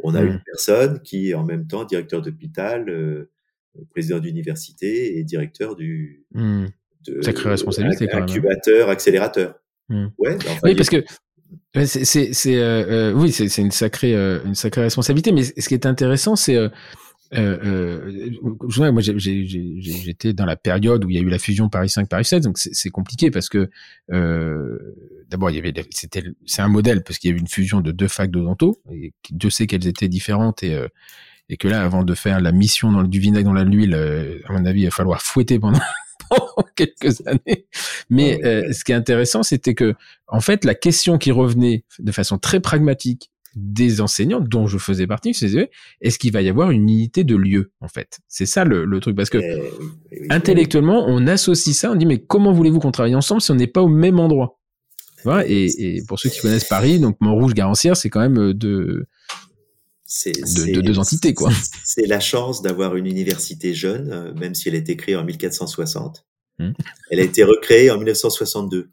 on 0.01 0.15
a 0.15 0.23
une 0.23 0.41
personne 0.45 1.01
qui 1.03 1.31
est 1.31 1.35
en 1.35 1.45
même 1.45 1.67
temps 1.67 1.85
directeur 1.85 2.23
d'hôpital, 2.23 3.27
président 3.91 4.19
d'université 4.19 5.19
et 5.19 5.25
directeur 5.25 5.77
du 5.77 6.25
Hmm. 6.33 6.67
de, 7.07 7.23
Sacrée 7.23 7.51
responsabilité, 7.51 8.11
hein. 8.13 8.23
incubateur, 8.23 8.89
accélérateur. 8.91 9.55
Mm. 9.89 10.07
Ouais, 10.19 10.37
ben, 10.37 10.39
enfin, 10.49 10.61
Oui, 10.65 10.75
parce 10.75 10.91
que 10.91 11.05
c'est 11.85 12.57
euh, 12.57 13.11
euh, 13.11 13.13
oui 13.13 13.31
c'est 13.31 13.49
c'est 13.49 13.63
une 13.63 13.71
sacrée 13.71 14.15
euh, 14.15 14.41
une 14.45 14.55
sacrée 14.55 14.83
responsabilité, 14.83 15.33
mais 15.33 15.45
ce 15.45 15.69
qui 15.69 15.75
est 15.75 15.87
intéressant 15.87 16.37
c'est 16.37 16.57
euh, 17.35 18.11
euh, 18.13 18.93
moi 18.93 19.01
j'étais 19.01 20.33
dans 20.33 20.45
la 20.45 20.57
période 20.57 21.05
où 21.05 21.11
il 21.11 21.17
y 21.17 21.19
a 21.19 21.23
eu 21.23 21.29
la 21.29 21.39
fusion 21.39 21.69
Paris 21.69 21.89
5 21.89 22.09
Paris 22.09 22.25
7 22.25 22.45
donc 22.45 22.59
c'est 22.59 22.91
compliqué 22.91 23.31
parce 23.31 23.49
que 23.49 23.69
euh, 24.13 24.79
d'abord 25.29 25.51
il 25.51 25.57
y 25.57 25.59
avait 25.59 25.73
c'était 25.91 26.23
c'est 26.47 26.63
un 26.63 26.69
modèle 26.69 27.03
parce 27.03 27.19
qu'il 27.19 27.31
y 27.31 27.33
avait 27.33 27.41
une 27.41 27.49
fusion 27.49 27.81
de 27.81 27.91
deux 27.91 28.09
facs 28.09 28.31
d'odonto 28.31 28.81
et 28.93 29.13
Dieu 29.31 29.51
sait 29.51 29.67
qu'elles 29.67 29.87
étaient 29.87 30.09
différentes 30.09 30.63
et 30.63 30.75
euh, 30.75 30.89
et 31.49 31.57
que 31.57 31.69
là 31.69 31.83
avant 31.83 32.05
de 32.05 32.15
faire 32.15 32.41
la 32.41 32.53
mission 32.53 32.93
dans 32.93 33.03
le, 33.03 33.09
du 33.09 33.19
vinaigre 33.19 33.47
dans 33.47 33.53
la 33.55 33.65
l'huile 33.65 33.95
euh, 33.95 34.41
à 34.47 34.53
mon 34.53 34.65
avis 34.65 34.83
il 34.83 34.85
va 34.87 34.91
falloir 34.91 35.21
fouetter 35.21 35.59
pendant 35.59 35.81
quelques 36.77 37.27
années. 37.27 37.67
Mais 38.09 38.37
ouais, 38.37 38.47
euh, 38.47 38.73
ce 38.73 38.85
qui 38.85 38.93
est 38.93 38.97
intéressant 38.97 39.43
c'était 39.43 39.75
que 39.75 39.95
en 40.29 40.41
fait 40.41 40.65
la 40.65 40.75
question 40.75 41.19
qui 41.19 41.33
revenait 41.33 41.85
de 41.99 42.13
façon 42.13 42.39
très 42.39 42.61
pragmatique 42.61 43.31
des 43.57 44.01
enseignants 44.03 44.41
dont 44.41 44.67
je 44.67 44.79
faisais 44.79 45.07
partie, 45.07 45.33
c'est 45.35 45.71
est-ce 46.03 46.19
qu'il 46.19 46.31
va 46.33 46.43
y 46.43 46.49
avoir 46.49 46.71
une 46.71 46.83
unité 46.83 47.25
de 47.25 47.35
lieu 47.35 47.73
en 47.81 47.89
fait? 47.89 48.21
C'est 48.29 48.47
ça 48.47 48.65
le, 48.65 48.85
le 48.85 49.01
truc 49.01 49.17
parce 49.17 49.31
que 49.31 49.39
oui, 49.39 49.69
oui, 50.13 50.27
intellectuellement 50.31 51.07
on 51.09 51.27
associe 51.27 51.75
ça, 51.75 51.91
on 51.91 51.95
dit 51.97 52.07
mais 52.07 52.19
comment 52.23 52.53
voulez-vous 52.53 52.81
qu'on 52.81 52.93
travaille 52.93 53.15
ensemble 53.15 53.41
si 53.41 53.51
on 53.51 53.55
n'est 53.55 53.67
pas 53.67 53.83
au 53.83 53.89
même 53.89 54.21
endroit? 54.21 54.59
Et, 55.49 55.97
et 55.97 56.03
pour 56.07 56.21
ceux 56.21 56.29
qui 56.29 56.39
connaissent 56.39 56.69
Paris, 56.69 57.01
donc 57.01 57.17
Montrouge, 57.21 57.53
Garancière, 57.55 57.97
c'est 57.97 58.11
quand 58.11 58.21
même 58.21 58.39
euh, 58.39 58.55
de, 58.55 59.07
c'est 60.05 60.31
de, 60.41 60.47
c'est- 60.47 60.71
de 60.71 60.81
deux 60.81 60.99
entités 61.01 61.35
quoi. 61.35 61.51
C'est 61.85 62.07
la 62.07 62.21
chance 62.21 62.63
d'avoir 62.63 62.95
une 62.95 63.07
université 63.07 63.75
jeune, 63.75 64.13
euh, 64.13 64.33
même 64.35 64.55
si 64.55 64.69
elle 64.69 64.77
a 64.77 64.79
été 64.79 64.97
créée 64.97 65.17
en 65.17 65.25
1460. 65.25 66.25
Hmm. 66.61 66.71
Elle 67.11 67.19
a 67.21 67.23
été 67.25 67.43
recréée 67.43 67.91
en 67.91 67.97
1962. 67.97 68.91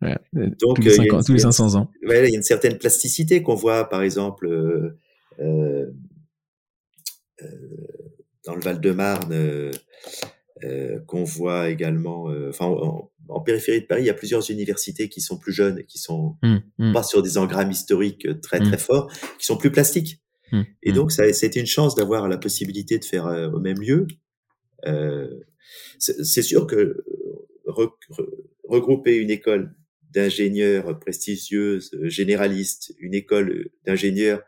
Ouais, 0.00 0.16
Donc, 0.60 0.76
tous 0.76 0.82
les, 0.82 0.90
euh, 0.90 0.94
il 0.94 0.96
y 0.96 1.00
a 1.00 1.04
50 1.04 1.20
une- 1.20 1.24
tous 1.26 1.32
les 1.34 1.38
500 1.40 1.74
ans. 1.76 1.90
Ouais, 2.06 2.26
il 2.28 2.30
y 2.30 2.34
a 2.34 2.36
une 2.36 2.42
certaine 2.42 2.78
plasticité 2.78 3.42
qu'on 3.42 3.54
voit, 3.54 3.88
par 3.88 4.02
exemple, 4.02 4.46
euh, 4.46 4.98
euh, 5.40 5.86
euh, 7.42 7.46
dans 8.44 8.54
le 8.54 8.60
Val-de-Marne, 8.60 9.32
euh, 9.32 9.70
euh, 10.64 10.98
qu'on 11.06 11.24
voit 11.24 11.68
également, 11.70 12.30
euh, 12.30 12.50
enfin, 12.50 12.66
en, 12.66 13.10
en 13.28 13.40
périphérie 13.40 13.80
de 13.82 13.86
Paris, 13.86 14.02
il 14.02 14.06
y 14.06 14.10
a 14.10 14.14
plusieurs 14.14 14.50
universités 14.50 15.08
qui 15.08 15.20
sont 15.20 15.38
plus 15.38 15.52
jeunes, 15.52 15.84
qui 15.84 15.98
sont 15.98 16.36
Hum, 16.42 16.60
hum, 16.78 16.92
pas 16.92 17.02
sur 17.02 17.22
des 17.22 17.38
engrammes 17.38 17.70
historiques 17.70 18.26
très 18.40 18.58
très 18.60 18.78
forts, 18.78 19.10
qui 19.38 19.46
sont 19.46 19.56
plus 19.56 19.70
plastiques. 19.72 20.20
Et 20.82 20.92
donc, 20.92 21.12
ça, 21.12 21.32
c'était 21.32 21.60
une 21.60 21.66
chance 21.66 21.94
d'avoir 21.94 22.28
la 22.28 22.36
possibilité 22.36 22.98
de 22.98 23.04
faire 23.04 23.26
euh, 23.26 23.48
au 23.50 23.58
même 23.60 23.80
lieu. 23.80 24.06
Euh, 24.86 25.40
c'est 25.98 26.42
sûr 26.42 26.66
que 26.66 27.02
euh, 27.68 27.86
regrouper 28.72 29.16
une 29.16 29.30
école 29.30 29.74
d'ingénieurs 30.10 30.98
prestigieuse, 30.98 31.90
euh, 31.94 32.08
généraliste, 32.08 32.94
une 32.98 33.14
école 33.14 33.68
d'ingénieurs 33.86 34.42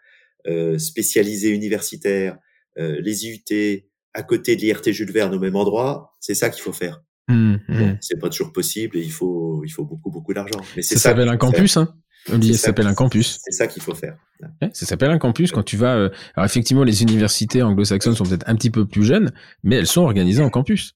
euh, 0.47 0.79
spécialisés 0.79 1.51
universitaires, 1.51 2.39
euh, 2.79 3.01
les 3.01 3.27
IUT 3.27 3.85
à 4.15 4.23
côté 4.23 4.57
de 4.57 4.61
l'IRT 4.61 4.93
Jules 4.93 5.11
Verne 5.11 5.35
au 5.35 5.41
même 5.41 5.57
endroit, 5.57 6.17
c'est 6.21 6.35
ça 6.35 6.51
qu'il 6.51 6.63
faut 6.63 6.73
faire. 6.73 7.03
Mmh, 7.29 7.57
mmh. 7.69 7.99
C'est 8.01 8.21
pas 8.21 8.29
toujours 8.29 8.53
possible 8.53 8.99
et 8.99 9.01
il 9.01 9.11
faut, 9.11 9.63
il 9.65 9.71
faut 9.71 9.85
beaucoup, 9.85 10.11
beaucoup 10.11 10.35
d'argent. 10.35 10.61
Mais 10.77 10.83
ça, 10.83 10.95
ça 10.95 11.01
s'appelle 11.01 11.29
un 11.29 11.37
campus, 11.37 11.77
hein. 11.77 11.95
Ça 12.27 12.55
s'appelle 12.55 12.87
un 12.87 12.95
campus. 12.95 13.39
C'est 13.43 13.53
ça 13.53 13.67
qu'il 13.67 13.83
faut 13.83 13.95
faire. 13.95 14.17
Ouais, 14.63 14.71
ça 14.73 14.87
s'appelle 14.87 15.11
un 15.11 15.19
campus 15.19 15.53
quand 15.53 15.63
tu 15.63 15.77
vas. 15.77 15.97
Euh... 15.97 16.11
Alors 16.35 16.47
effectivement, 16.47 16.85
les 16.85 17.03
universités 17.03 17.63
anglo-saxonnes 17.63 18.15
sont 18.15 18.25
peut-être 18.25 18.49
un 18.49 18.57
petit 18.57 18.71
peu 18.71 18.87
plus 18.87 19.05
jeunes, 19.05 19.33
mais 19.63 19.77
elles 19.77 19.87
sont 19.87 20.03
organisées 20.03 20.43
en 20.43 20.49
campus. 20.49 20.95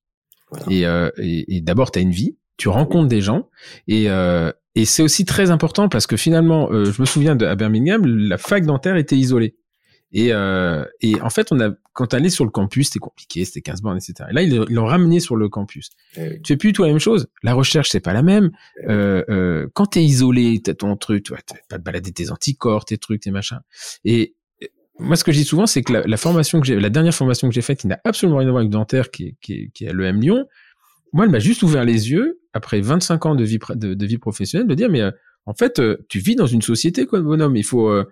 Voilà. 0.50 0.66
Et, 0.72 0.86
euh, 0.86 1.10
et, 1.18 1.56
et 1.56 1.60
d'abord, 1.60 1.90
tu 1.90 1.98
as 1.98 2.02
une 2.02 2.12
vie, 2.12 2.38
tu 2.58 2.68
rencontres 2.68 3.08
des 3.08 3.22
gens, 3.22 3.48
et, 3.86 4.10
euh, 4.10 4.52
et 4.74 4.84
c'est 4.84 5.02
aussi 5.02 5.24
très 5.24 5.50
important 5.50 5.88
parce 5.88 6.06
que 6.06 6.16
finalement, 6.16 6.70
euh, 6.70 6.84
je 6.84 7.00
me 7.00 7.06
souviens 7.06 7.34
de, 7.34 7.46
à 7.46 7.54
Birmingham, 7.54 8.04
la 8.04 8.36
fac 8.36 8.66
dentaire 8.66 8.96
était 8.96 9.16
isolée. 9.16 9.56
Et, 10.12 10.32
euh, 10.32 10.84
et 11.00 11.20
en 11.20 11.30
fait, 11.30 11.52
on 11.52 11.60
a, 11.60 11.70
quand 11.92 12.06
t'allais 12.06 12.30
sur 12.30 12.44
le 12.44 12.50
campus, 12.50 12.86
c'était 12.86 12.98
compliqué, 12.98 13.44
c'était 13.44 13.60
15 13.60 13.82
bornes, 13.82 13.98
etc. 13.98 14.28
Et 14.30 14.32
là, 14.32 14.42
ils 14.42 14.54
l'ont 14.54 14.86
ramené 14.86 15.20
sur 15.20 15.36
le 15.36 15.48
campus. 15.48 15.90
Eh 16.16 16.22
oui. 16.22 16.42
Tu 16.42 16.52
fais 16.52 16.56
plus 16.56 16.72
tout 16.72 16.82
la 16.82 16.88
même 16.88 16.98
chose. 16.98 17.28
La 17.42 17.54
recherche, 17.54 17.90
c'est 17.90 18.00
pas 18.00 18.12
la 18.12 18.22
même. 18.22 18.50
Eh 18.78 18.90
Euh, 18.90 19.24
euh, 19.28 19.66
quand 19.74 19.86
t'es 19.86 20.02
isolé, 20.02 20.60
t'as 20.62 20.74
ton 20.74 20.96
truc, 20.96 21.24
tu 21.24 21.32
vas 21.32 21.40
pas 21.68 21.78
te 21.78 21.82
balader 21.82 22.12
tes 22.12 22.30
anticorps, 22.30 22.84
tes 22.84 22.96
trucs, 22.96 23.22
tes 23.22 23.30
machins. 23.30 23.60
Et 24.04 24.34
moi, 24.98 25.16
ce 25.16 25.24
que 25.24 25.32
je 25.32 25.38
dis 25.38 25.44
souvent, 25.44 25.66
c'est 25.66 25.82
que 25.82 25.92
la, 25.92 26.02
la 26.02 26.16
formation 26.16 26.60
que 26.60 26.66
j'ai, 26.66 26.78
la 26.78 26.90
dernière 26.90 27.14
formation 27.14 27.48
que 27.48 27.54
j'ai 27.54 27.62
faite, 27.62 27.80
qui 27.80 27.86
n'a 27.86 28.00
absolument 28.04 28.38
rien 28.38 28.48
à 28.48 28.50
voir 28.50 28.60
avec 28.60 28.72
le 28.72 28.78
dentaire, 28.78 29.10
qui 29.10 29.24
est, 29.24 29.36
qui 29.40 29.52
est, 29.52 29.70
qui 29.74 29.84
est 29.84 29.88
à 29.88 29.92
l'EM 29.92 30.20
Lyon, 30.20 30.46
moi, 31.12 31.24
elle 31.24 31.30
m'a 31.30 31.38
juste 31.38 31.62
ouvert 31.62 31.84
les 31.84 32.10
yeux 32.10 32.40
après 32.52 32.80
25 32.80 33.26
ans 33.26 33.34
de 33.34 33.44
vie, 33.44 33.58
de, 33.74 34.06
vie 34.06 34.18
professionnelle, 34.18 34.66
de 34.66 34.74
dire, 34.74 34.88
mais 34.90 35.02
euh, 35.02 35.10
en 35.46 35.54
fait, 35.54 35.78
euh, 35.78 36.04
tu 36.08 36.18
vis 36.18 36.36
dans 36.36 36.46
une 36.46 36.62
société, 36.62 37.06
quoi, 37.06 37.20
bonhomme. 37.20 37.56
Il 37.56 37.64
faut, 37.64 37.88
euh, 37.88 38.04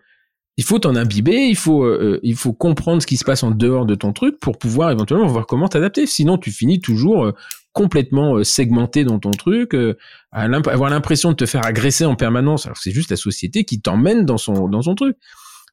il 0.56 0.64
faut 0.64 0.78
t'en 0.78 0.96
imbiber, 0.96 1.48
il 1.48 1.56
faut, 1.56 1.84
euh, 1.84 2.18
il 2.22 2.34
faut 2.34 2.52
comprendre 2.52 3.02
ce 3.02 3.06
qui 3.06 3.18
se 3.18 3.24
passe 3.24 3.42
en 3.42 3.50
dehors 3.50 3.84
de 3.84 3.94
ton 3.94 4.12
truc 4.12 4.40
pour 4.40 4.58
pouvoir 4.58 4.90
éventuellement 4.90 5.26
voir 5.26 5.46
comment 5.46 5.68
t'adapter. 5.68 6.06
Sinon, 6.06 6.38
tu 6.38 6.50
finis 6.50 6.80
toujours 6.80 7.26
euh, 7.26 7.32
complètement 7.72 8.36
euh, 8.36 8.44
segmenté 8.44 9.04
dans 9.04 9.18
ton 9.18 9.32
truc, 9.32 9.74
euh, 9.74 9.98
avoir 10.32 10.88
l'impression 10.88 11.30
de 11.30 11.36
te 11.36 11.44
faire 11.44 11.66
agresser 11.66 12.06
en 12.06 12.16
permanence. 12.16 12.64
Alors 12.64 12.78
c'est 12.78 12.90
juste 12.90 13.10
la 13.10 13.18
société 13.18 13.64
qui 13.64 13.82
t'emmène 13.82 14.24
dans 14.24 14.38
son, 14.38 14.66
dans 14.68 14.80
son 14.80 14.94
truc. 14.94 15.18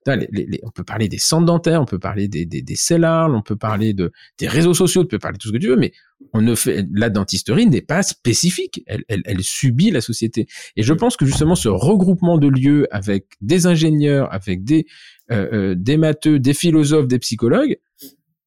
Les- 0.08 0.28
les- 0.32 0.60
on 0.64 0.70
peut 0.70 0.84
parler 0.84 1.08
des 1.08 1.18
centres 1.18 1.46
dentaires, 1.46 1.82
on 1.82 1.86
peut 1.86 2.00
parler 2.00 2.28
des, 2.28 2.46
des, 2.46 2.64
on 3.02 3.42
peut 3.42 3.56
parler 3.56 3.94
de, 3.94 4.12
des 4.38 4.48
réseaux 4.48 4.74
sociaux, 4.74 5.04
tu 5.04 5.10
peux 5.10 5.20
parler 5.20 5.38
de 5.38 5.42
tout 5.42 5.48
ce 5.50 5.54
que 5.54 5.58
tu 5.58 5.68
veux, 5.68 5.78
mais 5.78 5.94
on 6.34 6.42
ne 6.42 6.56
fait, 6.56 6.86
la 6.94 7.10
dentisterie 7.10 7.68
n'est 7.68 7.82
pas 7.82 8.04
spécifique. 8.04 8.84
Elle, 8.88 9.04
elle, 9.08 9.22
elle 9.26 9.44
subit 9.44 9.92
la 9.92 10.02
société. 10.02 10.48
Et 10.76 10.84
je 10.84 10.94
pense 10.94 11.18
que 11.18 11.26
justement 11.26 11.56
ce 11.56 11.70
regroupement 11.70 12.38
de 12.38 12.48
lieux 12.48 12.88
avec 12.92 13.28
des 13.42 13.66
ingénieurs, 13.66 14.34
avec 14.34 14.64
des, 14.64 14.86
euh, 15.32 15.48
euh, 15.54 15.76
des 15.76 15.98
matheux, 15.98 16.40
des 16.40 16.54
philosophes, 16.54 17.08
des 17.08 17.20
psychologues, 17.20 17.78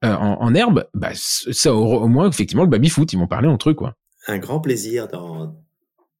euh, 0.04 0.14
en, 0.14 0.40
en 0.42 0.54
herbe, 0.54 0.86
bah, 0.94 1.10
ça 1.14 1.74
aura 1.74 2.04
au 2.04 2.08
moins 2.08 2.28
effectivement 2.28 2.64
le 2.64 2.68
baby 2.70 2.88
foot, 2.90 3.12
ils 3.12 3.18
m'ont 3.18 3.26
parlé 3.26 3.48
entre 3.48 3.70
eux 3.70 3.74
quoi. 3.74 3.96
Un 4.28 4.38
grand 4.38 4.60
plaisir 4.60 5.08
dans, 5.08 5.56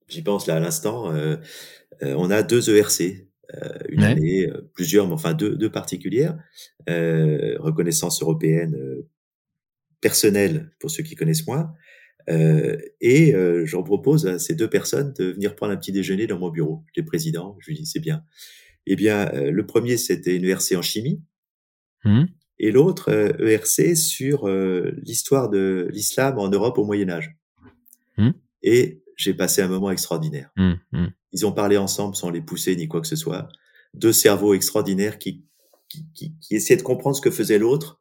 j'y 0.09 0.23
pense 0.23 0.47
là 0.47 0.57
à 0.57 0.61
l'instant, 0.61 1.13
euh, 1.13 1.37
on 2.01 2.31
a 2.31 2.43
deux 2.43 2.71
ERC, 2.71 3.27
une 3.89 4.01
Ouais. 4.01 4.07
année, 4.07 4.47
euh, 4.51 4.69
plusieurs, 4.75 5.07
mais 5.07 5.15
enfin 5.15 5.35
deux, 5.35 5.57
deux 5.57 5.71
particulières, 5.71 6.37
euh, 6.89 7.57
reconnaissance 7.59 8.21
européenne 8.23 8.75
euh, 8.77 9.09
personnelle 10.01 10.71
pour 10.79 10.91
ceux 10.91 11.03
qui 11.03 11.15
connaissent 11.15 11.47
moins. 11.47 11.73
Euh, 12.29 12.77
et 13.01 13.35
euh, 13.35 13.65
j'en 13.67 13.83
propose 13.85 14.27
à 14.27 14.39
ces 14.41 14.55
deux 14.57 14.69
personnes 14.69 15.13
de 15.19 15.27
venir 15.27 15.55
prendre 15.55 15.73
un 15.73 15.77
petit 15.77 15.93
déjeuner 15.93 16.27
dans 16.27 16.39
mon 16.39 16.51
bureau. 16.51 16.85
Les 16.97 17.05
présidents, 17.05 17.57
je 17.61 17.71
lui 17.71 17.77
dis 17.77 17.87
c'est 17.87 18.01
bien. 18.01 18.25
Eh 18.87 18.97
bien, 18.97 19.31
euh, 19.35 19.51
le 19.51 19.67
premier 19.67 19.97
c'était 19.97 20.37
une 20.37 20.45
ERC 20.45 20.73
en 20.77 20.83
chimie 20.83 21.23
Hum, 22.05 22.29
et 22.59 22.71
l'autre 22.71 23.11
euh, 23.11 23.49
ERC 23.49 23.97
sur 23.97 24.49
euh, 24.49 24.93
l'histoire 25.03 25.51
de 25.51 25.89
l'islam 25.93 26.39
en 26.39 26.49
Europe 26.49 26.79
au 26.79 26.85
Moyen 26.85 27.09
Âge. 27.11 27.37
Hmm. 28.17 28.31
Et 28.63 29.03
j'ai 29.17 29.35
passé 29.35 29.63
un 29.63 29.69
moment 29.69 29.91
extraordinaire. 29.91 30.51
hum, 30.57 30.79
hum. 30.93 31.11
Ils 31.33 31.45
ont 31.47 31.53
parlé 31.53 31.77
ensemble 31.77 32.15
sans 32.17 32.31
les 32.31 32.41
pousser 32.41 32.77
ni 32.77 32.89
quoi 32.89 33.01
que 33.01 33.07
ce 33.07 33.17
soit. 33.17 33.49
Deux 33.95 34.13
cerveaux 34.13 34.55
extraordinaires 34.55 35.19
qui, 35.19 35.45
qui, 35.89 36.07
qui, 36.15 36.35
qui 36.41 36.55
essayaient 36.57 36.77
de 36.79 36.83
comprendre 36.83 37.17
ce 37.17 37.21
que 37.21 37.31
faisait 37.31 37.59
l'autre. 37.59 38.01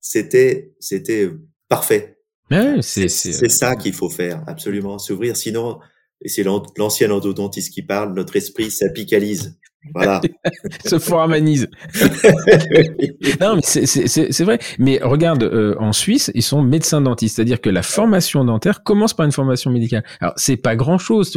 C'était, 0.00 0.74
c'était 0.78 1.30
parfait. 1.68 2.18
Ouais, 2.50 2.80
c'est, 2.82 3.08
C'est 3.08 3.08
c'est, 3.08 3.32
c'est 3.32 3.48
ça 3.48 3.76
qu'il 3.76 3.92
faut 3.92 4.08
faire, 4.08 4.42
absolument, 4.46 4.98
s'ouvrir. 4.98 5.36
Sinon, 5.36 5.80
et 6.22 6.28
c'est 6.28 6.42
l'an- 6.42 6.62
l'ancien 6.76 7.10
endodontiste 7.10 7.72
qui 7.72 7.82
parle, 7.82 8.14
notre 8.14 8.36
esprit 8.36 8.70
s'apicalise. 8.70 9.58
Voilà. 9.94 10.20
se 10.84 10.98
foramanise. 10.98 11.68
Non, 13.40 13.56
mais 13.56 13.62
c'est, 13.62 14.44
vrai. 14.44 14.58
Mais 14.78 14.98
regarde, 15.02 15.44
euh, 15.44 15.74
en 15.78 15.92
Suisse, 15.92 16.30
ils 16.34 16.42
sont 16.42 16.62
médecins 16.62 17.00
dentistes, 17.00 17.36
c'est-à-dire 17.36 17.60
que 17.60 17.70
la 17.70 17.82
formation 17.82 18.44
dentaire 18.44 18.82
commence 18.82 19.14
par 19.14 19.26
une 19.26 19.32
formation 19.32 19.70
médicale. 19.70 20.04
Alors, 20.20 20.34
c'est 20.36 20.56
pas 20.56 20.76
grand-chose, 20.76 21.32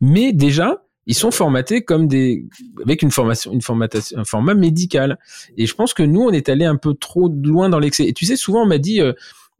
mais 0.00 0.32
déjà, 0.32 0.82
ils 1.06 1.14
sont 1.14 1.30
formatés 1.30 1.82
comme 1.82 2.08
des, 2.08 2.44
avec 2.82 3.02
une 3.02 3.10
formation, 3.10 3.52
une 3.52 3.62
formatation, 3.62 4.18
un 4.18 4.24
format 4.24 4.54
médical. 4.54 5.18
Et 5.56 5.66
je 5.66 5.74
pense 5.74 5.94
que 5.94 6.02
nous, 6.02 6.22
on 6.22 6.30
est 6.30 6.48
allé 6.48 6.64
un 6.64 6.76
peu 6.76 6.94
trop 6.94 7.28
loin 7.28 7.68
dans 7.68 7.78
l'excès. 7.78 8.06
Et 8.06 8.12
tu 8.12 8.26
sais, 8.26 8.36
souvent, 8.36 8.62
on 8.62 8.66
m'a 8.66 8.78
dit, 8.78 9.00
euh, 9.00 9.12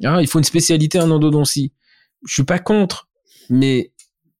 ah, 0.04 0.20
il 0.20 0.26
faut 0.26 0.38
une 0.38 0.44
spécialité 0.44 0.98
en 0.98 1.10
endodontie. 1.10 1.72
Je 2.26 2.34
suis 2.34 2.44
pas 2.44 2.58
contre, 2.58 3.08
mais 3.48 3.92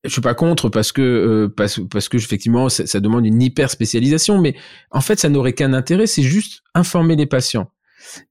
je 0.07 0.13
suis 0.13 0.21
pas 0.21 0.35
contre 0.35 0.69
parce 0.69 0.93
que 0.93 1.03
euh, 1.03 1.49
parce, 1.49 2.09
que 2.09 2.17
effectivement 2.17 2.69
ça, 2.69 3.01
demande 3.01 3.27
une 3.27 3.43
hyper 3.43 3.71
spécialisation, 3.71 4.41
mais 4.41 4.55
en 4.91 5.01
fait 5.01 5.19
ça 5.19 5.29
n'aurait 5.29 5.53
qu'un 5.53 5.73
intérêt, 5.73 6.07
c'est 6.07 6.23
juste 6.23 6.63
informer 6.75 7.17
les 7.17 7.27
patients. 7.27 7.71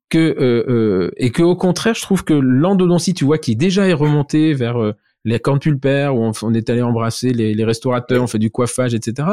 Que 0.10 0.18
euh, 0.18 0.64
euh, 0.70 1.12
et 1.18 1.32
que 1.32 1.42
au 1.42 1.56
contraire 1.56 1.96
je 1.96 2.02
trouve 2.02 2.24
que 2.24 2.34
l'endodontie 2.34 3.14
tu 3.14 3.26
vois 3.26 3.38
qui 3.38 3.56
déjà 3.56 3.88
est 3.88 3.94
remonté 3.94 4.54
vers 4.54 4.94
les 5.26 5.40
cornes 5.40 5.60
pulpaires 5.60 6.16
où 6.16 6.24
on, 6.24 6.32
on 6.44 6.54
est 6.54 6.70
allé 6.70 6.82
embrasser 6.82 7.34
les, 7.34 7.54
les 7.54 7.66
restaurateurs, 7.66 8.24
on 8.24 8.28
fait 8.28 8.40
du 8.40 8.52
coiffage, 8.52 8.94
etc. 8.94 9.28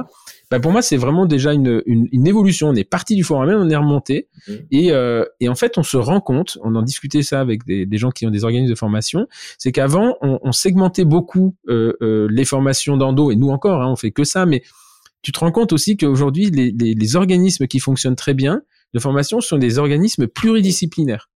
Bah 0.50 0.58
pour 0.58 0.72
moi 0.72 0.82
c'est 0.82 0.96
vraiment 0.96 1.26
déjà 1.26 1.52
une, 1.52 1.82
une, 1.86 2.08
une 2.10 2.26
évolution. 2.26 2.68
On 2.70 2.74
est 2.74 2.82
parti 2.84 3.14
du 3.14 3.22
foramen, 3.22 3.56
on 3.56 3.70
est 3.70 3.76
remonté 3.76 4.28
Mhm. 4.48 4.58
et, 4.72 4.92
euh, 4.92 5.24
et 5.38 5.48
en 5.48 5.54
fait 5.54 5.78
on 5.78 5.82
se 5.84 5.96
rend 5.96 6.20
compte, 6.20 6.58
on 6.62 6.74
en 6.74 6.82
discutait 6.82 7.22
ça 7.22 7.40
avec 7.40 7.64
des, 7.64 7.86
des 7.86 7.98
gens 7.98 8.10
qui 8.10 8.26
ont 8.26 8.30
des 8.30 8.42
organismes 8.42 8.70
de 8.72 8.78
formation, 8.78 9.28
c'est 9.58 9.70
qu'avant 9.70 10.16
on, 10.22 10.40
on 10.42 10.50
segmentait 10.52 11.04
beaucoup 11.04 11.54
euh, 11.68 11.92
euh, 12.02 12.26
les 12.30 12.44
formations 12.44 12.96
d'endo 12.96 13.30
et 13.30 13.36
nous 13.36 13.50
encore 13.50 13.82
hein, 13.82 13.88
on 13.90 13.96
fait 13.96 14.10
que 14.10 14.24
ça, 14.24 14.46
mais 14.46 14.62
tu 15.20 15.30
te 15.30 15.38
rends 15.38 15.52
compte 15.52 15.72
aussi 15.72 15.96
qu'aujourd'hui 15.96 16.50
les, 16.50 16.72
les, 16.72 16.94
les 16.94 17.16
organismes 17.16 17.66
qui 17.68 17.78
fonctionnent 17.78 18.16
très 18.16 18.34
bien 18.34 18.62
de 18.94 18.98
formation 18.98 19.40
sont 19.40 19.58
des 19.58 19.78
organismes 19.78 20.26
pluridisciplinaires. 20.26 21.28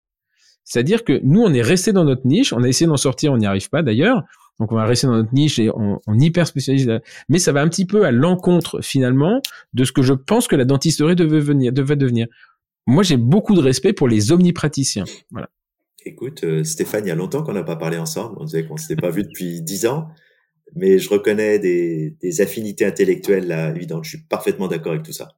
C'est-à-dire 0.64 1.04
que 1.04 1.20
nous, 1.22 1.40
on 1.42 1.54
est 1.54 1.62
resté 1.62 1.92
dans 1.92 2.04
notre 2.04 2.26
niche, 2.26 2.52
on 2.52 2.62
a 2.64 2.68
essayé 2.68 2.88
d'en 2.88 2.96
sortir, 2.96 3.32
on 3.32 3.38
n'y 3.38 3.46
arrive 3.46 3.70
pas 3.70 3.82
d'ailleurs. 3.82 4.22
Donc 4.58 4.72
on 4.72 4.76
va 4.76 4.84
rester 4.86 5.06
dans 5.06 5.14
notre 5.14 5.34
niche 5.34 5.58
et 5.58 5.70
on, 5.70 6.00
on 6.06 6.18
hyper 6.18 6.46
spécialise. 6.46 6.90
Mais 7.28 7.38
ça 7.38 7.52
va 7.52 7.60
un 7.60 7.68
petit 7.68 7.86
peu 7.86 8.04
à 8.04 8.10
l'encontre 8.10 8.80
finalement 8.80 9.42
de 9.74 9.84
ce 9.84 9.92
que 9.92 10.02
je 10.02 10.14
pense 10.14 10.48
que 10.48 10.56
la 10.56 10.64
dentisterie 10.64 11.16
devait 11.16 11.40
venir, 11.40 11.72
devait 11.72 11.96
devenir. 11.96 12.26
Moi, 12.86 13.02
j'ai 13.02 13.16
beaucoup 13.16 13.54
de 13.54 13.60
respect 13.60 13.92
pour 13.92 14.08
les 14.08 14.32
omnipraticiens. 14.32 15.04
Voilà. 15.30 15.50
Écoute, 16.04 16.44
euh, 16.44 16.62
Stéphane, 16.62 17.04
il 17.04 17.08
y 17.08 17.10
a 17.10 17.16
longtemps 17.16 17.42
qu'on 17.42 17.52
n'a 17.52 17.64
pas 17.64 17.76
parlé 17.76 17.98
ensemble. 17.98 18.36
On 18.38 18.44
disait 18.44 18.64
qu'on 18.64 18.76
s'était 18.76 19.00
pas 19.00 19.10
vu 19.10 19.24
depuis 19.24 19.60
dix 19.60 19.86
ans, 19.86 20.08
mais 20.76 20.98
je 20.98 21.10
reconnais 21.10 21.58
des, 21.58 22.16
des 22.22 22.40
affinités 22.40 22.84
intellectuelles 22.84 23.48
là, 23.48 23.74
évidentes. 23.74 24.04
Je 24.04 24.10
suis 24.10 24.22
parfaitement 24.22 24.68
d'accord 24.68 24.92
avec 24.92 25.04
tout 25.04 25.12
ça. 25.12 25.36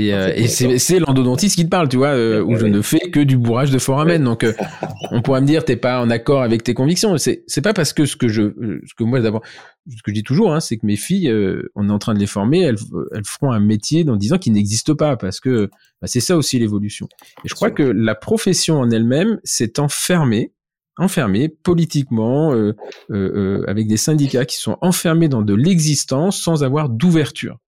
Et, 0.00 0.14
euh, 0.14 0.28
Parfaitement 0.28 0.70
et 0.70 0.78
c'est, 0.78 0.98
l'endodontiste 0.98 1.56
qui 1.56 1.64
te 1.64 1.68
parle, 1.68 1.88
tu 1.88 1.96
vois, 1.96 2.08
euh, 2.08 2.42
où 2.42 2.56
je 2.56 2.66
ne 2.66 2.82
fais 2.82 3.10
que 3.10 3.20
du 3.20 3.36
bourrage 3.36 3.70
de 3.70 3.78
foramen. 3.78 4.22
Donc, 4.22 4.44
euh, 4.44 4.52
on 5.10 5.22
pourra 5.22 5.40
me 5.40 5.46
dire, 5.46 5.64
t'es 5.64 5.76
pas 5.76 6.00
en 6.00 6.10
accord 6.10 6.42
avec 6.42 6.62
tes 6.62 6.74
convictions. 6.74 7.16
C'est, 7.18 7.44
c'est 7.46 7.62
pas 7.62 7.72
parce 7.72 7.92
que 7.92 8.06
ce 8.06 8.16
que 8.16 8.28
je, 8.28 8.42
euh, 8.42 8.80
ce 8.86 8.94
que 8.94 9.04
moi 9.04 9.20
d'abord, 9.20 9.42
ce 9.88 10.02
que 10.02 10.10
je 10.10 10.14
dis 10.14 10.22
toujours, 10.22 10.52
hein, 10.52 10.60
c'est 10.60 10.76
que 10.76 10.86
mes 10.86 10.96
filles, 10.96 11.28
euh, 11.28 11.70
on 11.74 11.88
est 11.88 11.92
en 11.92 11.98
train 11.98 12.14
de 12.14 12.18
les 12.18 12.26
former, 12.26 12.60
elles, 12.60 12.78
elles 13.14 13.24
feront 13.24 13.50
un 13.50 13.60
métier 13.60 14.04
dans 14.04 14.16
10 14.16 14.34
ans 14.34 14.38
qui 14.38 14.50
n'existe 14.50 14.94
pas, 14.94 15.16
parce 15.16 15.40
que 15.40 15.70
bah, 16.00 16.06
c'est 16.06 16.20
ça 16.20 16.36
aussi 16.36 16.58
l'évolution. 16.58 17.08
Et 17.44 17.48
je 17.48 17.54
crois 17.54 17.70
que 17.70 17.82
la 17.82 18.14
profession 18.14 18.78
en 18.78 18.90
elle-même 18.90 19.38
s'est 19.44 19.80
enfermée, 19.80 20.52
enfermée 21.00 21.48
politiquement, 21.48 22.52
euh, 22.52 22.74
euh, 23.10 23.14
euh, 23.60 23.64
avec 23.66 23.86
des 23.86 23.96
syndicats 23.96 24.44
qui 24.44 24.56
sont 24.56 24.76
enfermés 24.80 25.28
dans 25.28 25.42
de 25.42 25.54
l'existence 25.54 26.40
sans 26.40 26.62
avoir 26.62 26.88
d'ouverture. 26.88 27.58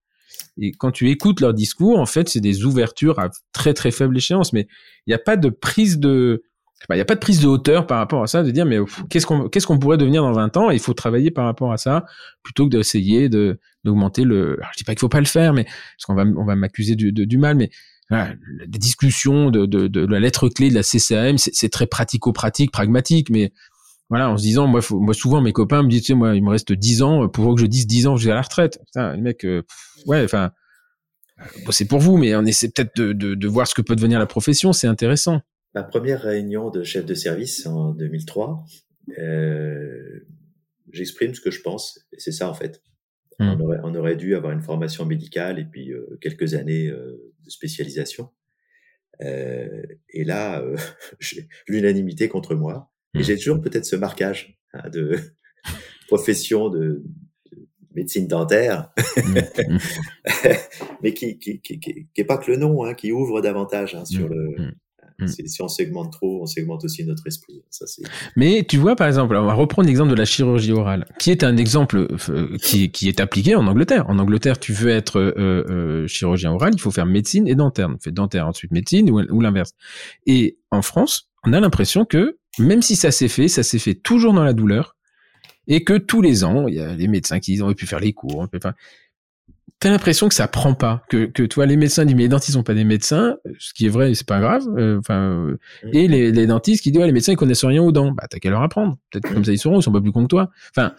Et 0.61 0.72
quand 0.72 0.90
tu 0.90 1.11
écoutes 1.11 1.40
leurs 1.40 1.55
discours, 1.55 1.99
en 1.99 2.07
fait, 2.07 2.28
c'est 2.28 2.40
des 2.40 2.64
ouvertures 2.64 3.18
à 3.18 3.30
très 3.53 3.74
très 3.74 3.90
faible 3.90 4.16
échéance, 4.16 4.53
mais 4.53 4.66
il 5.07 5.11
n'y 5.11 5.14
a 5.14 5.18
pas 5.18 5.36
de 5.36 5.49
prise 5.49 5.99
de, 5.99 6.43
il 6.90 6.97
y 6.97 7.01
a 7.01 7.05
pas 7.05 7.14
de 7.14 7.20
prise 7.20 7.40
de 7.40 7.47
hauteur 7.47 7.86
par 7.86 7.99
rapport 7.99 8.22
à 8.22 8.26
ça, 8.26 8.43
de 8.43 8.51
dire 8.51 8.66
mais 8.66 8.78
qu'est-ce 9.09 9.26
qu'on 9.26 9.49
qu'est-ce 9.49 9.66
qu'on 9.66 9.78
pourrait 9.78 9.99
devenir 9.99 10.22
dans 10.22 10.32
20 10.32 10.57
ans? 10.57 10.70
Il 10.70 10.80
faut 10.80 10.95
travailler 10.95 11.30
par 11.30 11.45
rapport 11.45 11.72
à 11.72 11.76
ça 11.76 12.05
plutôt 12.43 12.68
que 12.68 12.76
d'essayer 12.76 13.28
de 13.28 13.59
d'augmenter 13.84 14.24
le. 14.24 14.59
Alors, 14.59 14.70
je 14.72 14.78
dis 14.78 14.84
pas 14.84 14.93
qu'il 14.93 15.01
faut 15.01 15.09
pas 15.09 15.20
le 15.20 15.26
faire, 15.26 15.53
mais 15.53 15.64
parce 15.64 16.05
qu'on 16.07 16.14
va 16.14 16.24
on 16.24 16.45
va 16.45 16.57
m'accuser 16.57 16.97
du, 16.97 17.12
du 17.12 17.38
mal, 17.38 17.57
mais 17.57 17.70
voilà, 18.11 18.34
des 18.66 18.78
discussions 18.78 19.51
de, 19.51 19.64
de, 19.64 19.86
de 19.86 20.05
la 20.07 20.20
lettre 20.20 20.49
clé 20.49 20.68
de 20.68 20.74
la 20.74 20.82
CCAM, 20.82 21.38
c'est 21.38 21.70
très 21.70 21.86
pratico-pratique, 21.86 22.70
pragmatique, 22.70 23.30
mais 23.30 23.53
voilà, 24.13 24.29
en 24.29 24.37
se 24.37 24.43
disant, 24.43 24.67
moi, 24.67 24.83
faut, 24.83 25.01
moi 25.01 25.15
souvent 25.15 25.41
mes 25.41 25.55
copains 25.55 25.83
me 25.83 25.89
disent, 25.89 26.03
tu 26.03 26.07
sais, 26.09 26.15
moi, 26.15 26.37
il 26.37 26.45
me 26.45 26.51
reste 26.51 26.71
10 26.71 27.01
ans, 27.01 27.29
pour 27.31 27.55
que 27.55 27.63
je 27.63 27.65
dise 27.65 27.87
10 27.87 28.09
ans 28.09 28.17
jusqu'à 28.19 28.35
la 28.35 28.43
retraite. 28.43 28.79
Putain, 28.85 29.17
les 29.17 29.23
mecs, 29.23 29.43
euh, 29.47 29.63
pff, 29.63 30.07
ouais, 30.07 30.23
enfin, 30.23 30.53
euh, 31.41 31.45
bon, 31.65 31.73
c'est 31.73 31.87
pour 31.87 31.99
vous, 31.99 32.19
mais 32.19 32.37
on 32.37 32.45
essaie 32.45 32.69
peut-être 32.69 32.95
de, 32.95 33.15
de, 33.15 33.35
de 33.35 33.49
voir 33.49 33.67
ce 33.67 33.75
que 33.75 33.81
peut 33.81 33.97
devenir 33.97 34.19
la 34.19 34.27
profession, 34.27 34.75
c'est 34.75 34.87
intéressant. 34.87 35.41
Ma 35.75 35.83
première 35.83 36.21
réunion 36.21 36.69
de 36.69 36.83
chef 36.83 37.07
de 37.07 37.15
service 37.15 37.65
en 37.65 37.95
2003, 37.95 38.67
euh, 39.19 40.27
j'exprime 40.93 41.35
ce 41.35 41.41
que 41.41 41.51
je 41.51 41.63
pense, 41.63 41.99
et 42.13 42.21
c'est 42.21 42.33
ça 42.33 42.51
en 42.51 42.55
fait. 42.55 42.83
Hmm. 43.39 43.55
On, 43.57 43.61
aurait, 43.61 43.79
on, 43.83 43.95
aurait, 43.95 44.17
dû 44.17 44.37
avoir 44.37 44.53
une 44.53 44.61
formation 44.61 45.07
médicale 45.07 45.59
et 45.59 45.65
puis 45.65 45.91
euh, 45.91 46.19
quelques 46.21 46.53
années 46.53 46.89
euh, 46.89 47.33
de 47.47 47.49
spécialisation. 47.49 48.29
Euh, 49.23 49.83
et 50.11 50.25
là, 50.25 50.61
euh, 50.61 50.77
j'ai 51.19 51.49
l'unanimité 51.67 52.29
contre 52.29 52.55
moi. 52.55 52.91
Et 53.15 53.19
Hmm. 53.19 53.23
j'ai 53.23 53.37
toujours 53.37 53.61
peut-être 53.61 53.85
ce 53.85 53.97
marquage 53.97 54.59
hein, 54.75 54.89
de 54.91 55.19
profession 56.09 56.69
de, 56.71 57.03
de 57.53 57.59
médecine 57.95 58.27
dentaire, 58.27 58.91
mais 61.03 61.13
qui 61.15 61.39
qui, 61.39 61.61
qui, 61.61 61.79
qui, 61.81 62.07
qui 62.15 62.21
est 62.21 62.25
pas 62.25 62.39
que 62.39 62.51
le 62.51 62.57
nom, 62.57 62.85
hein, 62.85 62.95
qui 62.95 63.13
ouvre 63.13 63.41
davantage 63.41 63.95
hein, 63.95 64.05
sur 64.05 64.29
Hmm. 64.29 64.33
le. 64.35 64.57
Hmm. 65.19 65.27
C'est- 65.27 65.47
Si 65.47 65.61
on 65.63 65.69
segmente 65.69 66.11
trop, 66.13 66.43
on 66.43 66.47
segmente 66.47 66.85
aussi 66.85 67.05
notre 67.05 67.27
esprit. 67.27 67.63
Ça 67.71 67.87
c'est. 67.87 68.03
Mais 68.35 68.65
tu 68.69 68.79
vois, 68.79 68.97
par 68.97 69.07
exemple, 69.07 69.37
on 69.37 69.45
va 69.45 69.53
reprendre 69.53 69.87
l'exemple 69.87 70.11
de 70.11 70.17
la 70.17 70.25
chirurgie 70.25 70.73
orale, 70.73 71.05
qui 71.19 71.31
est 71.31 71.45
un 71.45 71.57
exemple 71.59 72.07
euh, 72.31 72.57
qui, 72.57 72.91
qui 72.91 73.09
est 73.09 73.21
appliqué 73.21 73.55
en 73.55 73.67
Angleterre. 73.67 74.09
En 74.09 74.19
Angleterre, 74.19 74.59
tu 74.59 74.73
veux 74.73 74.89
être 74.89 75.19
euh, 75.21 75.65
euh, 75.69 76.07
chirurgien 76.09 76.51
oral, 76.53 76.73
il 76.75 76.81
faut 76.81 76.91
faire 76.91 77.07
médecine 77.07 77.47
et 77.47 77.55
dentaire. 77.55 77.91
On 77.95 77.99
fait 77.99 78.11
dentaire, 78.11 78.49
ensuite 78.49 78.73
médecine 78.73 79.11
ou, 79.11 79.21
ou 79.21 79.41
l'inverse. 79.43 79.75
Et 80.27 80.59
en 80.71 80.81
France, 80.83 81.31
on 81.47 81.53
a 81.53 81.61
l'impression 81.61 82.05
que 82.05 82.38
même 82.59 82.82
si 82.82 82.97
ça 82.97 83.11
s'est 83.11 83.28
fait, 83.28 83.49
ça 83.49 83.62
s'est 83.62 83.78
fait 83.78 83.95
toujours 83.95 84.32
dans 84.34 84.45
la 84.45 84.53
douleur 84.53 84.97
et 85.68 85.84
que 85.84 85.95
tous 85.97 86.22
les 86.22 86.45
ans, 86.45 86.66
il 86.68 86.74
y 86.74 86.80
a 86.80 86.95
les 86.95 87.09
médecins 87.09 87.40
qui 87.40 87.53
disent 87.53 87.62
on 87.62 87.72
pu 87.72 87.86
faire 87.86 88.01
les 88.01 88.12
cours. 88.12 88.38
on 88.38 88.47
pas- 88.47 88.74
T'as 89.80 89.90
l'impression 89.90 90.28
que 90.28 90.34
ça 90.34 90.47
prend 90.47 90.74
pas, 90.74 91.03
que, 91.09 91.24
que 91.26 91.43
toi 91.43 91.66
les 91.66 91.76
médecins 91.76 92.05
disent 92.05 92.14
mais 92.14 92.22
les 92.22 92.28
dentistes 92.28 92.53
sont 92.53 92.62
pas 92.62 92.74
des 92.74 92.84
médecins, 92.84 93.36
ce 93.59 93.72
qui 93.74 93.86
est 93.86 93.88
vrai, 93.88 94.14
c'est 94.14 94.26
pas 94.26 94.38
grave. 94.38 94.62
euh, 94.76 94.99
Enfin, 95.01 95.18
euh, 95.20 95.59
et 95.93 96.07
les, 96.07 96.30
les 96.30 96.47
dentistes 96.47 96.84
qui 96.84 96.93
disent 96.93 97.01
ouais, 97.01 97.07
les 97.07 97.12
médecins 97.12 97.32
ils 97.32 97.36
connaissent 97.36 97.64
rien 97.64 97.82
aux 97.82 97.90
dents. 97.90 98.12
Bah 98.12 98.26
t'as 98.30 98.38
qu'à 98.38 98.51
leur 98.51 98.62
apprendre. 98.62 98.97
Peut-être 99.11 99.32
comme 99.32 99.45
ça 99.45 99.51
ils 99.53 99.59
sauront, 99.59 99.80
ils 99.80 99.82
sont 99.82 99.90
pas 99.93 100.01
plus 100.01 100.12
cons 100.12 100.22
que 100.22 100.28
toi. 100.28 100.51
Enfin, 100.70 100.93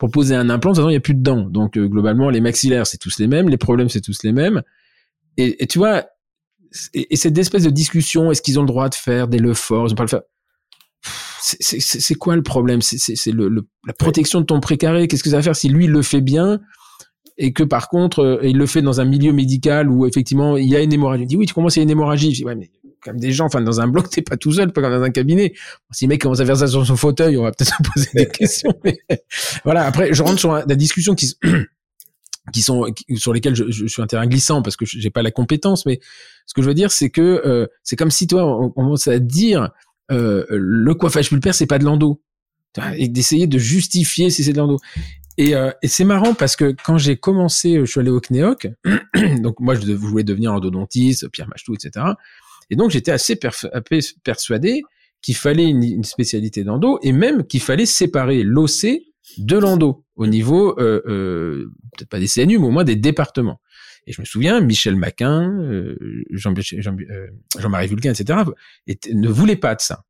pour 0.00 0.10
poser 0.10 0.34
un 0.34 0.50
implant, 0.50 0.72
de 0.72 0.74
toute 0.76 0.82
façon 0.82 0.90
il 0.90 0.94
y 0.94 0.96
a 0.96 1.00
plus 1.00 1.14
de 1.14 1.22
dents. 1.22 1.42
Donc 1.48 1.76
euh, 1.76 1.86
globalement 1.86 2.28
les 2.30 2.40
maxillaires 2.40 2.88
c'est 2.88 2.98
tous 2.98 3.18
les 3.20 3.28
mêmes, 3.28 3.48
les 3.48 3.56
problèmes 3.58 3.88
c'est 3.88 4.00
tous 4.00 4.24
les 4.24 4.32
mêmes. 4.32 4.62
Et, 5.36 5.62
et 5.62 5.66
tu 5.68 5.78
vois, 5.78 6.04
et, 6.94 7.12
et 7.12 7.16
cette 7.16 7.36
espèce 7.38 7.62
de 7.64 7.70
discussion, 7.70 8.30
est-ce 8.30 8.42
qu'ils 8.42 8.58
ont 8.58 8.62
le 8.62 8.68
droit 8.68 8.88
de 8.88 8.94
faire 8.94 9.28
des 9.28 9.38
le 9.38 9.54
forts, 9.54 9.86
ils 9.88 9.92
ont 9.92 9.96
pas 9.96 10.04
le 10.04 10.08
faire? 10.08 10.22
C'est- 11.40 12.14
quoi 12.14 12.36
le 12.36 12.42
problème? 12.42 12.80
C'est 12.82 13.30
le, 13.32 13.48
le- 13.48 13.66
la 13.86 13.92
protection 13.92 14.40
de 14.40 14.46
ton 14.46 14.60
précaré. 14.60 15.06
Qu'est-ce 15.08 15.22
que 15.22 15.30
ça 15.30 15.36
va 15.36 15.42
faire 15.42 15.56
si 15.56 15.68
lui 15.68 15.84
il 15.84 15.90
le 15.90 16.02
fait 16.02 16.20
bien 16.22 16.60
et 17.36 17.52
que 17.52 17.64
par 17.64 17.88
contre 17.88 18.20
euh, 18.20 18.38
il 18.44 18.56
le 18.56 18.64
fait 18.66 18.80
dans 18.80 19.00
un 19.00 19.04
milieu 19.04 19.32
médical 19.32 19.90
où 19.90 20.06
effectivement 20.06 20.56
il 20.56 20.68
y 20.68 20.76
a 20.76 20.80
une 20.80 20.92
hémorragie? 20.92 21.24
Il 21.24 21.26
dit 21.26 21.36
oui, 21.36 21.46
tu 21.46 21.52
commences 21.52 21.76
à 21.76 21.80
y 21.80 21.82
a 21.82 21.84
une 21.84 21.90
hémorragie. 21.90 22.30
Je 22.30 22.36
dis 22.40 22.44
ouais 22.44 22.54
mais 22.54 22.70
comme 23.02 23.18
des 23.20 23.32
gens, 23.32 23.44
enfin 23.46 23.60
dans 23.60 23.80
un 23.82 23.88
bloc 23.88 24.08
t'es 24.08 24.22
pas 24.22 24.38
tout 24.38 24.52
seul, 24.52 24.72
pas 24.72 24.80
comme 24.80 24.92
dans 24.92 25.02
un 25.02 25.10
cabinet. 25.10 25.52
Si 25.90 26.06
le 26.06 26.10
mec 26.10 26.22
commence 26.22 26.40
à 26.40 26.46
faire 26.46 26.56
ça 26.56 26.66
sur 26.66 26.86
son 26.86 26.96
fauteuil, 26.96 27.36
on 27.36 27.42
va 27.42 27.52
peut-être 27.52 27.74
se 27.76 27.82
poser 27.92 28.08
des 28.14 28.26
questions. 28.38 28.72
Mais 28.84 28.98
voilà. 29.64 29.84
Après 29.84 30.14
je 30.14 30.22
rentre 30.22 30.38
sur 30.38 30.52
la 30.54 30.64
discussion 30.76 31.14
qui 31.14 31.26
s- 31.26 31.34
qui 32.52 32.62
sont 32.62 32.86
sur 33.16 33.32
lesquels 33.32 33.54
je, 33.54 33.86
suis 33.86 34.02
un 34.02 34.06
terrain 34.06 34.26
glissant 34.26 34.62
parce 34.62 34.76
que 34.76 34.84
j'ai 34.84 35.10
pas 35.10 35.22
la 35.22 35.30
compétence 35.30 35.86
mais 35.86 36.00
ce 36.46 36.54
que 36.54 36.62
je 36.62 36.68
veux 36.68 36.74
dire 36.74 36.92
c'est 36.92 37.10
que 37.10 37.42
euh, 37.46 37.66
c'est 37.82 37.96
comme 37.96 38.10
si 38.10 38.26
toi 38.26 38.44
on, 38.44 38.64
on 38.64 38.70
commence 38.70 39.08
à 39.08 39.18
dire 39.18 39.70
euh, 40.12 40.44
le 40.50 40.94
coiffage 40.94 41.28
pulpaire 41.28 41.54
c'est 41.54 41.66
pas 41.66 41.78
de 41.78 41.84
l'endo. 41.84 42.20
Et 42.96 43.08
d'essayer 43.08 43.46
de 43.46 43.56
justifier 43.56 44.30
si 44.30 44.42
c'est 44.42 44.52
de 44.52 44.58
l'endo. 44.58 44.78
Et, 45.38 45.54
euh, 45.54 45.70
et 45.82 45.88
c'est 45.88 46.04
marrant 46.04 46.34
parce 46.34 46.56
que 46.56 46.74
quand 46.84 46.98
j'ai 46.98 47.16
commencé 47.16 47.80
je 47.80 47.84
suis 47.86 48.00
allé 48.00 48.10
au 48.10 48.20
CNEOC 48.20 48.68
donc 49.40 49.58
moi 49.58 49.74
je 49.74 49.92
voulais 49.92 50.22
devenir 50.22 50.52
endodontiste 50.52 51.28
Pierre 51.28 51.48
Machetou 51.48 51.74
etc 51.74 52.06
et 52.70 52.76
donc 52.76 52.92
j'étais 52.92 53.10
assez 53.10 53.36
persuadé 54.22 54.82
qu'il 55.22 55.34
fallait 55.34 55.68
une, 55.68 55.82
une 55.82 56.04
spécialité 56.04 56.62
d'endo 56.62 57.00
et 57.02 57.10
même 57.10 57.44
qu'il 57.48 57.60
fallait 57.60 57.86
séparer 57.86 58.44
l'OC 58.44 59.02
de 59.38 59.58
l'endo 59.58 60.03
au 60.16 60.26
niveau 60.26 60.78
euh, 60.78 61.02
euh, 61.06 61.70
peut-être 61.96 62.08
pas 62.08 62.20
des 62.20 62.28
CNU 62.28 62.58
mais 62.58 62.66
au 62.66 62.70
moins 62.70 62.84
des 62.84 62.96
départements. 62.96 63.60
Et 64.06 64.12
je 64.12 64.20
me 64.20 64.26
souviens 64.26 64.60
Michel 64.60 64.96
Maquin 64.96 65.50
euh, 65.60 65.96
Jean, 66.30 66.54
Jean, 66.56 66.96
euh, 67.10 67.28
Jean-Marie 67.58 67.88
Vulcain 67.88 68.12
etc 68.12 68.40
ne 69.12 69.28
voulaient 69.28 69.56
pas 69.56 69.74
de 69.74 69.80
ça. 69.80 70.04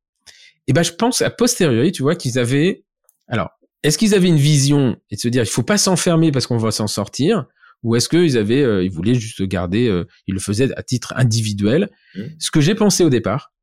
Et 0.67 0.73
ben 0.73 0.83
je 0.83 0.91
pense 0.91 1.21
à 1.21 1.29
posteriori 1.29 1.91
tu 1.91 2.03
vois 2.03 2.15
qu'ils 2.15 2.37
avaient 2.39 2.83
alors 3.27 3.51
est-ce 3.83 3.97
qu'ils 3.97 4.15
avaient 4.15 4.27
une 4.27 4.37
vision 4.37 4.97
et 5.11 5.15
de 5.15 5.21
se 5.21 5.27
dire 5.27 5.43
il 5.43 5.49
faut 5.49 5.63
pas 5.63 5.77
s'enfermer 5.77 6.31
parce 6.31 6.47
qu'on 6.47 6.57
va 6.57 6.71
s'en 6.71 6.87
sortir 6.87 7.45
ou 7.83 7.95
est-ce 7.95 8.09
qu'ils 8.09 8.37
avaient 8.37 8.63
euh, 8.63 8.83
ils 8.83 8.91
voulaient 8.91 9.13
juste 9.13 9.43
garder 9.43 9.87
euh, 9.87 10.05
ils 10.27 10.33
le 10.33 10.39
faisaient 10.39 10.73
à 10.75 10.83
titre 10.83 11.13
individuel? 11.15 11.89
Mmh. 12.15 12.21
ce 12.39 12.51
que 12.51 12.61
j'ai 12.61 12.75
pensé 12.75 13.03
au 13.03 13.09
départ 13.09 13.53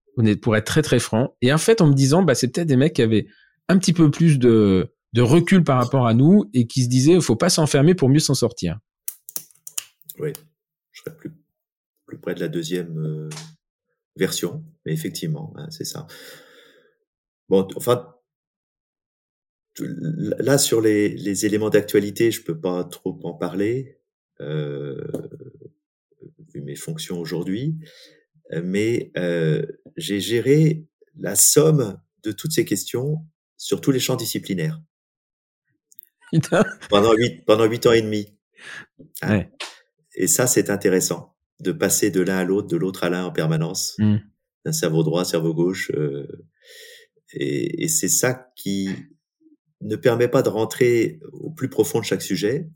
pour 0.42 0.56
être 0.56 0.66
très 0.66 0.82
très 0.82 0.98
franc 0.98 1.34
et 1.40 1.52
en 1.52 1.58
fait 1.58 1.80
en 1.80 1.86
me 1.86 1.94
disant 1.94 2.22
bah 2.22 2.34
c'est 2.34 2.48
peut-être 2.48 2.68
des 2.68 2.76
mecs 2.76 2.92
qui 2.94 3.02
avaient 3.02 3.26
un 3.68 3.78
petit 3.78 3.92
peu 3.92 4.10
plus 4.10 4.38
de 4.38 4.92
de 5.12 5.22
recul 5.22 5.62
par 5.62 5.78
rapport 5.78 6.06
à 6.06 6.14
nous 6.14 6.48
et 6.54 6.66
qui 6.66 6.84
se 6.84 6.88
disaient 6.88 7.20
faut 7.20 7.36
pas 7.36 7.50
s'enfermer 7.50 7.94
pour 7.94 8.08
mieux 8.08 8.20
s'en 8.20 8.34
sortir 8.34 8.78
Oui, 10.18 10.32
je 10.92 11.00
serais 11.00 11.16
plus, 11.16 11.32
plus 12.06 12.18
près 12.18 12.34
de 12.34 12.40
la 12.40 12.48
deuxième 12.48 12.98
euh, 12.98 13.28
version, 14.16 14.64
mais 14.84 14.92
effectivement, 14.92 15.52
hein, 15.56 15.68
c'est 15.70 15.84
ça. 15.84 16.06
Bon, 17.48 17.66
enfin, 17.76 18.14
là 19.78 20.58
sur 20.58 20.80
les, 20.80 21.08
les 21.10 21.46
éléments 21.46 21.70
d'actualité, 21.70 22.30
je 22.30 22.42
peux 22.42 22.58
pas 22.58 22.84
trop 22.84 23.18
en 23.24 23.34
parler 23.34 23.98
euh, 24.40 25.06
vu 26.52 26.62
mes 26.62 26.76
fonctions 26.76 27.18
aujourd'hui, 27.18 27.78
mais 28.62 29.12
euh, 29.16 29.64
j'ai 29.96 30.20
géré 30.20 30.86
la 31.18 31.34
somme 31.36 32.00
de 32.22 32.32
toutes 32.32 32.52
ces 32.52 32.64
questions 32.64 33.24
sur 33.56 33.80
tous 33.80 33.90
les 33.90 34.00
champs 34.00 34.16
disciplinaires 34.16 34.80
Putain. 36.32 36.64
pendant 36.88 37.12
huit 37.14 37.44
pendant 37.44 37.64
huit 37.66 37.86
ans 37.86 37.92
et 37.92 38.02
demi. 38.02 38.34
Ouais. 39.22 39.50
Et 40.14 40.26
ça, 40.26 40.46
c'est 40.46 40.70
intéressant 40.70 41.36
de 41.60 41.72
passer 41.72 42.10
de 42.10 42.20
l'un 42.20 42.38
à 42.38 42.44
l'autre, 42.44 42.68
de 42.68 42.76
l'autre 42.76 43.04
à 43.04 43.10
l'un 43.10 43.24
en 43.26 43.32
permanence, 43.32 43.94
Mm. 43.98 44.16
d'un 44.64 44.72
cerveau 44.72 45.02
droit, 45.02 45.24
cerveau 45.24 45.54
gauche. 45.54 45.90
euh, 45.94 46.26
et 47.32 47.84
et 47.84 47.88
c'est 47.88 48.08
ça 48.08 48.52
qui 48.56 48.88
ne 49.80 49.96
permet 49.96 50.28
pas 50.28 50.42
de 50.42 50.48
rentrer 50.48 51.18
au 51.32 51.50
plus 51.50 51.68
profond 51.68 51.98
de 52.00 52.04
chaque 52.04 52.22
sujet, 52.22 52.68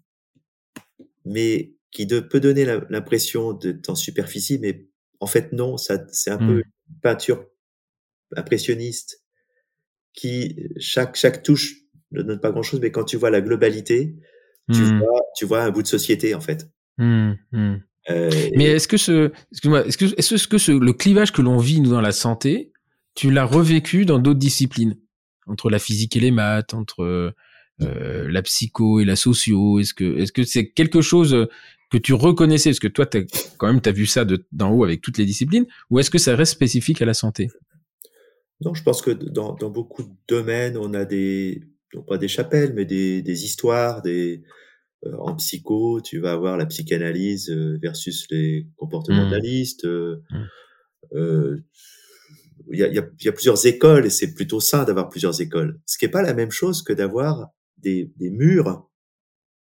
mais 1.25 1.75
qui 1.93 2.07
de- 2.07 2.21
peut 2.21 2.41
donner 2.41 2.65
l'impression 2.91 3.53
d'être 3.53 3.89
en 3.91 3.95
superficie, 3.95 4.59
mais 4.59 4.87
en 5.21 5.27
fait 5.27 5.53
non, 5.53 5.77
c'est 5.77 6.31
un 6.31 6.37
Mm. 6.39 6.47
peu 6.47 6.57
une 6.91 6.99
peinture 7.03 7.47
impressionniste 8.37 9.23
qui 10.15 10.57
chaque 10.79 11.17
chaque 11.17 11.43
touche 11.43 11.77
ne 12.13 12.23
donne 12.23 12.41
pas 12.41 12.51
grand 12.51 12.63
chose, 12.63 12.81
mais 12.81 12.91
quand 12.91 13.05
tu 13.05 13.17
vois 13.17 13.31
la 13.31 13.41
globalité, 13.41 14.17
tu 14.73 14.81
Mm. 14.81 14.99
vois 14.99 15.21
tu 15.37 15.45
vois 15.45 15.63
un 15.63 15.71
bout 15.71 15.83
de 15.83 15.87
société 15.87 16.35
en 16.35 16.41
fait. 16.41 16.69
Mm. 16.99 17.33
Mm. 17.53 17.75
Euh, 18.11 18.31
Mais 18.57 18.65
est-ce 18.65 18.89
que 18.89 18.97
ce, 18.97 19.33
excuse-moi, 19.51 19.87
est-ce 19.87 19.99
que, 19.99 20.05
est-ce 20.17 20.49
que 20.49 20.59
ce, 20.59 20.73
le 20.73 20.93
clivage 20.93 21.33
que 21.33 21.43
l'on 21.43 21.59
vit 21.59 21.81
nous 21.81 21.91
dans 21.91 22.01
la 22.01 22.13
santé, 22.13 22.73
tu 23.15 23.31
l'as 23.31 23.45
revécu 23.45 24.05
dans 24.05 24.19
d'autres 24.19 24.39
disciplines, 24.39 24.97
entre 25.47 25.71
la 25.71 25.79
physique 25.79 26.17
et 26.17 26.21
les 26.21 26.31
maths, 26.31 26.73
entre 26.75 27.03
euh, 27.03 28.29
la 28.31 28.43
psycho 28.43 29.01
et 29.01 29.05
la 29.05 29.17
socio 29.17 29.81
Est-ce 29.81 29.93
que, 29.93 30.19
est-ce 30.19 30.31
que 30.33 30.45
c'est 30.45 30.71
quelque 30.71 31.01
chose 31.01 31.49
que 31.91 31.99
tu 31.99 32.13
reconnaissais, 32.13 32.71
parce 32.71 32.81
que 32.81 32.89
toi, 32.89 33.07
quand 33.59 33.67
même, 33.67 33.81
t'as 33.81 33.93
vu 33.93 34.07
ça 34.07 34.25
de, 34.25 34.47
d'en 34.53 34.71
haut 34.71 34.85
avec 34.85 35.01
toutes 35.01 35.19
les 35.19 35.25
disciplines, 35.25 35.67
ou 35.91 35.99
est-ce 35.99 36.11
que 36.11 36.19
ça 36.19 36.35
reste 36.37 36.53
spécifique 36.53 37.03
à 37.03 37.07
la 37.07 37.15
santé? 37.15 37.49
Non, 38.61 38.73
je 38.75 38.83
pense 38.83 39.03
que 39.03 39.11
dans, 39.11 39.55
dans 39.55 39.71
beaucoup 39.71 40.03
de 40.03 40.13
domaines, 40.29 40.77
on 40.77 40.95
a 40.95 41.05
des, 41.05 41.63
non 41.95 42.03
pas 42.03 42.19
des 42.19 42.29
chapelles, 42.29 42.73
mais 42.75 42.85
des, 42.85 43.23
des 43.23 43.45
histoires, 43.45 44.03
des, 44.03 44.43
euh, 45.07 45.17
en 45.19 45.37
psycho, 45.37 46.01
tu 46.01 46.19
vas 46.21 46.33
avoir 46.33 46.57
la 46.57 46.67
psychanalyse 46.67 47.51
euh, 47.51 47.79
versus 47.83 48.27
les 48.31 48.67
comportementalistes. 48.77 49.85
euh, 49.87 50.21
Il 52.73 52.79
y, 52.79 52.83
a, 52.83 52.89
il 52.89 52.95
y, 52.95 52.99
a, 52.99 53.09
il 53.21 53.25
y 53.25 53.29
a 53.29 53.33
plusieurs 53.33 53.65
écoles 53.67 54.07
et 54.07 54.11
c'est 54.11 54.35
plutôt 54.35 54.59
sain 54.61 54.85
d'avoir 54.85 55.09
plusieurs 55.09 55.41
écoles. 55.41 55.79
Ce 55.87 55.99
qui 55.99 56.05
n'est 56.05 56.11
pas 56.11 56.23
la 56.23 56.35
même 56.35 56.51
chose 56.51 56.83
que 56.83 56.93
d'avoir 56.93 57.49
des, 57.79 58.11
des 58.17 58.31
murs 58.31 58.89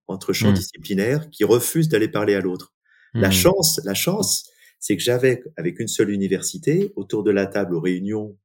entre 0.09 0.33
champs 0.35 0.51
Mm. 0.51 0.55
disciplinaires 0.55 1.31
qui 1.31 1.45
refusent 1.45 1.89
d'aller 1.89 2.09
parler 2.09 2.35
à 2.35 2.41
l'autre. 2.41 2.75
La 3.15 3.29
Mm. 3.29 3.33
chance, 3.33 3.81
la 3.85 3.95
chance, 3.95 4.51
c'est 4.79 4.97
que 4.97 5.03
j'avais, 5.03 5.43
avec 5.57 5.81
une 5.81 5.89
seule 5.89 6.11
université, 6.11 6.93
autour 6.97 7.23
de 7.23 7.31
la 7.31 7.47
table 7.47 7.75
aux 7.75 7.81
réunions 7.81 8.37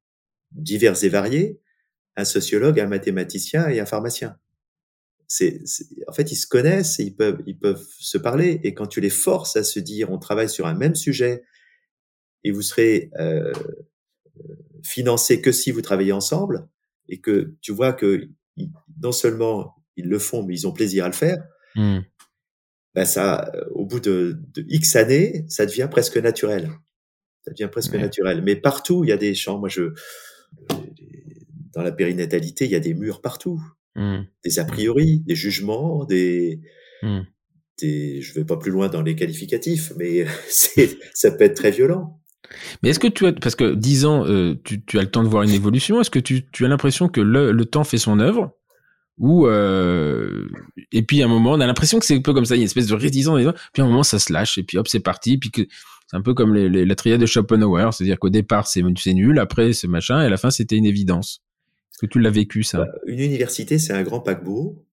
diverses 0.51 1.03
et 1.03 1.09
variées, 1.09 1.59
un 2.17 2.25
sociologue, 2.25 2.79
un 2.79 2.87
mathématicien 2.87 3.69
et 3.69 3.79
un 3.79 3.85
pharmacien. 3.85 4.37
C'est, 5.29 5.61
en 6.07 6.13
fait, 6.13 6.31
ils 6.31 6.35
se 6.37 6.47
connaissent, 6.47 6.99
et 6.99 7.03
ils 7.03 7.15
peuvent, 7.15 7.41
ils 7.45 7.57
peuvent 7.57 7.85
se 7.99 8.17
parler. 8.17 8.59
Et 8.63 8.73
quand 8.73 8.87
tu 8.87 8.99
les 9.01 9.09
forces 9.09 9.55
à 9.55 9.63
se 9.63 9.79
dire, 9.79 10.09
on 10.11 10.17
travaille 10.17 10.49
sur 10.49 10.65
un 10.67 10.73
même 10.73 10.95
sujet, 10.95 11.43
et 12.43 12.51
vous 12.51 12.61
serez 12.61 13.11
euh, 13.19 13.51
financé 14.83 15.41
que 15.41 15.51
si 15.51 15.71
vous 15.71 15.81
travaillez 15.81 16.11
ensemble, 16.13 16.67
et 17.09 17.19
que 17.19 17.53
tu 17.61 17.71
vois 17.71 17.93
que 17.93 18.29
ils- 18.55 18.71
non 19.01 19.11
seulement 19.11 19.75
ils 19.95 20.07
le 20.07 20.19
font, 20.19 20.43
mais 20.43 20.53
ils 20.55 20.67
ont 20.67 20.71
plaisir 20.73 21.05
à 21.05 21.07
le 21.07 21.13
faire, 21.13 21.43
Mm. 21.75 21.99
ben 22.95 23.05
ça, 23.05 23.51
euh, 23.53 23.65
au 23.71 23.85
bout 23.85 23.99
de, 23.99 24.39
de 24.53 24.65
X 24.69 24.95
années, 24.95 25.45
ça 25.49 25.65
devient 25.65 25.87
presque 25.91 26.17
naturel. 26.17 26.71
Ça 27.45 27.51
devient 27.51 27.69
presque 27.71 27.93
Ouais. 27.93 27.99
naturel. 27.99 28.41
Mais 28.41 28.55
partout, 28.55 29.03
il 29.03 29.09
y 29.09 29.13
a 29.13 29.17
des 29.17 29.35
champs. 29.35 29.59
Moi, 29.59 29.69
je, 29.69 29.93
dans 31.77 31.83
la 31.83 31.91
périnatalité, 31.91 32.65
il 32.65 32.71
y 32.71 32.75
a 32.75 32.79
des 32.79 32.95
murs 32.95 33.21
partout, 33.21 33.61
Mmh. 33.95 34.25
des 34.43 34.59
a 34.59 34.65
priori, 34.65 35.21
des 35.25 35.35
jugements, 35.35 36.05
des, 36.05 36.59
Mmh. 37.03 37.19
des, 37.81 38.21
je 38.21 38.33
vais 38.33 38.45
pas 38.45 38.57
plus 38.57 38.71
loin 38.71 38.89
dans 38.89 39.01
les 39.03 39.15
qualificatifs, 39.15 39.93
mais 39.95 40.25
c'est, 40.49 40.97
ça 41.13 41.31
peut 41.31 41.43
être 41.43 41.55
très 41.55 41.71
violent. 41.71 42.19
Mais 42.81 42.89
est-ce 42.89 42.99
que 42.99 43.07
tu 43.07 43.27
as, 43.27 43.33
parce 43.33 43.55
que 43.55 43.75
10 43.75 44.05
ans, 44.05 44.25
euh, 44.25 44.55
tu, 44.63 44.83
tu 44.83 44.97
as 44.97 45.03
le 45.03 45.11
temps 45.11 45.23
de 45.23 45.27
voir 45.27 45.43
une 45.43 45.51
évolution, 45.51 46.01
est-ce 46.01 46.09
que 46.09 46.19
tu, 46.19 46.49
tu 46.49 46.65
as 46.65 46.67
l'impression 46.67 47.09
que 47.09 47.21
le, 47.21 47.51
le 47.51 47.65
temps 47.65 47.83
fait 47.83 47.97
son 47.99 48.19
œuvre? 48.19 48.55
Ou 49.19 49.47
euh, 49.47 50.47
et 50.91 51.01
puis 51.01 51.23
à 51.23 51.25
un 51.25 51.27
moment 51.27 51.53
on 51.53 51.59
a 51.59 51.65
l'impression 51.65 51.97
que 51.97 52.05
c'est 52.05 52.15
un 52.15 52.21
peu 52.21 52.35
comme 52.35 52.45
ça 52.45 52.53
il 52.53 52.59
y 52.59 52.61
a 52.61 52.63
une 52.63 52.67
espèce 52.67 52.85
de 52.85 52.93
réticence 52.93 53.41
puis 53.73 53.81
à 53.81 53.85
un 53.85 53.87
moment 53.87 54.03
ça 54.03 54.19
se 54.19 54.31
lâche 54.31 54.59
et 54.59 54.63
puis 54.63 54.77
hop 54.77 54.87
c'est 54.87 54.99
parti 54.99 55.39
puis 55.39 55.49
que 55.49 55.63
c'est 56.07 56.17
un 56.17 56.21
peu 56.21 56.35
comme 56.35 56.53
les, 56.53 56.69
les, 56.69 56.85
la 56.85 56.93
triade 56.93 57.19
de 57.19 57.25
Schopenhauer 57.25 57.91
c'est-à-dire 57.93 58.19
qu'au 58.19 58.29
départ 58.29 58.67
c'est 58.67 58.83
c'est 58.99 59.15
nul 59.15 59.39
après 59.39 59.73
c'est 59.73 59.87
machin 59.87 60.21
et 60.21 60.25
à 60.25 60.29
la 60.29 60.37
fin 60.37 60.51
c'était 60.51 60.75
une 60.75 60.85
évidence 60.85 61.41
est-ce 61.97 62.05
que 62.05 62.11
tu 62.11 62.19
l'as 62.19 62.29
vécu 62.29 62.63
ça? 62.63 62.77
Bah, 62.79 62.91
Une 63.07 63.19
université 63.19 63.79
c'est 63.79 63.93
un 63.93 64.03
grand 64.03 64.19
paquebot. 64.19 64.85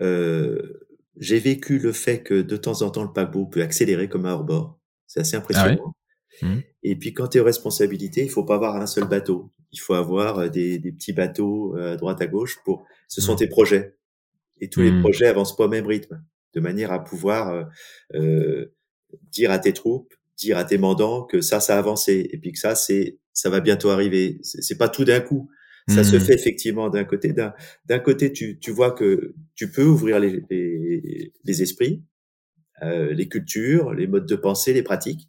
Euh, 0.00 0.86
j'ai 1.16 1.38
vécu 1.38 1.78
le 1.78 1.92
fait 1.92 2.22
que 2.22 2.40
de 2.40 2.56
temps 2.56 2.82
en 2.82 2.90
temps 2.90 3.02
le 3.02 3.12
paquebot 3.12 3.46
peut 3.46 3.62
accélérer 3.62 4.08
comme 4.08 4.26
un 4.26 4.32
hors-bord. 4.32 4.78
C'est 5.06 5.20
assez 5.20 5.36
impressionnant 5.36 5.94
Ah 6.42 6.46
ouais? 6.46 6.48
mmh. 6.48 6.60
et 6.84 6.96
puis 6.96 7.12
quand 7.12 7.28
tu 7.28 7.38
es 7.38 7.40
aux 7.40 7.44
responsabilités 7.44 8.22
il 8.22 8.30
faut 8.30 8.44
pas 8.44 8.54
avoir 8.54 8.76
un 8.76 8.86
seul 8.86 9.04
bateau. 9.08 9.52
Il 9.72 9.78
faut 9.80 9.94
avoir 9.94 10.50
des, 10.50 10.78
des 10.78 10.92
petits 10.92 11.12
bateaux 11.12 11.76
à 11.76 11.96
droite 11.96 12.20
à 12.22 12.26
gauche 12.26 12.58
pour 12.64 12.84
ce 13.08 13.20
sont 13.20 13.34
Mmh. 13.34 13.38
tes 13.38 13.48
projets. 13.48 13.96
Et 14.60 14.68
tous 14.68 14.80
Mmh. 14.80 14.84
les 14.84 15.00
projets 15.00 15.26
avancent 15.26 15.56
pas 15.56 15.64
au 15.64 15.68
même 15.68 15.86
rythme. 15.86 16.22
De 16.54 16.60
manière 16.60 16.92
à 16.92 17.02
pouvoir 17.04 17.50
euh, 17.50 17.64
euh, 18.14 18.74
dire 19.30 19.50
à 19.50 19.58
tes 19.58 19.72
troupes 19.72 20.12
dire 20.36 20.56
à 20.56 20.64
tes 20.64 20.78
mandants 20.78 21.24
que 21.24 21.42
ça 21.42 21.60
ça 21.60 21.74
a 21.76 21.78
avancé 21.78 22.26
et 22.32 22.38
puis 22.38 22.52
que 22.52 22.58
ça 22.58 22.74
c'est 22.74 23.18
ça 23.34 23.50
va 23.50 23.60
bientôt 23.60 23.90
arriver. 23.90 24.38
C'est 24.42 24.78
pas 24.78 24.88
tout 24.88 25.04
d'un 25.04 25.20
coup 25.20 25.50
ça 25.90 26.04
se 26.04 26.16
Mmh. 26.16 26.20
fait 26.20 26.34
effectivement 26.34 26.90
d'un 26.90 27.04
côté 27.04 27.32
d'un 27.32 27.98
côté 28.00 28.32
tu 28.32 28.58
tu 28.60 28.70
vois 28.70 28.92
que 28.92 29.34
tu 29.54 29.70
peux 29.70 29.84
ouvrir 29.84 30.20
les 30.20 30.42
les, 30.50 31.32
les 31.44 31.62
esprits 31.62 32.04
euh, 32.82 33.12
les 33.12 33.28
cultures 33.28 33.94
les 33.94 34.06
modes 34.06 34.26
de 34.26 34.36
pensée 34.36 34.72
les 34.72 34.82
pratiques 34.82 35.28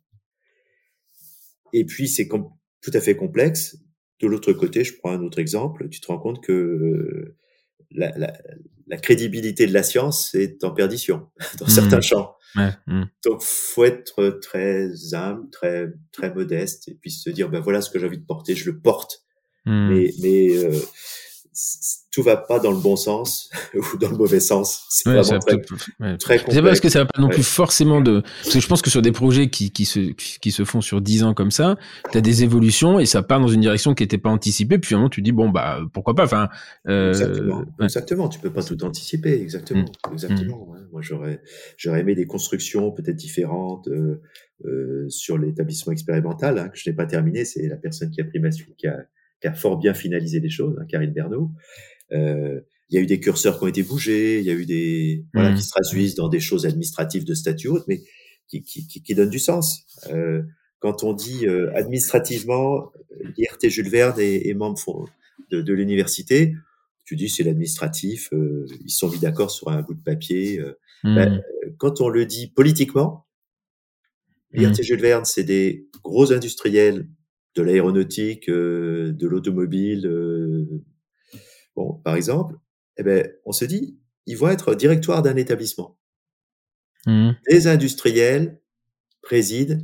et 1.73 1.85
puis 1.85 2.07
c'est 2.07 2.27
tout 2.27 2.91
à 2.93 2.99
fait 3.01 3.15
complexe 3.15 3.77
de 4.19 4.27
l'autre 4.27 4.53
côté 4.53 4.83
je 4.83 4.93
prends 4.97 5.11
un 5.11 5.21
autre 5.23 5.39
exemple 5.39 5.89
tu 5.89 5.99
te 6.01 6.07
rends 6.07 6.19
compte 6.19 6.43
que 6.43 6.51
euh, 6.51 7.38
la, 7.91 8.17
la, 8.17 8.33
la 8.88 8.97
crédibilité 8.97 9.67
de 9.67 9.73
la 9.73 9.83
science 9.83 10.33
est 10.35 10.63
en 10.63 10.71
perdition 10.71 11.27
dans 11.59 11.65
Mmh. 11.65 11.69
certains 11.69 12.01
champs 12.01 12.35
Ouais, 12.57 12.69
mmh. 12.85 13.03
donc 13.23 13.41
faut 13.41 13.85
être 13.85 14.29
très 14.41 14.89
humble 15.13 15.49
très 15.51 15.88
très 16.11 16.33
modeste 16.33 16.89
et 16.89 16.95
puis 16.95 17.09
se 17.09 17.29
dire 17.29 17.49
ben 17.49 17.61
voilà 17.61 17.79
ce 17.81 17.89
que 17.89 17.97
j'ai 17.97 18.05
envie 18.07 18.17
de 18.19 18.25
porter 18.25 18.55
je 18.55 18.69
le 18.69 18.81
porte 18.81 19.23
Mmh. 19.65 19.89
mais 19.89 20.13
mais 20.21 20.57
euh, 20.57 20.71
tout 22.11 22.23
va 22.23 22.35
pas 22.38 22.59
dans 22.59 22.71
le 22.71 22.77
bon 22.77 22.95
sens 22.95 23.49
ou 23.75 23.97
dans 23.97 24.09
le 24.09 24.17
mauvais 24.17 24.39
sens 24.39 24.85
c'est 24.89 25.07
Ouais, 25.09 25.21
vraiment 25.21 25.39
très, 25.39 25.61
peut- 25.61 25.75
ouais. 25.99 26.17
très 26.17 26.38
sais 26.39 26.45
pas 26.45 26.61
parce 26.63 26.79
que 26.79 26.88
complexe 26.88 26.93
ça 26.93 26.99
va 26.99 27.05
pas 27.05 27.21
non 27.21 27.27
Ouais. 27.27 27.33
plus 27.33 27.43
forcément 27.43 28.01
de 28.01 28.21
parce 28.43 28.53
que 28.55 28.59
je 28.59 28.67
pense 28.67 28.81
que 28.81 28.89
sur 28.89 29.01
des 29.01 29.11
projets 29.11 29.49
qui 29.49 29.71
qui 29.71 29.85
se 29.85 29.99
qui 30.13 30.51
se 30.51 30.63
font 30.65 30.81
sur 30.81 30.99
10 31.01 31.23
ans 31.23 31.33
comme 31.33 31.51
ça, 31.51 31.75
tu 32.11 32.17
as 32.17 32.21
des 32.21 32.43
évolutions 32.43 32.99
et 32.99 33.05
ça 33.05 33.21
part 33.21 33.39
dans 33.39 33.47
une 33.47 33.61
direction 33.61 33.93
qui 33.93 34.03
était 34.03 34.17
pas 34.17 34.29
anticipée 34.29 34.79
puis 34.79 34.89
finalement 34.89 35.09
tu 35.09 35.21
dis 35.21 35.31
bon 35.31 35.49
bah 35.49 35.79
pourquoi 35.93 36.15
pas 36.15 36.23
enfin 36.23 36.49
euh, 36.88 37.09
Exactement, 37.09 37.65
exactement. 37.81 38.29
Tu 38.29 38.39
peux 38.39 38.51
pas 38.51 38.63
tout 38.63 38.81
anticiper, 38.83 39.33
exactement, 39.41 39.85
exactement. 40.11 40.69
ouais. 40.69 40.79
Moi, 40.91 41.01
j'aurais, 41.01 41.41
j'aurais 41.77 42.01
aimé 42.01 42.15
des 42.15 42.25
constructions 42.25 42.91
peut-être 42.91 43.15
différentes 43.15 43.88
euh, 43.88 44.21
euh, 44.65 45.05
sur 45.09 45.38
l'établissement 45.38 45.93
expérimental 45.93 46.57
hein, 46.59 46.67
que 46.69 46.77
je 46.77 46.89
n'ai 46.89 46.95
pas 46.95 47.05
terminé. 47.05 47.45
C'est 47.45 47.67
la 47.67 47.77
personne 47.77 48.09
qui 48.11 48.19
a 48.21 48.25
pris 48.25 48.39
ma 48.39 48.51
suite 48.51 48.75
qui 48.77 48.88
a, 48.88 48.97
qui 49.41 49.47
a 49.47 49.53
fort 49.53 49.77
bien 49.77 49.93
finalisé 49.93 50.39
les 50.39 50.49
choses, 50.49 50.77
hein, 50.80 50.85
Karine 50.88 51.11
Bernot. 51.13 51.51
Euh, 52.11 52.61
il 52.89 52.95
y 52.95 52.99
a 52.99 53.01
eu 53.01 53.05
des 53.07 53.19
curseurs 53.19 53.57
qui 53.57 53.63
ont 53.63 53.68
été 53.68 53.84
bougés, 53.84 54.39
il 54.39 54.45
y 54.45 54.49
a 54.49 54.53
eu 54.53 54.65
des 54.65 55.26
voilà 55.34 55.51
Mhm. 55.51 55.55
qui 55.57 55.63
se 55.63 55.69
traduisent 55.72 56.15
dans 56.15 56.30
des 56.30 56.39
choses 56.41 56.65
administratives 56.65 57.23
de 57.26 57.34
statut 57.34 57.69
haute, 57.69 57.85
mais 57.88 58.01
qui, 58.47 58.61
qui, 58.63 58.85
qui, 58.88 59.01
qui 59.01 59.15
donnent 59.15 59.30
du 59.30 59.39
sens. 59.39 59.85
Euh, 60.11 60.43
quand 60.80 61.03
on 61.03 61.13
dit 61.13 61.47
euh, 61.47 61.72
administrativement, 61.76 62.91
l'IRT 63.38 63.69
Jules 63.69 63.89
Verne 63.89 64.19
est, 64.19 64.47
est 64.47 64.53
membre 64.53 65.05
de, 65.51 65.61
de 65.61 65.73
l'université, 65.73 66.53
tu 67.05 67.15
dis 67.15 67.30
c'est 67.30 67.43
l'administratif, 67.43 68.30
euh, 68.34 68.65
ils 68.85 68.91
sont 68.91 69.09
mis 69.09 69.19
d'accord 69.19 69.51
sur 69.51 69.69
un 69.69 69.81
bout 69.81 69.93
de 69.93 70.03
papier. 70.03 70.59
euh. 70.59 70.77
Mmh. 71.03 71.15
Ben, 71.15 71.43
quand 71.77 72.01
on 72.01 72.09
le 72.09 72.26
dit 72.26 72.47
politiquement, 72.47 73.26
l'IRT 74.53 74.84
Jules 74.84 74.99
Verne, 75.01 75.26
c'est 75.26 75.43
des 75.43 75.88
gros 76.03 76.31
industriels 76.34 77.07
de 77.55 77.61
l'aéronautique, 77.61 78.49
euh, 78.49 79.11
de 79.13 79.27
l'automobile, 79.27 80.07
euh, 80.07 80.65
bon, 81.75 81.93
par 82.03 82.15
exemple, 82.15 82.55
eh 82.97 83.03
ben, 83.03 83.29
on 83.45 83.51
se 83.51 83.65
dit, 83.65 83.97
ils 84.25 84.37
vont 84.37 84.49
être 84.49 84.75
directoire 84.75 85.21
d'un 85.21 85.35
établissement. 85.35 85.97
Mmh. 87.05 87.31
Des 87.49 87.67
industriels 87.67 88.61
président 89.21 89.81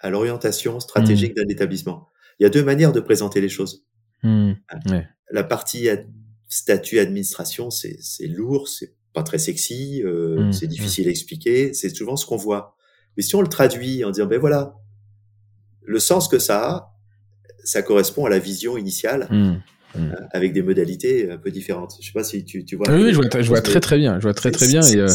à 0.00 0.10
l'orientation 0.10 0.80
stratégique 0.80 1.34
d'un 1.34 1.48
établissement. 1.48 2.08
Il 2.38 2.42
y 2.42 2.46
a 2.46 2.50
deux 2.50 2.64
manières 2.64 2.92
de 2.92 3.00
présenter 3.00 3.40
les 3.40 3.48
choses. 3.48 3.86
Mmh. 4.22 4.52
Ouais. 4.90 5.06
La 5.30 5.44
partie 5.44 5.88
ad- 5.88 6.10
statut 6.48 6.98
administration, 6.98 7.70
c'est 7.70 8.26
lourd, 8.26 8.68
c'est 8.68 8.94
pas 9.12 9.22
très 9.22 9.38
sexy, 9.38 10.02
euh, 10.04 10.52
c'est 10.52 10.66
difficile 10.66 11.08
à 11.08 11.10
expliquer, 11.10 11.72
c'est 11.72 11.88
souvent 11.88 12.16
ce 12.16 12.26
qu'on 12.26 12.36
voit. 12.36 12.76
Mais 13.16 13.22
si 13.22 13.34
on 13.34 13.40
le 13.40 13.48
traduit 13.48 14.04
en 14.04 14.10
disant, 14.10 14.26
ben 14.26 14.38
voilà, 14.38 14.76
le 15.82 15.98
sens 15.98 16.28
que 16.28 16.38
ça 16.38 16.68
a, 16.68 16.95
ça 17.66 17.82
correspond 17.82 18.24
à 18.24 18.30
la 18.30 18.38
vision 18.38 18.76
initiale, 18.76 19.28
Mmh. 19.30 20.12
hein, 20.12 20.26
avec 20.32 20.52
des 20.52 20.62
modalités 20.62 21.30
un 21.30 21.38
peu 21.38 21.50
différentes. 21.50 21.94
Je 22.00 22.06
sais 22.06 22.12
pas 22.12 22.24
si 22.24 22.44
tu, 22.44 22.64
tu 22.64 22.76
vois. 22.76 22.86
Oui, 22.90 23.04
oui, 23.04 23.12
je 23.12 23.16
vois, 23.16 23.40
je 23.40 23.48
vois 23.48 23.62
très 23.62 23.80
très 23.80 23.96
bien, 23.96 24.16
je 24.18 24.22
vois 24.24 24.34
très 24.34 24.50
très 24.50 24.68
bien. 24.68 24.82
Et, 24.82 24.96
euh, 24.96 25.08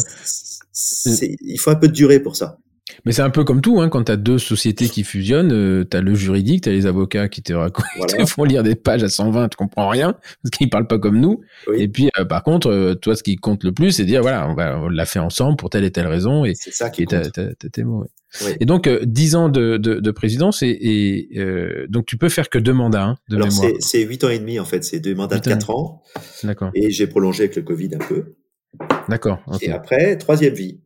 il 1.40 1.58
faut 1.58 1.70
un 1.70 1.76
peu 1.76 1.88
de 1.88 1.92
durée 1.92 2.20
pour 2.20 2.34
ça. 2.36 2.58
Mais 3.04 3.12
c'est 3.12 3.22
un 3.22 3.30
peu 3.30 3.44
comme 3.44 3.60
tout, 3.60 3.80
hein, 3.80 3.88
quand 3.88 4.04
t'as 4.04 4.16
deux 4.16 4.38
sociétés 4.38 4.88
qui 4.88 5.04
fusionnent, 5.04 5.52
euh, 5.52 5.84
t'as 5.84 6.00
le 6.00 6.14
juridique, 6.14 6.62
t'as 6.62 6.70
les 6.70 6.86
avocats 6.86 7.28
qui 7.28 7.42
te, 7.42 7.52
racontent, 7.52 7.86
Voilà. 7.96 8.24
te 8.24 8.26
font 8.26 8.44
lire 8.44 8.62
des 8.62 8.74
pages 8.74 9.02
à 9.02 9.08
120, 9.08 9.48
tu 9.50 9.56
comprends 9.56 9.88
rien, 9.88 10.12
parce 10.42 10.50
qu'ils 10.56 10.70
parlent 10.70 10.86
pas 10.86 10.98
comme 10.98 11.20
nous. 11.20 11.40
Oui. 11.68 11.82
Et 11.82 11.88
puis, 11.88 12.10
euh, 12.18 12.24
par 12.24 12.42
contre, 12.42 12.70
euh, 12.70 12.94
toi, 12.94 13.16
ce 13.16 13.22
qui 13.22 13.36
compte 13.36 13.64
le 13.64 13.72
plus, 13.72 13.92
c'est 13.92 14.04
dire, 14.04 14.22
voilà, 14.22 14.48
on, 14.48 14.54
va, 14.54 14.78
on 14.78 14.88
l'a 14.88 15.04
fait 15.06 15.18
ensemble 15.18 15.56
pour 15.56 15.70
telle 15.70 15.84
et 15.84 15.90
telle 15.90 16.06
raison, 16.06 16.44
et, 16.44 16.54
C'est 16.54 16.72
ça 16.72 16.90
qui 16.90 17.02
et 17.02 17.06
compte. 17.06 17.30
t'as, 17.32 17.46
t'as 17.54 17.68
tes 17.68 17.84
mots. 17.84 18.02
ouais. 18.02 18.08
Oui. 18.46 18.52
Et 18.60 18.64
donc, 18.64 18.86
euh, 18.86 19.00
10 19.04 19.34
ans 19.36 19.48
de, 19.50 19.76
de, 19.76 20.00
de 20.00 20.10
présidence, 20.10 20.62
et, 20.62 20.68
et 20.70 21.28
donc 21.90 22.06
tu 22.06 22.16
peux 22.16 22.30
faire 22.30 22.48
que 22.48 22.58
deux 22.58 22.72
mandats 22.72 23.04
hein, 23.04 23.16
de 23.28 23.36
Alors 23.36 23.48
mémoire. 23.48 23.72
c'est 23.80 24.00
huit 24.04 24.24
ans 24.24 24.30
et 24.30 24.38
demi 24.38 24.58
en 24.58 24.64
fait, 24.64 24.82
c'est 24.84 25.00
deux 25.00 25.14
mandats 25.14 25.38
de 25.38 25.46
ans 25.50 25.52
quatre 25.52 25.70
ans, 25.70 26.02
D'accord, 26.42 26.70
et 26.74 26.90
j'ai 26.90 27.06
prolongé 27.06 27.42
avec 27.42 27.56
le 27.56 27.62
Covid 27.62 27.90
un 27.94 27.98
peu. 27.98 28.36
d'accord. 29.08 29.38
Et 29.60 29.70
après 29.70 30.16
troisième 30.16 30.54
vie. 30.54 30.80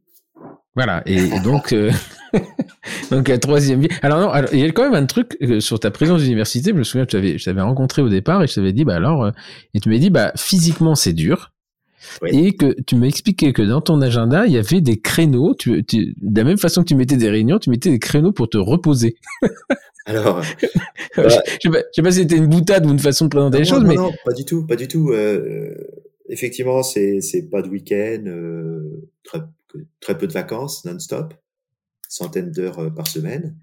Voilà, 0.76 1.02
et, 1.06 1.16
et 1.16 1.40
donc, 1.40 1.72
euh, 1.72 1.90
donc 3.10 3.28
la 3.28 3.38
troisième 3.38 3.80
vie. 3.80 3.88
Alors 4.02 4.20
non, 4.20 4.28
alors, 4.28 4.50
il 4.52 4.60
y 4.60 4.62
a 4.62 4.70
quand 4.70 4.84
même 4.84 4.94
un 4.94 5.06
truc 5.06 5.36
euh, 5.42 5.58
sur 5.58 5.80
ta 5.80 5.90
présence 5.90 6.22
d'université. 6.22 6.70
Je 6.70 6.76
me 6.76 6.84
souviens, 6.84 7.06
que 7.06 7.12
je 7.12 7.16
t'avais, 7.16 7.38
je 7.38 7.44
t'avais 7.44 7.62
rencontré 7.62 8.02
au 8.02 8.10
départ 8.10 8.42
et 8.42 8.46
je 8.46 8.54
t'avais 8.54 8.74
dit, 8.74 8.84
bah 8.84 8.94
alors, 8.94 9.24
euh, 9.24 9.30
et 9.72 9.80
tu 9.80 9.88
m'as 9.88 9.96
dit, 9.96 10.10
bah 10.10 10.32
physiquement 10.36 10.94
c'est 10.94 11.14
dur. 11.14 11.52
Oui. 12.22 12.30
Et 12.32 12.56
que 12.56 12.76
tu 12.82 12.94
m'as 12.94 13.06
expliqué 13.06 13.52
que 13.52 13.62
dans 13.62 13.80
ton 13.80 14.00
agenda, 14.02 14.46
il 14.46 14.52
y 14.52 14.58
avait 14.58 14.80
des 14.82 15.00
créneaux. 15.00 15.54
Tu, 15.54 15.82
tu, 15.84 16.14
de 16.20 16.38
la 16.38 16.44
même 16.44 16.58
façon 16.58 16.82
que 16.82 16.88
tu 16.88 16.94
mettais 16.94 17.16
des 17.16 17.30
réunions, 17.30 17.58
tu 17.58 17.70
mettais 17.70 17.90
des 17.90 17.98
créneaux 17.98 18.32
pour 18.32 18.48
te 18.48 18.58
reposer. 18.58 19.16
Alors 20.06 20.42
je, 21.16 21.22
Bah, 21.22 21.28
je 21.28 21.30
sais 21.30 21.70
pas, 21.70 21.78
je 21.78 21.84
sais 21.92 22.02
pas 22.02 22.10
si 22.12 22.18
c'était 22.18 22.36
une 22.36 22.46
boutade 22.46 22.86
ou 22.86 22.90
une 22.90 22.98
façon 22.98 23.24
de 23.24 23.30
présenter 23.30 23.58
les 23.58 23.64
non, 23.64 23.70
choses, 23.70 23.82
non, 23.82 23.88
mais 23.88 23.96
non, 23.96 24.12
pas 24.24 24.32
du 24.32 24.44
tout, 24.44 24.64
pas 24.66 24.76
du 24.76 24.86
tout. 24.86 25.10
Euh, 25.10 25.74
effectivement, 26.28 26.82
c'est 26.82 27.20
c'est 27.20 27.48
pas 27.50 27.62
de 27.62 27.68
week-end, 27.68 28.22
euh, 28.26 29.08
très 29.24 29.40
très 30.00 30.16
peu 30.18 30.26
de 30.26 30.32
vacances 30.32 30.84
non-stop, 30.84 31.34
centaines 32.08 32.50
d'heures 32.50 32.78
euh, 32.78 32.90
par 32.90 33.06
semaine. 33.08 33.56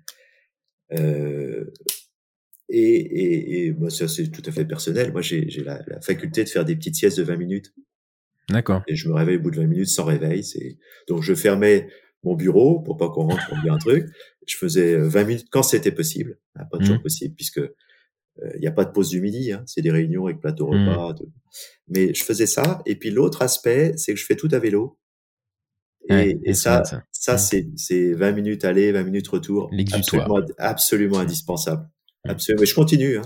Euh, 0.91 1.65
et, 2.69 3.67
et, 3.67 3.75
ça 3.89 4.07
c'est 4.07 4.29
tout 4.31 4.41
à 4.45 4.51
fait 4.51 4.65
personnel. 4.65 5.11
Moi, 5.11 5.21
j'ai 5.21 5.45
la, 5.63 5.81
la 5.87 6.01
faculté 6.01 6.43
de 6.43 6.49
faire 6.49 6.65
des 6.65 6.75
petites 6.75 6.95
siestes 6.95 7.17
de 7.17 7.23
20 7.23 7.35
minutes. 7.37 7.73
d'accord. 8.49 8.81
et 8.87 8.95
je 8.95 9.07
me 9.09 9.13
réveille 9.13 9.37
au 9.37 9.41
bout 9.41 9.51
de 9.51 9.57
20 9.57 9.67
minutes 9.67 9.87
sans 9.89 10.05
réveil. 10.05 10.43
Donc 11.07 11.21
je 11.23 11.33
fermais 11.35 11.87
mon 12.23 12.35
bureau 12.35 12.79
pour 12.79 12.97
pas 12.97 13.09
qu'on 13.09 13.27
rentre 13.27 13.45
pour 13.47 13.57
dire 13.61 13.73
un 13.73 13.77
truc. 13.77 14.07
Je 14.47 14.57
faisais 14.57 14.93
euh, 14.93 15.07
20 15.07 15.23
minutes 15.25 15.47
quand 15.51 15.63
c'était 15.63 15.91
possible, 15.91 16.39
hein, 16.55 16.65
pas 16.71 16.77
toujours 16.79 16.95
Mhm. 16.97 17.01
possible 17.03 17.35
puisque 17.35 17.61
il 18.55 18.61
n'y 18.61 18.67
a 18.67 18.71
pas 18.71 18.83
de 18.83 18.91
pause 18.91 19.09
du 19.09 19.21
midi, 19.21 19.51
hein, 19.51 19.61
c'est 19.67 19.83
des 19.83 19.91
réunions 19.91 20.25
avec 20.25 20.39
plateau 20.39 20.65
Mhm. 20.73 20.87
repas. 20.87 21.15
Mais 21.87 22.13
je 22.15 22.23
faisais 22.23 22.47
ça. 22.47 22.81
Et 22.87 22.95
puis 22.95 23.11
l'autre 23.11 23.41
aspect, 23.43 23.93
c'est 23.97 24.13
que 24.13 24.19
je 24.19 24.25
fais 24.25 24.35
tout 24.35 24.49
à 24.51 24.57
vélo. 24.59 24.97
Et, 26.09 26.13
Ouais, 26.13 26.53
ça, 26.53 26.83
ça, 26.83 27.03
ça, 27.11 27.33
Mhm. 27.33 27.37
c'est 27.37 27.67
c'est 27.77 28.13
20 28.13 28.31
minutes 28.33 28.65
aller, 28.65 28.91
20 28.91 29.03
minutes 29.03 29.27
retour, 29.27 29.71
absolument, 29.93 30.39
absolument 30.57 31.19
indispensable. 31.19 31.87
Absolument. 32.27 32.61
Mais 32.61 32.65
je 32.65 32.75
continue. 32.75 33.17
Hein. 33.17 33.23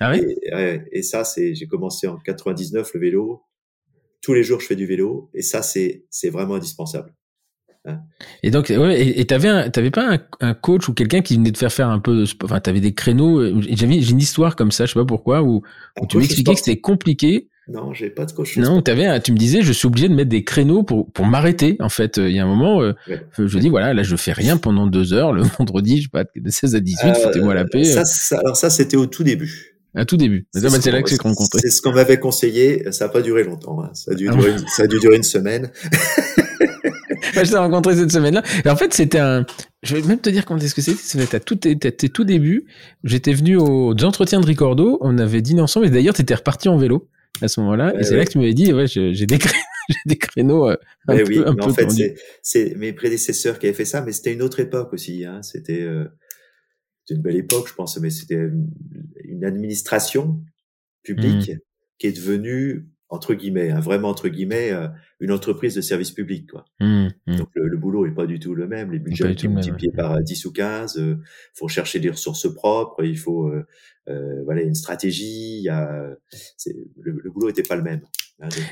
Ah 0.00 0.12
oui? 0.12 0.20
Et, 0.42 0.54
ouais, 0.54 0.84
et 0.92 1.02
ça, 1.02 1.24
c'est, 1.24 1.54
j'ai 1.54 1.66
commencé 1.66 2.06
en 2.06 2.16
99 2.18 2.92
le 2.94 3.00
vélo. 3.00 3.42
Tous 4.22 4.34
les 4.34 4.42
jours, 4.42 4.60
je 4.60 4.66
fais 4.66 4.76
du 4.76 4.86
vélo. 4.86 5.30
Et 5.34 5.42
ça, 5.42 5.62
c'est, 5.62 6.04
c'est 6.10 6.30
vraiment 6.30 6.54
indispensable. 6.54 7.14
Hein. 7.84 8.00
Et 8.42 8.50
donc, 8.50 8.68
ouais, 8.68 9.18
et 9.18 9.24
t'avais, 9.26 9.70
t'avais 9.70 9.90
pas 9.90 10.14
un, 10.14 10.18
un, 10.40 10.54
coach 10.54 10.88
ou 10.88 10.94
quelqu'un 10.94 11.20
qui 11.20 11.36
venait 11.36 11.52
te 11.52 11.58
faire 11.58 11.72
faire 11.72 11.88
un 11.88 12.00
peu 12.00 12.16
de 12.16 12.24
sport. 12.24 12.50
Enfin, 12.50 12.60
t'avais 12.60 12.80
des 12.80 12.94
créneaux. 12.94 13.38
Euh, 13.40 13.60
j'avais, 13.70 14.00
j'ai 14.00 14.12
une 14.12 14.18
histoire 14.18 14.56
comme 14.56 14.70
ça, 14.72 14.86
je 14.86 14.92
sais 14.92 14.98
pas 14.98 15.06
pourquoi, 15.06 15.42
où, 15.42 15.62
où 16.00 16.06
tu 16.06 16.18
m'expliquais 16.18 16.54
que 16.54 16.60
c'était 16.60 16.80
compliqué. 16.80 17.48
Non, 17.68 17.92
j'ai 17.92 18.08
pas 18.08 18.24
de 18.24 18.32
coach. 18.32 18.56
Non, 18.56 18.80
t'avais, 18.80 19.20
tu 19.20 19.32
me 19.32 19.36
disais, 19.36 19.60
je 19.60 19.72
suis 19.72 19.86
obligé 19.86 20.08
de 20.08 20.14
mettre 20.14 20.30
des 20.30 20.42
créneaux 20.42 20.82
pour 20.82 21.10
pour 21.12 21.26
m'arrêter. 21.26 21.76
En 21.80 21.90
fait, 21.90 22.16
il 22.16 22.30
y 22.30 22.38
a 22.38 22.44
un 22.44 22.46
moment, 22.46 22.80
euh, 22.80 22.94
je 23.38 23.58
dis 23.58 23.68
voilà, 23.68 23.92
là, 23.92 24.02
je 24.02 24.16
fais 24.16 24.32
rien 24.32 24.56
pendant 24.56 24.86
deux 24.86 25.12
heures 25.12 25.32
le 25.32 25.42
vendredi, 25.58 25.98
je 25.98 26.02
sais 26.04 26.08
pas, 26.08 26.24
de 26.24 26.50
16 26.50 26.74
à 26.74 26.80
18, 26.80 27.08
euh, 27.08 27.14
foutez-moi 27.14 27.54
la 27.54 27.66
paix. 27.66 27.84
Ça, 27.84 28.04
ça, 28.06 28.38
alors 28.38 28.56
ça, 28.56 28.70
c'était 28.70 28.96
au 28.96 29.06
tout 29.06 29.22
début. 29.22 29.74
À 29.94 30.04
tout 30.04 30.16
début. 30.16 30.46
C'est 30.52 30.62
là 30.90 31.02
que 31.02 31.10
j'ai 31.10 31.16
rencontré. 31.16 31.58
C'est 31.60 31.70
ce 31.70 31.82
qu'on 31.82 31.92
m'avait 31.92 32.18
conseillé. 32.18 32.90
Ça 32.92 33.06
n'a 33.06 33.10
pas 33.10 33.20
duré 33.20 33.44
longtemps. 33.44 33.82
Hein. 33.82 33.90
Ça, 33.94 34.12
a 34.12 34.14
dû 34.14 34.28
ah 34.28 34.34
durer, 34.34 34.54
ça 34.68 34.84
a 34.84 34.86
dû 34.86 34.98
durer 34.98 35.16
une 35.16 35.22
semaine. 35.22 35.70
je 37.34 37.50
t'ai 37.50 37.56
rencontré 37.56 37.96
cette 37.96 38.12
semaine-là. 38.12 38.42
En 38.66 38.76
fait, 38.76 38.94
c'était 38.94 39.18
un. 39.18 39.44
Je 39.82 39.96
vais 39.96 40.06
même 40.06 40.20
te 40.20 40.30
dire 40.30 40.44
quand 40.44 40.62
est-ce 40.62 40.74
que 40.74 40.82
c'était. 40.82 41.02
C'était 41.02 41.36
à 41.36 41.40
tout, 41.40 41.56
tout 41.56 42.24
début. 42.24 42.66
J'étais 43.04 43.32
venu 43.32 43.56
aux 43.56 43.92
entretiens 44.04 44.40
de 44.40 44.46
Ricordo. 44.46 44.98
On 45.00 45.18
avait 45.18 45.42
dîné 45.42 45.60
ensemble. 45.60 45.86
Et 45.86 45.90
d'ailleurs, 45.90 46.14
tu 46.14 46.22
étais 46.22 46.34
reparti 46.34 46.68
en 46.68 46.78
vélo 46.78 47.08
à 47.42 47.48
ce 47.48 47.60
moment-là. 47.60 47.94
et 47.98 48.04
c'est 48.04 48.16
là 48.16 48.24
que 48.24 48.30
tu 48.30 48.38
m'avais 48.38 48.54
dit, 48.54 48.72
ouais, 48.72 48.86
j'ai 48.86 49.26
des, 49.26 49.38
des 50.06 50.16
créneaux. 50.16 50.68
Euh, 50.68 50.76
un 51.08 51.16
peu, 51.16 51.24
oui, 51.26 51.40
en 51.46 51.72
fait, 51.72 51.88
c'est 52.42 52.74
mes 52.76 52.92
prédécesseurs 52.92 53.58
qui 53.58 53.66
avaient 53.66 53.76
fait 53.76 53.84
ça, 53.84 54.02
mais 54.02 54.12
c'était 54.12 54.32
une 54.32 54.42
autre 54.42 54.60
époque 54.60 54.92
aussi. 54.92 55.24
Hein. 55.24 55.42
C'était 55.42 55.82
euh, 55.82 56.04
une 57.10 57.22
belle 57.22 57.36
époque, 57.36 57.68
je 57.68 57.74
pense, 57.74 57.98
mais 57.98 58.10
c'était 58.10 58.50
une 59.24 59.44
administration 59.44 60.42
publique 61.02 61.50
mmh. 61.50 61.58
qui 61.98 62.06
est 62.06 62.12
devenue 62.12 62.88
entre 63.10 63.34
guillemets, 63.34 63.70
hein, 63.70 63.80
vraiment 63.80 64.08
entre 64.08 64.28
guillemets, 64.28 64.70
euh, 64.70 64.88
une 65.20 65.32
entreprise 65.32 65.74
de 65.74 65.80
service 65.80 66.10
public. 66.10 66.50
Quoi. 66.50 66.64
Mmh, 66.80 67.08
mmh. 67.26 67.36
Donc 67.36 67.48
le, 67.54 67.76
boulot 67.76 68.06
est 68.06 68.14
pas 68.14 68.26
du 68.26 68.38
tout 68.38 68.54
le 68.54 68.68
même. 68.68 68.92
Les 68.92 68.98
budgets 68.98 69.36
sont 69.36 69.48
multipliés 69.48 69.92
par 69.92 70.20
10 70.20 70.44
ou 70.44 70.52
15. 70.52 70.94
Il 70.96 71.02
euh, 71.02 71.16
faut 71.54 71.68
chercher 71.68 72.00
des 72.00 72.10
ressources 72.10 72.52
propres. 72.52 73.02
Il 73.04 73.18
faut 73.18 73.48
euh, 73.48 73.66
euh 74.08 74.42
voilà 74.44 74.62
une 74.62 74.74
stratégie. 74.74 75.58
Il 75.58 75.62
y 75.62 75.68
a, 75.68 76.16
le, 76.96 77.20
le, 77.22 77.30
boulot 77.30 77.48
était 77.48 77.62
pas 77.62 77.76
le 77.76 77.82
même. 77.82 78.00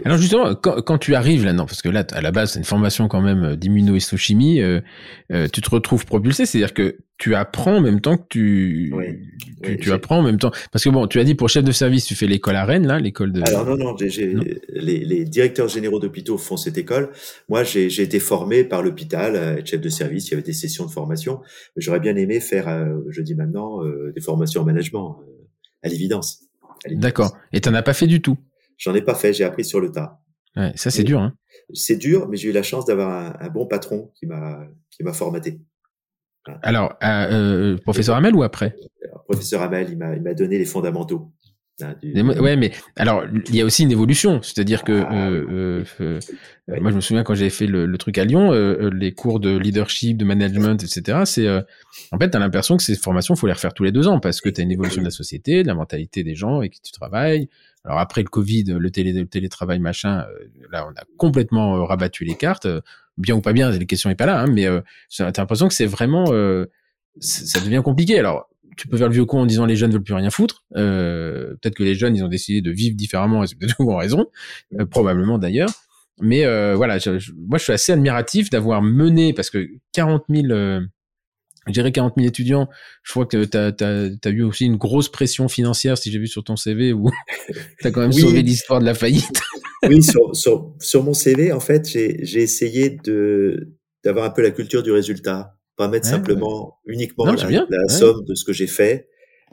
Alors 0.05 0.19
justement, 0.19 0.55
quand, 0.55 0.81
quand, 0.83 0.99
tu 0.99 1.15
arrives 1.15 1.45
là, 1.45 1.53
non, 1.53 1.67
parce 1.67 1.83
que 1.83 1.89
là, 1.89 2.05
à 2.13 2.21
la 2.21 2.31
base, 2.31 2.53
c'est 2.53 2.59
une 2.59 2.65
formation 2.65 3.09
quand 3.09 3.21
même 3.21 3.57
d'immunohistochimie, 3.57 4.61
euh, 4.61 4.81
tu 5.53 5.61
te 5.61 5.71
retrouves 5.71 6.07
propulsé, 6.07 6.47
c'est-à-dire 6.47 6.73
que 6.73 6.99
tu 7.19 7.35
apprends 7.35 7.77
en 7.77 7.81
même 7.81 8.01
temps 8.01 8.19
que 8.19 8.27
tu, 8.29 8.95
tu, 9.81 9.93
apprends 9.93 10.19
en 10.19 10.23
même 10.23 10.39
temps. 10.39 10.51
Parce 10.71 10.85
que 10.85 10.91
bon, 10.91 11.07
tu 11.07 11.19
as 11.19 11.25
dit 11.25 11.35
pour 11.35 11.49
chef 11.49 11.65
de 11.65 11.73
service, 11.73 12.05
tu 12.05 12.15
fais 12.15 12.27
l'école 12.27 12.57
à 12.57 12.65
Rennes, 12.65 12.87
là, 12.87 12.99
l'école 12.99 13.33
de. 13.33 13.43
Alors 13.47 13.65
non, 13.65 13.77
non, 13.77 13.97
j'ai, 13.97 14.35
les, 14.69 15.05
les, 15.05 15.25
directeurs 15.25 15.69
généraux 15.69 15.99
d'hôpitaux 15.99 16.37
font 16.37 16.57
cette 16.57 16.77
école. 16.77 17.11
Moi, 17.49 17.65
j'ai, 17.65 17.87
été 18.03 18.21
formé 18.21 18.65
par 18.65 18.83
l'hôpital, 18.83 19.35
euh, 19.35 19.61
chef 19.65 19.81
de 19.81 19.89
service. 19.89 20.29
Il 20.29 20.33
y 20.33 20.35
avait 20.35 20.43
des 20.43 20.53
sessions 20.53 20.85
de 20.85 20.91
formation. 20.91 21.41
J'aurais 21.77 22.01
bien 22.01 22.17
aimé 22.17 22.41
faire, 22.41 22.69
euh, 22.69 22.99
je 23.09 23.23
dis 23.23 23.35
maintenant, 23.35 23.83
euh, 23.83 24.13
des 24.15 24.21
formations 24.21 24.61
en 24.61 24.65
management, 24.65 25.19
à 25.83 25.89
l'évidence. 25.89 26.43
D'accord. 26.91 27.37
Et 27.53 27.61
t'en 27.63 27.73
as 27.73 27.83
pas 27.83 27.95
fait 27.95 28.07
du 28.07 28.21
tout 28.21 28.37
J'en 28.77 28.94
ai 28.94 29.03
pas 29.03 29.15
fait. 29.15 29.32
J'ai 29.32 29.44
appris 29.44 29.65
sur 29.65 29.81
le 29.81 29.90
tas. 29.90 30.20
Ouais, 30.57 30.73
ça 30.74 30.90
c'est 30.90 31.05
dur. 31.05 31.20
Hein. 31.20 31.35
C'est 31.74 31.97
dur, 31.97 32.28
mais 32.28 32.36
j'ai 32.36 32.48
eu 32.48 32.53
la 32.53 32.62
chance 32.62 32.86
d'avoir 32.86 33.11
un, 33.11 33.36
un 33.39 33.48
bon 33.51 33.66
patron 33.66 34.11
qui 34.15 34.27
m'a 34.27 34.66
qui 34.90 35.03
m'a 35.03 35.12
formaté. 35.12 35.61
Alors, 36.62 36.94
euh, 37.03 37.74
euh, 37.74 37.77
professeur 37.78 38.16
Hamel 38.16 38.35
ou 38.35 38.43
après? 38.43 38.77
Professeur 39.24 39.62
Hamel, 39.62 39.89
il 39.90 39.98
m'a 39.98 40.35
donné 40.35 40.59
les 40.59 40.65
fondamentaux. 40.65 41.32
Hein, 41.82 41.94
ouais, 42.40 42.57
mais 42.57 42.73
alors 42.97 43.24
il 43.48 43.55
y 43.55 43.61
a 43.61 43.65
aussi 43.65 43.82
une 43.82 43.90
évolution, 43.90 44.40
c'est-à-dire 44.40 44.82
que 44.82 45.03
ah, 45.07 45.28
euh, 45.28 45.85
euh, 46.01 46.20
euh, 46.70 46.81
moi 46.81 46.90
je 46.90 46.97
me 46.97 47.03
souviens 47.03 47.23
quand 47.23 47.35
j'avais 47.35 47.51
fait 47.51 47.66
le, 47.66 47.98
truc 47.98 48.16
à 48.16 48.24
Lyon, 48.24 48.51
les 48.93 49.12
cours 49.12 49.40
de 49.40 49.59
leadership, 49.59 50.16
de 50.16 50.24
management, 50.24 50.82
etc. 50.82 51.20
C'est 51.27 51.47
en 51.48 52.19
fait 52.19 52.31
t'as 52.31 52.39
l'impression 52.39 52.78
que 52.78 52.82
ces 52.82 52.97
formations 52.97 53.36
faut 53.36 53.47
les 53.47 53.53
refaire 53.53 53.74
tous 53.74 53.85
les 53.85 53.93
deux 53.93 54.09
ans 54.09 54.20
parce 54.20 54.40
que 54.40 54.48
t'as 54.48 54.62
une 54.62 54.73
évolution 54.73 55.03
de 55.03 55.07
la 55.07 55.11
société, 55.11 55.62
de 55.62 55.69
la 55.69 55.74
mentalité 55.74 56.24
des 56.24 56.35
gens 56.35 56.62
et 56.62 56.70
qui 56.70 56.81
tu 56.81 56.93
travailles. 56.93 57.51
Alors 57.87 57.99
après 57.99 58.23
le 58.23 58.29
Covid, 58.29 58.65
le, 58.65 58.91
télé, 58.91 59.13
le 59.13 59.27
télétravail 59.27 59.79
machin, 59.79 60.27
là 60.71 60.87
on 60.87 60.91
a 61.01 61.05
complètement 61.17 61.87
rabattu 61.87 62.25
les 62.25 62.35
cartes 62.35 62.67
bien 63.19 63.35
ou 63.35 63.41
pas 63.41 63.53
bien, 63.53 63.71
la 63.71 63.85
question 63.85 64.11
est 64.11 64.15
pas 64.15 64.27
là, 64.27 64.43
hein, 64.43 64.47
mais 64.47 64.67
euh, 64.67 64.81
t'as 65.17 65.33
l'impression 65.37 65.69
que 65.69 65.75
c'est 65.75 65.87
vraiment, 65.87 66.27
euh, 66.33 66.67
ça 67.21 67.61
devient 67.61 67.83
compliqué. 67.85 68.19
Alors, 68.19 68.49
tu 68.77 68.89
peux 68.89 68.99
faire 68.99 69.09
le 69.09 69.15
vieux 69.15 69.25
con 69.25 69.41
en 69.41 69.47
disant 69.47 69.65
les 69.65 69.77
jeunes 69.77 69.91
veulent 69.91 70.03
plus 70.03 70.15
rien 70.15 70.31
foutre. 70.31 70.65
Euh, 70.77 71.55
peut-être 71.61 71.75
que 71.75 71.83
les 71.83 71.95
jeunes, 71.95 72.15
ils 72.15 72.23
ont 72.23 72.29
décidé 72.29 72.61
de 72.61 72.71
vivre 72.71 72.95
différemment 72.95 73.43
et 73.43 73.47
c'est 73.47 73.57
peut-être 73.57 73.83
raison, 73.97 74.27
euh, 74.79 74.85
probablement 74.85 75.39
d'ailleurs. 75.39 75.71
Mais 76.21 76.45
euh, 76.45 76.75
voilà, 76.77 76.99
moi 77.37 77.59
je 77.59 77.65
suis 77.65 77.73
assez 77.73 77.93
admiratif 77.93 78.49
d'avoir 78.49 78.81
mené, 78.83 79.35
parce 79.35 79.51
que 79.51 79.69
40 79.93 80.25
000, 80.31 80.47
je 81.67 81.73
dirais 81.73 81.93
40 81.93 82.15
000 82.17 82.29
étudiants, 82.29 82.69
je 83.03 83.13
crois 83.13 83.27
que 83.27 83.45
tu 83.45 83.57
as, 83.57 84.31
eu 84.31 84.43
aussi 84.43 84.67
une 84.67 84.77
grosse 84.77 85.09
pression 85.09 85.49
financière, 85.49 85.99
si 85.99 86.11
j'ai 86.11 86.19
vu 86.19 86.27
sur 86.27 86.45
ton 86.45 86.57
CV, 86.57 86.93
où 86.93 87.11
tu 87.81 87.87
as 87.87 87.91
quand 87.91 88.01
même 88.01 88.13
sauvé 88.13 88.43
l'histoire 88.43 88.81
de 88.81 88.85
la 88.85 88.95
faillite 88.95 89.41
oui, 89.89 90.03
sur, 90.03 90.35
sur, 90.35 90.75
sur, 90.81 91.03
mon 91.03 91.15
CV, 91.15 91.53
en 91.53 91.61
fait, 91.61 91.87
j'ai 91.87 92.43
essayé 92.43 92.91
de 92.91 93.73
d'avoir 94.05 94.25
un 94.25 94.31
peu 94.31 94.43
la 94.43 94.53
culture 94.53 94.85
du 94.85 94.93
résultat, 94.93 95.59
pas 95.77 95.89
mettre 95.89 96.07
simplement 96.07 96.79
uniquement 96.87 97.25
la, 97.25 97.89
somme 97.89 98.25
de 98.25 98.35
ce 98.37 98.45
que 98.45 98.53
j'ai 98.53 98.69
fait. 98.69 99.09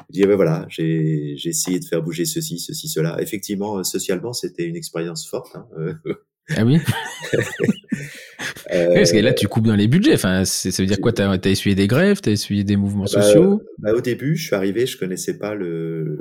Je 0.09 0.21
dis, 0.21 0.27
ben 0.27 0.35
voilà, 0.35 0.65
j'ai 0.69 1.35
essayé 1.43 1.79
de 1.79 1.85
faire 1.85 2.03
bouger 2.03 2.25
ceci, 2.25 2.59
ceci, 2.59 2.87
cela. 2.87 3.19
Effectivement, 3.19 3.79
euh, 3.79 3.83
socialement, 3.83 4.33
c'était 4.33 4.65
une 4.65 4.75
expérience 4.75 5.27
forte. 5.27 5.55
Hein. 5.55 5.67
Euh. 5.77 5.93
Ah 6.55 6.65
oui. 6.65 6.79
parce 8.69 9.11
que 9.11 9.17
là, 9.17 9.33
tu 9.33 9.47
coupes 9.47 9.67
dans 9.67 9.75
les 9.75 9.87
budgets. 9.87 10.13
Enfin, 10.13 10.45
ça 10.45 10.69
veut 10.79 10.85
dire 10.85 10.99
quoi? 10.99 11.13
T'as 11.13 11.31
as 11.31 11.49
essuyé 11.49 11.75
des 11.75 11.87
grèves, 11.87 12.21
t'as 12.21 12.31
essuyé 12.31 12.63
des 12.63 12.75
mouvements 12.75 13.05
bah, 13.05 13.21
sociaux? 13.21 13.61
bah, 13.79 13.93
Au 13.93 14.01
début, 14.01 14.35
je 14.35 14.47
suis 14.47 14.55
arrivé, 14.55 14.85
je 14.85 14.97
connaissais 14.97 15.37
pas 15.37 15.55
le, 15.55 16.17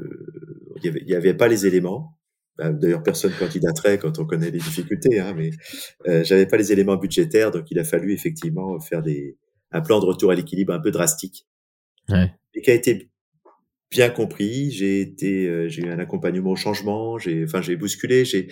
il 0.76 0.86
y 0.86 0.88
avait, 0.88 1.02
il 1.02 1.08
y 1.08 1.14
avait 1.14 1.34
pas 1.34 1.48
les 1.48 1.66
éléments. 1.66 2.18
Bah, 2.58 2.70
d'ailleurs, 2.70 3.02
personne 3.02 3.32
candidaterait 3.38 3.98
quand 3.98 4.18
on 4.18 4.26
connaît 4.26 4.50
les 4.50 4.58
difficultés, 4.58 5.20
hein, 5.20 5.34
mais 5.36 5.50
euh, 6.06 6.22
j'avais 6.22 6.46
pas 6.46 6.58
les 6.58 6.72
éléments 6.72 6.96
budgétaires, 6.96 7.50
donc 7.50 7.70
il 7.70 7.78
a 7.78 7.84
fallu 7.84 8.12
effectivement 8.12 8.78
faire 8.78 9.02
des 9.02 9.38
un 9.74 9.80
plan 9.80 10.00
de 10.00 10.04
retour 10.04 10.30
à 10.30 10.34
l'équilibre 10.34 10.74
un 10.74 10.80
peu 10.80 10.90
drastique, 10.90 11.46
ouais. 12.10 12.30
et 12.54 12.60
qui 12.60 12.70
a 12.70 12.74
été 12.74 13.10
bien 13.92 14.08
compris. 14.08 14.70
J'ai 14.70 15.00
été, 15.00 15.46
euh, 15.46 15.68
j'ai 15.68 15.82
eu 15.82 15.90
un 15.90 15.98
accompagnement 15.98 16.50
au 16.50 16.56
changement. 16.56 17.18
J'ai, 17.18 17.44
enfin, 17.44 17.60
j'ai 17.60 17.76
bousculé. 17.76 18.24
J'ai, 18.24 18.48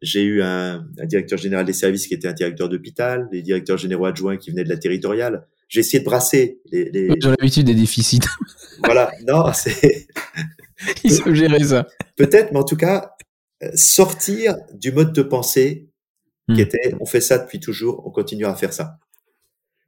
j'ai 0.00 0.22
eu 0.22 0.40
un, 0.40 0.86
un, 0.98 1.06
directeur 1.06 1.38
général 1.38 1.66
des 1.66 1.72
services 1.72 2.06
qui 2.06 2.14
était 2.14 2.28
un 2.28 2.32
directeur 2.32 2.68
d'hôpital, 2.68 3.28
des 3.30 3.42
directeurs 3.42 3.76
généraux 3.76 4.06
adjoints 4.06 4.36
qui 4.36 4.50
venaient 4.50 4.64
de 4.64 4.68
la 4.68 4.78
territoriale. 4.78 5.46
J'ai 5.68 5.80
essayé 5.80 5.98
de 5.98 6.04
brasser 6.04 6.60
les. 6.70 6.90
les... 6.90 7.08
J'ai 7.20 7.28
l'habitude 7.28 7.66
des 7.66 7.74
déficits. 7.74 8.20
voilà, 8.84 9.10
non, 9.26 9.52
c'est. 9.52 10.06
Ils 11.02 11.10
savent 11.12 11.34
gérer 11.34 11.62
ça. 11.62 11.86
Peut-être, 12.16 12.52
mais 12.52 12.58
en 12.58 12.64
tout 12.64 12.76
cas, 12.76 13.14
euh, 13.62 13.70
sortir 13.74 14.56
du 14.72 14.92
mode 14.92 15.12
de 15.12 15.22
pensée 15.22 15.88
qui 16.48 16.56
hmm. 16.56 16.60
était 16.60 16.94
on 17.00 17.06
fait 17.06 17.22
ça 17.22 17.38
depuis 17.38 17.58
toujours, 17.58 18.06
on 18.06 18.10
continue 18.10 18.44
à 18.46 18.54
faire 18.54 18.72
ça. 18.72 18.98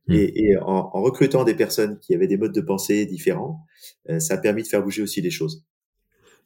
Hmm. 0.08 0.14
Et, 0.14 0.56
en, 0.60 1.02
recrutant 1.02 1.44
des 1.44 1.54
personnes 1.54 1.98
qui 2.00 2.14
avaient 2.14 2.26
des 2.26 2.36
modes 2.36 2.54
de 2.54 2.60
pensée 2.60 3.06
différents, 3.06 3.64
euh, 4.08 4.20
ça 4.20 4.34
a 4.34 4.38
permis 4.38 4.62
de 4.62 4.68
faire 4.68 4.82
bouger 4.82 5.02
aussi 5.02 5.20
les 5.20 5.30
choses. 5.30 5.64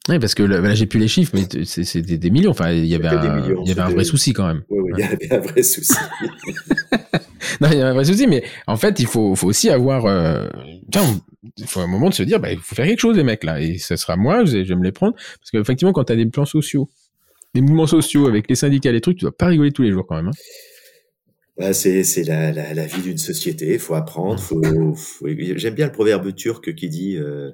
Oui, 0.09 0.17
parce 0.17 0.33
que 0.33 0.41
là, 0.41 0.73
j'ai 0.73 0.87
plus 0.87 0.99
les 0.99 1.07
chiffres, 1.07 1.33
mais 1.35 1.47
c'est 1.65 2.01
des, 2.01 2.29
millions. 2.31 2.49
Enfin, 2.49 2.71
il 2.71 2.87
y 2.87 2.95
avait, 2.95 3.07
un, 3.07 3.47
il 3.63 3.67
y 3.67 3.71
avait 3.71 3.81
un 3.81 3.89
vrai 3.89 4.03
souci 4.03 4.33
quand 4.33 4.47
même. 4.47 4.63
Oui, 4.69 4.79
oui, 4.79 4.91
il 4.97 4.99
y 4.99 5.03
avait 5.03 5.31
un 5.31 5.39
vrai 5.39 5.61
souci. 5.61 5.93
non, 7.61 7.69
il 7.71 7.77
y 7.77 7.81
a 7.81 7.89
un 7.89 7.93
vrai 7.93 8.05
souci, 8.05 8.25
mais 8.25 8.43
en 8.65 8.77
fait, 8.77 8.99
il 8.99 9.05
faut, 9.05 9.35
faut 9.35 9.47
aussi 9.47 9.69
avoir. 9.69 10.05
Euh, 10.07 10.47
il 11.57 11.67
faut 11.67 11.81
un 11.81 11.87
moment 11.87 12.09
de 12.09 12.15
se 12.15 12.23
dire, 12.23 12.39
bah, 12.39 12.51
il 12.51 12.57
faut 12.57 12.73
faire 12.73 12.87
quelque 12.87 12.99
chose, 12.99 13.15
les 13.15 13.23
mecs 13.23 13.43
là, 13.43 13.61
et 13.61 13.77
ce 13.77 13.95
sera 13.95 14.15
moi, 14.15 14.43
je 14.43 14.57
vais 14.57 14.75
me 14.75 14.83
les 14.83 14.91
prendre, 14.91 15.13
parce 15.13 15.51
qu'effectivement, 15.51 15.93
quand 15.93 16.05
tu 16.05 16.13
as 16.13 16.15
des 16.15 16.25
plans 16.25 16.45
sociaux 16.45 16.89
les 17.53 17.61
mouvements 17.61 17.87
sociaux 17.87 18.27
avec 18.27 18.49
les 18.49 18.55
syndicats, 18.55 18.91
les 18.91 19.01
trucs, 19.01 19.17
tu 19.17 19.25
dois 19.25 19.35
pas 19.35 19.47
rigoler 19.47 19.71
tous 19.71 19.81
les 19.81 19.91
jours 19.91 20.05
quand 20.07 20.15
même. 20.15 20.29
Hein. 20.29 20.37
Bah, 21.57 21.73
c'est 21.73 22.03
c'est 22.03 22.23
la, 22.23 22.51
la, 22.51 22.73
la, 22.73 22.85
vie 22.85 23.01
d'une 23.01 23.17
société. 23.17 23.73
Il 23.73 23.79
faut 23.79 23.95
apprendre. 23.95 24.39
Faut, 24.39 24.61
faut... 24.95 25.27
J'aime 25.27 25.75
bien 25.75 25.87
le 25.87 25.91
proverbe 25.91 26.33
turc 26.33 26.73
qui 26.73 26.89
dit 26.89 27.17
euh, 27.17 27.51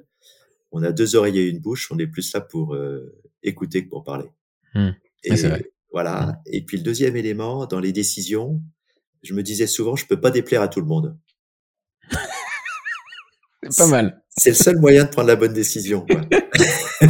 on 0.70 0.82
a 0.82 0.92
deux 0.92 1.16
oreilles 1.16 1.38
et 1.40 1.48
une 1.48 1.58
bouche. 1.58 1.90
On 1.90 1.98
est 1.98 2.06
plus 2.06 2.32
là 2.32 2.40
pour 2.40 2.74
euh, 2.74 3.20
écouter 3.42 3.84
que 3.84 3.90
pour 3.90 4.04
parler. 4.04 4.28
Mmh. 4.74 4.90
Et 5.24 5.34
voilà. 5.92 6.26
Mmh. 6.26 6.36
Et 6.52 6.64
puis 6.64 6.76
le 6.76 6.82
deuxième 6.84 7.16
élément 7.16 7.66
dans 7.66 7.80
les 7.80 7.92
décisions, 7.92 8.62
je 9.22 9.34
me 9.34 9.42
disais 9.42 9.66
souvent, 9.66 9.96
je 9.96 10.06
peux 10.06 10.20
pas 10.20 10.30
déplaire 10.30 10.62
à 10.62 10.68
tout 10.68 10.80
le 10.80 10.86
monde. 10.86 11.18
c'est 13.68 13.76
pas 13.76 13.88
mal. 13.88 14.22
C'est 14.36 14.50
le 14.50 14.56
seul 14.56 14.78
moyen 14.78 15.04
de 15.04 15.10
prendre 15.10 15.28
la 15.28 15.36
bonne 15.36 15.52
décision. 15.52 16.06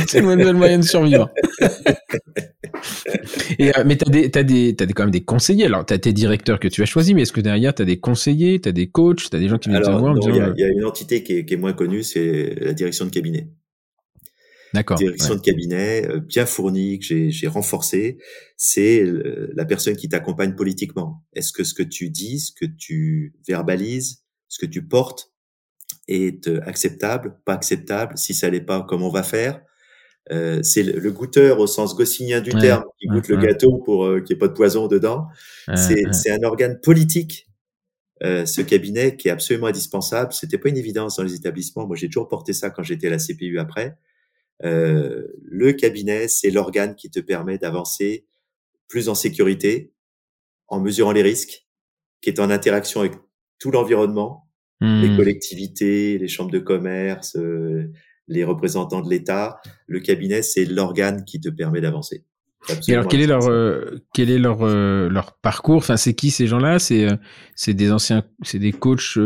c'est 0.06 0.20
le 0.20 0.42
seul 0.42 0.56
moyen 0.56 0.78
de 0.78 0.84
survivre. 0.84 1.30
Et, 3.58 3.76
euh, 3.76 3.84
mais 3.86 3.96
t'as 3.96 4.10
des, 4.10 4.30
t'as 4.30 4.42
des, 4.42 4.74
t'as 4.76 4.86
des, 4.86 4.92
quand 4.92 5.04
même 5.04 5.10
des 5.10 5.24
conseillers. 5.24 5.66
Alors, 5.66 5.84
t'as 5.84 5.98
tes 5.98 6.12
directeurs 6.12 6.60
que 6.60 6.68
tu 6.68 6.82
as 6.82 6.86
choisis, 6.86 7.14
mais 7.14 7.22
est-ce 7.22 7.32
que 7.32 7.40
derrière 7.40 7.74
t'as 7.74 7.84
des 7.84 7.98
conseillers, 7.98 8.60
t'as 8.60 8.72
des 8.72 8.88
coachs, 8.88 9.30
t'as 9.30 9.38
des 9.38 9.48
gens 9.48 9.58
qui 9.58 9.68
viennent 9.68 9.82
te 9.82 9.90
voir 9.90 10.14
Il 10.22 10.36
y, 10.36 10.40
a, 10.40 10.52
y 10.56 10.64
a 10.64 10.68
une 10.68 10.84
entité 10.84 11.22
qui 11.22 11.38
est, 11.38 11.44
qui 11.44 11.54
est 11.54 11.58
moins 11.58 11.72
connue, 11.72 12.02
c'est 12.02 12.54
la 12.60 12.72
direction 12.72 13.04
de 13.06 13.10
cabinet. 13.10 13.48
direction 14.96 15.34
de 15.34 15.40
cabinet 15.40 16.06
euh, 16.08 16.20
bien 16.20 16.46
fournie 16.46 16.98
que 16.98 17.30
j'ai 17.30 17.46
renforcée. 17.48 18.18
C'est 18.56 19.04
la 19.54 19.64
personne 19.64 19.96
qui 19.96 20.08
t'accompagne 20.08 20.54
politiquement. 20.54 21.24
Est-ce 21.34 21.52
que 21.52 21.64
ce 21.64 21.74
que 21.74 21.82
tu 21.82 22.10
dis, 22.10 22.40
ce 22.40 22.52
que 22.52 22.66
tu 22.66 23.34
verbalises, 23.48 24.22
ce 24.48 24.64
que 24.64 24.70
tu 24.70 24.86
portes 24.86 25.32
est 26.06 26.48
acceptable, 26.66 27.38
pas 27.44 27.54
acceptable? 27.54 28.16
Si 28.16 28.34
ça 28.34 28.50
l'est 28.50 28.60
pas, 28.60 28.84
comment 28.88 29.08
on 29.08 29.12
va 29.12 29.22
faire? 29.22 29.60
Euh, 30.30 30.62
c'est 30.62 30.82
le, 30.82 31.10
goûteur 31.10 31.58
au 31.60 31.66
sens 31.66 31.96
goscinien 31.96 32.40
du 32.40 32.50
terme 32.50 32.84
qui 33.00 33.06
goûte 33.06 33.28
le 33.28 33.36
gâteau 33.36 33.78
pour 33.78 34.04
euh, 34.04 34.20
qu'il 34.20 34.34
n'y 34.34 34.38
ait 34.38 34.40
pas 34.40 34.48
de 34.48 34.54
poison 34.54 34.86
dedans. 34.86 35.26
c'est 35.74 36.30
un 36.30 36.42
organe 36.42 36.80
politique. 36.80 37.48
Euh, 38.24 38.46
ce 38.46 38.60
cabinet 38.62 39.16
qui 39.16 39.28
est 39.28 39.30
absolument 39.30 39.68
indispensable. 39.68 40.32
C'était 40.32 40.58
pas 40.58 40.68
une 40.68 40.76
évidence 40.76 41.16
dans 41.16 41.22
les 41.22 41.34
établissements. 41.34 41.86
Moi, 41.86 41.96
j'ai 41.96 42.08
toujours 42.08 42.28
porté 42.28 42.52
ça 42.52 42.70
quand 42.70 42.82
j'étais 42.82 43.06
à 43.06 43.10
la 43.10 43.18
CPU 43.18 43.58
après. 43.58 43.96
Euh, 44.64 45.28
le 45.44 45.72
cabinet, 45.72 46.26
c'est 46.26 46.50
l'organe 46.50 46.96
qui 46.96 47.10
te 47.10 47.20
permet 47.20 47.58
d'avancer 47.58 48.26
plus 48.88 49.08
en 49.08 49.14
sécurité, 49.14 49.92
en 50.66 50.80
mesurant 50.80 51.12
les 51.12 51.22
risques, 51.22 51.66
qui 52.20 52.30
est 52.30 52.40
en 52.40 52.50
interaction 52.50 53.00
avec 53.00 53.12
tout 53.60 53.70
l'environnement, 53.70 54.48
les 54.80 55.10
mmh. 55.10 55.16
collectivités, 55.16 56.18
les 56.18 56.28
chambres 56.28 56.52
de 56.52 56.60
commerce, 56.60 57.36
euh, 57.36 57.92
les 58.28 58.44
représentants 58.44 59.00
de 59.00 59.10
l'État. 59.10 59.60
Le 59.86 60.00
cabinet, 60.00 60.42
c'est 60.42 60.64
l'organe 60.64 61.24
qui 61.24 61.40
te 61.40 61.48
permet 61.48 61.80
d'avancer. 61.80 62.24
Et 62.86 62.92
alors 62.92 63.06
quel 63.06 63.20
est 63.20 63.26
leur 63.26 63.48
euh, 63.48 64.02
quel 64.12 64.30
est 64.30 64.38
leur 64.38 64.62
euh, 64.62 65.08
leur 65.08 65.32
parcours? 65.32 65.76
Enfin, 65.76 65.96
c'est 65.96 66.14
qui 66.14 66.30
ces 66.30 66.46
gens-là? 66.46 66.78
C'est 66.78 67.06
euh, 67.06 67.16
c'est 67.54 67.72
des 67.72 67.92
anciens, 67.92 68.24
c'est 68.42 68.58
des 68.58 68.72
coachs 68.72 69.18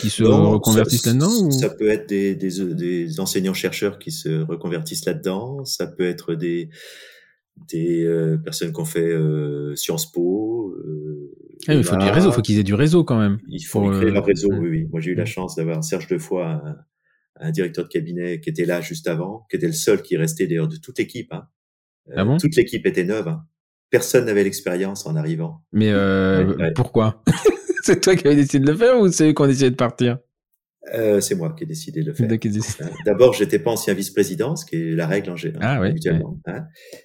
qui 0.00 0.10
se 0.10 0.22
reconvertissent 0.24 1.06
là-dedans 1.06 1.50
Ça 1.50 1.68
peut 1.68 1.88
être 1.88 2.08
des, 2.08 2.34
des, 2.34 2.74
des 2.74 3.20
enseignants 3.20 3.54
chercheurs 3.54 3.98
qui 3.98 4.12
se 4.12 4.42
reconvertissent 4.44 5.04
là-dedans. 5.04 5.64
Ça 5.64 5.86
peut 5.86 6.06
être 6.06 6.34
des 6.34 6.70
des 7.68 8.06
personnes 8.44 8.72
qui 8.72 8.80
ont 8.80 8.84
fait 8.84 9.14
Sciences 9.74 10.10
Po. 10.10 10.74
Ah, 11.68 11.74
il 11.74 11.84
faut 11.84 11.96
du 11.96 12.06
réseau, 12.06 12.30
il 12.30 12.34
faut 12.34 12.42
qu'ils 12.42 12.58
aient 12.58 12.64
du 12.64 12.74
réseau 12.74 13.02
quand 13.02 13.18
même. 13.18 13.38
Il 13.48 13.64
faut 13.64 13.90
créer 13.90 14.10
leur 14.10 14.24
réseau. 14.24 14.48
Oui, 14.52 14.68
oui. 14.68 14.88
Moi, 14.90 15.00
j'ai 15.00 15.12
eu 15.12 15.14
la 15.14 15.24
chance 15.24 15.56
d'avoir 15.56 15.82
Serge 15.82 16.06
Defoy, 16.06 16.44
un, 16.44 16.76
un 17.40 17.50
directeur 17.50 17.84
de 17.84 17.88
cabinet 17.88 18.40
qui 18.40 18.50
était 18.50 18.64
là 18.64 18.80
juste 18.80 19.08
avant, 19.08 19.46
qui 19.50 19.56
était 19.56 19.66
le 19.66 19.72
seul 19.72 20.02
qui 20.02 20.16
restait 20.16 20.46
d'ailleurs 20.46 20.68
de 20.68 20.76
toute 20.76 20.98
l'équipe. 20.98 21.32
Hein. 21.32 21.48
Ah 22.14 22.22
euh, 22.22 22.36
toute 22.38 22.56
l'équipe 22.56 22.86
était 22.86 23.04
neuve. 23.04 23.28
Hein. 23.28 23.44
Personne 23.90 24.26
n'avait 24.26 24.44
l'expérience 24.44 25.06
en 25.06 25.16
arrivant. 25.16 25.64
Mais 25.72 25.90
euh, 25.90 26.70
pourquoi? 26.74 27.22
C'est 27.82 28.00
toi 28.00 28.16
qui 28.16 28.26
avais 28.26 28.36
décidé 28.36 28.64
de 28.64 28.70
le 28.70 28.76
faire 28.76 28.98
ou 28.98 29.08
c'est 29.12 29.28
eux 29.28 29.32
qui 29.32 29.42
ont 29.42 29.46
décidé 29.46 29.70
de 29.70 29.76
partir? 29.76 30.18
Euh, 30.92 31.20
c'est 31.20 31.36
moi 31.36 31.54
qui 31.56 31.62
ai 31.62 31.66
décidé 31.68 32.02
de 32.02 32.06
le 32.06 32.14
faire. 32.14 32.28
Hein. 32.80 32.90
D'abord, 33.04 33.32
j'étais 33.32 33.60
pas 33.60 33.70
ancien 33.70 33.94
vice-président, 33.94 34.56
ce 34.56 34.66
qui 34.66 34.74
est 34.74 34.96
la 34.96 35.06
règle 35.06 35.30
en 35.30 35.36
général. 35.36 35.62
Ah, 35.62 35.80
oui, 35.80 35.94
hein. 36.46 36.64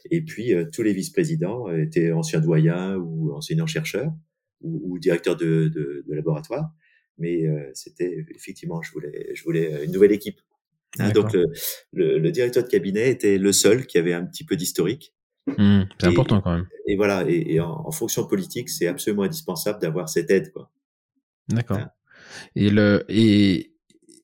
Et 0.10 0.24
puis, 0.24 0.56
tous 0.74 0.82
les 0.82 0.94
vice-présidents 0.94 1.70
étaient 1.70 2.12
anciens 2.12 2.40
doyens 2.40 2.96
ou 2.96 3.32
enseignants-chercheurs 3.36 4.12
ou, 4.62 4.82
ou 4.86 4.98
directeurs 4.98 5.36
de, 5.36 5.68
de, 5.68 6.04
de 6.08 6.16
laboratoire 6.16 6.72
mais 7.22 7.48
euh, 7.48 7.70
c'était 7.74 8.26
effectivement, 8.36 8.82
je 8.82 8.92
voulais, 8.92 9.32
je 9.34 9.44
voulais 9.44 9.86
une 9.86 9.92
nouvelle 9.92 10.12
équipe. 10.12 10.40
Hein, 11.00 11.12
donc 11.12 11.32
le, 11.34 11.48
le, 11.94 12.32
directeur 12.32 12.64
de 12.64 12.68
cabinet 12.68 13.10
était 13.10 13.38
le 13.38 13.54
seul 13.54 13.88
qui 13.88 13.98
avait 13.98 14.12
un 14.12 14.26
petit 14.26 14.44
peu 14.44 14.58
d'historique. 14.58 15.14
Mmh, 15.48 15.84
c'est 16.00 16.08
important 16.08 16.42
quand 16.42 16.54
même. 16.54 16.68
Et 16.88 16.96
voilà, 16.96 17.24
et, 17.28 17.60
en, 17.60 17.92
fonction 17.92 18.28
politique, 18.28 18.70
c'est 18.70 18.88
absolument 18.88 19.24
indispensable 19.24 19.80
d'avoir 19.82 20.10
cette 20.10 20.30
aide, 20.30 20.52
quoi. 20.52 20.70
D'accord. 21.48 21.78
Hein. 21.78 21.90
Et 22.56 22.70
le 22.70 23.06
et 23.10 23.72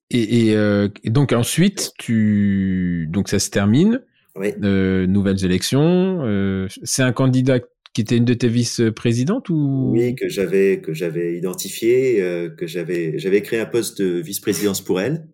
et, 0.10 0.56
euh, 0.56 0.88
et, 1.04 1.10
donc 1.10 1.34
ensuite 1.34 1.92
tu 1.98 3.08
donc 3.10 3.28
ça 3.28 3.40
se 3.40 3.50
termine. 3.50 4.02
Oui. 4.36 4.54
Euh, 4.64 5.08
nouvelles 5.08 5.44
élections. 5.44 6.20
Euh, 6.24 6.68
c'est 6.84 7.02
un 7.02 7.12
candidat 7.12 7.60
qui 7.98 8.02
était 8.02 8.18
une 8.18 8.26
de 8.26 8.36
tes 8.36 8.48
vice-présidentes 8.48 9.50
ou? 9.50 9.90
Oui, 9.92 10.14
que 10.14 10.30
j'avais 10.30 10.82
que 10.82 10.94
j'avais 10.94 11.36
identifié, 11.36 12.22
euh, 12.22 12.48
que 12.48 12.68
j'avais 12.68 13.18
j'avais 13.18 13.42
créé 13.42 13.60
un 13.60 13.66
poste 13.66 14.00
de 14.00 14.20
vice-présidence 14.20 14.82
pour 14.82 15.02
elle. 15.02 15.28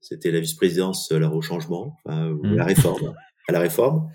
C'était 0.00 0.30
la 0.30 0.38
vice-présidence 0.38 1.10
alors 1.10 1.34
au 1.34 1.42
changement, 1.42 1.96
enfin, 2.04 2.30
mmh. 2.30 2.54
la 2.54 2.64
réforme, 2.66 3.14
à 3.48 3.52
la 3.52 3.58
réforme. 3.58 4.08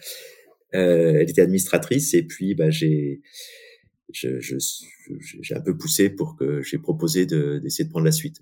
Euh, 0.75 1.15
elle 1.15 1.29
était 1.29 1.41
administratrice 1.41 2.13
et 2.13 2.23
puis 2.23 2.55
bah 2.55 2.69
j'ai 2.69 3.19
je, 4.13 4.39
j'ai 4.39 5.53
un 5.53 5.61
peu 5.61 5.75
poussé 5.77 6.09
pour 6.09 6.37
que 6.37 6.61
j'ai 6.61 6.77
proposé 6.77 7.25
d'essayer 7.25 7.83
de 7.83 7.89
prendre 7.89 8.05
la 8.05 8.13
suite. 8.13 8.37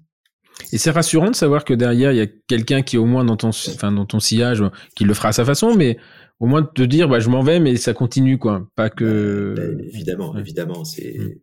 Et 0.72 0.78
c'est 0.78 0.92
rassurant 0.92 1.32
de 1.32 1.36
savoir 1.36 1.66
que 1.66 1.74
derrière 1.74 2.12
il 2.12 2.18
y 2.18 2.22
a 2.22 2.28
quelqu'un 2.28 2.84
qui 2.84 3.00
au 3.00 3.06
moins 3.06 3.26
dans 3.26 3.38
ton 3.38 3.50
enfin 3.50 3.92
dans 3.92 4.06
ton 4.06 4.20
sillage 4.20 4.64
qui 4.96 5.04
le 5.04 5.16
fera 5.16 5.30
à 5.30 5.34
sa 5.34 5.46
façon, 5.46 5.76
mais 5.76 5.98
au 6.40 6.48
moins 6.48 6.62
de 6.62 6.68
te 6.68 6.82
dire 6.82 7.07
bah 7.07 7.20
je 7.20 7.30
m'en 7.30 7.44
vais 7.44 7.60
mais 7.60 7.76
ça 7.78 7.94
continue 7.94 8.38
quoi. 8.38 8.68
Pas 8.76 8.90
que 8.90 9.53
bah, 9.56 9.84
évidemment 9.84 10.38
évidemment 10.38 10.84
c'est 10.84 11.18
mm. 11.18 11.36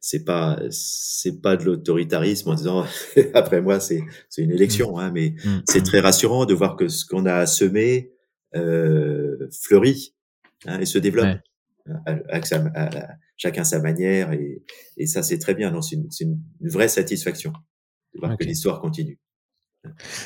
c'est 0.00 0.24
pas 0.24 0.60
c'est 0.70 1.40
pas 1.40 1.56
de 1.56 1.64
l'autoritarisme 1.64 2.50
en 2.50 2.54
disant 2.54 2.84
après 3.34 3.60
moi 3.60 3.80
c'est 3.80 4.02
c'est 4.28 4.42
une 4.42 4.52
élection 4.52 4.96
mm. 4.96 5.00
hein, 5.00 5.10
mais 5.12 5.34
mm. 5.44 5.62
c'est 5.66 5.82
très 5.82 6.00
rassurant 6.00 6.46
de 6.46 6.54
voir 6.54 6.76
que 6.76 6.88
ce 6.88 7.04
qu'on 7.04 7.26
a 7.26 7.46
semé 7.46 8.12
euh, 8.54 9.48
fleurit 9.62 10.14
hein, 10.66 10.80
et 10.80 10.86
se 10.86 10.98
développe. 10.98 11.38
Avec 12.04 12.46
sa, 12.46 12.64
chacun 13.36 13.62
sa 13.62 13.80
manière 13.80 14.32
et, 14.32 14.64
et 14.96 15.06
ça 15.06 15.22
c'est 15.22 15.38
très 15.38 15.54
bien. 15.54 15.70
Non 15.70 15.82
c'est 15.82 15.94
une, 15.94 16.08
une, 16.20 16.68
vraie 16.68 16.88
satisfaction 16.88 17.52
de 18.12 18.18
voir 18.18 18.36
que 18.36 18.42
l'histoire 18.42 18.80
continue 18.80 19.20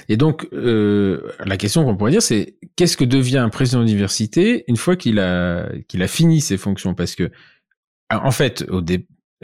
et 0.08 0.16
donc, 0.16 0.48
euh, 0.52 1.32
la 1.44 1.56
question 1.56 1.84
qu'on 1.84 1.96
pourrait 1.96 2.10
dire, 2.10 2.22
c'est 2.22 2.56
qu'est-ce 2.76 2.96
que 2.96 3.04
devient 3.04 3.38
un 3.38 3.48
président 3.48 3.84
d'université 3.84 4.64
une 4.68 4.76
fois 4.76 4.96
qu'il 4.96 5.18
a 5.18 5.70
qu'il 5.88 6.02
a 6.02 6.08
fini 6.08 6.40
ses 6.40 6.56
fonctions? 6.56 6.94
Parce 6.94 7.14
que, 7.14 7.30
en 8.10 8.30
fait, 8.30 8.64
au 8.68 8.82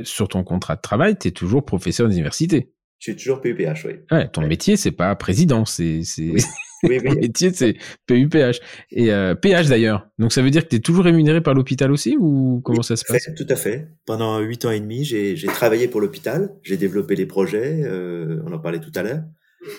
sur 0.02 0.28
ton 0.28 0.44
contrat 0.44 0.76
de 0.76 0.80
travail, 0.80 1.16
tu 1.18 1.28
es 1.28 1.30
toujours 1.30 1.64
professeur 1.64 2.08
d'université. 2.08 2.72
Je 2.98 3.12
suis 3.12 3.16
toujours 3.16 3.40
PUPH, 3.40 3.84
oui. 3.84 3.92
Ouais, 4.10 4.28
ton 4.28 4.46
métier, 4.46 4.76
c'est 4.76 4.90
pas 4.90 5.14
président, 5.16 5.64
c'est 5.64 6.02
oui. 6.18 6.42
métier, 6.82 7.52
c'est 7.52 7.76
PUPH 8.06 8.60
et 8.90 9.12
euh, 9.12 9.34
PH 9.34 9.68
d'ailleurs. 9.68 10.08
Donc 10.18 10.32
ça 10.32 10.42
veut 10.42 10.50
dire 10.50 10.64
que 10.64 10.68
tu 10.68 10.76
es 10.76 10.80
toujours 10.80 11.04
rémunéré 11.04 11.40
par 11.42 11.54
l'hôpital 11.54 11.90
aussi 11.90 12.16
ou 12.18 12.60
comment 12.64 12.82
ça 12.82 12.96
se 12.96 13.04
passe? 13.04 13.28
Tout 13.36 13.46
à 13.48 13.56
fait. 13.56 13.88
Pendant 14.06 14.38
huit 14.40 14.64
ans 14.64 14.70
et 14.70 14.80
demi, 14.80 15.04
j'ai 15.04 15.36
travaillé 15.46 15.88
pour 15.88 16.00
l'hôpital, 16.00 16.54
j'ai 16.62 16.76
développé 16.76 17.16
les 17.16 17.26
projets, 17.26 17.82
euh, 17.84 18.42
on 18.46 18.52
en 18.52 18.58
parlait 18.58 18.80
tout 18.80 18.92
à 18.94 19.02
l'heure 19.02 19.22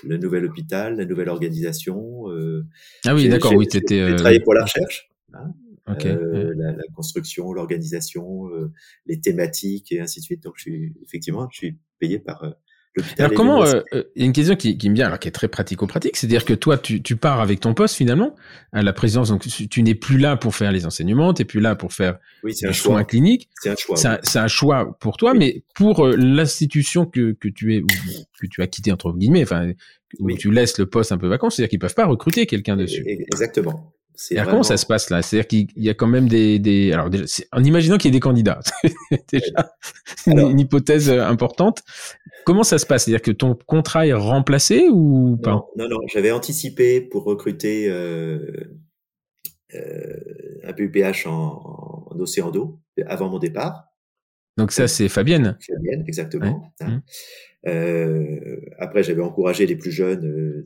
le 0.03 0.17
nouvel 0.17 0.45
hôpital, 0.45 0.97
la 0.97 1.05
nouvelle 1.05 1.29
organisation. 1.29 2.29
Euh, 2.29 2.65
ah 3.05 3.15
oui, 3.15 3.29
d'accord, 3.29 3.53
oui, 3.55 3.67
tu 3.67 3.77
étais. 3.77 4.07
J'ai 4.09 4.15
travaillé 4.15 4.39
pour 4.39 4.53
la 4.53 4.63
recherche. 4.63 5.09
Hein, 5.33 5.53
euh, 6.05 6.53
la, 6.55 6.71
la, 6.73 6.83
construction, 6.93 7.53
l'organisation, 7.53 8.49
euh, 8.49 8.71
les 9.05 9.21
thématiques 9.21 9.91
et 9.91 10.01
ainsi 10.01 10.19
de 10.19 10.25
suite. 10.25 10.43
Donc, 10.43 10.55
je 10.57 10.63
suis 10.63 10.93
effectivement, 11.03 11.47
je 11.51 11.57
suis 11.57 11.77
payé 11.99 12.19
par 12.19 12.43
euh, 12.43 12.51
alors 13.17 13.33
comment 13.33 13.63
euh, 13.63 13.81
euh, 13.93 14.03
Il 14.15 14.21
y 14.21 14.23
a 14.23 14.25
une 14.25 14.33
question 14.33 14.55
qui, 14.55 14.77
qui 14.77 14.89
me 14.89 14.95
vient, 14.95 15.07
alors 15.07 15.19
qui 15.19 15.27
est 15.27 15.31
très 15.31 15.47
pratico-pratique, 15.47 16.15
c'est-à-dire 16.15 16.45
que 16.45 16.53
toi, 16.53 16.77
tu, 16.77 17.01
tu, 17.01 17.15
pars 17.15 17.41
avec 17.41 17.59
ton 17.59 17.73
poste 17.73 17.95
finalement 17.95 18.35
à 18.73 18.81
la 18.81 18.93
présidence, 18.93 19.29
donc 19.29 19.45
tu, 19.47 19.83
n'es 19.83 19.95
plus 19.95 20.17
là 20.17 20.37
pour 20.37 20.55
faire 20.55 20.71
les 20.71 20.85
enseignements, 20.85 21.33
tu 21.33 21.41
n'es 21.41 21.45
plus 21.45 21.59
là 21.59 21.75
pour 21.75 21.93
faire 21.93 22.17
oui, 22.43 22.53
un 22.63 22.73
soins 22.73 23.03
cliniques. 23.03 23.49
C'est 23.61 23.69
un 23.69 23.75
choix. 23.75 23.95
C'est 23.95 24.39
un, 24.39 24.47
choix 24.47 24.97
pour 24.99 25.17
toi, 25.17 25.33
mais 25.33 25.63
pour 25.75 26.05
euh, 26.05 26.15
l'institution 26.15 27.05
que, 27.05 27.33
que 27.33 27.47
tu 27.47 27.75
es, 27.75 27.81
que 27.81 28.47
tu 28.47 28.61
as 28.61 28.67
quitté 28.67 28.91
entre 28.91 29.11
guillemets, 29.13 29.43
enfin, 29.43 29.71
où 30.19 30.31
tu 30.33 30.51
laisses 30.51 30.77
le 30.77 30.85
poste 30.85 31.11
un 31.11 31.17
peu 31.17 31.27
vacant, 31.27 31.49
c'est-à-dire 31.49 31.69
qu'ils 31.69 31.79
peuvent 31.79 31.95
pas 31.95 32.05
recruter 32.05 32.45
quelqu'un 32.45 32.77
dessus. 32.77 33.03
Exactement. 33.05 33.93
Alors 34.31 34.45
comment 34.49 34.63
ça 34.63 34.77
se 34.77 34.85
passe 34.85 35.09
là 35.09 35.21
C'est-à-dire 35.21 35.47
qu'il 35.47 35.67
y 35.75 35.89
a 35.89 35.93
quand 35.93 36.07
même 36.07 36.27
des, 36.27 36.59
des... 36.59 36.91
alors 36.91 37.09
en 37.51 37.63
imaginant 37.63 37.97
qu'il 37.97 38.09
y 38.09 38.13
ait 38.13 38.17
des 38.17 38.19
candidats, 38.19 38.59
déjà 39.31 39.73
une, 40.25 40.59
hypothèse 40.59 41.09
euh, 41.09 41.23
importante. 41.23 41.83
Comment 42.45 42.63
ça 42.63 42.77
se 42.77 42.85
passe? 42.85 43.05
C'est-à-dire 43.05 43.21
que 43.21 43.31
ton 43.31 43.55
contrat 43.55 44.07
est 44.07 44.13
remplacé 44.13 44.87
ou 44.89 45.37
pas? 45.37 45.67
Non, 45.75 45.87
non, 45.89 45.99
j'avais 46.07 46.31
anticipé 46.31 47.01
pour 47.01 47.25
recruter 47.25 47.89
euh, 47.89 48.39
euh, 49.75 50.17
un 50.63 50.73
PUPH 50.73 51.27
en, 51.27 52.07
en 52.09 52.19
océan 52.19 52.51
d'eau 52.51 52.79
avant 53.05 53.29
mon 53.29 53.39
départ. 53.39 53.87
Donc 54.57 54.71
ça, 54.71 54.87
c'est 54.87 55.07
Fabienne. 55.07 55.57
Fabienne, 55.61 56.03
exactement. 56.07 56.73
Hein. 56.81 56.87
Mmh. 56.87 57.01
Euh, 57.67 58.59
après, 58.79 59.03
j'avais 59.03 59.21
encouragé 59.21 59.65
les 59.67 59.75
plus 59.75 59.91
jeunes, 59.91 60.65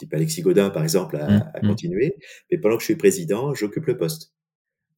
type 0.00 0.14
Alexis 0.14 0.42
Godin 0.42 0.70
par 0.70 0.82
exemple, 0.82 1.16
à, 1.16 1.28
mmh, 1.28 1.50
à 1.54 1.60
mmh. 1.62 1.68
continuer. 1.68 2.16
Mais 2.50 2.58
pendant 2.58 2.76
que 2.76 2.82
je 2.82 2.86
suis 2.86 2.96
président, 2.96 3.54
j'occupe 3.54 3.86
le 3.86 3.96
poste. 3.96 4.32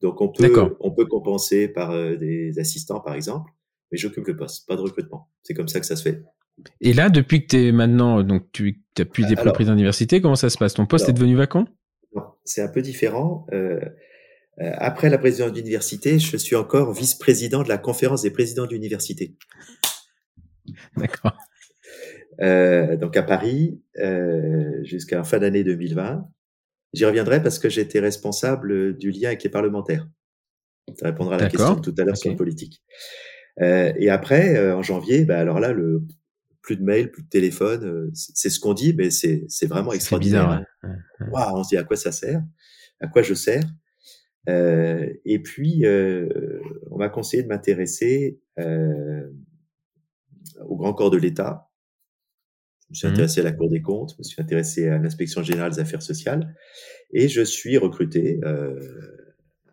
Donc 0.00 0.20
on 0.20 0.28
peut, 0.28 0.76
on 0.80 0.90
peut 0.90 1.06
compenser 1.06 1.68
par 1.68 1.90
euh, 1.90 2.16
des 2.16 2.58
assistants 2.58 3.00
par 3.00 3.14
exemple, 3.14 3.52
mais 3.90 3.98
j'occupe 3.98 4.26
le 4.26 4.36
poste, 4.36 4.66
pas 4.66 4.76
de 4.76 4.80
recrutement. 4.80 5.28
C'est 5.42 5.54
comme 5.54 5.68
ça 5.68 5.80
que 5.80 5.86
ça 5.86 5.96
se 5.96 6.02
fait. 6.02 6.22
Et 6.80 6.92
là, 6.92 7.08
depuis 7.08 7.42
que 7.42 7.48
tu 7.48 7.68
es 7.68 7.72
maintenant, 7.72 8.22
donc 8.22 8.50
tu 8.52 8.82
as 8.98 9.04
pu 9.04 9.22
être 9.24 9.52
président 9.52 9.74
d'université, 9.74 10.20
comment 10.20 10.36
ça 10.36 10.50
se 10.50 10.58
passe? 10.58 10.74
Ton 10.74 10.86
poste 10.86 11.08
est 11.08 11.12
devenu 11.12 11.34
vacant? 11.34 11.66
Non, 12.14 12.24
c'est 12.44 12.62
un 12.62 12.68
peu 12.68 12.82
différent. 12.82 13.46
Euh, 13.52 13.80
euh, 14.60 14.70
après 14.76 15.08
la 15.08 15.18
présidence 15.18 15.52
d'université, 15.52 16.18
je 16.18 16.36
suis 16.36 16.56
encore 16.56 16.92
vice-président 16.92 17.62
de 17.62 17.68
la 17.68 17.78
conférence 17.78 18.22
des 18.22 18.30
présidents 18.30 18.66
d'université. 18.66 19.34
D'accord. 20.96 21.36
Euh, 22.42 22.96
donc 22.96 23.16
à 23.16 23.22
Paris 23.22 23.80
euh, 23.98 24.82
jusqu'à 24.82 25.22
fin 25.24 25.38
d'année 25.38 25.64
2020. 25.64 26.28
J'y 26.92 27.04
reviendrai 27.04 27.42
parce 27.42 27.58
que 27.58 27.68
j'étais 27.68 28.00
responsable 28.00 28.98
du 28.98 29.10
lien 29.10 29.28
avec 29.28 29.42
les 29.42 29.50
parlementaires. 29.50 30.06
Ça 30.98 31.06
répondra 31.06 31.36
à 31.36 31.38
la 31.38 31.48
question 31.48 31.76
tout 31.76 31.94
à 31.98 32.04
l'heure 32.04 32.16
sur 32.16 32.30
la 32.30 32.36
politique. 32.36 32.82
Euh, 33.60 33.92
et 33.96 34.10
après, 34.10 34.56
euh, 34.56 34.76
en 34.76 34.82
janvier, 34.82 35.24
bah, 35.24 35.38
alors 35.38 35.60
là, 35.60 35.72
le 35.72 36.02
plus 36.60 36.76
de 36.76 36.82
mails, 36.82 37.10
plus 37.10 37.22
de 37.22 37.28
téléphone, 37.28 37.84
euh, 37.84 38.10
c'est 38.14 38.50
ce 38.50 38.60
qu'on 38.60 38.74
dit, 38.74 38.94
mais 38.94 39.10
c'est 39.10 39.66
vraiment 39.66 39.92
extraordinaire. 39.92 40.64
Bizarre, 41.20 41.54
on 41.54 41.64
se 41.64 41.70
dit 41.70 41.76
à 41.76 41.84
quoi 41.84 41.96
ça 41.96 42.12
sert, 42.12 42.42
à 43.00 43.08
quoi 43.08 43.22
je 43.22 43.34
sers? 43.34 43.64
Euh, 44.48 45.08
et 45.24 45.40
puis, 45.40 45.84
on 46.90 46.98
m'a 46.98 47.08
conseillé 47.08 47.42
de 47.42 47.48
m'intéresser 47.48 48.40
au 50.66 50.76
grand 50.76 50.94
corps 50.94 51.10
de 51.10 51.18
l'État. 51.18 51.68
Je 52.92 52.98
me 52.98 52.98
suis 52.98 53.06
intéressé 53.06 53.40
à 53.40 53.44
la 53.44 53.52
Cour 53.52 53.70
des 53.70 53.80
comptes, 53.80 54.12
je 54.12 54.18
me 54.18 54.22
suis 54.22 54.40
intéressé 54.40 54.88
à 54.88 54.98
l'inspection 54.98 55.42
générale 55.42 55.72
des 55.72 55.80
affaires 55.80 56.02
sociales, 56.02 56.54
et 57.12 57.28
je 57.28 57.42
suis 57.42 57.78
recruté 57.78 58.38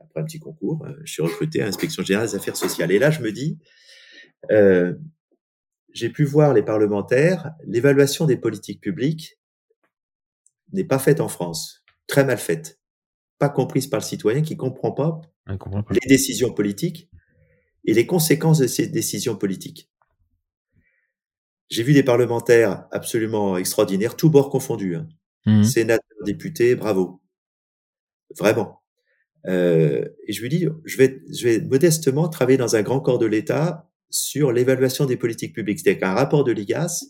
après 0.09 0.21
un 0.21 0.23
petit 0.23 0.39
concours, 0.39 0.85
euh, 0.85 0.93
je 1.03 1.11
suis 1.11 1.21
recruté 1.21 1.61
à 1.61 1.65
l'inspection 1.65 2.01
générale 2.01 2.29
des 2.29 2.35
affaires 2.35 2.55
sociales. 2.55 2.91
Et 2.91 2.99
là, 2.99 3.11
je 3.11 3.21
me 3.21 3.31
dis, 3.31 3.59
euh, 4.51 4.93
j'ai 5.93 6.09
pu 6.09 6.23
voir 6.23 6.53
les 6.53 6.63
parlementaires, 6.63 7.51
l'évaluation 7.65 8.25
des 8.25 8.37
politiques 8.37 8.81
publiques 8.81 9.37
n'est 10.71 10.85
pas 10.85 10.99
faite 10.99 11.19
en 11.19 11.27
France, 11.27 11.83
très 12.07 12.23
mal 12.23 12.37
faite, 12.37 12.79
pas 13.37 13.49
comprise 13.49 13.87
par 13.87 13.99
le 13.99 14.05
citoyen 14.05 14.41
qui 14.41 14.55
comprend 14.55 14.91
pas, 14.91 15.21
comprend 15.57 15.83
pas. 15.83 15.93
les 15.93 16.07
décisions 16.07 16.53
politiques 16.53 17.09
et 17.85 17.93
les 17.93 18.05
conséquences 18.05 18.59
de 18.59 18.67
ces 18.67 18.87
décisions 18.87 19.35
politiques. 19.35 19.89
J'ai 21.69 21.83
vu 21.83 21.93
des 21.93 22.03
parlementaires 22.03 22.87
absolument 22.91 23.57
extraordinaires, 23.57 24.15
tous 24.15 24.29
bords 24.29 24.49
confondus, 24.49 24.95
hein. 24.95 25.07
Mmh. 25.45 25.63
sénateurs, 25.63 26.17
députés, 26.25 26.75
bravo, 26.75 27.21
vraiment. 28.37 28.81
Euh, 29.47 30.05
et 30.27 30.33
je 30.33 30.41
lui 30.41 30.49
dis, 30.49 30.67
je 30.83 30.97
vais, 30.97 31.21
je 31.33 31.47
vais 31.47 31.61
modestement 31.61 32.27
travailler 32.27 32.57
dans 32.57 32.75
un 32.75 32.81
grand 32.81 32.99
corps 32.99 33.19
de 33.19 33.25
l'État 33.25 33.89
sur 34.09 34.51
l'évaluation 34.51 35.05
des 35.05 35.17
politiques 35.17 35.55
publiques. 35.55 35.79
C'est-à-dire 35.79 36.01
qu'un 36.01 36.13
rapport 36.13 36.43
de 36.43 36.51
l'IGAS 36.51 37.05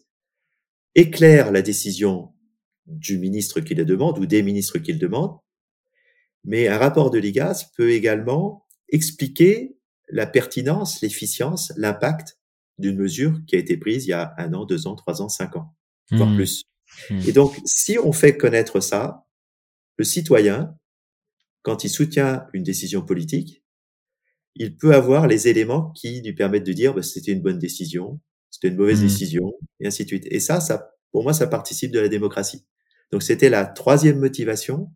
éclaire 0.95 1.51
la 1.51 1.61
décision 1.61 2.33
du 2.85 3.17
ministre 3.17 3.61
qui 3.61 3.75
le 3.75 3.85
demande 3.85 4.19
ou 4.19 4.25
des 4.25 4.43
ministres 4.43 4.79
qui 4.79 4.93
le 4.93 4.99
demandent, 4.99 5.37
mais 6.43 6.67
un 6.67 6.77
rapport 6.77 7.11
de 7.11 7.19
l'IGAS 7.19 7.71
peut 7.75 7.91
également 7.91 8.65
expliquer 8.89 9.77
la 10.09 10.25
pertinence, 10.25 11.01
l'efficience, 11.01 11.71
l'impact 11.77 12.38
d'une 12.79 12.97
mesure 12.97 13.39
qui 13.47 13.55
a 13.55 13.59
été 13.59 13.77
prise 13.77 14.05
il 14.05 14.09
y 14.09 14.13
a 14.13 14.33
un 14.37 14.53
an, 14.53 14.65
deux 14.65 14.87
ans, 14.87 14.95
trois 14.95 15.21
ans, 15.21 15.29
cinq 15.29 15.55
ans, 15.55 15.75
voire 16.11 16.29
mmh. 16.29 16.35
plus. 16.35 16.63
Mmh. 17.09 17.19
Et 17.27 17.31
donc, 17.31 17.59
si 17.65 17.97
on 17.99 18.11
fait 18.11 18.37
connaître 18.37 18.79
ça, 18.79 19.25
le 19.97 20.03
citoyen 20.03 20.75
quand 21.61 21.83
il 21.83 21.89
soutient 21.89 22.47
une 22.53 22.63
décision 22.63 23.01
politique, 23.01 23.63
il 24.55 24.77
peut 24.77 24.93
avoir 24.93 25.27
les 25.27 25.47
éléments 25.47 25.91
qui 25.91 26.21
lui 26.21 26.33
permettent 26.33 26.65
de 26.65 26.73
dire 26.73 26.93
bah, 26.93 27.03
c'était 27.03 27.31
une 27.31 27.41
bonne 27.41 27.59
décision, 27.59 28.19
c'était 28.49 28.69
une 28.69 28.77
mauvaise 28.77 29.01
mmh. 29.01 29.07
décision, 29.07 29.53
et 29.79 29.87
ainsi 29.87 30.03
de 30.03 30.07
suite. 30.07 30.27
Et 30.31 30.39
ça, 30.39 30.59
ça, 30.61 30.91
pour 31.11 31.23
moi, 31.23 31.33
ça 31.33 31.47
participe 31.47 31.91
de 31.91 31.99
la 31.99 32.07
démocratie. 32.07 32.65
Donc 33.11 33.23
c'était 33.23 33.49
la 33.49 33.65
troisième 33.65 34.19
motivation, 34.19 34.91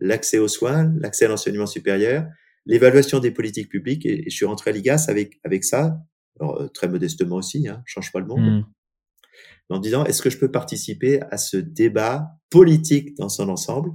l'accès 0.00 0.38
aux 0.38 0.48
soins, 0.48 0.92
l'accès 0.98 1.26
à 1.26 1.28
l'enseignement 1.28 1.66
supérieur, 1.66 2.26
l'évaluation 2.66 3.20
des 3.20 3.30
politiques 3.30 3.68
publiques. 3.68 4.06
Et, 4.06 4.24
je 4.28 4.34
suis 4.34 4.46
rentré 4.46 4.70
à 4.70 4.72
l'IGAS 4.72 5.06
avec 5.08 5.40
avec 5.44 5.64
ça, 5.64 5.98
alors, 6.40 6.60
euh, 6.60 6.68
très 6.68 6.88
modestement 6.88 7.36
aussi, 7.36 7.68
hein, 7.68 7.82
change 7.86 8.12
pas 8.12 8.20
le 8.20 8.26
monde, 8.26 8.40
mmh. 8.40 8.64
en 9.70 9.78
disant 9.78 10.04
est-ce 10.04 10.22
que 10.22 10.30
je 10.30 10.38
peux 10.38 10.50
participer 10.50 11.20
à 11.30 11.38
ce 11.38 11.56
débat 11.56 12.28
politique 12.50 13.16
dans 13.16 13.28
son 13.28 13.48
ensemble 13.48 13.90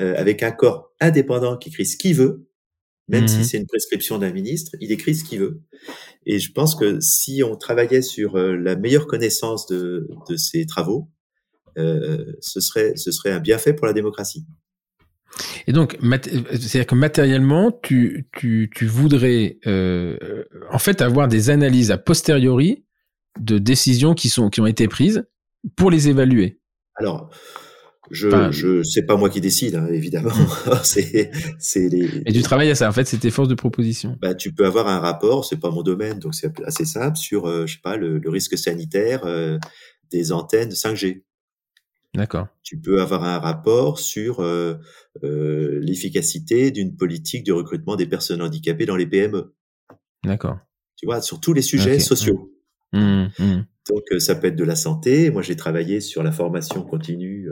euh, 0.00 0.14
avec 0.16 0.42
un 0.42 0.50
corps 0.50 0.92
indépendant 1.00 1.56
qui 1.56 1.68
écrit 1.68 1.86
ce 1.86 1.96
qu'il 1.96 2.16
veut, 2.16 2.48
même 3.06 3.28
si 3.28 3.38
mmh 3.38 3.44
c'est 3.44 3.58
une 3.58 3.66
prescription 3.66 4.18
d'un 4.18 4.32
ministre, 4.32 4.72
il 4.80 4.90
écrit 4.90 5.14
ce 5.14 5.22
qu'il 5.22 5.38
veut. 5.38 5.62
Et 6.26 6.40
je 6.40 6.50
pense 6.50 6.74
que 6.74 6.98
si 7.00 7.42
on 7.44 7.54
travaillait 7.54 8.02
sur 8.02 8.36
euh, 8.36 8.56
la 8.56 8.74
meilleure 8.74 9.06
connaissance 9.06 9.66
de, 9.66 10.08
de 10.28 10.36
ces 10.36 10.66
travaux, 10.66 11.10
euh, 11.78 12.32
ce 12.40 12.60
serait 12.60 12.96
ce 12.96 13.12
serait 13.12 13.30
un 13.30 13.40
bienfait 13.40 13.72
pour 13.72 13.86
la 13.86 13.92
démocratie. 13.92 14.46
Et 15.66 15.72
donc, 15.72 15.96
c'est-à-dire 16.00 16.86
que 16.86 16.94
matériellement, 16.94 17.72
tu, 17.82 18.28
tu, 18.36 18.70
tu 18.74 18.86
voudrais 18.86 19.58
euh, 19.66 20.16
en 20.70 20.78
fait 20.78 21.02
avoir 21.02 21.28
des 21.28 21.50
analyses 21.50 21.90
a 21.90 21.98
posteriori 21.98 22.84
de 23.40 23.58
décisions 23.58 24.14
qui 24.14 24.28
sont 24.28 24.48
qui 24.48 24.60
ont 24.60 24.66
été 24.66 24.86
prises 24.86 25.26
pour 25.76 25.90
les 25.90 26.08
évaluer. 26.08 26.60
Alors, 26.96 27.30
je, 28.10 28.28
je, 28.50 28.82
c'est 28.82 29.02
pas 29.02 29.16
moi 29.16 29.30
qui 29.30 29.40
décide, 29.40 29.76
hein, 29.76 29.88
évidemment. 29.90 30.30
c'est, 30.82 31.30
c'est 31.58 31.88
les. 31.88 32.22
Et 32.26 32.32
tu 32.32 32.42
travailles 32.42 32.70
à 32.70 32.74
ça. 32.74 32.88
En 32.88 32.92
fait, 32.92 33.06
c'est 33.06 33.18
tes 33.18 33.30
forces 33.30 33.48
de 33.48 33.54
proposition. 33.54 34.16
Bah, 34.20 34.34
tu 34.34 34.52
peux 34.52 34.66
avoir 34.66 34.88
un 34.88 35.00
rapport. 35.00 35.44
C'est 35.44 35.58
pas 35.58 35.70
mon 35.70 35.82
domaine, 35.82 36.18
donc 36.18 36.34
c'est 36.34 36.52
assez 36.64 36.84
simple 36.84 37.16
sur, 37.16 37.46
euh, 37.46 37.66
je 37.66 37.74
sais 37.74 37.80
pas, 37.82 37.96
le, 37.96 38.18
le 38.18 38.30
risque 38.30 38.58
sanitaire 38.58 39.24
euh, 39.24 39.58
des 40.10 40.32
antennes 40.32 40.70
5G. 40.70 41.22
D'accord. 42.14 42.46
Tu 42.62 42.78
peux 42.78 43.00
avoir 43.00 43.24
un 43.24 43.38
rapport 43.38 43.98
sur 43.98 44.40
euh, 44.40 44.74
euh, 45.24 45.80
l'efficacité 45.80 46.70
d'une 46.70 46.96
politique 46.96 47.44
de 47.44 47.52
recrutement 47.52 47.96
des 47.96 48.06
personnes 48.06 48.40
handicapées 48.40 48.86
dans 48.86 48.96
les 48.96 49.06
PME. 49.06 49.54
D'accord. 50.24 50.58
Tu 50.96 51.06
vois, 51.06 51.20
sur 51.20 51.40
tous 51.40 51.52
les 51.52 51.62
sujets 51.62 51.98
sociaux. 51.98 52.52
Mmh, 52.92 53.26
mmh. 53.38 53.66
Donc, 53.90 54.02
ça 54.20 54.36
peut 54.36 54.46
être 54.46 54.56
de 54.56 54.64
la 54.64 54.76
santé. 54.76 55.30
Moi, 55.30 55.42
j'ai 55.42 55.56
travaillé 55.56 56.00
sur 56.00 56.22
la 56.22 56.30
formation 56.30 56.82
continue 56.82 57.48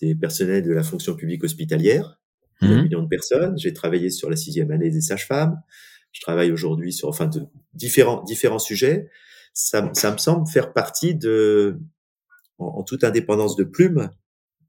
des 0.00 0.14
personnels 0.14 0.64
de 0.64 0.72
la 0.72 0.82
fonction 0.82 1.14
publique 1.14 1.44
hospitalière, 1.44 2.18
mmh. 2.62 2.66
un 2.66 2.82
million 2.82 3.02
de 3.02 3.08
personnes. 3.08 3.58
J'ai 3.58 3.74
travaillé 3.74 4.08
sur 4.08 4.30
la 4.30 4.36
sixième 4.36 4.70
année 4.70 4.90
des 4.90 5.02
sages-femmes. 5.02 5.60
Je 6.12 6.22
travaille 6.22 6.50
aujourd'hui 6.50 6.94
sur, 6.94 7.08
enfin, 7.08 7.26
de 7.26 7.42
différents 7.74 8.22
différents 8.24 8.58
sujets. 8.58 9.10
Ça, 9.52 9.90
ça 9.92 10.10
me 10.12 10.18
semble 10.18 10.48
faire 10.48 10.72
partie 10.72 11.14
de, 11.14 11.78
en, 12.62 12.82
toute 12.82 13.04
indépendance 13.04 13.56
de 13.56 13.64
plume, 13.64 14.10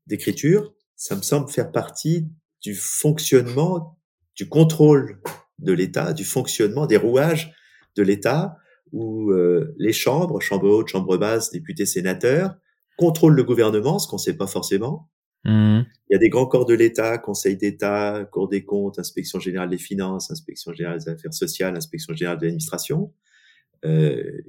d'écriture, 0.08 0.74
ça 0.96 1.16
me 1.16 1.22
semble 1.22 1.50
faire 1.50 1.72
partie 1.72 2.28
du 2.62 2.76
fonctionnement, 2.76 3.98
du 4.36 4.48
contrôle 4.48 5.22
de 5.60 5.74
l'État, 5.74 6.14
du 6.14 6.26
fonctionnement 6.26 6.86
des 6.86 6.98
rouages 6.98 7.54
de 7.96 8.04
l'État, 8.04 8.58
où 8.92 9.32
euh, 9.32 9.74
les 9.78 9.94
chambres, 9.94 10.40
chambre 10.40 10.70
haute, 10.70 10.88
chambre 10.88 11.18
basse, 11.18 11.52
députés, 11.52 11.86
sénateurs, 11.86 12.56
contrôlent 12.98 13.36
le 13.36 13.44
gouvernement, 13.44 14.00
ce 14.00 14.08
qu'on 14.08 14.18
ne 14.18 14.22
sait 14.22 14.38
pas 14.38 14.48
forcément, 14.48 15.10
Mmh. 15.46 15.82
Il 16.10 16.14
y 16.14 16.16
a 16.16 16.20
des 16.20 16.30
grands 16.30 16.46
corps 16.46 16.66
de 16.66 16.74
l'État, 16.74 17.18
Conseil 17.18 17.58
d'État, 17.58 18.26
Cour 18.32 18.48
des 18.48 18.64
comptes, 18.64 19.00
Inspection 19.00 19.40
générale 19.40 19.70
des 19.70 19.78
finances, 19.78 20.32
Inspection 20.32 20.74
générale 20.74 21.00
des 21.00 21.10
affaires 21.10 21.34
sociales, 21.34 21.76
Inspection 21.76 22.14
générale 22.14 22.38
de 22.40 22.46
l'administration. 22.46 23.14
Euh, 23.86 24.42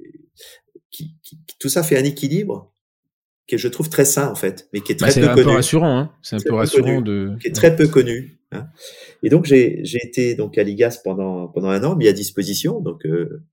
qui, 0.91 1.17
qui, 1.21 1.37
tout 1.59 1.67
ça 1.67 1.83
fait 1.83 1.97
un 1.97 2.05
équilibre 2.05 2.73
que 3.47 3.57
je 3.57 3.67
trouve 3.67 3.89
très 3.89 4.05
sain 4.05 4.29
en 4.29 4.35
fait, 4.35 4.67
mais 4.73 4.81
qui 4.81 4.93
est 4.93 4.99
bah, 4.99 5.09
très 5.09 5.21
peu 5.21 5.27
connu. 5.27 5.35
C'est 5.35 5.41
un 5.41 5.45
peu 5.45 5.55
rassurant, 5.55 5.97
hein 5.97 6.11
c'est 6.21 6.35
un 6.35 6.39
peu 6.39 6.53
rassurant 6.53 7.01
de. 7.01 7.35
Qui 7.41 7.47
est 7.47 7.51
très 7.51 7.75
peu 7.75 7.87
connu. 7.87 8.39
Hein 8.51 8.67
et 9.23 9.29
donc 9.29 9.45
j'ai 9.45 9.81
été 9.83 10.35
donc 10.35 10.57
à 10.57 10.63
l'IGAS 10.63 10.99
pendant 11.03 11.47
pendant 11.47 11.69
un 11.69 11.83
an, 11.83 11.95
mis 11.95 12.07
à 12.07 12.13
disposition. 12.13 12.79
Donc 12.79 13.05
euh, 13.05 13.43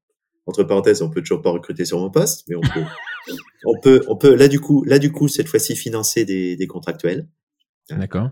entre 0.46 0.64
parenthèses, 0.64 1.02
on 1.02 1.10
peut 1.10 1.20
toujours 1.20 1.42
pas 1.42 1.50
recruter 1.50 1.84
sur 1.84 1.98
mon 1.98 2.10
poste, 2.10 2.44
mais 2.48 2.56
on 2.56 2.60
peut, 2.60 2.84
on 3.64 3.80
peut, 3.80 4.00
on 4.08 4.16
peut, 4.16 4.34
là 4.34 4.48
du 4.48 4.60
coup, 4.60 4.84
là 4.84 4.98
du 4.98 5.12
coup, 5.12 5.28
cette 5.28 5.48
fois-ci 5.48 5.76
financer 5.76 6.24
des, 6.24 6.56
des 6.56 6.66
contractuels. 6.66 7.28
D'accord. 7.90 8.30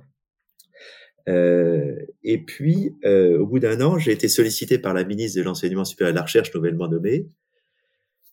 Euh, 1.29 1.95
et 2.23 2.45
puis, 2.45 2.97
euh, 3.05 3.39
au 3.39 3.47
bout 3.47 3.59
d'un 3.59 3.81
an, 3.81 3.99
j'ai 3.99 4.13
été 4.13 4.29
sollicité 4.29 4.79
par 4.79 4.95
la 4.95 5.05
ministre 5.05 5.39
de 5.39 5.45
l'enseignement 5.45 5.85
supérieur 5.85 6.11
et 6.11 6.13
de 6.13 6.19
la 6.19 6.23
recherche 6.23 6.53
nouvellement 6.55 6.89
nommée, 6.89 7.29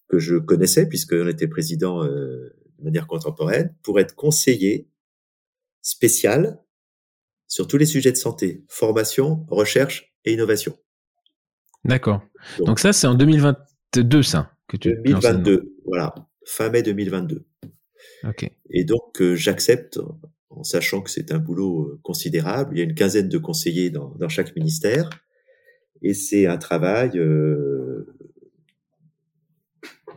que 0.07 0.19
je 0.19 0.35
connaissais 0.35 0.87
puisqu'on 0.87 1.27
était 1.27 1.47
président 1.47 2.03
euh, 2.03 2.55
de 2.79 2.83
manière 2.83 3.07
contemporaine, 3.07 3.75
pour 3.83 3.99
être 3.99 4.15
conseiller 4.15 4.89
spécial 5.81 6.59
sur 7.47 7.67
tous 7.67 7.77
les 7.77 7.85
sujets 7.85 8.11
de 8.11 8.17
santé, 8.17 8.63
formation, 8.67 9.45
recherche 9.49 10.13
et 10.25 10.33
innovation. 10.33 10.77
D'accord. 11.85 12.21
Donc, 12.59 12.79
ça, 12.79 12.91
c'est 12.93 13.07
en 13.07 13.15
2022, 13.15 14.21
ça 14.21 14.53
que 14.67 14.75
tu 14.75 14.93
2022, 14.93 15.75
voilà, 15.85 16.13
fin 16.45 16.69
mai 16.69 16.83
2022. 16.83 17.45
Ok. 18.25 18.51
Et 18.69 18.83
donc, 18.83 19.21
euh, 19.21 19.35
j'accepte 19.35 19.99
en 20.49 20.63
sachant 20.63 21.01
que 21.01 21.09
c'est 21.09 21.31
un 21.31 21.39
boulot 21.39 21.83
euh, 21.83 21.99
considérable. 22.03 22.75
Il 22.75 22.79
y 22.79 22.81
a 22.81 22.83
une 22.83 22.95
quinzaine 22.95 23.29
de 23.29 23.37
conseillers 23.37 23.89
dans, 23.89 24.09
dans 24.15 24.29
chaque 24.29 24.55
ministère. 24.55 25.09
Et 26.01 26.13
c'est 26.13 26.45
un 26.47 26.57
travail 26.57 27.17
euh, 27.17 28.15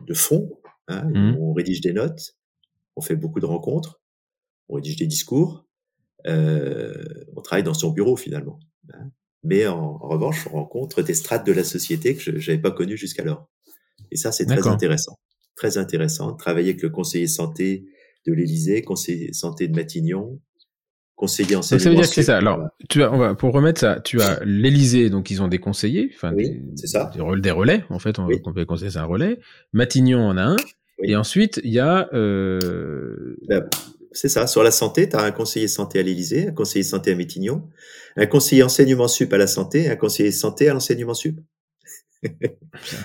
de 0.07 0.15
fond. 0.15 0.59
Hein. 0.89 1.05
Mmh. 1.05 1.37
On 1.39 1.53
rédige 1.53 1.81
des 1.81 1.93
notes, 1.93 2.37
on 2.97 3.01
fait 3.01 3.17
beaucoup 3.17 3.41
de 3.41 3.47
rencontres, 3.47 4.01
on 4.69 4.77
rédige 4.77 4.97
des 4.97 5.07
discours, 5.07 5.67
euh, 6.27 6.95
on 7.37 7.41
travaille 7.41 7.63
dans 7.63 7.75
son 7.75 7.91
bureau 7.91 8.17
finalement. 8.17 8.59
Hein. 8.93 9.11
Mais 9.43 9.67
en, 9.67 9.97
revanche, 9.97 10.47
on 10.49 10.57
rencontre 10.57 11.03
des 11.03 11.15
strates 11.15 11.47
de 11.47 11.53
la 11.53 11.65
société 11.65 12.15
que 12.15 12.39
je 12.39 12.51
n'avais 12.51 12.61
pas 12.61 12.71
connues 12.71 12.99
jusqu'alors. 12.99 13.49
Et 14.11 14.17
ça, 14.17 14.33
c'est 14.33 14.45
très 14.45 14.67
intéressant. 14.67 15.19
Très 15.57 15.79
intéressant. 15.79 16.35
Travailler 16.35 16.71
avec 16.71 16.83
le 16.83 16.91
conseiller 16.91 17.27
santé 17.27 17.87
de 18.27 18.33
l'Élysée, 18.33 18.83
conseiller 18.83 19.33
santé 19.33 19.67
de 19.67 19.75
Matignon, 19.75 20.41
conseiller 21.15 21.57
en 21.57 21.63
ça 21.63 21.77
veut 21.77 21.95
dire 21.95 22.01
que 22.01 22.07
c'est 22.07 22.23
ça. 22.23 22.37
Alors, 22.37 22.69
tu 22.89 23.03
as, 23.03 23.13
on 23.13 23.19
va, 23.19 23.35
pour 23.35 23.53
remettre 23.53 23.81
ça, 23.81 24.01
tu 24.01 24.21
as 24.21 24.41
l'Élysée, 24.45 25.11
donc 25.11 25.31
ils 25.31 25.43
ont 25.43 25.49
des 25.49 25.59
conseillers, 25.59 26.11
enfin, 26.15 26.35
c'est 26.77 26.87
ça. 26.87 27.11
Des, 27.15 27.21
relais, 27.21 27.41
des 27.41 27.51
relais, 27.51 27.85
en 27.91 27.99
fait, 27.99 28.19
on, 28.19 28.27
oui. 28.27 28.41
peut 28.41 28.65
conseiller, 28.65 28.91
c'est 28.91 28.99
un 28.99 29.05
relais. 29.05 29.39
Matignon 29.73 30.21
en 30.21 30.37
a 30.37 30.43
un. 30.43 30.57
Et 31.03 31.17
ensuite, 31.17 31.61
il 31.65 31.73
y 31.73 31.79
a, 31.79 32.09
euh... 32.13 33.37
Ben, 33.49 33.69
c'est 34.13 34.29
ça. 34.29 34.47
Sur 34.47 34.63
la 34.63 34.71
santé, 34.71 35.09
tu 35.09 35.17
as 35.17 35.23
un 35.23 35.31
conseiller 35.31 35.69
santé 35.69 35.99
à 36.01 36.03
l'Élysée, 36.03 36.49
un 36.49 36.53
conseiller 36.53 36.83
santé 36.83 37.13
à 37.13 37.17
Matignon, 37.17 37.69
un 38.17 38.27
conseiller 38.27 38.63
enseignement 38.63 39.09
sup 39.09 39.33
à 39.33 39.39
la 39.39 39.47
santé, 39.47 39.89
un 39.89 39.97
conseiller 39.97 40.33
santé 40.33 40.69
à 40.69 40.75
l'enseignement 40.75 41.15
sup. 41.15 41.39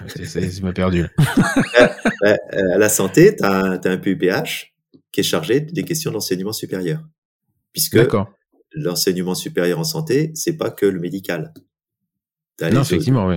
c'est 0.08 0.62
m'a 0.62 0.74
perdu. 0.74 1.06
Euh, 2.24 2.36
euh, 2.54 2.74
à 2.74 2.78
la 2.78 2.90
santé, 2.90 3.36
tu 3.36 3.44
as, 3.44 3.80
as, 3.84 3.90
un 3.90 3.98
PUPH 3.98 4.74
qui 5.12 5.20
est 5.20 5.24
chargé 5.24 5.60
des 5.60 5.84
questions 5.84 6.12
d'enseignement 6.12 6.54
supérieur 6.54 7.02
puisque 7.76 7.98
l'enseignement 8.72 9.36
supérieur 9.36 9.80
en 9.80 9.84
santé, 9.84 10.32
c'est 10.34 10.56
pas 10.56 10.72
que 10.72 10.86
le 10.86 11.00
médical. 11.00 11.54
Non, 12.62 12.82
effectivement, 12.82 13.28
oui. 13.28 13.36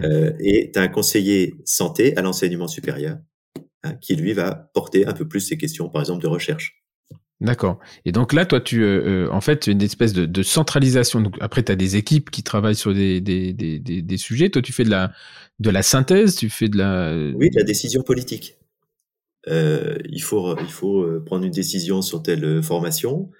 Euh, 0.00 0.32
et 0.40 0.70
tu 0.72 0.78
as 0.78 0.82
un 0.82 0.88
conseiller 0.88 1.54
santé 1.64 2.14
à 2.18 2.22
l'enseignement 2.22 2.68
supérieur 2.68 3.16
hein, 3.86 3.94
qui, 4.00 4.16
lui, 4.16 4.32
va 4.32 4.70
porter 4.74 5.06
un 5.06 5.12
peu 5.12 5.26
plus 5.26 5.40
ces 5.40 5.58
questions, 5.58 5.88
par 5.88 6.02
exemple, 6.02 6.22
de 6.22 6.28
recherche. 6.28 6.82
D'accord. 7.40 7.78
Et 8.06 8.12
donc 8.12 8.32
là, 8.32 8.46
toi, 8.46 8.60
tu, 8.60 8.82
euh, 8.82 9.26
euh, 9.26 9.30
en 9.30 9.42
fait, 9.42 9.66
une 9.66 9.82
espèce 9.82 10.12
de, 10.14 10.42
centralisation. 10.42 11.20
Donc 11.20 11.36
après, 11.40 11.62
tu 11.62 11.70
as 11.70 11.76
des 11.76 11.96
équipes 11.96 12.30
qui 12.30 12.42
travaillent 12.42 12.76
sur 12.76 12.94
des, 12.94 13.20
des, 13.20 13.52
des, 13.52 13.78
des, 13.78 14.16
sujets. 14.16 14.48
Toi, 14.48 14.62
tu 14.62 14.72
fais 14.72 14.84
de 14.84 14.90
la, 14.90 15.12
de 15.58 15.70
la 15.70 15.82
synthèse, 15.82 16.36
tu 16.36 16.48
fais 16.48 16.68
de 16.68 16.78
la... 16.78 17.14
Oui, 17.36 17.50
de 17.50 17.58
la 17.58 17.64
décision 17.64 18.02
politique. 18.02 18.56
il, 19.46 20.22
faut, 20.22 20.58
il 20.58 20.70
faut 20.70 21.20
prendre 21.26 21.44
une 21.44 21.52
décision 21.52 22.00
sur 22.00 22.22
telle 22.22 22.62
formation 22.62 23.30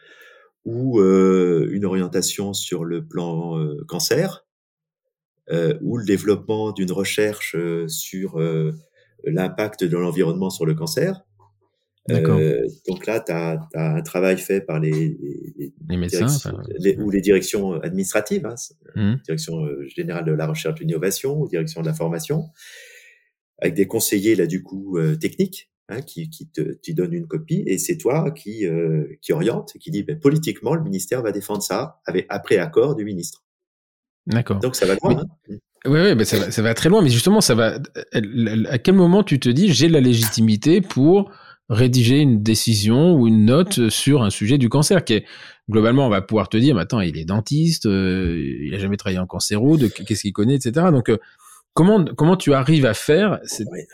ou 0.66 1.00
euh, 1.00 1.68
une 1.70 1.84
orientation 1.84 2.52
sur 2.52 2.84
le 2.84 3.06
plan 3.06 3.58
euh, 3.58 3.84
cancer, 3.86 4.44
euh, 5.50 5.78
ou 5.80 5.96
le 5.96 6.04
développement 6.04 6.72
d'une 6.72 6.90
recherche 6.90 7.54
euh, 7.54 7.86
sur 7.88 8.38
l'impact 9.30 9.84
de 9.84 9.96
l'environnement 9.96 10.50
sur 10.50 10.66
le 10.66 10.74
cancer. 10.74 11.22
donc 12.08 13.06
là, 13.06 13.20
tu 13.20 13.32
as, 13.32 13.68
un 13.74 14.02
travail 14.02 14.38
fait 14.38 14.60
par 14.60 14.78
les, 14.78 14.90
les, 14.90 15.72
les 15.88 15.96
médecins 15.96 16.26
ou 16.98 17.10
les 17.10 17.20
directions 17.20 17.72
administratives, 17.74 18.46
hein, 18.46 18.54
mmh. 18.94 19.14
direction 19.24 19.66
générale 19.86 20.24
de 20.24 20.32
la 20.32 20.46
recherche 20.46 20.80
et 20.80 20.84
de 20.84 20.88
l'innovation 20.88 21.40
ou 21.40 21.48
direction 21.48 21.80
de 21.82 21.86
la 21.86 21.94
formation, 21.94 22.50
avec 23.58 23.74
des 23.74 23.86
conseillers 23.86 24.36
là 24.36 24.46
du 24.46 24.62
coup 24.62 24.98
techniques 25.20 25.70
Hein, 25.88 26.02
qui, 26.02 26.28
qui 26.30 26.48
te 26.48 26.72
qui 26.78 26.94
donne 26.94 27.12
une 27.12 27.28
copie 27.28 27.62
et 27.64 27.78
c'est 27.78 27.96
toi 27.96 28.32
qui 28.32 28.66
euh, 28.66 29.06
qui 29.22 29.32
oriente, 29.32 29.74
qui 29.78 29.92
dit 29.92 30.02
ben, 30.02 30.18
politiquement 30.18 30.74
le 30.74 30.82
ministère 30.82 31.22
va 31.22 31.30
défendre 31.30 31.62
ça 31.62 32.00
avec 32.06 32.26
après 32.28 32.58
accord 32.58 32.96
du 32.96 33.04
ministre. 33.04 33.44
D'accord. 34.26 34.58
Donc 34.58 34.74
ça 34.74 34.84
va 34.84 34.96
loin. 35.00 35.22
Hein 35.48 35.58
oui, 35.84 36.00
oui, 36.00 36.14
ben 36.14 36.24
ça, 36.24 36.38
va, 36.38 36.50
ça 36.50 36.62
va 36.62 36.74
très 36.74 36.88
loin. 36.88 37.02
Mais 37.02 37.10
justement, 37.10 37.40
ça 37.40 37.54
va. 37.54 37.78
À 38.12 38.78
quel 38.78 38.94
moment 38.94 39.22
tu 39.22 39.38
te 39.38 39.48
dis 39.48 39.72
j'ai 39.72 39.88
la 39.88 40.00
légitimité 40.00 40.80
pour 40.80 41.30
rédiger 41.68 42.18
une 42.18 42.42
décision 42.42 43.14
ou 43.14 43.26
une 43.26 43.44
note 43.44 43.88
sur 43.88 44.22
un 44.22 44.30
sujet 44.30 44.58
du 44.58 44.68
cancer 44.68 45.04
qui 45.04 45.14
est 45.14 45.24
globalement 45.68 46.06
on 46.06 46.08
va 46.08 46.22
pouvoir 46.22 46.48
te 46.48 46.56
dire 46.56 46.78
attends 46.78 47.00
il 47.00 47.18
est 47.18 47.24
dentiste 47.24 47.86
euh, 47.86 48.40
il 48.62 48.72
a 48.72 48.78
jamais 48.78 48.96
travaillé 48.96 49.18
en 49.18 49.26
cancéro 49.26 49.76
qu'est-ce 49.76 50.22
qu'il 50.22 50.32
connaît 50.32 50.54
etc 50.54 50.86
donc 50.92 51.10
euh, 51.10 51.16
comment 51.76 52.04
comment 52.04 52.36
tu 52.36 52.54
arrives 52.54 52.86
à 52.86 52.94
faire 52.94 53.38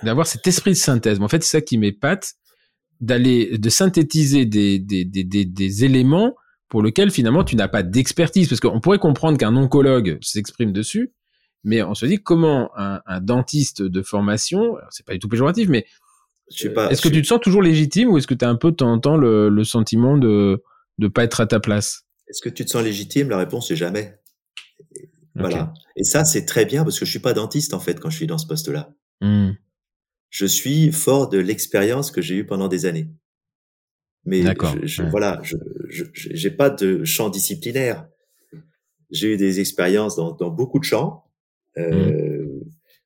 d'avoir 0.02 0.26
cet 0.26 0.46
esprit 0.46 0.70
de 0.70 0.76
synthèse? 0.76 1.20
En 1.20 1.28
fait, 1.28 1.42
c'est 1.42 1.58
ça 1.58 1.60
qui 1.60 1.76
m'épate 1.76 2.34
d'aller 3.00 3.58
de 3.58 3.68
synthétiser 3.68 4.46
des, 4.46 4.78
des, 4.78 5.04
des, 5.04 5.24
des, 5.24 5.84
éléments 5.84 6.36
pour 6.68 6.82
lesquels 6.82 7.10
finalement 7.10 7.42
tu 7.42 7.56
n'as 7.56 7.66
pas 7.66 7.82
d'expertise 7.82 8.48
parce 8.48 8.60
qu'on 8.60 8.80
pourrait 8.80 9.00
comprendre 9.00 9.36
qu'un 9.36 9.56
oncologue 9.56 10.18
s'exprime 10.22 10.72
dessus, 10.72 11.12
mais 11.64 11.82
on 11.82 11.94
se 11.94 12.06
dit 12.06 12.22
comment 12.22 12.70
un, 12.76 13.00
un 13.06 13.20
dentiste 13.20 13.82
de 13.82 14.02
formation, 14.02 14.76
c'est 14.90 15.06
pas 15.06 15.12
du 15.12 15.18
tout 15.18 15.28
péjoratif, 15.28 15.68
mais 15.68 15.86
euh, 16.64 16.88
est-ce 16.88 17.00
que 17.00 17.08
tu 17.08 17.22
te 17.22 17.26
sens 17.26 17.40
toujours 17.40 17.62
légitime 17.62 18.10
ou 18.10 18.18
est-ce 18.18 18.26
que 18.26 18.34
tu 18.34 18.44
as 18.44 18.48
un 18.48 18.56
peu 18.56 18.72
de 18.72 18.76
temps 18.76 18.92
en 18.92 18.98
temps 18.98 19.16
le, 19.16 19.48
le 19.48 19.64
sentiment 19.64 20.18
de 20.18 20.62
ne 20.98 21.08
pas 21.08 21.24
être 21.24 21.40
à 21.40 21.46
ta 21.46 21.60
place? 21.60 22.04
Est-ce 22.28 22.42
que 22.42 22.48
tu 22.48 22.64
te 22.64 22.70
sens 22.70 22.82
légitime? 22.82 23.28
La 23.28 23.38
réponse 23.38 23.70
est 23.70 23.76
jamais. 23.76 24.18
Voilà. 25.34 25.72
Et 25.96 26.04
ça, 26.04 26.24
c'est 26.24 26.44
très 26.44 26.66
bien 26.66 26.84
parce 26.84 26.98
que 26.98 27.06
je 27.06 27.10
suis 27.10 27.20
pas 27.20 27.32
dentiste 27.32 27.74
en 27.74 27.80
fait 27.80 27.98
quand 27.98 28.10
je 28.10 28.16
suis 28.16 28.26
dans 28.26 28.38
ce 28.38 28.46
poste-là. 28.46 28.92
Mmh. 29.20 29.52
Je 30.30 30.46
suis 30.46 30.92
fort 30.92 31.28
de 31.28 31.38
l'expérience 31.38 32.10
que 32.10 32.20
j'ai 32.20 32.36
eue 32.36 32.46
pendant 32.46 32.68
des 32.68 32.86
années. 32.86 33.08
Mais 34.24 34.42
je, 34.42 34.86
je, 34.86 35.02
voilà, 35.02 35.40
je 35.42 35.56
j'ai 36.14 36.50
pas 36.50 36.70
de 36.70 37.04
champ 37.04 37.28
disciplinaire. 37.28 38.06
J'ai 39.10 39.34
eu 39.34 39.36
des 39.36 39.60
expériences 39.60 40.16
dans, 40.16 40.32
dans 40.32 40.50
beaucoup 40.50 40.78
de 40.78 40.84
champs. 40.84 41.24
Euh, 41.78 42.44
mmh. 42.44 42.64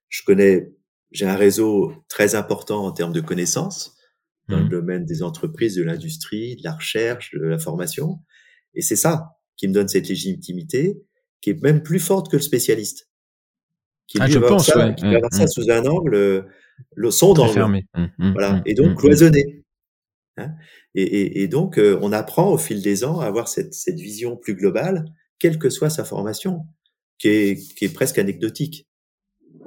Je 0.09 0.23
connais, 0.25 0.73
j'ai 1.11 1.27
un 1.27 1.37
réseau 1.37 1.93
très 2.09 2.35
important 2.35 2.85
en 2.85 2.93
termes 2.93 3.13
de 3.13 3.21
connaissances 3.21 3.97
dans 4.49 4.59
le 4.59 4.65
mmh. 4.65 4.69
domaine 4.69 5.05
des 5.05 5.23
entreprises, 5.23 5.77
de 5.77 5.83
l'industrie, 5.83 6.57
de 6.57 6.63
la 6.65 6.75
recherche, 6.75 7.33
de 7.35 7.45
la 7.45 7.59
formation. 7.59 8.21
Et 8.75 8.83
c'est 8.83 8.97
ça 8.97 9.37
qui 9.57 9.69
me 9.69 9.73
donne 9.73 9.89
cette 9.89 10.09
légitimité 10.09 11.03
qui 11.41 11.51
est 11.51 11.63
même 11.63 11.83
plus 11.83 12.01
forte 12.01 12.31
que 12.31 12.37
le 12.37 12.43
spécialiste. 12.43 13.09
Qui 14.07 14.19
ah, 14.21 14.29
je 14.29 14.39
pense, 14.39 14.67
ça, 14.67 14.93
qui 14.93 15.05
va 15.05 15.19
voir 15.19 15.33
ça 15.33 15.47
sous 15.47 15.71
un 15.71 15.85
angle, 15.85 16.47
le 16.95 17.11
son. 17.11 17.35
Fermé. 17.49 17.87
Mmh, 17.95 18.05
mmh, 18.19 18.33
voilà. 18.33 18.53
Mmh, 18.53 18.63
et 18.67 18.75
donc 18.75 18.99
cloisonné. 18.99 19.65
Hein 20.37 20.55
et, 20.95 21.03
et, 21.03 21.43
et, 21.43 21.49
donc, 21.49 21.79
euh, 21.79 21.99
on 22.03 22.13
apprend 22.13 22.51
au 22.53 22.59
fil 22.59 22.83
des 22.83 23.05
ans 23.05 23.21
à 23.21 23.27
avoir 23.27 23.49
cette, 23.49 23.75
cette 23.75 23.99
vision 23.99 24.37
plus 24.37 24.55
globale, 24.55 25.05
quelle 25.39 25.59
que 25.59 25.71
soit 25.71 25.91
sa 25.91 26.05
formation, 26.05 26.67
qui 27.19 27.29
est, 27.29 27.77
qui 27.77 27.85
est 27.85 27.95
presque 27.95 28.19
anecdotique. 28.19 28.87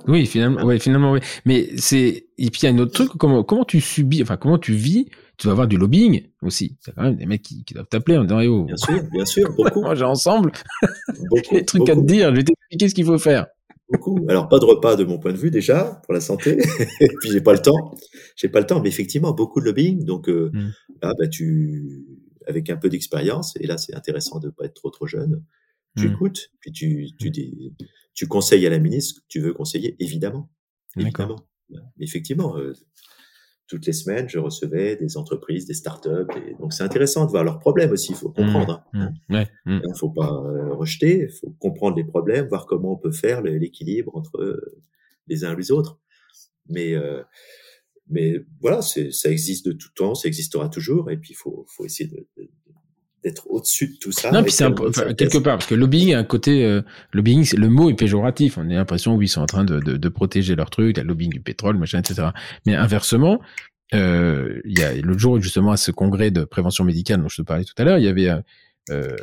Oui, 0.08 0.26
finalement, 0.26 0.64
ouais, 0.64 0.80
finalement, 0.80 1.12
oui. 1.12 1.20
Mais 1.46 1.70
c'est 1.78 2.28
et 2.38 2.50
puis 2.50 2.62
il 2.62 2.66
y 2.66 2.68
a 2.68 2.72
un 2.72 2.78
autre 2.78 2.94
truc. 2.94 3.12
Comment 3.18 3.44
comment 3.44 3.66
tu 3.66 3.82
subis, 3.82 4.22
enfin 4.22 4.38
comment 4.38 4.58
tu 4.58 4.74
vis 4.74 5.06
Tu 5.38 5.46
dois 5.46 5.52
avoir 5.52 5.68
du 5.68 5.78
lobbying 5.78 6.24
aussi. 6.42 6.78
C'est 6.80 6.94
quand 6.96 7.04
même 7.04 7.16
des 7.16 7.26
mecs 7.26 7.42
qui, 7.42 7.64
qui 7.64 7.74
doivent 7.74 7.88
t'appeler 7.88 8.18
en 8.18 8.24
disant 8.24 8.42
oh. 8.46 8.64
Bien 8.66 8.78
sûr, 8.78 9.04
bien 9.12 9.26
sûr, 9.26 9.54
beaucoup. 9.56 9.84
J'ai 9.96 10.06
ensemble. 10.06 10.52
Beaucoup. 11.30 11.56
des 11.56 11.66
trucs 11.66 11.90
à 11.90 11.96
te 11.96 12.02
dire. 12.02 12.30
Je 12.32 12.36
vais 12.36 12.44
t'expliquer 12.44 12.90
ce 12.90 12.96
qu'il 12.96 13.06
faut 13.06 13.18
faire. 13.18 13.48
Beaucoup. 13.92 14.24
Alors 14.30 14.48
pas 14.48 14.60
de 14.60 14.66
repas 14.66 14.96
de 14.96 15.04
mon 15.04 15.18
point 15.18 15.34
de 15.34 15.38
vue 15.38 15.52
déjà 15.52 16.02
pour 16.06 16.14
la 16.14 16.22
santé. 16.22 16.58
et 17.02 17.08
puis 17.20 17.32
j'ai 17.32 17.42
pas 17.42 17.54
le 17.54 17.60
temps. 17.60 17.96
J'ai 18.36 18.50
pas 18.50 18.60
le 18.60 18.68
temps. 18.68 18.82
Mais 18.82 18.90
effectivement, 18.90 19.34
beaucoup 19.34 19.60
de 19.60 19.66
lobbying. 19.66 20.06
Donc 20.06 20.30
euh, 20.30 20.52
mm. 20.54 20.72
là, 21.02 21.14
bah 21.20 21.28
tu 21.28 22.06
avec 22.48 22.70
un 22.70 22.78
peu 22.78 22.90
d'expérience. 22.90 23.56
Et 23.60 23.68
là, 23.68 23.78
c'est 23.78 23.96
intéressant 23.96 24.40
de 24.40 24.50
pas 24.50 24.66
être 24.66 24.76
trop 24.76 24.90
trop 24.90 25.08
jeune. 25.08 25.44
Tu 25.98 26.07
mm. 26.07 26.14
écoutes, 26.14 26.52
puis 26.60 26.72
tu 26.72 27.07
tu 27.20 27.32
dis 27.32 27.74
tu 28.20 28.28
conseilles 28.28 28.68
à 28.68 28.70
la 28.70 28.80
ministre 28.80 29.22
que 29.22 29.28
tu 29.30 29.40
veux 29.40 29.53
conseiller, 29.53 29.95
évidemment. 29.99 30.52
Évidemment. 30.98 31.48
effectivement, 32.02 32.57
euh, 32.57 32.74
toutes 33.68 33.86
les 33.86 33.94
semaines, 33.94 34.28
je 34.28 34.40
recevais 34.40 34.98
des 34.98 35.16
entreprises, 35.16 35.66
des 35.68 35.74
startups. 35.74 36.28
Et 36.36 36.53
donc, 36.56 36.74
c'est 36.74 36.84
intéressant 36.84 37.26
de 37.26 37.32
voir 37.32 37.45
leurs 37.45 37.60
problèmes 37.60 37.91
aussi. 37.91 38.11
Il 38.11 38.18
faut 38.18 38.30
comprendre. 38.30 38.84
Il 38.94 38.99
hein. 38.99 39.14
mmh, 39.30 39.72
ne 39.72 39.78
mmh. 39.78 39.95
faut 39.95 40.10
pas 40.10 40.34
euh, 40.34 40.74
rejeter. 40.74 41.30
Il 41.30 41.32
faut 41.32 41.56
comprendre 41.60 41.95
les 41.95 42.03
problèmes, 42.03 42.45
voir 42.48 42.66
comment 42.66 42.91
on 42.91 42.98
peut 42.98 43.14
faire 43.14 43.41
l'équilibre 43.41 44.14
entre 44.18 44.38
euh, 44.41 44.82
les 45.28 45.45
uns 45.45 45.53
et 45.53 45.56
les 45.56 45.72
autres. 45.72 45.98
Mais, 46.68 46.95
mais 48.10 48.36
voilà, 48.60 48.82
ça 48.82 49.32
existe 49.32 49.66
de 49.66 49.72
tout 49.72 49.90
temps, 49.95 50.14
ça 50.14 50.28
existera 50.28 50.68
toujours. 50.68 51.10
Et 51.10 51.16
puis, 51.16 51.32
il 51.32 51.38
faut, 51.38 51.66
faut 51.70 51.86
essayer 51.86 52.10
de, 52.10 52.28
d'être 53.24 53.50
au-dessus 53.50 53.88
de 53.88 53.98
tout 53.98 54.12
ça. 54.12 54.32
Non, 54.32 54.44
puis 54.44 54.52
c'est 54.52 54.64
un, 54.64 54.74
quelque 54.74 55.38
part 55.38 55.58
parce 55.58 55.66
que 55.66 55.76
lobbying 55.76 56.14
a 56.14 56.20
un 56.20 56.24
côté 56.24 56.64
euh, 56.64 56.82
lobbying, 57.14 57.46
le 57.56 57.70
mot 57.70 57.90
est 57.90 57.96
péjoratif. 57.96 58.58
On 58.58 58.70
a 58.70 58.74
l'impression 58.74 59.16
oui, 59.16 59.26
ils 59.26 59.30
sont 59.30 59.41
en 59.41 59.46
train 59.46 59.66
de, 59.66 59.80
de, 59.80 59.98
de 59.98 60.10
protéger 60.10 60.56
leur 60.56 60.70
truc, 60.70 60.98
la 60.98 61.04
lobbying 61.04 61.32
du 61.32 61.41
pétrole, 61.41 61.78
machin, 61.78 62.00
etc. 62.00 62.30
Mais 62.66 62.76
inversement, 62.76 63.41
euh, 63.94 64.62
il 64.66 64.78
y 64.78 64.84
a 64.84 64.94
l'autre 64.96 65.20
jour 65.20 65.41
justement 65.41 65.72
à 65.72 65.78
ce 65.78 65.91
congrès 65.91 66.32
de 66.32 66.44
prévention 66.44 66.84
médicale 66.84 67.22
dont 67.22 67.30
je 67.30 67.38
te 67.38 67.41
parlais 67.41 67.66
tout 67.66 67.74
à 67.78 67.84
l'heure, 67.84 67.98
il 67.98 68.06
y 68.06 68.08
avait 68.08 68.30
euh, 68.90 69.16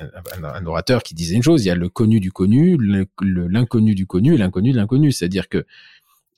un, 0.00 0.44
un, 0.44 0.66
orateur 0.66 1.02
qui 1.02 1.14
disait 1.14 1.36
une 1.36 1.42
chose 1.42 1.64
il 1.64 1.68
y 1.68 1.70
a 1.70 1.74
le 1.74 1.88
connu 1.88 2.20
du 2.20 2.32
connu, 2.32 2.76
l'inconnu 3.20 3.94
du 3.94 4.06
connu 4.06 4.34
et 4.34 4.38
l'inconnu 4.38 4.72
de 4.72 4.76
l'inconnu. 4.76 5.12
C'est-à-dire 5.12 5.48
que 5.48 5.64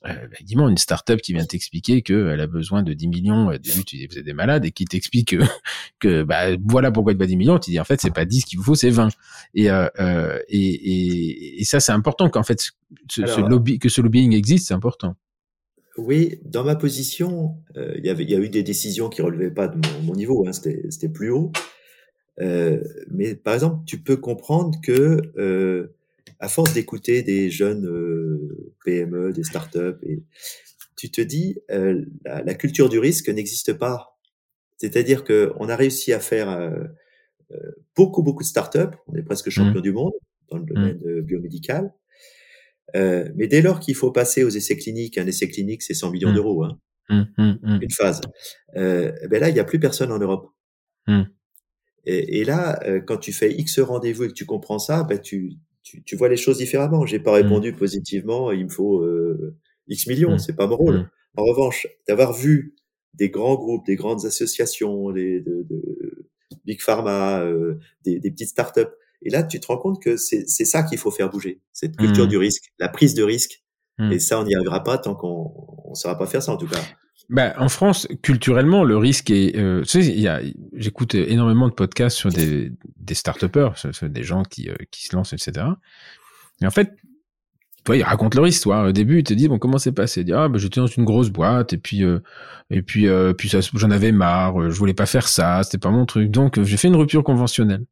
euh, 0.05 0.27
bah, 0.27 0.69
une 0.69 0.77
start-up 0.77 1.21
qui 1.21 1.33
vient 1.33 1.45
t'expliquer 1.45 2.01
qu'elle 2.01 2.39
a 2.39 2.47
besoin 2.47 2.83
de 2.83 2.93
10 2.93 3.07
millions, 3.07 3.51
euh, 3.51 3.57
début 3.57 3.85
tu 3.85 3.97
dis 3.97 4.07
vous 4.07 4.17
êtes 4.17 4.25
des 4.25 4.33
malades, 4.33 4.65
et 4.65 4.71
qui 4.71 4.85
t'explique 4.85 5.29
que, 5.29 5.43
que 5.99 6.23
bah, 6.23 6.55
voilà 6.65 6.91
pourquoi 6.91 7.13
il 7.13 7.17
pas 7.17 7.25
10 7.25 7.37
millions, 7.37 7.57
tu 7.57 7.71
dis 7.71 7.79
en 7.79 7.85
fait 7.85 8.01
c'est 8.01 8.13
pas 8.13 8.25
10 8.25 8.45
qu'il 8.45 8.59
vous 8.59 8.65
faut, 8.65 8.75
c'est 8.75 8.89
20. 8.89 9.09
Et, 9.53 9.69
euh, 9.69 9.87
euh, 9.99 10.39
et, 10.49 10.59
et, 10.59 11.61
et, 11.61 11.63
ça 11.63 11.79
c'est 11.79 11.91
important 11.93 12.29
qu'en 12.29 12.43
fait 12.43 12.59
ce, 12.59 12.71
ce 13.09 13.41
lobby, 13.41 13.79
que 13.79 13.89
ce 13.89 14.01
lobbying 14.01 14.33
existe, 14.33 14.67
c'est 14.67 14.73
important. 14.73 15.15
Oui, 15.97 16.39
dans 16.43 16.63
ma 16.63 16.75
position, 16.75 17.55
euh, 17.77 17.93
il 17.97 18.05
y 18.05 18.09
avait, 18.09 18.23
il 18.23 18.29
y 18.29 18.35
a 18.35 18.39
eu 18.39 18.49
des 18.49 18.63
décisions 18.63 19.09
qui 19.09 19.21
relevaient 19.21 19.51
pas 19.51 19.67
de 19.67 19.75
mon, 19.75 20.01
mon 20.07 20.13
niveau, 20.15 20.45
hein, 20.47 20.51
c'était 20.51 21.09
plus 21.09 21.29
haut. 21.29 21.51
mais 22.39 23.35
par 23.35 23.53
exemple, 23.53 23.85
tu 23.85 24.01
peux 24.01 24.17
comprendre 24.17 24.79
que 24.81 25.93
à 26.39 26.49
force 26.49 26.73
d'écouter 26.73 27.23
des 27.23 27.49
jeunes 27.49 27.85
euh, 27.85 28.73
PME, 28.85 29.33
des 29.33 29.43
startups, 29.43 29.97
et 30.03 30.23
tu 30.95 31.11
te 31.11 31.21
dis, 31.21 31.57
euh, 31.71 32.05
la, 32.25 32.43
la, 32.43 32.53
culture 32.53 32.89
du 32.89 32.99
risque 32.99 33.29
n'existe 33.29 33.73
pas. 33.73 34.17
C'est-à-dire 34.77 35.23
que 35.23 35.51
on 35.57 35.69
a 35.69 35.75
réussi 35.75 36.13
à 36.13 36.19
faire, 36.19 36.49
euh, 37.53 37.71
beaucoup, 37.95 38.23
beaucoup 38.23 38.43
de 38.43 38.47
startups. 38.47 38.95
On 39.07 39.15
est 39.15 39.23
presque 39.23 39.49
champion 39.49 39.81
du 39.81 39.91
monde 39.91 40.13
dans 40.49 40.57
le 40.57 40.65
domaine 40.65 41.21
biomédical. 41.21 41.93
Euh, 42.95 43.29
mais 43.35 43.47
dès 43.47 43.61
lors 43.61 43.79
qu'il 43.79 43.95
faut 43.95 44.11
passer 44.11 44.43
aux 44.43 44.49
essais 44.49 44.77
cliniques, 44.77 45.17
un 45.17 45.25
essai 45.25 45.49
clinique, 45.49 45.81
c'est 45.81 45.93
100 45.93 46.11
millions 46.11 46.33
d'euros, 46.33 46.63
hein, 46.63 46.77
une 47.09 47.91
phase. 47.91 48.21
Euh, 48.75 49.11
ben 49.29 49.39
là, 49.39 49.49
il 49.49 49.53
n'y 49.53 49.59
a 49.59 49.63
plus 49.63 49.79
personne 49.79 50.11
en 50.11 50.19
Europe. 50.19 50.49
Et, 52.05 52.39
et, 52.39 52.43
là, 52.43 52.79
quand 53.07 53.17
tu 53.17 53.31
fais 53.31 53.53
X 53.53 53.79
rendez-vous 53.79 54.25
et 54.25 54.27
que 54.27 54.33
tu 54.33 54.45
comprends 54.45 54.79
ça, 54.79 55.03
ben 55.03 55.19
tu, 55.19 55.53
tu, 55.83 56.03
tu 56.03 56.15
vois 56.15 56.29
les 56.29 56.37
choses 56.37 56.57
différemment. 56.57 57.05
J'ai 57.05 57.19
pas 57.19 57.33
répondu 57.33 57.73
positivement, 57.73 58.51
il 58.51 58.65
me 58.65 58.69
faut 58.69 59.01
euh, 59.01 59.55
X 59.87 60.07
millions, 60.07 60.37
c'est 60.37 60.55
pas 60.55 60.67
mon 60.67 60.77
rôle. 60.77 61.09
En 61.35 61.43
revanche, 61.43 61.87
d'avoir 62.07 62.33
vu 62.33 62.75
des 63.13 63.29
grands 63.29 63.55
groupes, 63.55 63.85
des 63.85 63.95
grandes 63.95 64.25
associations, 64.25 65.11
des, 65.11 65.39
de, 65.41 65.63
de 65.69 66.27
Big 66.65 66.81
Pharma, 66.81 67.41
euh, 67.41 67.79
des, 68.03 68.19
des 68.19 68.31
petites 68.31 68.49
startups, 68.49 68.81
et 69.25 69.29
là, 69.29 69.43
tu 69.43 69.59
te 69.59 69.67
rends 69.67 69.77
compte 69.77 70.01
que 70.01 70.17
c'est 70.17 70.45
ça 70.47 70.83
qu'il 70.83 70.97
faut 70.97 71.11
faire 71.11 71.29
bouger, 71.29 71.61
cette 71.71 71.95
culture 71.97 72.27
du 72.27 72.37
risque, 72.37 72.73
la 72.79 72.89
prise 72.89 73.13
de 73.13 73.23
risque. 73.23 73.63
Et 74.11 74.19
ça, 74.19 74.39
on 74.39 74.43
n'y 74.43 74.55
arrivera 74.55 74.83
pas 74.83 74.97
tant 74.97 75.15
qu'on 75.15 75.89
ne 75.89 75.95
saura 75.95 76.17
pas 76.17 76.25
faire 76.25 76.41
ça, 76.43 76.51
en 76.51 76.57
tout 76.57 76.67
cas. 76.67 76.81
Bah, 77.29 77.53
en 77.57 77.69
France, 77.69 78.07
culturellement, 78.21 78.83
le 78.83 78.97
risque 78.97 79.29
est. 79.29 79.55
Euh, 79.57 79.83
tu 79.83 80.03
sais, 80.03 80.53
j'écoute 80.73 81.15
énormément 81.15 81.67
de 81.67 81.73
podcasts 81.73 82.17
sur 82.17 82.29
des, 82.29 82.71
des 82.97 83.13
start-upers, 83.13 83.77
sur, 83.77 84.09
des 84.09 84.23
gens 84.23 84.43
qui, 84.43 84.69
euh, 84.69 84.75
qui 84.91 85.05
se 85.07 85.15
lancent, 85.15 85.33
etc. 85.33 85.65
Et 86.61 86.67
en 86.67 86.71
fait, 86.71 86.93
toi, 87.83 87.97
ils 87.97 88.03
racontent 88.03 88.37
leur 88.37 88.47
histoire. 88.47 88.87
Au 88.87 88.91
début, 88.91 89.19
ils 89.19 89.23
te 89.23 89.33
disent 89.33 89.49
bon, 89.49 89.59
comment 89.59 89.77
c'est 89.77 89.91
passé? 89.91 90.21
Ils 90.21 90.25
disent 90.25 90.35
ah, 90.35 90.47
bah, 90.47 90.57
j'étais 90.57 90.79
dans 90.79 90.87
une 90.87 91.03
grosse 91.05 91.29
boîte 91.29 91.73
et 91.73 91.77
puis 91.77 92.03
euh, 92.03 92.19
et 92.69 92.81
puis 92.81 93.07
euh, 93.07 93.33
puis 93.33 93.49
j'en 93.49 93.91
avais 93.91 94.11
marre. 94.11 94.69
Je 94.69 94.77
voulais 94.77 94.93
pas 94.93 95.05
faire 95.05 95.27
ça. 95.27 95.63
C'était 95.63 95.79
pas 95.79 95.91
mon 95.91 96.05
truc. 96.05 96.31
Donc, 96.31 96.61
j'ai 96.61 96.77
fait 96.77 96.87
une 96.87 96.95
rupture 96.95 97.23
conventionnelle. 97.23 97.85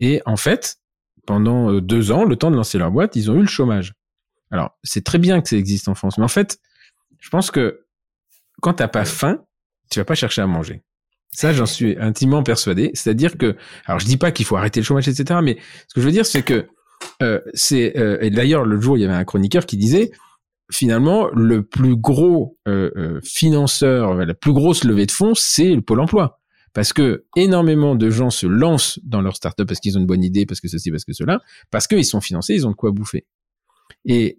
Et 0.00 0.22
en 0.26 0.36
fait, 0.36 0.78
pendant 1.26 1.72
euh, 1.72 1.80
deux 1.80 2.12
ans, 2.12 2.24
le 2.24 2.36
temps 2.36 2.50
de 2.50 2.56
lancer 2.56 2.78
leur 2.78 2.90
boîte, 2.90 3.16
ils 3.16 3.30
ont 3.30 3.34
eu 3.34 3.40
le 3.40 3.46
chômage. 3.46 3.94
Alors, 4.50 4.78
c'est 4.82 5.04
très 5.04 5.18
bien 5.18 5.40
que 5.40 5.48
ça 5.48 5.56
existe 5.56 5.88
en 5.88 5.94
France, 5.94 6.18
mais 6.18 6.24
en 6.24 6.28
fait, 6.28 6.58
je 7.20 7.28
pense 7.30 7.50
que 7.50 7.84
quand 8.60 8.74
t'as 8.74 8.88
pas 8.88 9.04
faim, 9.04 9.38
tu 9.90 9.98
vas 9.98 10.04
pas 10.04 10.14
chercher 10.14 10.42
à 10.42 10.46
manger. 10.46 10.82
Ça, 11.32 11.52
j'en 11.52 11.66
suis 11.66 11.96
intimement 11.98 12.42
persuadé. 12.42 12.90
C'est-à-dire 12.94 13.38
que, 13.38 13.56
alors 13.86 14.00
je 14.00 14.06
dis 14.06 14.16
pas 14.16 14.32
qu'il 14.32 14.46
faut 14.46 14.56
arrêter 14.56 14.80
le 14.80 14.84
chômage, 14.84 15.08
etc. 15.08 15.40
Mais 15.42 15.58
ce 15.88 15.94
que 15.94 16.00
je 16.00 16.06
veux 16.06 16.12
dire, 16.12 16.26
c'est 16.26 16.42
que 16.42 16.68
euh, 17.22 17.40
c'est 17.54 17.96
euh, 17.96 18.18
et 18.20 18.30
d'ailleurs 18.30 18.64
le 18.64 18.78
jour 18.78 18.98
il 18.98 19.00
y 19.00 19.04
avait 19.04 19.14
un 19.14 19.24
chroniqueur 19.24 19.64
qui 19.64 19.78
disait 19.78 20.10
finalement 20.70 21.28
le 21.32 21.62
plus 21.62 21.96
gros 21.96 22.58
euh, 22.68 23.20
financeur, 23.24 24.14
la 24.14 24.34
plus 24.34 24.52
grosse 24.52 24.84
levée 24.84 25.06
de 25.06 25.10
fonds, 25.10 25.34
c'est 25.34 25.74
le 25.74 25.80
pôle 25.80 26.00
emploi 26.00 26.40
parce 26.72 26.92
que 26.92 27.24
énormément 27.36 27.94
de 27.94 28.10
gens 28.10 28.30
se 28.30 28.46
lancent 28.46 29.00
dans 29.02 29.20
leur 29.20 29.36
startup 29.36 29.66
parce 29.66 29.80
qu'ils 29.80 29.96
ont 29.96 30.00
une 30.00 30.06
bonne 30.06 30.22
idée, 30.22 30.46
parce 30.46 30.60
que 30.60 30.68
ceci, 30.68 30.90
parce 30.90 31.04
que 31.04 31.12
cela, 31.12 31.40
parce 31.70 31.86
qu'ils 31.86 32.04
sont 32.04 32.20
financés, 32.20 32.54
ils 32.54 32.66
ont 32.66 32.70
de 32.70 32.76
quoi 32.76 32.92
bouffer. 32.92 33.26
Et 34.04 34.38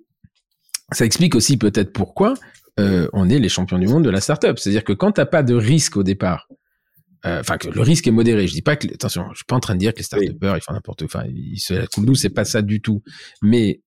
ça 0.91 1.05
explique 1.05 1.35
aussi 1.35 1.57
peut-être 1.57 1.91
pourquoi 1.91 2.33
euh, 2.79 3.07
on 3.13 3.29
est 3.29 3.39
les 3.39 3.49
champions 3.49 3.79
du 3.79 3.87
monde 3.87 4.03
de 4.03 4.09
la 4.09 4.21
startup. 4.21 4.57
C'est-à-dire 4.57 4.83
que 4.83 4.93
quand 4.93 5.13
t'as 5.13 5.25
pas 5.25 5.43
de 5.43 5.53
risque 5.53 5.97
au 5.97 6.03
départ, 6.03 6.47
euh, 7.25 7.39
enfin 7.41 7.57
que 7.57 7.69
le 7.69 7.81
risque 7.81 8.07
est 8.07 8.11
modéré. 8.11 8.47
Je 8.47 8.53
dis 8.53 8.61
pas 8.61 8.75
que 8.75 8.87
attention, 8.87 9.27
je 9.31 9.37
suis 9.37 9.45
pas 9.45 9.55
en 9.55 9.59
train 9.59 9.75
de 9.75 9.79
dire 9.79 9.93
que 9.93 9.99
les 9.99 10.03
startupeurs 10.03 10.57
ils 10.57 10.61
font 10.61 10.73
n'importe 10.73 11.07
quoi. 11.07 11.25
Ils 11.27 11.59
se 11.59 11.73
la 11.73 11.87
coulent 11.87 12.15
c'est 12.15 12.29
pas 12.29 12.45
ça 12.45 12.61
du 12.61 12.81
tout. 12.81 13.03
Mais 13.41 13.81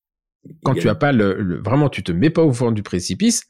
quand 0.63 0.75
tu 0.75 0.89
as 0.89 0.95
pas 0.95 1.13
le, 1.13 1.61
vraiment, 1.65 1.89
tu 1.89 2.03
te 2.03 2.13
mets 2.13 2.31
pas 2.31 2.43
au 2.43 2.53
fond 2.53 2.71
du 2.71 2.83
précipice, 2.83 3.45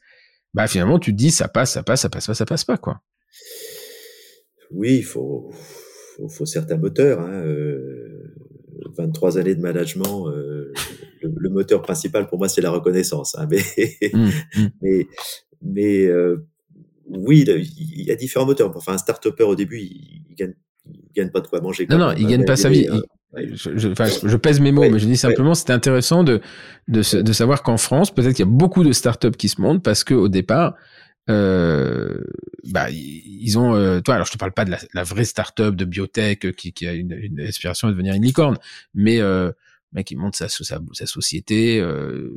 bah 0.53 0.67
finalement 0.67 0.97
tu 0.97 1.11
te 1.11 1.17
dis 1.17 1.31
ça 1.31 1.47
passe, 1.47 1.73
ça 1.73 1.83
passe, 1.83 2.01
ça 2.01 2.09
passe 2.09 2.27
pas, 2.27 2.33
ça 2.33 2.45
passe 2.45 2.63
pas 2.63 2.77
quoi 2.77 3.01
oui, 4.71 4.97
il 4.97 5.03
faut, 5.03 5.51
faut, 6.29 6.45
certains 6.45 6.77
moteurs. 6.77 7.19
Hein, 7.21 7.43
23 8.97 9.37
euh, 9.37 9.41
années 9.41 9.55
de 9.55 9.61
management, 9.61 10.29
euh, 10.29 10.73
le, 11.35 11.49
moteur 11.49 11.81
principal 11.81 12.27
pour 12.27 12.37
moi, 12.37 12.49
c'est 12.49 12.61
la 12.61 12.71
reconnaissance. 12.71 13.35
Hein, 13.37 13.47
mais, 13.49 13.61
mmh, 14.13 14.29
mmh. 14.57 14.67
mais, 14.81 15.07
mais 15.61 16.05
euh, 16.05 16.45
oui, 17.07 17.45
il 17.47 18.03
y 18.03 18.11
a 18.11 18.15
différents 18.15 18.45
moteurs. 18.45 18.71
Enfin, 18.75 18.93
un 18.93 18.97
start-upper 18.97 19.43
au 19.43 19.55
début, 19.55 19.79
il, 19.79 20.23
il, 20.29 20.35
gagne, 20.35 20.53
gagne 21.15 21.29
pas 21.29 21.41
de 21.41 21.47
quoi 21.47 21.61
manger. 21.61 21.87
Non, 21.89 21.97
non, 21.97 22.11
il 22.13 22.27
gagne 22.27 22.45
pas 22.45 22.55
sa 22.55 22.69
vie. 22.69 22.87
je, 23.35 23.77
je, 23.77 24.37
pèse 24.37 24.59
mes 24.59 24.71
mots, 24.71 24.89
mais 24.89 24.99
je 24.99 25.05
dis 25.05 25.17
simplement, 25.17 25.53
c'était 25.53 25.73
intéressant 25.73 26.23
de, 26.23 26.41
de, 26.87 27.21
de 27.21 27.33
savoir 27.33 27.63
qu'en 27.63 27.77
France, 27.77 28.13
peut-être 28.13 28.35
qu'il 28.35 28.45
y 28.45 28.49
a 28.49 28.51
beaucoup 28.51 28.83
de 28.83 28.91
startups 28.91 29.31
qui 29.31 29.49
se 29.49 29.61
montent 29.61 29.83
parce 29.83 30.03
que 30.03 30.13
au 30.13 30.29
départ, 30.29 30.75
euh, 31.27 32.19
bah 32.71 32.91
ils 32.91 33.57
ont 33.57 33.73
euh, 33.73 33.99
toi 33.99 34.13
alors 34.13 34.27
je 34.27 34.31
te 34.31 34.37
parle 34.37 34.51
pas 34.51 34.63
de 34.63 34.69
la, 34.69 34.77
la 34.93 35.01
vraie 35.01 35.25
startup 35.25 35.75
de 35.75 35.83
biotech 35.83 36.55
qui, 36.55 36.71
qui 36.71 36.85
a 36.85 36.93
une, 36.93 37.13
une, 37.13 37.39
aspiration 37.39 37.87
à 37.87 37.91
devenir 37.91 38.13
une 38.13 38.21
licorne 38.21 38.59
mais 38.93 39.19
euh, 39.19 39.51
mec 39.95 40.11
il 40.11 40.17
monte 40.17 40.35
sa, 40.35 40.47
sa, 40.49 40.79
sa 40.93 41.05
société 41.05 41.79
euh, 41.79 42.31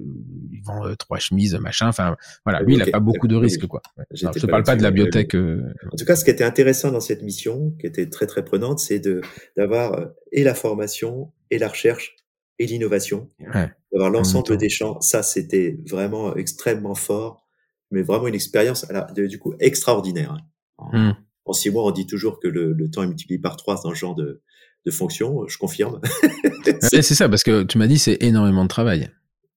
il 0.52 0.62
vend 0.62 0.86
euh, 0.86 0.94
trois 0.94 1.18
chemises 1.18 1.55
machin 1.56 1.89
enfin 1.89 2.16
voilà. 2.44 2.62
Lui 2.62 2.74
il 2.74 2.82
a 2.82 2.86
pas 2.86 3.01
beaucoup 3.01 3.28
de 3.28 3.36
risques 3.36 3.66
quoi. 3.66 3.82
Je 4.12 4.26
te 4.26 4.47
parle 4.47 4.62
pas 4.62 4.76
de 4.76 4.82
la 4.82 4.90
biotech 4.90 5.35
euh, 5.35 5.62
en 5.93 5.97
tout 5.97 6.05
cas 6.05 6.16
ce 6.16 6.24
qui 6.24 6.30
était 6.30 6.44
intéressant 6.44 6.90
dans 6.90 7.01
cette 7.01 7.22
mission 7.22 7.72
qui 7.80 7.86
était 7.86 8.09
très 8.09 8.26
très 8.26 8.44
prenante 8.44 8.78
c'est 8.78 9.01
de 9.01 9.20
d'avoir 9.56 10.09
et 10.32 10.44
la 10.44 10.55
formation 10.55 11.32
et 11.51 11.59
la 11.59 11.68
recherche 11.68 12.16
et 12.60 12.66
l'innovation. 12.66 13.28
Ouais, 13.55 13.70
d'avoir 13.93 14.10
l'ensemble 14.10 14.56
des 14.56 14.68
champs. 14.68 15.01
Ça 15.01 15.22
c'était 15.22 15.78
vraiment 15.86 16.35
extrêmement 16.35 16.94
fort 16.94 17.48
mais 17.90 18.02
vraiment 18.02 18.26
une 18.28 18.35
expérience, 18.35 18.86
du 19.14 19.39
coup, 19.39 19.55
extraordinaire. 19.60 20.36
Hein. 20.78 20.90
Hmm. 20.93 21.12
En, 21.44 21.52
six 21.52 21.70
mois, 21.70 21.85
on 21.85 21.90
dit 21.90 22.06
toujours 22.06 22.39
que 22.40 22.48
le, 22.48 22.72
le, 22.72 22.90
temps 22.90 23.02
est 23.02 23.06
multiplié 23.06 23.40
par 23.40 23.56
trois 23.56 23.80
dans 23.82 23.90
ce 23.90 23.94
genre 23.94 24.14
de, 24.14 24.43
de 24.89 24.94
fonction. 24.94 25.47
Je 25.47 25.59
confirme. 25.59 26.01
c'est 26.81 27.02
ça, 27.02 27.28
parce 27.28 27.43
que 27.43 27.62
tu 27.62 27.78
m'as 27.78 27.86
dit 27.86 27.98
c'est 27.98 28.23
énormément 28.23 28.65
de 28.65 28.69
travail. 28.69 29.10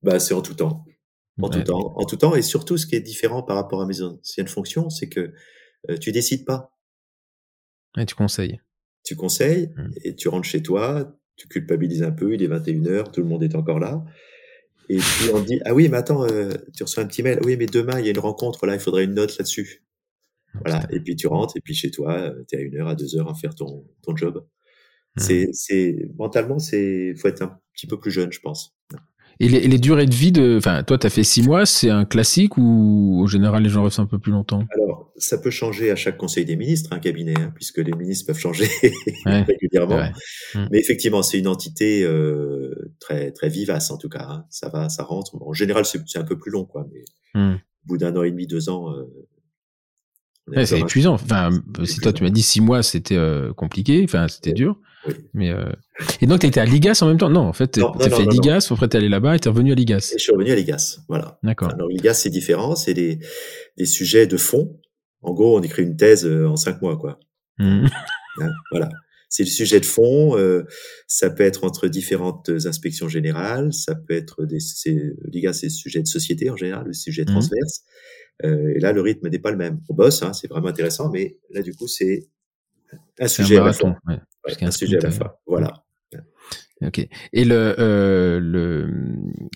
Bah, 0.03 0.19
c'est 0.19 0.33
en 0.33 0.41
tout 0.41 0.55
temps. 0.55 0.85
En 1.41 1.49
tout 1.49 1.61
temps. 1.61 1.93
En 1.95 2.05
tout 2.05 2.17
temps. 2.17 2.35
Et 2.35 2.41
surtout, 2.41 2.77
ce 2.77 2.85
qui 2.85 2.95
est 2.95 3.01
différent 3.01 3.43
par 3.43 3.55
rapport 3.55 3.81
à 3.81 3.85
mes 3.85 4.01
anciennes 4.01 4.47
fonctions, 4.47 4.89
c'est 4.89 5.09
que 5.09 5.33
euh, 5.89 5.97
tu 5.97 6.11
décides 6.11 6.45
pas. 6.45 6.75
Et 7.97 8.05
tu 8.05 8.15
conseilles. 8.15 8.59
Tu 9.03 9.15
conseilles 9.15 9.69
hmm. 9.75 9.91
et 10.03 10.15
tu 10.15 10.27
rentres 10.27 10.47
chez 10.47 10.61
toi, 10.61 11.17
tu 11.35 11.47
culpabilises 11.47 12.03
un 12.03 12.11
peu, 12.11 12.33
il 12.33 12.43
est 12.43 12.47
21h, 12.47 13.11
tout 13.11 13.21
le 13.21 13.27
monde 13.27 13.43
est 13.43 13.55
encore 13.55 13.79
là. 13.79 14.03
Et 14.89 14.97
puis 14.97 15.29
on 15.33 15.39
dit 15.39 15.59
ah 15.65 15.73
oui 15.73 15.87
mais 15.89 15.97
attends 15.97 16.25
euh, 16.25 16.51
tu 16.75 16.83
reçois 16.83 17.03
un 17.03 17.07
petit 17.07 17.23
mail 17.23 17.39
oui 17.45 17.55
mais 17.55 17.65
demain 17.65 17.99
il 17.99 18.05
y 18.05 18.07
a 18.09 18.11
une 18.11 18.19
rencontre 18.19 18.65
là 18.65 18.73
il 18.73 18.79
faudrait 18.79 19.05
une 19.05 19.13
note 19.13 19.37
là-dessus 19.37 19.83
voilà 20.53 20.85
et 20.89 20.99
puis 20.99 21.15
tu 21.15 21.27
rentres 21.27 21.55
et 21.55 21.61
puis 21.61 21.73
chez 21.73 21.91
toi 21.91 22.13
euh, 22.13 22.43
tu 22.49 22.55
es 22.55 22.59
à 22.59 22.61
une 22.61 22.75
heure 22.75 22.89
à 22.89 22.95
deux 22.95 23.15
heures 23.15 23.29
à 23.29 23.33
faire 23.33 23.55
ton 23.55 23.85
ton 24.01 24.17
job 24.17 24.35
mmh. 24.35 24.60
C'est 25.17 25.49
c'est 25.51 25.95
mentalement 26.17 26.59
c'est 26.59 27.13
faut 27.17 27.27
être 27.27 27.41
un 27.41 27.59
petit 27.73 27.87
peu 27.87 27.99
plus 27.99 28.11
jeune 28.11 28.31
je 28.31 28.39
pense 28.39 28.75
et 29.41 29.47
les, 29.47 29.67
les, 29.67 29.79
durées 29.79 30.05
de 30.05 30.13
vie 30.13 30.31
de, 30.31 30.57
enfin, 30.57 30.83
toi, 30.83 30.99
tu 30.99 31.07
as 31.07 31.09
fait 31.09 31.23
six 31.23 31.41
mois, 31.41 31.65
c'est 31.65 31.89
un 31.89 32.05
classique 32.05 32.59
ou 32.59 33.19
au 33.23 33.25
général 33.25 33.63
les 33.63 33.69
gens 33.69 33.83
restent 33.83 33.97
un 33.97 34.05
peu 34.05 34.19
plus 34.19 34.31
longtemps? 34.31 34.67
Alors, 34.75 35.11
ça 35.17 35.39
peut 35.39 35.49
changer 35.49 35.89
à 35.89 35.95
chaque 35.95 36.17
conseil 36.17 36.45
des 36.45 36.55
ministres, 36.55 36.93
un 36.93 36.99
cabinet, 36.99 37.33
hein, 37.39 37.51
puisque 37.55 37.79
les 37.79 37.93
ministres 37.93 38.27
peuvent 38.27 38.37
changer 38.37 38.67
régulièrement. 39.25 39.99
Mmh. 40.53 40.67
Mais 40.71 40.79
effectivement, 40.79 41.23
c'est 41.23 41.39
une 41.39 41.47
entité 41.47 42.03
euh, 42.03 42.93
très 42.99 43.31
très 43.31 43.49
vivace 43.49 43.89
en 43.89 43.97
tout 43.97 44.09
cas. 44.09 44.27
Hein. 44.29 44.45
Ça 44.51 44.69
va, 44.69 44.89
ça 44.89 45.03
rentre. 45.03 45.35
en 45.41 45.53
général, 45.53 45.85
c'est 45.85 46.19
un 46.19 46.23
peu 46.23 46.37
plus 46.37 46.51
long, 46.51 46.65
quoi. 46.65 46.87
Mais 46.91 47.03
mmh. 47.33 47.55
au 47.55 47.87
bout 47.87 47.97
d'un 47.97 48.15
an 48.15 48.21
et 48.21 48.29
demi, 48.29 48.45
deux 48.45 48.69
ans. 48.69 48.93
Euh, 48.93 50.65
c'est 50.65 50.79
épuisant. 50.79 51.13
Enfin, 51.13 51.49
si 51.83 51.99
toi 51.99 52.13
tu 52.13 52.23
m'as 52.23 52.29
dit 52.29 52.43
six 52.43 52.61
mois, 52.61 52.83
c'était 52.83 53.17
euh, 53.17 53.53
compliqué. 53.53 54.03
Enfin, 54.03 54.27
c'était 54.27 54.53
dur. 54.53 54.77
Mais 55.33 55.51
euh... 55.51 55.71
Et 56.21 56.27
donc, 56.27 56.41
tu 56.41 56.47
étais 56.47 56.59
à 56.59 56.65
Ligas 56.65 56.99
en 57.01 57.07
même 57.07 57.17
temps? 57.17 57.29
Non, 57.29 57.41
en 57.41 57.53
fait, 57.53 57.71
tu 57.71 57.81
as 57.81 58.09
fait 58.09 58.25
Ligas, 58.25 58.67
après 58.69 58.87
tu 58.87 58.97
allé 58.97 59.09
là-bas 59.09 59.35
et 59.35 59.39
tu 59.39 59.47
es 59.47 59.51
revenu 59.51 59.71
à 59.71 59.75
Ligas. 59.75 60.11
Et 60.13 60.17
je 60.17 60.23
suis 60.23 60.31
revenu 60.31 60.51
à 60.51 60.55
Ligas, 60.55 60.99
voilà. 61.07 61.39
D'accord. 61.43 61.71
Alors, 61.73 61.87
Ligas, 61.87 62.13
c'est 62.15 62.29
différent, 62.29 62.75
c'est 62.75 62.93
des, 62.93 63.19
des 63.77 63.85
sujets 63.85 64.27
de 64.27 64.37
fond. 64.37 64.79
En 65.21 65.33
gros, 65.33 65.57
on 65.57 65.61
écrit 65.61 65.83
une 65.83 65.97
thèse 65.97 66.25
euh, 66.25 66.47
en 66.47 66.55
cinq 66.55 66.81
mois, 66.81 66.97
quoi. 66.97 67.19
Mmh. 67.59 67.85
Hein, 68.41 68.49
voilà. 68.71 68.89
C'est 69.29 69.43
le 69.43 69.49
sujet 69.49 69.79
de 69.79 69.85
fond. 69.85 70.37
Euh, 70.37 70.63
ça 71.07 71.29
peut 71.29 71.43
être 71.43 71.63
entre 71.63 71.87
différentes 71.87 72.49
inspections 72.49 73.07
générales. 73.07 73.71
Ça 73.71 73.95
peut 73.95 74.13
être 74.13 74.45
des. 74.45 74.57
Ligas, 75.31 75.53
c'est 75.53 75.67
le 75.67 75.71
sujet 75.71 76.01
de 76.01 76.07
société 76.07 76.49
en 76.49 76.57
général, 76.57 76.87
le 76.87 76.93
sujet 76.93 77.21
mmh. 77.21 77.27
transverse. 77.27 77.83
Euh, 78.43 78.73
et 78.75 78.79
là, 78.79 78.91
le 78.91 79.01
rythme 79.01 79.29
n'est 79.29 79.39
pas 79.39 79.51
le 79.51 79.57
même. 79.57 79.79
On 79.89 79.93
bosse, 79.93 80.23
hein, 80.23 80.33
c'est 80.33 80.47
vraiment 80.47 80.67
intéressant, 80.67 81.09
mais 81.11 81.37
là, 81.51 81.61
du 81.61 81.73
coup, 81.75 81.87
c'est 81.87 82.27
un 83.19 83.27
sujet 83.27 83.57
à 83.57 83.63
la 83.63 83.73
fois. 83.73 83.95
un 84.61 84.71
sujet 84.71 84.97
à 84.97 85.01
la 85.01 85.11
fois. 85.11 85.39
Voilà. 85.45 85.73
Ok. 86.83 87.07
Et 87.33 87.45
le, 87.45 87.75
euh, 87.77 88.39
le, 88.39 88.89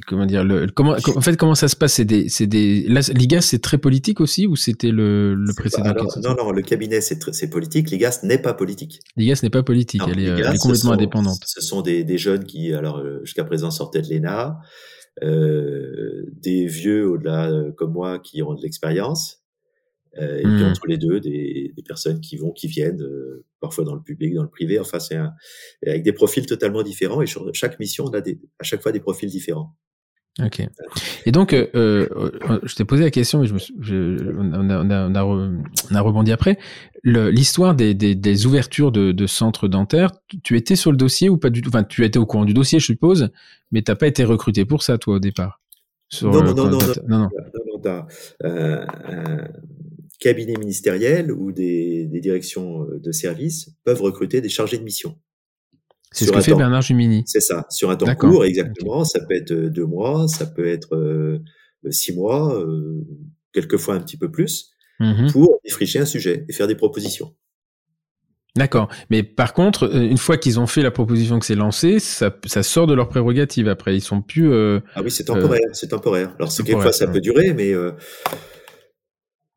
comment 0.06 0.28
dire, 0.28 0.44
le, 0.44 0.68
comment, 0.68 0.92
en 1.16 1.22
fait, 1.22 1.36
comment 1.38 1.56
ça 1.56 1.68
se 1.68 1.76
passe? 1.76 1.94
C'est 1.94 2.06
des, 2.06 2.30
c'est 2.30 2.46
des, 2.46 2.86
l'IGAS, 2.88 3.42
c'est 3.42 3.62
très 3.62 3.80
politique 3.80 4.22
aussi, 4.22 4.46
ou 4.46 4.56
c'était 4.56 4.92
le, 4.92 5.34
le 5.34 5.54
précédent 5.56 5.94
Non, 6.24 6.36
non, 6.36 6.52
le 6.52 6.62
cabinet, 6.62 7.02
c'est, 7.02 7.18
c'est 7.34 7.50
politique. 7.50 7.90
L'IGAS 7.90 8.20
n'est 8.24 8.38
pas 8.38 8.54
politique. 8.54 9.00
L'IGAS 9.18 9.40
n'est 9.42 9.50
pas 9.50 9.64
politique. 9.64 10.04
elle, 10.08 10.20
est, 10.20 10.26
elle, 10.26 10.54
est, 10.54 10.58
complètement 10.60 10.92
indépendante. 10.92 11.40
Ce 11.46 11.62
sont 11.62 11.82
des, 11.82 12.04
des 12.04 12.20
jeunes 12.20 12.44
qui, 12.44 12.74
alors, 12.74 13.00
euh, 13.00 13.22
jusqu'à 13.24 13.44
présent, 13.44 13.72
sortaient 13.72 14.04
de 14.04 14.14
l'ENA, 14.14 14.60
euh, 15.24 16.26
des 16.32 16.68
vieux 16.68 17.10
au-delà, 17.10 17.50
euh, 17.50 17.72
comme 17.72 17.94
moi, 17.94 18.20
qui 18.20 18.44
ont 18.44 18.54
de 18.54 18.62
l'expérience, 18.62 19.45
Euh, 20.20 20.38
et 20.40 20.44
puis 20.44 20.64
Mhm. 20.64 20.70
entre 20.70 20.88
les 20.88 20.98
deux, 20.98 21.20
des, 21.20 21.74
des 21.76 21.84
personnes 21.84 22.22
qui 22.22 22.38
vont, 22.38 22.52
qui 22.52 22.68
viennent, 22.68 23.02
euh, 23.02 23.44
parfois 23.60 23.84
dans 23.84 23.96
le 23.96 24.02
public, 24.02 24.34
dans 24.34 24.44
le 24.44 24.50
privé. 24.50 24.80
Enfin, 24.80 25.00
c'est 25.00 25.16
un, 25.16 25.34
avec 25.86 26.04
des 26.04 26.14
profils 26.14 26.46
totalement 26.46 26.84
différents. 26.84 27.22
Et 27.22 27.28
sur 27.28 27.50
chaque 27.54 27.80
mission, 27.80 28.06
on 28.06 28.14
a 28.14 28.22
des, 28.22 28.40
à 28.60 28.64
chaque 28.64 28.82
fois 28.82 28.92
des 28.92 29.00
profils 29.02 29.30
différents. 29.30 29.76
Ok. 30.44 30.62
Et 31.26 31.32
donc, 31.32 31.54
euh, 31.54 32.08
je 32.64 32.76
t'ai 32.76 32.84
posé 32.84 33.04
la 33.06 33.10
question, 33.12 33.40
mais 33.40 33.48
je 33.48 33.54
me, 33.54 33.58
suis- 33.60 33.74
je, 33.80 34.34
on, 34.38 34.52
a, 34.52 34.60
on, 34.60 34.90
a, 34.90 35.08
on, 35.10 35.16
a 35.16 35.22
re- 35.22 35.64
on 35.92 35.96
a 35.96 36.02
rebondi 36.02 36.34
après. 36.34 36.58
L'histoire 37.06 37.74
des, 37.74 37.94
des, 37.94 38.16
des 38.16 38.46
ouvertures 38.46 38.92
de, 38.92 39.14
de 39.14 39.28
centres 39.28 39.70
dentaires, 39.70 40.12
tu- 40.44 40.58
étais 40.58 40.76
sur 40.76 40.92
le 40.92 40.98
dossier 40.98 41.30
ou 41.30 41.38
pas 41.38 41.50
du 41.50 41.62
tout? 41.62 41.70
Enfin, 41.70 41.84
tu 41.86 42.04
étais 42.04 42.20
au 42.20 42.26
courant 42.26 42.44
du 42.44 42.54
dossier, 42.54 42.80
je 42.80 42.86
suppose, 42.86 43.30
mais 43.72 43.82
t'as 43.82 43.96
pas 43.96 44.08
été 44.08 44.26
recruté 44.26 44.66
pour 44.66 44.84
ça, 44.84 44.98
toi, 44.98 45.16
au 45.16 45.20
départ? 45.20 45.62
Sur 46.10 46.32
Non, 46.32 46.44
le- 46.44 46.54
non, 46.54 46.70
non, 46.70 46.80
quand- 46.80 47.08
non, 47.08 47.20
non. 47.20 47.30
Non, 47.54 47.62
non, 47.74 47.80
t'as, 47.80 48.06
euh, 48.44 48.86
un 50.16 50.18
cabinet 50.20 50.54
ministériel 50.58 51.32
ou 51.32 51.52
des, 51.52 52.06
des 52.06 52.20
directions 52.20 52.84
euh, 52.84 53.00
de 53.00 53.12
services 53.12 53.70
peuvent 53.84 54.02
recruter 54.02 54.42
des 54.42 54.50
chargés 54.50 54.78
de 54.78 54.84
mission. 54.84 55.18
C'est 56.12 56.26
ce 56.26 56.32
que 56.32 56.40
fait 56.40 56.52
temps. 56.52 56.58
Bernard 56.58 56.82
Jumini. 56.82 57.24
C'est 57.26 57.42
ça, 57.42 57.66
sur 57.70 57.90
un 57.90 57.96
temps 57.98 58.14
court, 58.16 58.46
exactement. 58.46 59.04
Ça 59.04 59.20
peut 59.20 59.36
être 59.36 59.52
euh, 59.52 59.70
deux 59.70 59.86
mois, 59.86 60.28
ça 60.30 60.46
peut 60.46 60.66
être 60.68 60.96
euh, 60.96 61.40
six 61.90 62.14
mois, 62.16 62.58
euh, 62.58 63.04
quelquefois 63.54 63.96
un 63.96 64.00
petit 64.00 64.18
peu 64.18 64.32
plus, 64.32 64.72
Mhm. 65.02 65.30
pour 65.34 65.60
défricher 65.66 66.00
un 66.00 66.06
sujet 66.06 66.46
et 66.48 66.54
faire 66.54 66.68
des 66.68 66.76
propositions. 66.76 67.36
D'accord. 68.56 68.88
Mais 69.10 69.24
par 69.24 69.54
contre, 69.54 69.94
une 69.94 70.18
fois 70.18 70.38
qu'ils 70.38 70.58
ont 70.62 70.68
fait 70.68 70.82
la 70.82 70.92
proposition 70.92 71.38
que 71.40 71.46
c'est 71.46 71.56
lancé, 71.56 72.00
ça, 72.00 72.34
ça 72.46 72.64
sort 72.64 72.88
de 72.88 72.94
leur 72.94 73.10
prérogative 73.10 73.68
après. 73.68 73.94
Ils 73.98 74.02
sont 74.02 74.22
plus. 74.22 74.50
euh, 74.54 74.80
Ah 74.96 75.02
oui, 75.04 75.12
c'est 75.12 75.26
temporaire, 75.26 75.60
c'est 75.74 75.90
temporaire. 75.90 76.34
Alors 76.40 76.50
c'est 76.54 76.64
quelquefois 76.64 76.94
ça 76.94 77.08
peut 77.08 77.20
durer, 77.20 77.54
mais 77.54 77.74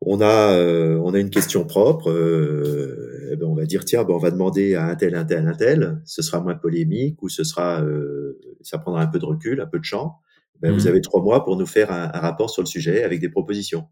on 0.01 0.21
a 0.21 0.53
euh, 0.53 0.97
on 1.03 1.13
a 1.13 1.19
une 1.19 1.29
question 1.29 1.65
propre. 1.65 2.09
euh, 2.09 3.29
eh 3.31 3.35
ben 3.35 3.45
on 3.47 3.55
va 3.55 3.65
dire 3.65 3.85
tiens, 3.85 4.03
ben 4.03 4.13
on 4.13 4.17
va 4.19 4.31
demander 4.31 4.75
à 4.75 4.85
un 4.87 4.95
tel, 4.95 5.13
un 5.15 5.25
tel, 5.25 5.47
un 5.47 5.53
tel. 5.53 6.01
Ce 6.05 6.21
sera 6.21 6.39
moins 6.41 6.55
polémique 6.55 7.21
ou 7.21 7.29
ce 7.29 7.43
sera 7.43 7.81
euh, 7.81 8.39
ça 8.61 8.77
prendra 8.77 9.01
un 9.01 9.07
peu 9.07 9.19
de 9.19 9.25
recul, 9.25 9.61
un 9.61 9.67
peu 9.67 9.79
de 9.79 9.83
champ. 9.85 10.15
Ben, 10.61 10.71
Vous 10.73 10.81
Mhm. 10.81 10.87
avez 10.87 11.01
trois 11.01 11.21
mois 11.21 11.43
pour 11.45 11.57
nous 11.57 11.65
faire 11.65 11.91
un, 11.91 12.11
un 12.13 12.19
rapport 12.19 12.49
sur 12.49 12.61
le 12.61 12.67
sujet 12.67 13.03
avec 13.03 13.19
des 13.21 13.29
propositions. 13.29 13.87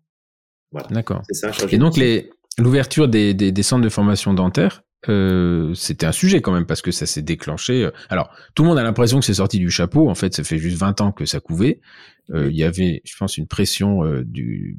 Voilà, 0.71 0.87
D'accord. 0.89 1.21
c'est 1.29 1.33
ça. 1.35 1.51
Et 1.71 1.77
donc, 1.77 1.95
les, 1.95 2.29
l'ouverture 2.57 3.07
des, 3.07 3.33
des, 3.33 3.51
des 3.53 3.63
centres 3.63 3.83
de 3.83 3.89
formation 3.89 4.33
dentaire, 4.33 4.83
euh, 5.07 5.73
c'était 5.75 6.05
un 6.05 6.11
sujet 6.11 6.41
quand 6.41 6.51
même 6.51 6.65
parce 6.65 6.81
que 6.81 6.91
ça 6.91 7.05
s'est 7.05 7.21
déclenché. 7.21 7.85
euh, 7.85 7.91
Alors, 8.09 8.29
tout 8.53 8.63
le 8.63 8.69
monde 8.69 8.77
a 8.77 8.83
l'impression 8.83 9.19
que 9.19 9.25
c'est 9.25 9.35
sorti 9.35 9.59
du 9.59 9.69
chapeau. 9.69 10.09
En 10.09 10.15
fait, 10.15 10.33
ça 10.33 10.43
fait 10.43 10.57
juste 10.57 10.77
20 10.77 10.99
ans 10.99 11.11
que 11.13 11.25
ça 11.25 11.39
couvait. 11.39 11.79
Euh. 12.33 12.49
Il 12.49 12.55
y 12.57 12.63
avait, 12.63 13.01
je 13.05 13.15
pense, 13.17 13.37
une 13.37 13.47
pression 13.47 14.03
euh, 14.03 14.23
du, 14.25 14.77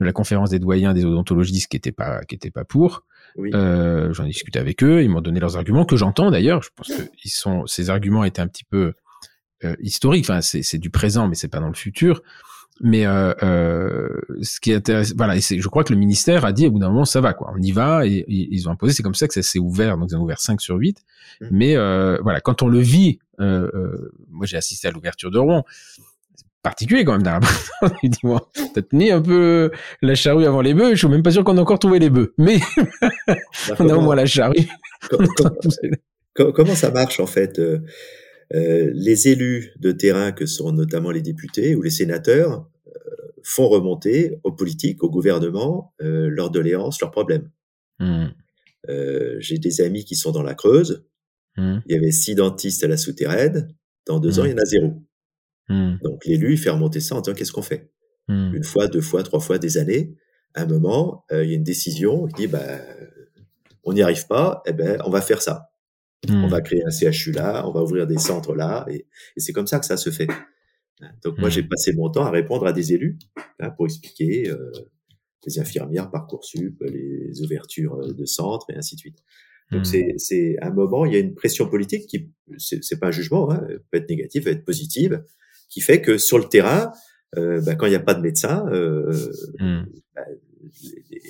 de 0.00 0.04
la 0.04 0.12
conférence 0.12 0.50
des 0.50 0.58
doyens 0.58 0.94
des 0.94 1.04
odontologistes 1.04 1.68
qui 1.70 1.76
était 1.76 1.92
pas, 1.92 2.22
qui 2.24 2.34
était 2.34 2.50
pas 2.50 2.64
pour. 2.64 3.04
Oui. 3.36 3.50
Euh, 3.54 4.12
J'en 4.12 4.24
ai 4.24 4.28
discuté 4.28 4.58
avec 4.58 4.82
eux. 4.82 5.02
Ils 5.02 5.08
m'ont 5.10 5.20
donné 5.20 5.40
leurs 5.40 5.56
arguments 5.56 5.84
que 5.84 5.96
j'entends 5.96 6.30
d'ailleurs. 6.30 6.62
Je 6.62 6.70
pense 6.74 6.88
que 6.88 7.02
ils 7.24 7.30
sont, 7.30 7.66
ces 7.66 7.90
arguments 7.90 8.24
étaient 8.24 8.42
un 8.42 8.48
petit 8.48 8.64
peu 8.64 8.92
historiques. 9.80 10.24
Enfin, 10.24 10.40
c'est 10.40 10.62
c'est 10.62 10.78
du 10.78 10.90
présent, 10.90 11.28
mais 11.28 11.34
c'est 11.34 11.48
pas 11.48 11.60
dans 11.60 11.68
le 11.68 11.74
futur. 11.74 12.22
Mais 12.82 13.04
euh, 13.04 13.34
euh, 13.42 14.08
ce 14.40 14.58
qui 14.58 14.70
est 14.72 14.76
intéressant, 14.76 15.12
voilà, 15.18 15.36
et 15.36 15.42
c'est- 15.42 15.58
je 15.60 15.68
crois 15.68 15.84
que 15.84 15.92
le 15.92 15.98
ministère 15.98 16.46
a 16.46 16.52
dit 16.52 16.66
au 16.66 16.70
bout 16.70 16.78
d'un 16.78 16.88
moment 16.88 17.04
ça 17.04 17.20
va 17.20 17.34
quoi, 17.34 17.52
on 17.54 17.60
y 17.60 17.72
va 17.72 18.06
et, 18.06 18.24
et 18.26 18.26
ils 18.50 18.68
ont 18.70 18.72
imposé. 18.72 18.94
C'est 18.94 19.02
comme 19.02 19.14
ça 19.14 19.28
que 19.28 19.34
ça 19.34 19.42
s'est 19.42 19.58
ouvert, 19.58 19.98
donc 19.98 20.08
ils 20.10 20.16
ont 20.16 20.22
ouvert 20.22 20.40
5 20.40 20.62
sur 20.62 20.76
8. 20.76 21.02
Mhm. 21.42 21.48
Mais 21.52 21.76
euh, 21.76 22.16
voilà, 22.22 22.40
quand 22.40 22.62
on 22.62 22.68
le 22.68 22.78
vit, 22.78 23.18
moi 23.38 24.46
j'ai 24.46 24.56
assisté 24.56 24.88
à 24.88 24.92
l'ouverture 24.92 25.30
de 25.30 25.38
Rouen, 25.38 25.64
particulier 26.62 27.04
quand 27.04 27.12
même 27.12 27.22
dans 27.22 27.32
la 27.32 27.40
on 27.82 28.08
dit 28.08 28.18
moi, 28.22 28.50
t'as 28.74 28.82
tenu 28.82 29.10
un 29.10 29.20
peu 29.22 29.70
la 30.02 30.14
charrue 30.14 30.46
avant 30.46 30.60
les 30.60 30.74
bœufs. 30.74 30.90
Je 30.92 30.98
suis 30.98 31.08
même 31.08 31.22
pas 31.22 31.30
sûr 31.30 31.44
qu'on 31.44 31.56
a 31.58 31.60
encore 31.60 31.78
trouvé 31.78 31.98
les 31.98 32.10
bœufs, 32.10 32.34
mais 32.38 32.58
Alors, 33.26 33.76
on 33.80 33.88
a 33.88 33.94
au 33.96 34.00
moins 34.00 34.14
la 34.16 34.26
charrue. 34.26 34.66
co- 35.08 35.16
co- 35.36 35.48
co- 36.34 36.52
comment 36.52 36.74
ça 36.74 36.90
marche 36.90 37.20
en 37.20 37.26
fait 37.26 37.58
euh, 37.58 37.78
euh, 38.54 38.90
Les 38.94 39.28
élus 39.28 39.72
de 39.78 39.92
terrain, 39.92 40.32
que 40.32 40.46
sont 40.46 40.72
notamment 40.72 41.10
les 41.10 41.22
députés 41.22 41.74
ou 41.74 41.82
les 41.82 41.90
sénateurs, 41.90 42.66
euh, 42.88 43.00
font 43.42 43.68
remonter 43.68 44.38
aux 44.44 44.52
politiques, 44.52 45.02
au 45.02 45.08
gouvernement, 45.10 45.94
euh, 46.02 46.28
leurs 46.28 46.50
doléances, 46.50 47.00
leurs 47.00 47.10
problèmes. 47.10 47.48
Euh, 48.88 49.36
J'ai 49.40 49.58
des 49.58 49.80
amis 49.82 50.04
qui 50.04 50.16
sont 50.16 50.32
dans 50.32 50.42
la 50.42 50.54
Creuse. 50.54 51.04
hum, 51.56 51.82
Il 51.86 51.94
y 51.94 51.98
avait 51.98 52.12
six 52.12 52.34
dentistes 52.34 52.82
à 52.84 52.88
la 52.88 52.96
souterraine. 52.96 53.68
Dans 54.06 54.18
deux 54.18 54.40
ans, 54.40 54.44
il 54.44 54.50
y 54.50 54.54
en 54.54 54.58
a 54.58 54.64
zéro. 54.64 54.94
Hum, 55.70 55.98
Donc 56.04 56.26
l'élu, 56.26 56.52
il 56.52 56.58
fait 56.58 56.70
remonter 56.70 57.00
ça 57.00 57.16
en 57.16 57.22
disant 57.22 57.34
qu'est-ce 57.34 57.52
qu'on 57.52 57.62
fait? 57.62 57.90
Hum. 58.28 58.54
Une 58.54 58.64
fois, 58.64 58.88
deux 58.88 59.00
fois, 59.00 59.22
trois 59.22 59.40
fois, 59.40 59.58
des 59.58 59.78
années. 59.78 60.14
À 60.54 60.62
un 60.62 60.66
moment, 60.66 61.24
euh, 61.32 61.44
il 61.44 61.50
y 61.50 61.52
a 61.54 61.56
une 61.56 61.64
décision. 61.64 62.26
Il 62.28 62.34
dit 62.34 62.46
bah, 62.48 62.80
on 63.84 63.92
n'y 63.94 64.02
arrive 64.02 64.26
pas. 64.26 64.62
Eh 64.66 64.72
ben, 64.72 65.00
on 65.06 65.10
va 65.10 65.20
faire 65.22 65.42
ça. 65.42 65.72
hum. 66.28 66.44
On 66.44 66.48
va 66.48 66.60
créer 66.60 66.82
un 66.84 66.90
CHU 66.90 67.32
là, 67.32 67.66
on 67.68 67.72
va 67.72 67.82
ouvrir 67.82 68.06
des 68.06 68.18
centres 68.18 68.54
là, 68.54 68.86
et, 68.90 69.06
et 69.36 69.40
c'est 69.40 69.52
comme 69.52 69.66
ça 69.66 69.78
que 69.80 69.86
ça 69.86 69.96
se 69.96 70.10
fait. 70.10 70.28
Donc 71.24 71.38
moi 71.38 71.48
j'ai 71.48 71.62
passé 71.62 71.94
mon 71.94 72.10
temps 72.10 72.24
à 72.26 72.30
répondre 72.30 72.66
à 72.66 72.72
des 72.72 72.92
élus 72.92 73.18
hein, 73.58 73.70
pour 73.70 73.86
expliquer 73.86 74.50
euh, 74.50 74.70
les 75.46 75.58
infirmières, 75.58 76.10
parcoursup, 76.10 76.82
les 76.82 77.40
ouvertures 77.42 77.94
euh, 77.94 78.12
de 78.12 78.24
centres 78.26 78.66
et 78.70 78.76
ainsi 78.76 78.96
de 78.96 79.00
suite. 79.00 79.18
Donc 79.72 79.86
c'est 79.86 80.56
un 80.60 80.70
moment, 80.70 81.06
il 81.06 81.12
y 81.12 81.16
a 81.16 81.20
une 81.20 81.34
pression 81.34 81.68
politique 81.68 82.06
qui 82.08 82.32
c'est 82.58 82.82
c'est 82.82 82.98
pas 82.98 83.08
un 83.08 83.12
jugement, 83.12 83.50
hein, 83.52 83.64
peut 83.90 83.98
être 83.98 84.10
négative, 84.10 84.42
peut 84.44 84.50
être 84.50 84.64
positive, 84.64 85.22
qui 85.70 85.80
fait 85.80 86.02
que 86.02 86.18
sur 86.18 86.36
le 86.38 86.44
terrain, 86.44 86.92
euh, 87.38 87.60
bah, 87.62 87.74
quand 87.76 87.86
il 87.86 87.90
n'y 87.90 87.94
a 87.96 88.00
pas 88.00 88.14
de 88.14 88.20
médecin, 88.20 88.66
euh, 88.72 89.10
Hum. 89.60 89.86
bah, 90.14 90.22
les, 91.10 91.20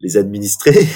les- 0.00 0.16
administrés, 0.16 0.86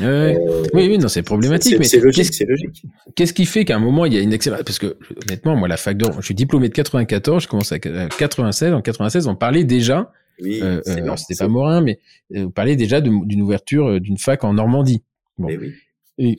euh, 0.00 0.34
Oui, 0.74 0.86
oui, 0.88 0.98
non, 0.98 1.08
c'est 1.08 1.22
problématique. 1.22 1.72
c'est 1.74 1.78
mais 1.78 1.84
c'est 1.84 2.00
logique, 2.00 2.26
qu'est-ce- 2.26 2.38
c'est 2.38 2.44
logique. 2.46 2.84
Qu'est-ce 3.14 3.32
qui 3.32 3.46
fait 3.46 3.64
qu'à 3.64 3.76
un 3.76 3.80
moment 3.80 4.06
il 4.06 4.14
y 4.14 4.18
a 4.18 4.20
une 4.20 4.32
excellence 4.32 4.62
Parce 4.64 4.78
que 4.78 4.96
honnêtement, 5.26 5.56
moi, 5.56 5.68
la 5.68 5.76
fac 5.76 5.96
de, 5.96 6.06
je 6.18 6.24
suis 6.24 6.34
diplômé 6.34 6.68
de 6.68 6.74
94, 6.74 7.42
je 7.42 7.48
commence 7.48 7.72
à 7.72 7.78
96. 7.78 8.72
En 8.72 8.80
96, 8.82 9.26
on 9.26 9.34
parlait 9.36 9.64
déjà. 9.64 10.12
Oui, 10.42 10.62
c'était 10.86 11.36
pas 11.38 11.48
Morin, 11.48 11.80
mais 11.82 11.98
on 12.34 12.50
parlait 12.50 12.76
déjà 12.76 13.00
d'une 13.00 13.42
ouverture 13.42 14.00
d'une 14.00 14.16
fac 14.18 14.42
en 14.44 14.54
Normandie. 14.54 15.02
Bon. 15.36 15.48
mais 15.48 15.56
oui. 15.58 15.74
Et 16.18 16.36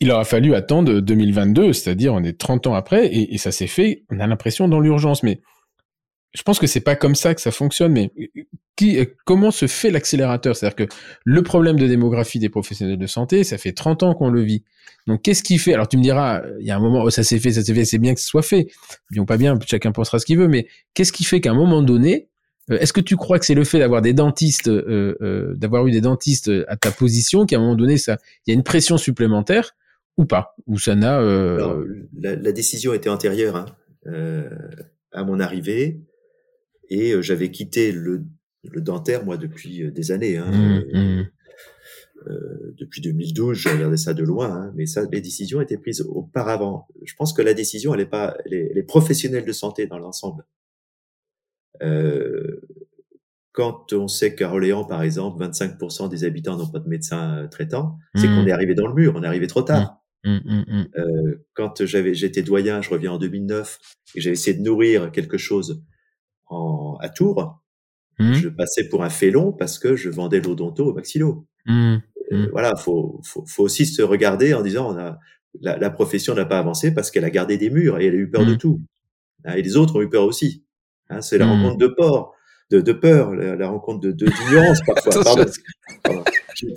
il 0.00 0.10
aura 0.10 0.24
fallu 0.24 0.54
attendre 0.54 1.00
2022, 1.00 1.72
c'est-à-dire 1.72 2.12
on 2.14 2.22
est 2.22 2.38
30 2.38 2.66
ans 2.66 2.74
après, 2.74 3.08
et, 3.12 3.38
ça 3.38 3.50
s'est 3.50 3.66
fait. 3.66 4.04
On 4.10 4.20
a 4.20 4.26
l'impression 4.26 4.68
dans 4.68 4.80
l'urgence, 4.80 5.22
mais 5.22 5.40
je 6.34 6.42
pense 6.42 6.58
que 6.58 6.66
c'est 6.66 6.80
pas 6.80 6.96
comme 6.96 7.14
ça 7.14 7.34
que 7.34 7.40
ça 7.40 7.50
fonctionne. 7.50 7.92
Mais 7.92 8.12
qui, 8.76 8.98
euh, 8.98 9.06
comment 9.24 9.50
se 9.50 9.66
fait 9.66 9.90
l'accélérateur? 9.90 10.54
C'est-à-dire 10.54 10.86
que 10.86 10.94
le 11.24 11.42
problème 11.42 11.78
de 11.78 11.86
démographie 11.86 12.38
des 12.38 12.50
professionnels 12.50 12.98
de 12.98 13.06
santé, 13.06 13.42
ça 13.42 13.56
fait 13.56 13.72
30 13.72 14.02
ans 14.02 14.14
qu'on 14.14 14.28
le 14.28 14.42
vit. 14.42 14.64
Donc 15.06 15.22
qu'est-ce 15.22 15.42
qui 15.42 15.56
fait? 15.56 15.72
Alors 15.72 15.88
tu 15.88 15.96
me 15.96 16.02
diras, 16.02 16.42
il 16.60 16.66
y 16.66 16.70
a 16.70 16.76
un 16.76 16.80
moment, 16.80 17.02
oh, 17.02 17.10
ça 17.10 17.22
s'est 17.22 17.38
fait, 17.38 17.52
ça 17.52 17.62
s'est 17.62 17.74
fait, 17.74 17.86
c'est 17.86 17.98
bien 17.98 18.12
que 18.12 18.20
ce 18.20 18.26
soit 18.26 18.42
fait. 18.42 18.66
Bien 19.10 19.24
pas 19.24 19.38
bien, 19.38 19.58
chacun 19.66 19.92
pensera 19.92 20.18
ce 20.18 20.26
qu'il 20.26 20.36
veut. 20.36 20.48
Mais 20.48 20.66
qu'est-ce 20.92 21.12
qui 21.12 21.24
fait 21.24 21.40
qu'à 21.40 21.52
un 21.52 21.54
moment 21.54 21.82
donné, 21.82 22.28
euh, 22.70 22.78
est-ce 22.78 22.92
que 22.92 23.00
tu 23.00 23.16
crois 23.16 23.38
que 23.38 23.46
c'est 23.46 23.54
le 23.54 23.64
fait 23.64 23.78
d'avoir 23.78 24.02
des 24.02 24.12
dentistes, 24.12 24.68
euh, 24.68 25.16
euh, 25.20 25.54
d'avoir 25.54 25.86
eu 25.86 25.90
des 25.90 26.00
dentistes 26.00 26.50
à 26.68 26.76
ta 26.76 26.90
position, 26.90 27.46
qu'à 27.46 27.56
un 27.56 27.60
moment 27.60 27.76
donné, 27.76 27.96
ça, 27.96 28.18
il 28.46 28.50
y 28.50 28.52
a 28.52 28.54
une 28.54 28.64
pression 28.64 28.98
supplémentaire 28.98 29.72
ou 30.16 30.24
pas 30.24 30.54
Ou 30.66 30.78
ça 30.78 30.94
n'a 30.94 31.20
euh, 31.20 32.06
la, 32.18 32.36
la 32.36 32.52
décision 32.52 32.92
était 32.94 33.08
antérieure 33.10 33.56
hein, 33.56 33.66
euh, 34.06 34.48
à 35.12 35.24
mon 35.24 35.40
arrivée 35.40 36.00
et 36.88 37.12
euh, 37.12 37.22
j'avais 37.22 37.50
quitté 37.50 37.92
le, 37.92 38.24
le 38.64 38.80
dentaire 38.80 39.24
moi 39.24 39.36
depuis 39.36 39.82
euh, 39.82 39.90
des 39.90 40.12
années. 40.12 40.36
Hein, 40.38 40.50
Hum, 40.52 40.82
euh, 40.94 40.98
hum. 41.20 41.26
euh, 42.28 42.74
depuis 42.78 43.00
2012, 43.02 43.56
je 43.58 43.68
regardais 43.68 43.96
ça 43.96 44.14
de 44.14 44.22
loin, 44.24 44.50
hein, 44.50 44.72
mais 44.74 44.86
ça, 44.86 45.02
les 45.12 45.20
décisions 45.20 45.60
étaient 45.60 45.78
prises 45.78 46.00
auparavant. 46.02 46.88
Je 47.04 47.14
pense 47.14 47.32
que 47.32 47.42
la 47.42 47.54
décision, 47.54 47.94
elle 47.94 48.00
est 48.00 48.06
pas, 48.06 48.36
est 48.50 48.82
professionnelle 48.86 49.44
de 49.44 49.52
santé 49.52 49.86
dans 49.86 49.98
l'ensemble. 49.98 50.44
Euh, 51.82 52.60
quand 53.52 53.92
on 53.92 54.08
sait 54.08 54.34
qu'à 54.34 54.50
Orléans, 54.50 54.84
par 54.84 55.02
exemple, 55.02 55.42
25% 55.42 56.08
des 56.08 56.24
habitants 56.24 56.56
n'ont 56.56 56.68
pas 56.70 56.78
de 56.78 56.88
médecin 56.88 57.48
traitant, 57.50 57.98
c'est 58.14 58.28
Mhm. 58.28 58.34
qu'on 58.36 58.46
est 58.46 58.52
arrivé 58.52 58.74
dans 58.74 58.86
le 58.86 58.94
mur, 58.94 59.14
on 59.16 59.22
est 59.22 59.26
arrivé 59.26 59.46
trop 59.46 59.62
tard. 59.62 60.02
Hum, 60.24 60.40
hum, 60.44 60.64
hum. 60.68 60.88
Euh, 60.98 61.36
quand 61.54 61.84
j'avais, 61.84 62.14
j'étais 62.14 62.42
doyen, 62.42 62.82
je 62.82 62.90
reviens 62.90 63.12
en 63.12 63.18
2009, 63.18 63.78
et 64.16 64.20
j'avais 64.20 64.34
essayé 64.34 64.56
de 64.56 64.62
nourrir 64.62 65.12
quelque 65.12 65.38
chose 65.38 65.82
en, 66.46 66.96
à 67.00 67.08
Tours, 67.08 67.62
je 68.34 68.48
passais 68.48 68.88
pour 68.88 69.04
un 69.04 69.10
félon 69.10 69.52
parce 69.52 69.78
que 69.78 69.96
je 69.96 70.08
vendais 70.10 70.40
l'odonto 70.40 70.86
au 70.86 70.94
maxillo. 70.94 71.46
Euh, 72.32 72.48
voilà, 72.52 72.74
faut, 72.76 73.20
faut, 73.24 73.44
faut 73.46 73.62
aussi 73.64 73.86
se 73.86 74.02
regarder 74.02 74.54
en 74.54 74.62
disant, 74.62 74.94
on 74.94 74.98
a, 74.98 75.18
la, 75.60 75.76
la 75.78 75.90
profession 75.90 76.34
n'a 76.34 76.44
pas 76.46 76.58
avancé 76.58 76.94
parce 76.94 77.10
qu'elle 77.10 77.24
a 77.24 77.30
gardé 77.30 77.58
des 77.58 77.70
murs 77.70 77.98
et 78.00 78.06
elle 78.06 78.14
a 78.14 78.18
eu 78.18 78.30
peur 78.30 78.44
de 78.44 78.54
tout. 78.54 78.80
Hein, 79.44 79.54
et 79.56 79.62
les 79.62 79.76
autres 79.76 79.96
ont 79.96 80.02
eu 80.02 80.08
peur 80.10 80.24
aussi. 80.24 80.64
Hein, 81.10 81.20
c'est 81.22 81.38
la 81.38 81.46
rencontre 81.46 81.78
de 81.78 81.88
peur, 81.88 82.32
de, 82.70 82.80
de 82.80 82.92
peur, 82.92 83.34
la, 83.34 83.56
la 83.56 83.68
rencontre 83.68 84.00
de, 84.00 84.12
de 84.12 84.26
parfois. 84.86 85.22
Pardon. 85.24 85.44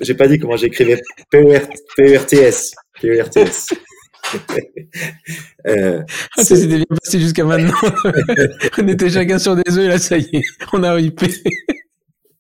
J'ai- 0.01 0.13
pas 0.15 0.27
dit 0.27 0.39
comment 0.39 0.57
j'écrivais 0.57 1.01
PER, 1.31 1.61
PERTS. 3.01 3.33
PERTS. 3.33 3.73
euh, 5.67 6.03
Ah, 6.37 6.43
ça 6.43 6.55
s'était 6.55 6.77
bien 6.77 6.85
passé 6.89 7.19
jusqu'à 7.19 7.43
maintenant. 7.45 7.73
on 8.77 8.87
était 8.87 9.09
chacun 9.09 9.39
sur 9.39 9.55
des 9.55 9.77
œufs, 9.77 9.85
et 9.85 9.87
là, 9.87 9.97
ça 9.97 10.17
y 10.17 10.29
est, 10.33 10.43
on 10.73 10.83
a 10.83 10.93
ripé. 10.93 11.27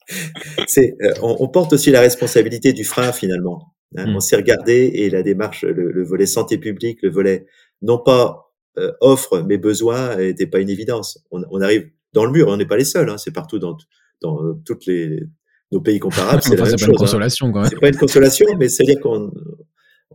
c'est, 0.67 0.95
euh, 1.01 1.13
on, 1.21 1.37
on, 1.39 1.47
porte 1.47 1.73
aussi 1.73 1.91
la 1.91 2.01
responsabilité 2.01 2.73
du 2.73 2.83
frein 2.83 3.11
finalement. 3.11 3.73
Hein. 3.97 4.07
Mm. 4.07 4.15
On 4.15 4.19
s'est 4.19 4.35
regardé 4.35 4.91
et 4.93 5.09
la 5.09 5.23
démarche, 5.23 5.63
le, 5.63 5.91
le, 5.91 6.03
volet 6.03 6.25
santé 6.25 6.57
publique, 6.57 6.99
le 7.01 7.09
volet 7.09 7.45
non 7.81 7.97
pas 7.97 8.51
euh, 8.77 8.91
offre 9.01 9.43
mais 9.47 9.57
besoin 9.57 10.15
n'était 10.17 10.47
pas 10.47 10.59
une 10.59 10.69
évidence. 10.69 11.23
On, 11.31 11.41
on, 11.51 11.61
arrive 11.61 11.89
dans 12.13 12.25
le 12.25 12.31
mur, 12.31 12.47
on 12.47 12.57
n'est 12.57 12.65
pas 12.65 12.77
les 12.77 12.85
seuls. 12.85 13.09
Hein, 13.09 13.17
c'est 13.17 13.33
partout 13.33 13.59
dans, 13.59 13.77
dans 14.21 14.43
euh, 14.43 14.53
toutes 14.65 14.85
les 14.85 15.23
nos 15.71 15.81
pays 15.81 15.99
comparables. 15.99 16.41
C'est 16.41 16.55
la 16.55 16.63
même 16.63 16.71
pas 16.71 16.77
chose. 16.77 16.87
Une 16.87 16.95
consolation, 16.95 17.55
hein. 17.55 17.65
C'est 17.69 17.79
pas 17.79 17.89
une 17.89 17.97
consolation, 17.97 18.47
mais 18.57 18.69
c'est 18.69 18.83
à 18.83 18.85
dire 18.87 18.99
qu'on 18.99 19.31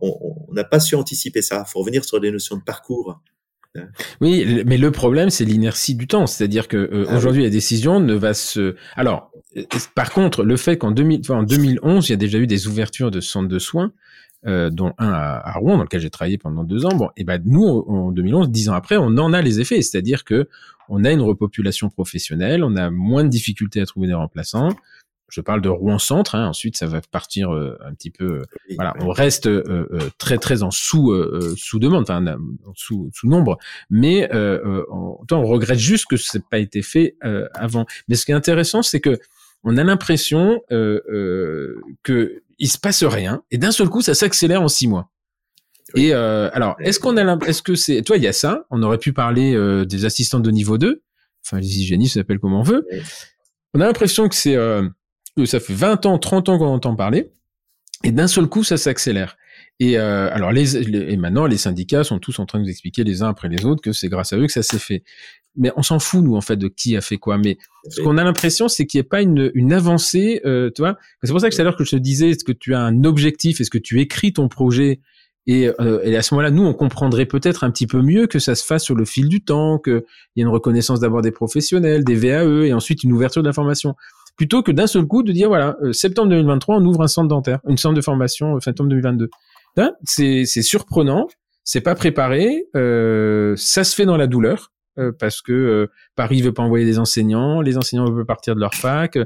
on 0.01 0.53
n'a 0.53 0.63
pas 0.63 0.79
su 0.79 0.95
anticiper 0.95 1.41
ça. 1.41 1.63
Il 1.67 1.71
faut 1.71 1.79
revenir 1.79 2.03
sur 2.03 2.19
des 2.19 2.31
notions 2.31 2.57
de 2.57 2.63
parcours. 2.63 3.19
Oui, 4.21 4.63
mais 4.65 4.77
le 4.77 4.91
problème, 4.91 5.29
c'est 5.29 5.45
l'inertie 5.45 5.95
du 5.95 6.07
temps. 6.07 6.27
C'est-à-dire 6.27 6.67
que 6.67 6.77
euh, 6.77 7.05
ah 7.09 7.17
aujourd'hui, 7.17 7.43
la 7.43 7.49
décision 7.49 7.99
ne 7.99 8.13
va 8.13 8.33
se. 8.33 8.75
Alors, 8.95 9.31
euh, 9.57 9.63
par 9.95 10.11
contre, 10.11 10.43
le 10.43 10.57
fait 10.57 10.77
qu'en 10.77 10.91
2011, 10.91 12.07
il 12.07 12.11
y 12.11 12.13
a 12.13 12.17
déjà 12.17 12.37
eu 12.37 12.47
des 12.47 12.67
ouvertures 12.67 13.11
de 13.11 13.19
centres 13.19 13.49
de 13.49 13.59
soins, 13.59 13.91
euh, 14.45 14.69
dont 14.69 14.93
un 14.97 15.11
à, 15.11 15.53
Rouen, 15.57 15.77
dans 15.77 15.83
lequel 15.83 16.01
j'ai 16.01 16.09
travaillé 16.09 16.37
pendant 16.37 16.63
deux 16.63 16.85
ans. 16.85 16.95
Bon, 16.95 17.09
et 17.17 17.23
ben 17.23 17.41
nous, 17.45 17.65
en 17.65 18.11
2011, 18.11 18.49
dix 18.49 18.69
ans 18.69 18.73
après, 18.73 18.97
on 18.97 19.17
en 19.17 19.33
a 19.33 19.41
les 19.41 19.59
effets. 19.59 19.81
C'est-à-dire 19.81 20.23
que 20.23 20.47
on 20.87 21.03
a 21.03 21.11
une 21.11 21.21
repopulation 21.21 21.89
professionnelle, 21.89 22.63
on 22.63 22.75
a 22.75 22.91
moins 22.91 23.23
de 23.23 23.29
difficultés 23.29 23.81
à 23.81 23.85
trouver 23.85 24.07
des 24.07 24.13
remplaçants 24.13 24.69
je 25.29 25.41
parle 25.41 25.61
de 25.61 25.69
Rouen 25.69 25.99
Centre. 25.99 26.35
Hein, 26.35 26.47
ensuite, 26.47 26.77
ça 26.77 26.85
va 26.85 27.01
partir 27.01 27.53
euh, 27.53 27.77
un 27.85 27.93
petit 27.93 28.11
peu. 28.11 28.25
Euh, 28.25 28.43
voilà, 28.75 28.93
on 28.99 29.09
reste 29.09 29.47
euh, 29.47 29.87
très 30.17 30.37
très 30.37 30.63
en 30.63 30.71
sous 30.71 31.13
sous 31.57 31.79
demande, 31.79 32.03
enfin 32.03 32.23
sous 32.75 33.09
sous 33.13 33.27
nombre, 33.27 33.57
mais 33.89 34.29
on, 34.33 35.17
on 35.29 35.45
regrette 35.45 35.79
juste 35.79 36.05
que 36.05 36.17
ça 36.17 36.37
n'ait 36.37 36.45
pas 36.49 36.59
été 36.59 36.81
fait 36.81 37.17
avant. 37.53 37.85
Mais 38.07 38.15
ce 38.15 38.25
qui 38.25 38.31
est 38.31 38.35
intéressant, 38.35 38.81
c'est 38.81 38.99
que 38.99 39.17
on 39.63 39.77
a 39.77 39.83
l'impression 39.83 40.61
que 40.69 42.41
il 42.57 42.69
se 42.69 42.77
passe 42.77 43.03
rien 43.03 43.43
et 43.51 43.57
d'un 43.57 43.71
seul 43.71 43.89
coup, 43.89 44.01
ça 44.01 44.13
s'accélère 44.13 44.61
en 44.61 44.67
six 44.67 44.87
mois. 44.87 45.09
Et 45.95 46.13
alors, 46.13 46.75
est-ce 46.79 46.99
qu'on 46.99 47.17
a, 47.17 47.45
est-ce 47.47 47.61
que 47.61 47.75
c'est, 47.75 48.01
toi, 48.03 48.17
il 48.17 48.23
y 48.23 48.27
a 48.27 48.33
ça. 48.33 48.65
On 48.69 48.83
aurait 48.83 48.97
pu 48.97 49.13
parler 49.13 49.85
des 49.85 50.05
assistantes 50.05 50.43
de 50.43 50.51
niveau 50.51 50.77
2, 50.77 51.01
enfin 51.45 51.59
les 51.59 51.79
hygiénistes, 51.79 52.15
s'appelle 52.15 52.39
comme 52.39 52.53
on 52.53 52.63
veut. 52.63 52.87
On 53.73 53.81
a 53.81 53.85
l'impression 53.85 54.29
que 54.29 54.35
c'est 54.35 54.55
ça 55.43 55.59
fait 55.59 55.73
20 55.73 56.05
ans, 56.05 56.17
30 56.17 56.49
ans 56.49 56.57
qu'on 56.57 56.67
entend 56.67 56.95
parler, 56.95 57.31
et 58.03 58.11
d'un 58.11 58.27
seul 58.27 58.47
coup, 58.47 58.63
ça 58.63 58.77
s'accélère. 58.77 59.35
Et 59.79 59.97
euh, 59.97 60.29
alors, 60.31 60.51
les, 60.51 60.77
et 60.77 61.17
maintenant, 61.17 61.47
les 61.47 61.57
syndicats 61.57 62.03
sont 62.03 62.19
tous 62.19 62.39
en 62.39 62.45
train 62.45 62.59
de 62.59 62.63
nous 62.63 62.69
expliquer 62.69 63.03
les 63.03 63.23
uns 63.23 63.29
après 63.29 63.49
les 63.49 63.65
autres 63.65 63.81
que 63.81 63.91
c'est 63.91 64.07
grâce 64.07 64.31
à 64.31 64.37
eux 64.37 64.45
que 64.45 64.51
ça 64.51 64.63
s'est 64.63 64.79
fait. 64.79 65.03
Mais 65.57 65.71
on 65.75 65.83
s'en 65.83 65.99
fout, 65.99 66.23
nous, 66.23 66.35
en 66.35 66.41
fait, 66.41 66.55
de 66.55 66.67
qui 66.67 66.95
a 66.95 67.01
fait 67.01 67.17
quoi. 67.17 67.37
Mais 67.37 67.57
ce 67.89 68.01
qu'on 68.01 68.17
a 68.17 68.23
l'impression, 68.23 68.67
c'est 68.67 68.85
qu'il 68.85 68.99
n'y 68.99 69.05
a 69.05 69.09
pas 69.09 69.21
une, 69.21 69.51
une 69.53 69.73
avancée, 69.73 70.41
euh, 70.45 70.69
tu 70.73 70.81
vois. 70.81 70.97
C'est 71.23 71.31
pour 71.31 71.41
ça 71.41 71.49
que 71.49 71.55
tout 71.55 71.61
à 71.61 71.63
l'heure 71.63 71.77
que 71.77 71.83
je 71.83 71.91
te 71.91 71.95
disais, 71.95 72.29
est-ce 72.29 72.43
que 72.43 72.51
tu 72.51 72.73
as 72.73 72.79
un 72.79 73.03
objectif, 73.03 73.59
est-ce 73.59 73.69
que 73.69 73.77
tu 73.77 73.99
écris 73.99 74.33
ton 74.33 74.47
projet? 74.47 75.01
Et, 75.47 75.69
euh, 75.79 76.01
et, 76.03 76.15
à 76.15 76.23
ce 76.23 76.33
moment-là, 76.33 76.51
nous, 76.51 76.63
on 76.63 76.73
comprendrait 76.73 77.25
peut-être 77.25 77.63
un 77.63 77.71
petit 77.71 77.85
peu 77.85 78.01
mieux 78.01 78.27
que 78.27 78.39
ça 78.39 78.55
se 78.55 78.65
fasse 78.65 78.83
sur 78.83 78.95
le 78.95 79.05
fil 79.05 79.29
du 79.29 79.43
temps, 79.43 79.77
qu'il 79.77 80.03
y 80.35 80.41
ait 80.41 80.43
une 80.43 80.47
reconnaissance 80.47 80.99
d'abord 80.99 81.21
des 81.21 81.31
professionnels, 81.31 82.03
des 82.03 82.15
VAE, 82.15 82.65
et 82.65 82.73
ensuite 82.73 83.03
une 83.03 83.11
ouverture 83.11 83.43
de 83.43 83.47
l'information 83.47 83.95
plutôt 84.35 84.63
que 84.63 84.71
d'un 84.71 84.87
seul 84.87 85.05
coup 85.05 85.23
de 85.23 85.31
dire 85.31 85.47
voilà, 85.47 85.77
euh, 85.81 85.93
septembre 85.93 86.29
2023, 86.29 86.77
on 86.77 86.85
ouvre 86.85 87.01
un 87.01 87.07
centre 87.07 87.27
dentaire, 87.27 87.59
une 87.67 87.77
centre 87.77 87.95
de 87.95 88.01
formation 88.01 88.55
euh, 88.55 88.59
septembre 88.59 88.89
2022. 88.89 89.29
C'est 90.03 90.45
surprenant, 90.45 91.27
c'est 91.63 91.81
pas 91.81 91.95
préparé, 91.95 92.67
euh, 92.75 93.53
ça 93.57 93.83
se 93.83 93.95
fait 93.95 94.05
dans 94.05 94.17
la 94.17 94.27
douleur 94.27 94.71
euh, 94.97 95.11
parce 95.17 95.41
que 95.41 95.89
Paris 96.15 96.41
veut 96.41 96.53
pas 96.53 96.63
envoyer 96.63 96.85
des 96.85 96.99
enseignants, 96.99 97.61
les 97.61 97.77
enseignants 97.77 98.09
veulent 98.09 98.25
partir 98.25 98.55
de 98.55 98.59
leur 98.59 98.73
fac. 98.73 99.17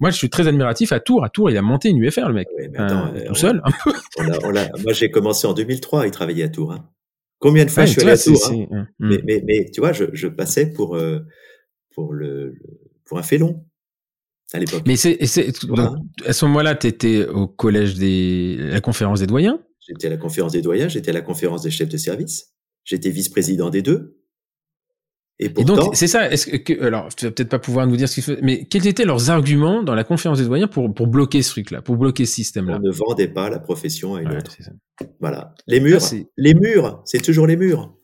Moi, 0.00 0.10
je 0.10 0.16
suis 0.16 0.30
très 0.30 0.46
admiratif 0.46 0.92
à 0.92 1.00
Tours. 1.00 1.24
À 1.24 1.28
Tours, 1.28 1.50
il 1.50 1.56
a 1.56 1.62
monté 1.62 1.88
une 1.88 1.98
UFR, 1.98 2.28
le 2.28 2.34
mec, 2.34 2.48
oui, 2.56 2.66
attends, 2.76 3.12
tout 3.26 3.34
seul. 3.34 3.62
on 4.18 4.28
a, 4.28 4.38
on 4.44 4.56
a, 4.56 4.68
moi, 4.84 4.92
j'ai 4.92 5.10
commencé 5.10 5.46
en 5.46 5.54
2003 5.54 6.06
il 6.06 6.10
travaillait 6.10 6.44
à 6.44 6.48
Tours. 6.48 6.72
Hein. 6.72 6.88
Combien 7.40 7.64
de 7.64 7.70
fois 7.70 7.84
je 7.84 7.92
suis 7.92 8.02
allé 8.02 8.12
à 8.12 8.16
Tours 8.16 8.50
hein 8.50 8.86
mais, 8.98 9.16
hum. 9.16 9.22
mais, 9.24 9.42
mais, 9.44 9.70
tu 9.72 9.80
vois, 9.80 9.92
je, 9.92 10.04
je 10.12 10.28
passais 10.28 10.72
pour 10.72 10.98
pour 11.94 12.12
le 12.12 12.54
pour 13.06 13.18
un 13.18 13.22
félon 13.22 13.64
à 14.52 14.58
l'époque. 14.58 14.82
Mais 14.86 14.96
c'est, 14.96 15.18
à 15.20 16.32
ce 16.32 16.44
moment-là, 16.46 16.74
tu 16.74 16.86
étais 16.86 17.26
au 17.26 17.46
collège 17.46 17.94
des, 17.94 18.56
la 18.58 18.80
conférence 18.80 19.20
des 19.20 19.26
doyens? 19.26 19.60
J'étais 19.86 20.06
à 20.06 20.10
la 20.10 20.16
conférence 20.16 20.52
des 20.52 20.62
doyens, 20.62 20.88
j'étais 20.88 21.10
à 21.10 21.14
la 21.14 21.22
conférence 21.22 21.62
des 21.62 21.70
chefs 21.70 21.88
de 21.88 21.96
service, 21.96 22.54
j'étais 22.84 23.10
vice-président 23.10 23.70
des 23.70 23.82
deux. 23.82 24.16
Et, 25.40 25.50
pourtant, 25.50 25.76
donc, 25.76 25.94
c'est 25.94 26.08
ça. 26.08 26.28
Est-ce 26.30 26.46
que, 26.46 26.82
alors, 26.82 27.14
tu 27.14 27.24
vas 27.24 27.30
peut-être 27.30 27.48
pas 27.48 27.60
pouvoir 27.60 27.86
nous 27.86 27.96
dire 27.96 28.08
ce 28.08 28.14
qu'ils 28.14 28.24
faisaient, 28.24 28.40
mais 28.42 28.64
quels 28.64 28.88
étaient 28.88 29.04
leurs 29.04 29.30
arguments 29.30 29.84
dans 29.84 29.94
la 29.94 30.02
conférence 30.02 30.38
des 30.38 30.44
doyens 30.44 30.66
pour, 30.66 30.92
pour 30.92 31.06
bloquer 31.06 31.42
ce 31.42 31.50
truc-là, 31.50 31.80
pour 31.80 31.96
bloquer 31.96 32.26
ce 32.26 32.34
système-là? 32.34 32.80
On 32.82 32.84
ne 32.84 32.90
vendait 32.90 33.28
pas 33.28 33.48
la 33.48 33.60
profession 33.60 34.16
à 34.16 34.22
une 34.22 34.36
autre. 34.36 34.56
Voilà. 35.20 35.54
Les 35.68 35.78
murs, 35.78 36.00
les 36.36 36.54
murs, 36.54 37.02
c'est 37.04 37.22
toujours 37.22 37.46
les 37.46 37.56
murs. 37.56 37.94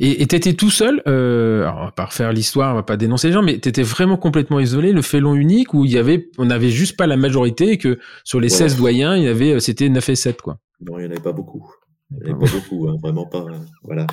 Et 0.00 0.26
t'étais 0.26 0.54
tout 0.54 0.70
seul, 0.70 1.02
euh, 1.08 1.62
alors 1.62 1.78
on 1.80 1.84
va 1.86 1.90
pas 1.92 2.04
refaire 2.06 2.32
l'histoire, 2.32 2.72
on 2.72 2.76
va 2.76 2.82
pas 2.84 2.96
dénoncer 2.96 3.28
les 3.28 3.32
gens, 3.32 3.42
mais 3.42 3.58
t'étais 3.58 3.82
vraiment 3.82 4.16
complètement 4.16 4.60
isolé, 4.60 4.92
le 4.92 5.02
félon 5.02 5.34
unique 5.34 5.74
où 5.74 5.84
il 5.84 5.90
y 5.90 5.98
avait, 5.98 6.30
on 6.38 6.46
n'avait 6.46 6.70
juste 6.70 6.96
pas 6.96 7.06
la 7.06 7.16
majorité 7.16 7.70
et 7.70 7.78
que 7.78 7.98
sur 8.22 8.38
les 8.38 8.48
16 8.48 8.76
doyens, 8.76 9.16
il 9.16 9.24
y 9.24 9.28
avait, 9.28 9.54
euh, 9.54 9.60
c'était 9.60 9.88
9 9.88 10.08
et 10.08 10.14
7, 10.14 10.42
quoi. 10.42 10.58
Non, 10.80 10.98
il 10.98 11.02
n'y 11.02 11.08
en 11.08 11.10
avait 11.10 11.20
pas 11.20 11.32
beaucoup. 11.32 11.74
Il 12.10 12.26
n'y 12.26 12.32
en 12.32 12.36
avait 12.36 12.46
pas 12.46 12.52
beaucoup, 12.52 12.88
hein, 12.88 12.96
vraiment 13.02 13.26
pas, 13.26 13.40
hein, 13.40 13.64
voilà. 13.82 14.06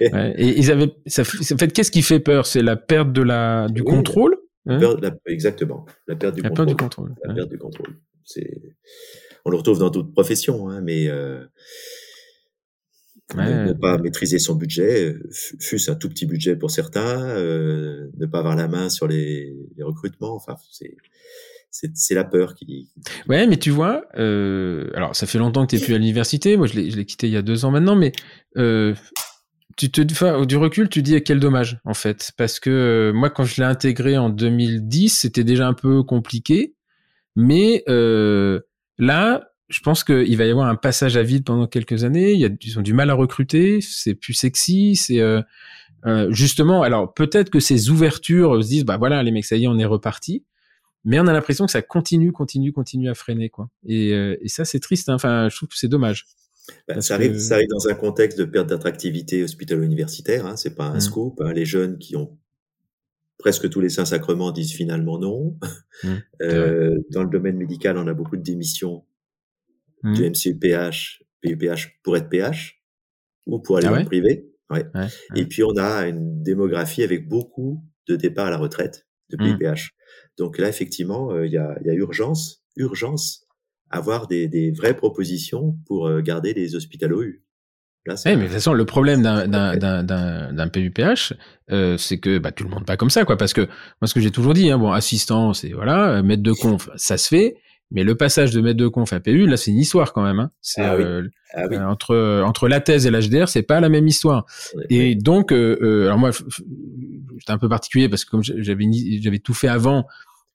ouais, 0.00 0.34
et 0.36 0.58
ils 0.58 0.70
avaient, 0.70 0.92
ça, 1.06 1.22
en 1.22 1.58
fait, 1.58 1.72
qu'est-ce 1.72 1.90
qui 1.90 2.02
fait 2.02 2.20
peur? 2.20 2.46
C'est 2.46 2.62
la 2.62 2.76
perte 2.76 3.12
de 3.12 3.22
la, 3.22 3.68
du 3.68 3.84
contrôle? 3.84 4.36
Hein? 4.66 4.78
La, 5.00 5.10
exactement. 5.26 5.86
La 6.08 6.16
perte 6.16 6.34
du 6.34 6.42
la 6.42 6.48
contrôle. 6.48 6.66
Du 6.66 6.76
contrôle. 6.76 7.14
La 7.24 7.34
perte 7.34 7.48
du 7.48 7.58
contrôle. 7.58 7.96
C'est, 8.24 8.60
on 9.44 9.50
le 9.50 9.56
retrouve 9.56 9.78
dans 9.78 9.90
d'autres 9.90 10.12
professions, 10.12 10.68
hein, 10.68 10.80
mais, 10.80 11.08
euh, 11.08 11.44
ne, 13.34 13.72
pas 13.72 13.98
maîtriser 13.98 14.38
son 14.38 14.54
budget, 14.54 15.16
fût-ce 15.60 15.90
un 15.90 15.96
tout 15.96 16.08
petit 16.08 16.26
budget 16.26 16.56
pour 16.56 16.70
certains, 16.70 17.28
euh, 17.28 18.08
ne 18.18 18.26
pas 18.26 18.38
avoir 18.38 18.56
la 18.56 18.68
main 18.68 18.88
sur 18.88 19.08
les, 19.08 19.56
les 19.76 19.82
recrutements. 19.82 20.34
Enfin, 20.34 20.54
c'est 20.70 20.96
c'est 21.70 22.14
la 22.14 22.24
peur 22.24 22.54
qui. 22.54 22.88
Ouais, 23.28 23.46
mais 23.46 23.58
tu 23.58 23.70
vois, 23.70 24.06
euh, 24.16 24.88
alors 24.94 25.14
ça 25.14 25.26
fait 25.26 25.38
longtemps 25.38 25.66
que 25.66 25.76
tu 25.76 25.82
plus 25.82 25.94
à 25.94 25.98
l'université. 25.98 26.56
Moi, 26.56 26.66
je 26.66 26.74
l'ai 26.74 27.04
quitté 27.04 27.26
il 27.26 27.32
y 27.32 27.36
a 27.36 27.42
deux 27.42 27.64
ans 27.64 27.70
maintenant, 27.70 27.96
mais 27.96 28.12
euh, 28.56 28.94
tu 29.76 29.90
te, 29.90 30.00
enfin, 30.10 30.44
du 30.46 30.56
recul, 30.56 30.88
tu 30.88 31.02
dis 31.02 31.20
quel 31.22 31.38
dommage 31.38 31.78
en 31.84 31.94
fait, 31.94 32.32
parce 32.36 32.60
que 32.60 32.70
euh, 32.70 33.12
moi, 33.12 33.30
quand 33.30 33.44
je 33.44 33.60
l'ai 33.60 33.66
intégré 33.66 34.16
en 34.16 34.30
2010, 34.30 35.10
c'était 35.10 35.44
déjà 35.44 35.66
un 35.68 35.74
peu 35.74 36.02
compliqué, 36.02 36.74
mais 37.34 37.84
euh, 37.88 38.60
là, 38.98 39.50
je 39.68 39.80
pense 39.80 40.04
qu'il 40.04 40.36
va 40.36 40.44
y 40.44 40.50
avoir 40.50 40.68
un 40.68 40.76
passage 40.76 41.16
à 41.16 41.22
vide 41.22 41.44
pendant 41.44 41.66
quelques 41.66 42.04
années. 42.04 42.32
Il 42.32 42.40
y 42.40 42.44
a, 42.44 42.50
ils 42.60 42.78
ont 42.78 42.82
du 42.82 42.92
mal 42.92 43.10
à 43.10 43.14
recruter, 43.14 43.80
c'est 43.80 44.14
plus 44.14 44.34
sexy, 44.34 44.96
c'est 44.96 45.20
euh, 45.20 45.42
euh, 46.06 46.30
justement. 46.30 46.82
Alors 46.82 47.12
peut-être 47.12 47.50
que 47.50 47.60
ces 47.60 47.90
ouvertures 47.90 48.62
se 48.62 48.68
disent, 48.68 48.84
bah 48.84 48.96
voilà, 48.96 49.22
les 49.22 49.32
mecs, 49.32 49.44
ça 49.44 49.56
y 49.56 49.64
est, 49.64 49.68
on 49.68 49.78
est 49.78 49.84
reparti. 49.84 50.44
Mais 51.04 51.20
on 51.20 51.26
a 51.28 51.32
l'impression 51.32 51.66
que 51.66 51.72
ça 51.72 51.82
continue, 51.82 52.32
continue, 52.32 52.72
continue 52.72 53.08
à 53.08 53.14
freiner, 53.14 53.48
quoi. 53.48 53.70
Et, 53.86 54.12
euh, 54.12 54.36
et 54.40 54.48
ça, 54.48 54.64
c'est 54.64 54.80
triste. 54.80 55.08
Hein. 55.08 55.14
Enfin, 55.14 55.48
je 55.48 55.54
trouve 55.56 55.68
que 55.68 55.78
c'est 55.78 55.86
dommage. 55.86 56.26
Bah, 56.88 57.00
ça, 57.00 57.14
arrive, 57.14 57.38
ça 57.38 57.54
arrive 57.54 57.68
dans 57.68 57.88
un 57.88 57.94
contexte 57.94 58.36
de 58.36 58.44
perte 58.44 58.68
d'attractivité 58.68 59.44
hospitalo-universitaire. 59.44 60.46
Hein. 60.46 60.56
C'est 60.56 60.74
pas 60.74 60.86
un 60.86 60.96
mmh. 60.96 61.00
scoop. 61.00 61.40
Hein. 61.40 61.52
Les 61.52 61.64
jeunes 61.64 61.98
qui 61.98 62.16
ont 62.16 62.36
presque 63.38 63.70
tous 63.70 63.80
les 63.80 63.88
saints 63.88 64.04
sacrements 64.04 64.50
disent 64.50 64.72
finalement 64.72 65.18
non. 65.18 65.56
Mmh. 66.02 66.08
Euh, 66.42 66.96
dans 67.10 67.22
le 67.22 67.30
domaine 67.30 67.56
médical, 67.56 67.96
on 67.98 68.08
a 68.08 68.14
beaucoup 68.14 68.36
de 68.36 68.42
démissions 68.42 69.04
du 70.02 70.22
MCUPH, 70.22 71.22
PUPH 71.42 71.98
pour 72.02 72.16
être 72.16 72.28
PH 72.28 72.82
ou 73.46 73.58
pour 73.60 73.78
aller 73.78 73.88
ah 73.88 73.98
le 73.98 74.04
privé. 74.04 74.50
Ouais. 74.70 74.84
Et 75.34 75.46
puis 75.46 75.62
on 75.62 75.76
a 75.76 76.06
une 76.06 76.42
démographie 76.42 77.02
avec 77.02 77.28
beaucoup 77.28 77.82
de 78.08 78.16
départs 78.16 78.46
à 78.46 78.50
la 78.50 78.58
retraite 78.58 79.06
de 79.30 79.36
PUPH. 79.36 79.92
Mmh. 79.92 79.96
Donc 80.38 80.58
là, 80.58 80.68
effectivement, 80.68 81.32
euh, 81.32 81.46
il 81.46 81.52
y, 81.52 81.56
a, 81.56 81.76
y, 81.84 81.90
a, 81.90 81.94
urgence, 81.94 82.62
urgence 82.76 83.46
à 83.90 83.98
avoir 83.98 84.26
des, 84.26 84.48
des 84.48 84.70
vraies 84.70 84.96
propositions 84.96 85.78
pour 85.86 86.06
euh, 86.06 86.20
garder 86.20 86.54
les 86.54 86.74
hospitalo 86.74 87.22
U. 87.22 87.42
Là, 88.06 88.14
mais 88.24 88.36
de 88.36 88.42
toute 88.42 88.52
façon, 88.52 88.72
le 88.72 88.84
problème 88.84 89.22
d'un 89.22 90.68
PUPH, 90.68 91.32
euh, 91.72 91.96
c'est 91.96 92.18
que 92.18 92.38
bah, 92.38 92.52
tout 92.52 92.62
le 92.62 92.70
monde 92.70 92.86
pas 92.86 92.96
comme 92.96 93.10
ça, 93.10 93.24
quoi. 93.24 93.36
Parce 93.36 93.52
que 93.52 93.62
moi, 93.62 94.06
ce 94.06 94.14
que 94.14 94.20
j'ai 94.20 94.30
toujours 94.30 94.54
dit, 94.54 94.70
hein, 94.70 94.78
bon, 94.78 94.92
assistant, 94.92 95.52
c'est 95.52 95.70
voilà, 95.70 96.22
maître 96.22 96.42
de 96.44 96.52
conf, 96.52 96.88
ça 96.94 97.18
se 97.18 97.26
fait. 97.26 97.56
Mais 97.90 98.02
le 98.02 98.16
passage 98.16 98.50
de 98.50 98.60
maître 98.60 98.78
de 98.78 98.88
conf 98.88 99.12
à 99.12 99.20
PU, 99.20 99.46
là, 99.46 99.56
c'est 99.56 99.70
une 99.70 99.78
histoire 99.78 100.12
quand 100.12 100.22
même. 100.22 100.40
Hein. 100.40 100.50
C'est 100.60 100.82
ah 100.82 100.94
euh, 100.94 101.28
ah 101.54 101.62
euh, 101.70 101.84
entre 101.84 102.42
entre 102.44 102.68
la 102.68 102.80
thèse 102.80 103.06
et 103.06 103.10
l'HDR, 103.10 103.48
c'est 103.48 103.62
pas 103.62 103.80
la 103.80 103.88
même 103.88 104.06
histoire. 104.06 104.44
et 104.90 105.14
donc, 105.14 105.52
euh, 105.52 105.78
euh, 105.80 106.06
alors 106.06 106.18
moi, 106.18 106.30
j'étais 106.32 107.52
un 107.52 107.58
peu 107.58 107.68
particulier 107.68 108.08
parce 108.08 108.24
que 108.24 108.30
comme 108.30 108.42
j'avais 108.42 108.84
j'avais 109.20 109.38
tout 109.38 109.54
fait 109.54 109.68
avant, 109.68 110.06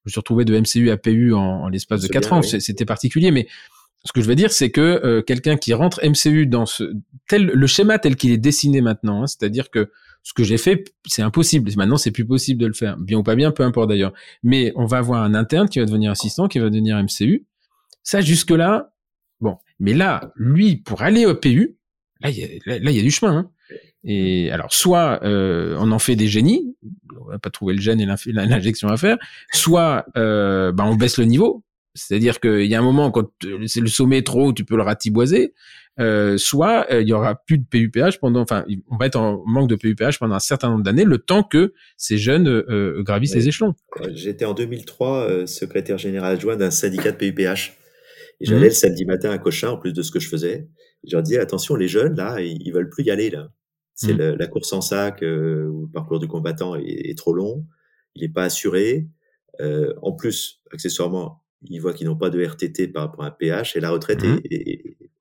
je 0.04 0.10
me 0.10 0.12
suis 0.12 0.20
retrouvé 0.20 0.46
de 0.46 0.60
MCU 0.60 0.90
à 0.90 0.98
PU 0.98 1.34
en, 1.34 1.40
en 1.40 1.68
l'espace 1.70 2.02
de 2.02 2.08
quatre 2.08 2.34
ans. 2.34 2.42
C'était 2.42 2.86
particulier, 2.86 3.32
mais 3.32 3.48
ce 4.04 4.14
que 4.14 4.22
je 4.22 4.28
veux 4.28 4.36
dire, 4.36 4.52
c'est 4.52 4.72
que 4.72 4.82
euh, 4.82 5.22
quelqu'un 5.22 5.58
qui 5.58 5.74
rentre 5.74 6.02
MCU 6.04 6.48
dans 6.48 6.66
ce 6.66 6.92
tel 7.28 7.46
le 7.46 7.68
schéma 7.68 8.00
tel 8.00 8.16
qu'il 8.16 8.32
est 8.32 8.38
dessiné 8.38 8.82
maintenant, 8.82 9.24
hein, 9.24 9.28
c'est-à-dire 9.28 9.70
que 9.70 9.92
ce 10.24 10.34
que 10.34 10.44
j'ai 10.44 10.58
fait, 10.58 10.94
c'est 11.08 11.22
impossible. 11.22 11.72
Maintenant, 11.76 11.98
c'est 11.98 12.12
plus 12.12 12.26
possible 12.26 12.62
de 12.62 12.68
le 12.68 12.74
faire, 12.74 12.98
bien 12.98 13.18
ou 13.18 13.24
pas 13.24 13.36
bien, 13.36 13.52
peu 13.52 13.64
importe 13.64 13.90
d'ailleurs. 13.90 14.14
Mais 14.44 14.72
on 14.76 14.86
va 14.86 14.98
avoir 14.98 15.24
un 15.24 15.34
interne 15.34 15.68
qui 15.68 15.80
va 15.80 15.86
devenir 15.86 16.12
assistant, 16.12 16.48
qui 16.48 16.60
va 16.60 16.70
devenir 16.70 17.02
MCU. 17.02 17.46
Ça, 18.04 18.22
jusque 18.22 18.52
là, 18.52 18.94
bon. 19.40 19.58
Mais 19.80 19.94
là, 19.94 20.32
lui, 20.36 20.78
pour 20.78 21.02
aller 21.02 21.26
au 21.26 21.34
PU, 21.34 21.78
là, 22.22 22.30
il 22.30 22.38
y 22.38 22.44
a, 22.44 22.48
là, 22.66 22.92
il 22.92 22.96
y 22.96 23.00
a 23.00 23.04
du 23.04 23.10
chemin. 23.10 23.36
Hein. 23.36 23.52
Et 24.04 24.52
alors, 24.52 24.74
soit 24.74 25.24
euh, 25.24 25.76
on 25.80 25.92
en 25.92 26.00
fait 26.00 26.16
des 26.16 26.28
génies, 26.28 26.76
on 27.20 27.26
va 27.26 27.40
pas 27.40 27.50
trouver 27.50 27.74
le 27.74 27.82
gène 27.82 28.00
et 28.00 28.06
l'injection 28.06 28.90
à 28.90 28.98
faire, 28.98 29.18
soit 29.54 30.06
euh, 30.18 30.72
bah, 30.72 30.86
on 30.86 30.96
baisse 30.96 31.18
le 31.18 31.26
niveau, 31.26 31.64
c'est-à-dire 31.94 32.40
qu'il 32.40 32.66
y 32.66 32.76
a 32.76 32.80
un 32.80 32.84
moment 32.84 33.12
quand 33.12 33.30
c'est 33.68 33.82
le 33.82 33.88
sommet 33.88 34.22
trop 34.22 34.48
haut, 34.48 34.54
tu 34.54 34.64
peux 34.64 34.78
le 34.78 34.84
ratiboiser. 34.84 35.54
Euh, 36.00 36.38
soit 36.38 36.88
euh, 36.90 37.02
il 37.02 37.10
y 37.10 37.14
aura 37.14 37.36
plus 37.36 37.58
de 37.58 37.66
PUPH 37.66 38.20
pendant, 38.20 38.40
enfin, 38.40 38.66
on 38.90 38.98
va 38.98 39.08
être 39.08 39.18
en 39.18 39.44
manque 39.46 39.70
de 39.70 39.76
PUPH 39.76 40.20
pendant 40.20 40.36
un 40.36 40.40
certain 40.40 40.70
nombre 40.70 40.84
d'années, 40.84 41.04
le 41.04 41.18
temps 41.18 41.44
que 41.44 41.74
ces 41.98 42.18
jeunes 42.18 42.48
euh, 42.48 43.04
gravissent 43.04 43.36
les 43.36 43.50
échelons. 43.50 43.76
J'étais 44.14 44.46
en 44.46 44.54
2003 44.54 45.46
secrétaire 45.48 45.98
général 45.98 46.36
adjoint 46.36 46.56
d'un 46.56 46.72
syndicat 46.72 47.12
de 47.12 47.18
PUPH. 47.18 47.78
Et 48.40 48.46
j'allais 48.46 48.62
mmh. 48.62 48.64
le 48.64 48.70
samedi 48.72 49.06
matin 49.06 49.30
à 49.30 49.38
Cochin, 49.38 49.70
en 49.70 49.78
plus 49.78 49.94
de 49.94 50.02
ce 50.02 50.12
que 50.12 50.20
je 50.20 50.28
faisais. 50.28 50.68
Je 51.06 51.16
leur 51.16 51.22
disais, 51.22 51.40
attention, 51.40 51.76
les 51.76 51.88
jeunes, 51.88 52.16
là, 52.16 52.40
ils, 52.40 52.72
veulent 52.72 52.90
plus 52.90 53.04
y 53.04 53.12
aller, 53.12 53.30
là. 53.30 53.50
C'est 53.94 54.14
mmh. 54.14 54.36
la 54.40 54.48
course 54.48 54.74
en 54.74 54.82
sac 54.82 55.20
ou 55.22 55.26
le 55.26 55.92
parcours 55.94 56.20
du 56.20 56.28
combattant 56.28 56.76
est, 56.76 57.10
est 57.10 57.18
trop 57.18 57.34
long. 57.34 57.68
Il 58.16 58.24
n'est 58.24 58.34
pas 58.34 58.46
assuré. 58.46 59.08
en 59.60 60.14
plus, 60.14 60.62
accessoirement, 60.72 61.44
ils 61.70 61.80
voient 61.80 61.94
qu'ils 61.94 62.08
n'ont 62.08 62.16
pas 62.16 62.30
de 62.30 62.44
RTT 62.44 62.88
par 62.88 63.04
rapport 63.04 63.24
à 63.24 63.28
un 63.28 63.32
PH 63.32 63.76
et 63.76 63.80
la 63.80 63.92
retraite 63.92 64.24
mmh. 64.24 64.40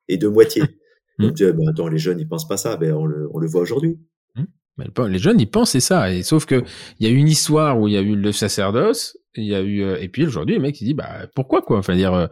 est, 0.08 0.16
de 0.16 0.28
moitié. 0.28 0.62
Mmh. 1.18 1.26
Donc, 1.26 1.38
ben, 1.38 1.68
attends, 1.68 1.88
les 1.88 1.98
jeunes, 1.98 2.18
ils 2.18 2.26
pensent 2.26 2.48
pas 2.48 2.56
ça. 2.56 2.78
Ben, 2.78 2.94
on, 2.94 3.04
le, 3.04 3.28
on 3.34 3.38
le 3.38 3.46
voit 3.46 3.60
aujourd'hui. 3.60 3.98
Mmh. 4.36 5.06
les 5.06 5.18
jeunes, 5.18 5.38
ils 5.38 5.50
pensent 5.50 5.72
c'est 5.72 5.80
ça. 5.80 6.10
Et 6.14 6.22
sauf 6.22 6.46
que 6.46 6.64
il 6.98 7.06
y 7.06 7.10
a 7.10 7.12
eu 7.12 7.16
une 7.16 7.28
histoire 7.28 7.78
où 7.78 7.88
il 7.88 7.92
y 7.92 7.98
a 7.98 8.00
eu 8.00 8.16
le 8.16 8.32
sacerdoce, 8.32 9.18
il 9.34 9.44
y 9.44 9.54
a 9.54 9.60
eu 9.60 9.82
euh, 9.82 10.00
et 10.00 10.08
puis 10.08 10.24
aujourd'hui 10.24 10.54
le 10.54 10.62
mec 10.62 10.80
il 10.80 10.86
dit 10.86 10.94
bah 10.94 11.26
pourquoi 11.34 11.60
quoi? 11.60 11.78
Enfin 11.78 11.94
dire. 11.94 12.14
Euh, 12.14 12.26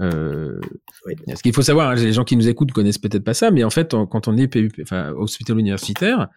euh 0.00 0.60
Ce 1.34 1.42
qu'il 1.42 1.54
faut 1.54 1.62
savoir, 1.62 1.90
hein, 1.90 1.94
les 1.94 2.12
gens 2.12 2.24
qui 2.24 2.36
nous 2.36 2.46
écoutent 2.46 2.72
connaissent 2.72 2.98
peut-être 2.98 3.24
pas 3.24 3.32
ça, 3.32 3.50
mais 3.50 3.64
en 3.64 3.70
fait 3.70 3.94
quand 4.10 4.28
on 4.28 4.36
est 4.36 4.46
PUP, 4.46 4.74
enfin 4.82 5.12
hospital 5.12 5.58
universitaire, 5.58 6.28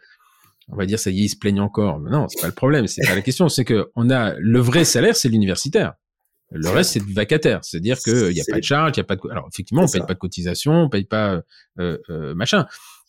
on 0.70 0.76
va 0.76 0.86
dire 0.86 1.00
ça 1.00 1.10
y 1.10 1.20
est, 1.20 1.26
ils 1.26 1.30
se 1.30 1.38
plaignent 1.38 1.60
encore. 1.60 2.00
Mais 2.00 2.10
non, 2.10 2.28
c'est 2.30 2.42
pas 2.42 2.48
le 2.48 2.54
problème, 2.54 2.88
c'est 2.88 3.06
pas 3.06 3.16
la 3.16 3.22
question. 3.22 3.50
C'est 3.50 3.66
que 3.66 3.90
on 3.96 4.10
a 4.10 4.34
le 4.40 4.60
vrai 4.60 4.86
salaire, 4.86 5.16
c'est 5.16 5.30
l'universitaire. 5.30 5.94
Le 6.52 6.70
reste, 6.70 6.94
c'est 6.94 7.06
du 7.06 7.14
vacataire. 7.14 7.60
C'est-à-dire 7.64 7.98
qu'il 8.00 8.30
n'y 8.30 8.40
a 8.40 8.46
pas 8.50 8.60
de 8.60 8.64
charge, 8.64 8.92
il 8.96 9.00
n'y 9.00 9.02
a 9.02 9.04
pas 9.04 9.16
de... 9.16 9.22
Alors, 9.30 9.50
effectivement, 9.52 9.84
on 9.84 9.88
paye 9.88 10.02
pas 10.02 10.14
de 10.14 10.20
cotisation, 10.20 10.74
on 10.74 10.90
paye 10.90 11.04
pas 11.04 11.42
euh, 11.80 11.98
euh, 12.10 12.34
machin. 12.36 12.66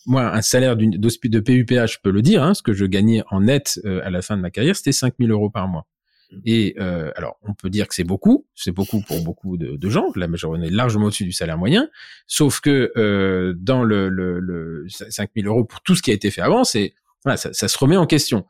Moi, 0.07 0.23
un 0.23 0.43
salaire 0.43 0.77
de 0.77 1.41
PUPA, 1.41 1.87
je 1.87 1.99
peux 2.03 2.11
le 2.11 2.23
dire, 2.23 2.43
hein, 2.43 2.55
ce 2.55 2.63
que 2.63 2.73
je 2.73 2.85
gagnais 2.85 3.23
en 3.31 3.43
net 3.43 3.81
euh, 3.85 4.01
à 4.05 4.11
la 4.11 4.23
fin 4.23 4.37
de 4.37 4.43
ma 4.43 4.51
carrière, 4.51 4.75
c'était 4.75 4.93
5000 4.93 5.31
euros 5.31 5.51
par 5.51 5.69
mois. 5.69 5.87
Mmh. 6.31 6.37
Et 6.47 6.75
euh, 6.79 7.11
alors, 7.17 7.39
on 7.43 7.55
peut 7.55 7.71
dire 7.71 7.89
que 7.89 7.95
c'est 7.95 8.05
beaucoup, 8.05 8.47
c'est 8.55 8.73
beaucoup 8.73 9.01
pour 9.01 9.23
beaucoup 9.23 9.57
de, 9.57 9.77
de, 9.77 9.91
gens. 9.91 10.07
La 10.15 10.29
majorité 10.29 10.67
est 10.67 10.71
largement 10.71 11.07
au-dessus 11.07 11.25
du 11.25 11.33
salaire 11.33 11.59
moyen. 11.59 11.89
Sauf 12.27 12.61
que 12.61 12.93
euh, 12.97 13.55
dans 13.57 13.85
le, 13.85 14.09
le, 14.09 14.41
le 14.41 14.87
5000 14.89 15.47
euros 15.47 15.65
pour 15.65 15.81
tout 15.83 15.95
ce 15.95 16.03
qui 16.03 16.11
a 16.11 16.15
été 16.15 16.31
fait 16.31 16.43
avant, 16.43 16.65
c'est 16.65 16.95
voilà, 17.25 17.37
ça, 17.37 17.53
ça, 17.53 17.69
se 17.69 17.79
remet 17.79 17.97
en 17.97 18.07
question. 18.07 18.47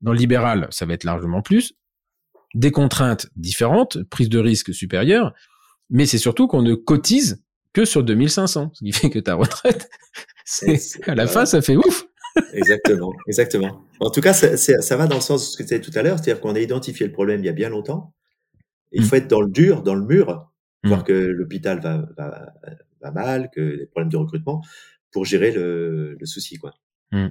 Dans 0.00 0.12
le 0.12 0.18
libéral, 0.18 0.68
ça 0.70 0.86
va 0.86 0.94
être 0.94 1.04
largement 1.04 1.40
plus 1.40 1.74
des 2.54 2.70
contraintes 2.70 3.28
différentes, 3.36 4.02
prise 4.04 4.28
de 4.28 4.38
risque 4.38 4.72
supérieure, 4.72 5.34
mais 5.90 6.06
c'est 6.06 6.18
surtout 6.18 6.46
qu'on 6.46 6.62
ne 6.62 6.74
cotise 6.74 7.42
que 7.72 7.84
sur 7.84 8.02
2500, 8.04 8.70
ce 8.72 8.84
qui 8.84 8.92
fait 8.92 9.10
que 9.10 9.18
ta 9.18 9.34
retraite, 9.34 9.90
c'est 10.44 10.78
à 11.08 11.14
la 11.14 11.26
fin, 11.26 11.44
ça 11.44 11.60
fait 11.60 11.76
ouf. 11.76 12.06
exactement, 12.52 13.12
exactement. 13.26 13.84
En 14.00 14.10
tout 14.10 14.20
cas, 14.20 14.32
ça, 14.32 14.56
ça, 14.56 14.96
va 14.96 15.06
dans 15.06 15.16
le 15.16 15.20
sens 15.20 15.42
de 15.42 15.52
ce 15.52 15.56
que 15.56 15.62
tu 15.62 15.68
disais 15.68 15.80
tout 15.80 15.96
à 15.96 16.02
l'heure, 16.02 16.18
c'est-à-dire 16.18 16.40
qu'on 16.40 16.54
a 16.54 16.60
identifié 16.60 17.06
le 17.06 17.12
problème 17.12 17.40
il 17.40 17.46
y 17.46 17.50
a 17.50 17.52
bien 17.52 17.68
longtemps. 17.68 18.14
Il 18.92 19.02
mm. 19.02 19.04
faut 19.04 19.16
être 19.16 19.28
dans 19.28 19.40
le 19.40 19.50
dur, 19.50 19.82
dans 19.82 19.94
le 19.94 20.04
mur, 20.04 20.52
mm. 20.82 20.88
voir 20.88 21.04
que 21.04 21.12
l'hôpital 21.12 21.80
va, 21.80 22.06
va, 22.16 22.54
va, 23.00 23.10
mal, 23.10 23.50
que 23.54 23.76
des 23.76 23.86
problèmes 23.86 24.10
de 24.10 24.16
recrutement, 24.16 24.62
pour 25.12 25.24
gérer 25.24 25.52
le, 25.52 26.16
le 26.18 26.26
souci, 26.26 26.56
quoi. 26.56 26.74
Mm. 27.12 27.28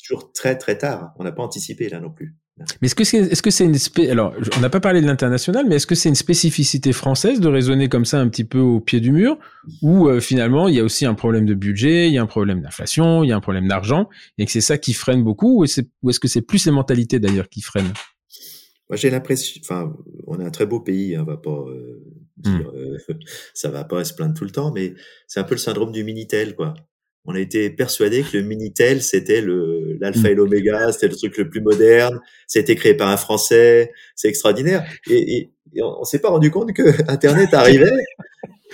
Toujours 0.00 0.32
très 0.32 0.56
très 0.56 0.78
tard. 0.78 1.14
On 1.18 1.24
n'a 1.24 1.32
pas 1.32 1.42
anticipé 1.42 1.88
là 1.88 2.00
non 2.00 2.10
plus. 2.10 2.36
Mais 2.80 2.86
est-ce 2.86 2.94
que 2.94 3.04
c'est 3.04 3.18
est-ce 3.18 3.42
que 3.42 3.50
c'est 3.50 3.64
une 3.64 3.74
spé... 3.74 4.10
alors 4.10 4.34
on 4.56 4.60
n'a 4.60 4.70
pas 4.70 4.80
parlé 4.80 5.00
de 5.00 5.06
l'international, 5.06 5.66
mais 5.68 5.76
est-ce 5.76 5.86
que 5.86 5.94
c'est 5.94 6.08
une 6.08 6.14
spécificité 6.14 6.92
française 6.92 7.40
de 7.40 7.48
raisonner 7.48 7.88
comme 7.88 8.04
ça 8.04 8.20
un 8.20 8.28
petit 8.28 8.44
peu 8.44 8.58
au 8.58 8.80
pied 8.80 9.00
du 9.00 9.12
mur, 9.12 9.38
ou 9.82 10.08
euh, 10.08 10.20
finalement 10.20 10.68
il 10.68 10.74
y 10.74 10.80
a 10.80 10.84
aussi 10.84 11.06
un 11.06 11.14
problème 11.14 11.46
de 11.46 11.54
budget, 11.54 12.08
il 12.08 12.14
y 12.14 12.18
a 12.18 12.22
un 12.22 12.26
problème 12.26 12.60
d'inflation, 12.60 13.22
il 13.22 13.28
y 13.28 13.32
a 13.32 13.36
un 13.36 13.40
problème 13.40 13.68
d'argent, 13.68 14.08
et 14.38 14.46
que 14.46 14.52
c'est 14.52 14.60
ça 14.60 14.78
qui 14.78 14.92
freine 14.92 15.22
beaucoup, 15.22 15.60
ou 15.60 15.64
est-ce 15.64 16.20
que 16.20 16.28
c'est 16.28 16.42
plus 16.42 16.66
les 16.66 16.72
mentalités 16.72 17.18
d'ailleurs 17.18 17.48
qui 17.48 17.60
freinent? 17.60 17.92
Moi 18.90 18.96
j'ai 18.96 19.10
l'impression, 19.10 19.60
enfin 19.62 19.94
on 20.26 20.40
est 20.40 20.44
un 20.44 20.50
très 20.50 20.66
beau 20.66 20.80
pays, 20.80 21.14
hein, 21.14 21.20
on 21.22 21.30
va 21.30 21.36
pas 21.36 21.50
euh, 21.50 22.02
dire, 22.38 22.72
hmm. 22.72 22.76
euh, 22.76 22.98
ça 23.54 23.70
va 23.70 23.84
pas 23.84 24.04
se 24.04 24.14
plaindre 24.14 24.34
tout 24.34 24.44
le 24.44 24.50
temps, 24.50 24.72
mais 24.72 24.94
c'est 25.26 25.40
un 25.40 25.44
peu 25.44 25.54
le 25.54 25.60
syndrome 25.60 25.92
du 25.92 26.04
minitel 26.04 26.54
quoi 26.54 26.74
on 27.28 27.34
a 27.34 27.40
été 27.40 27.68
persuadé 27.68 28.22
que 28.22 28.38
le 28.38 28.42
Minitel, 28.42 29.02
c'était 29.02 29.42
le, 29.42 29.98
l'alpha 30.00 30.30
et 30.30 30.34
l'oméga, 30.34 30.90
c'était 30.92 31.08
le 31.08 31.14
truc 31.14 31.36
le 31.36 31.50
plus 31.50 31.60
moderne, 31.60 32.18
c'était 32.46 32.74
créé 32.74 32.94
par 32.94 33.08
un 33.08 33.18
Français, 33.18 33.92
c'est 34.16 34.28
extraordinaire. 34.28 34.90
Et, 35.10 35.50
et 35.74 35.82
on, 35.82 36.04
s'est 36.04 36.20
pas 36.20 36.30
rendu 36.30 36.50
compte 36.50 36.72
que 36.72 36.82
Internet 37.10 37.52
arrivait 37.52 37.92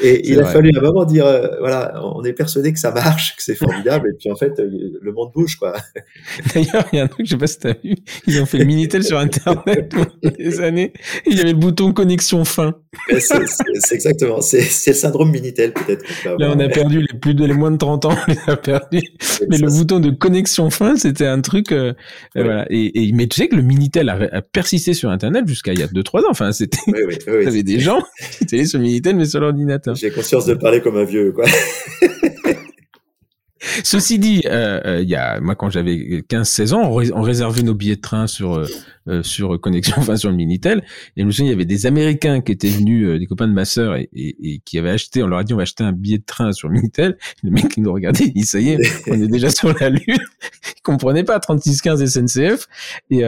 et 0.05 0.31
il 0.31 0.39
a 0.39 0.45
fallu 0.45 0.71
à 0.75 0.81
un 0.81 0.83
moment 0.83 1.05
dire, 1.07 1.25
euh, 1.25 1.49
voilà, 1.61 1.99
on 2.05 2.23
est 2.25 2.35
persuadé 2.35 2.75
que 2.75 2.79
ça 2.79 2.91
marche, 2.91 3.37
que 3.37 3.43
c'est 3.43 3.55
formidable, 3.55 4.11
et 4.11 4.17
puis 4.19 4.31
en 4.31 4.37
fait, 4.37 4.59
euh, 4.59 4.69
le 5.01 5.13
monde 5.13 5.31
bouge, 5.35 5.57
quoi. 5.57 5.73
D'ailleurs, 6.55 6.87
il 6.93 6.97
y 6.97 7.01
a 7.01 7.05
un 7.05 7.09
truc, 7.09 7.25
je 7.25 7.31
sais 7.31 7.39
pas 7.39 7.47
si 7.47 7.59
t'as 7.59 7.73
vu, 7.83 7.95
ils 8.27 8.41
ont 8.43 8.45
fait 8.45 8.59
le 8.59 8.67
Minitel 8.67 9.03
sur 9.03 9.19
Internet 9.19 9.89
pendant 9.91 10.37
des 10.37 10.61
années, 10.61 10.93
il 11.27 11.39
y 11.39 11.41
avait 11.41 11.53
le 11.53 11.59
bouton 11.59 11.93
connexion 11.93 12.45
fin. 12.45 12.75
C'est 13.19 13.95
exactement, 13.95 14.43
c'est 14.43 14.59
le 14.59 14.95
syndrome 14.95 15.31
Minitel, 15.31 15.73
peut-être. 15.73 16.05
Là, 16.39 16.53
on 16.55 16.61
a 16.61 16.69
perdu 16.69 17.01
les 17.01 17.19
plus 17.19 17.35
de 17.35 17.47
les 17.47 17.55
moins 17.55 17.71
de 17.71 17.79
30 17.79 18.05
ans, 18.05 18.11
on 18.29 18.31
les 18.31 18.39
a 18.47 18.57
perdus. 18.57 19.01
Mais 19.49 19.57
le 19.57 19.69
bouton 19.69 20.01
de 20.01 20.11
connexion 20.11 20.69
fin, 20.69 20.97
c'était 20.97 21.27
un 21.27 21.41
truc, 21.41 21.73
euh, 21.73 21.95
voilà. 22.35 22.67
Et, 22.69 23.09
et, 23.09 23.13
mais 23.13 23.27
tu 23.27 23.41
sais 23.41 23.49
que 23.49 23.57
le 23.57 23.63
Minitel 23.63 24.11
a, 24.11 24.43
persisté 24.43 24.93
sur 24.93 25.09
Internet 25.09 25.49
jusqu'à 25.49 25.73
il 25.73 25.79
y 25.79 25.83
a 25.83 25.87
2-3 25.87 26.21
ans, 26.21 26.23
enfin, 26.31 26.53
c'était, 26.53 26.79
oui, 26.89 27.17
oui, 27.27 27.47
avait 27.47 27.63
des 27.63 27.81
gens 27.81 28.01
qui 28.37 28.45
étaient 28.45 28.65
sur 28.67 28.81
Minitel, 28.81 29.17
mais 29.17 29.25
sur 29.25 29.41
l'ordinateur. 29.41 29.94
J'ai 29.95 30.11
conscience 30.11 30.47
de 30.47 30.55
parler 30.55 30.81
comme 30.81 30.97
un 30.97 31.05
vieux, 31.05 31.33
quoi. 31.33 31.45
Ceci 33.83 34.19
dit, 34.19 34.43
euh, 34.47 34.81
euh, 34.85 35.03
il 35.03 35.09
y 35.09 35.15
a, 35.15 35.41
moi 35.41 35.55
quand 35.55 35.71
j'avais 35.71 36.25
15-16 36.29 36.75
ans, 36.75 36.83
on, 36.91 37.23
réservait 37.23 37.63
nos 37.63 37.75
billets 37.75 37.97
de 37.97 38.01
train 38.01 38.27
sur 38.27 38.65
euh, 39.09 39.23
sur 39.23 39.61
connexion, 39.61 39.95
enfin 39.99 40.17
sur 40.17 40.31
le 40.31 40.37
Minitel. 40.37 40.85
Et 41.17 41.23
je 41.23 41.27
me 41.27 41.31
souviens, 41.31 41.47
il 41.47 41.51
y 41.51 41.55
avait 41.55 41.65
des 41.65 41.87
Américains 41.87 42.41
qui 42.41 42.53
étaient 42.53 42.69
venus, 42.69 43.19
des 43.19 43.27
copains 43.27 43.49
de 43.49 43.53
ma 43.53 43.65
sœur, 43.65 43.97
et, 43.97 44.09
et, 44.15 44.61
qui 44.65 44.79
avaient 44.79 44.91
acheté. 44.91 45.23
On 45.23 45.27
leur 45.27 45.39
a 45.39 45.45
dit, 45.45 45.55
on 45.55 45.57
va 45.57 45.63
acheter 45.63 45.85
un 45.85 45.93
billet 45.93 46.19
de 46.19 46.25
train 46.25 46.53
sur 46.53 46.69
Minitel. 46.71 47.17
Le 47.43 47.51
mec 47.51 47.67
il 47.77 47.83
nous 47.83 47.93
regardait, 47.93 48.25
il 48.25 48.33
dit, 48.33 48.47
ça 48.47 48.61
y 48.61 48.71
est, 48.71 48.79
on 49.09 49.15
est 49.15 49.29
déjà 49.29 49.51
sur 49.51 49.73
la 49.79 49.91
lune. 49.91 50.03
il 50.07 50.83
comprenait 50.83 51.25
pas 51.25 51.39
3615 51.39 52.05
SNCF. 52.05 52.67
Et 53.11 53.23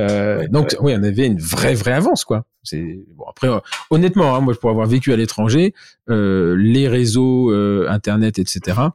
donc, 0.51 0.77
oui, 0.81 0.95
on 0.97 1.03
avait 1.03 1.27
une 1.27 1.41
vraie 1.41 1.75
vraie 1.75 1.93
avance, 1.93 2.25
quoi. 2.25 2.45
C'est 2.63 2.99
bon 3.17 3.25
après, 3.29 3.49
honnêtement, 3.91 4.35
hein, 4.35 4.41
moi 4.41 4.53
pour 4.61 4.71
avoir 4.71 4.89
vécu 4.89 5.13
à 5.13 5.17
l'étranger, 5.17 5.73
les 6.09 6.89
réseaux 6.89 7.53
internet, 7.87 8.39
etc 8.39 8.89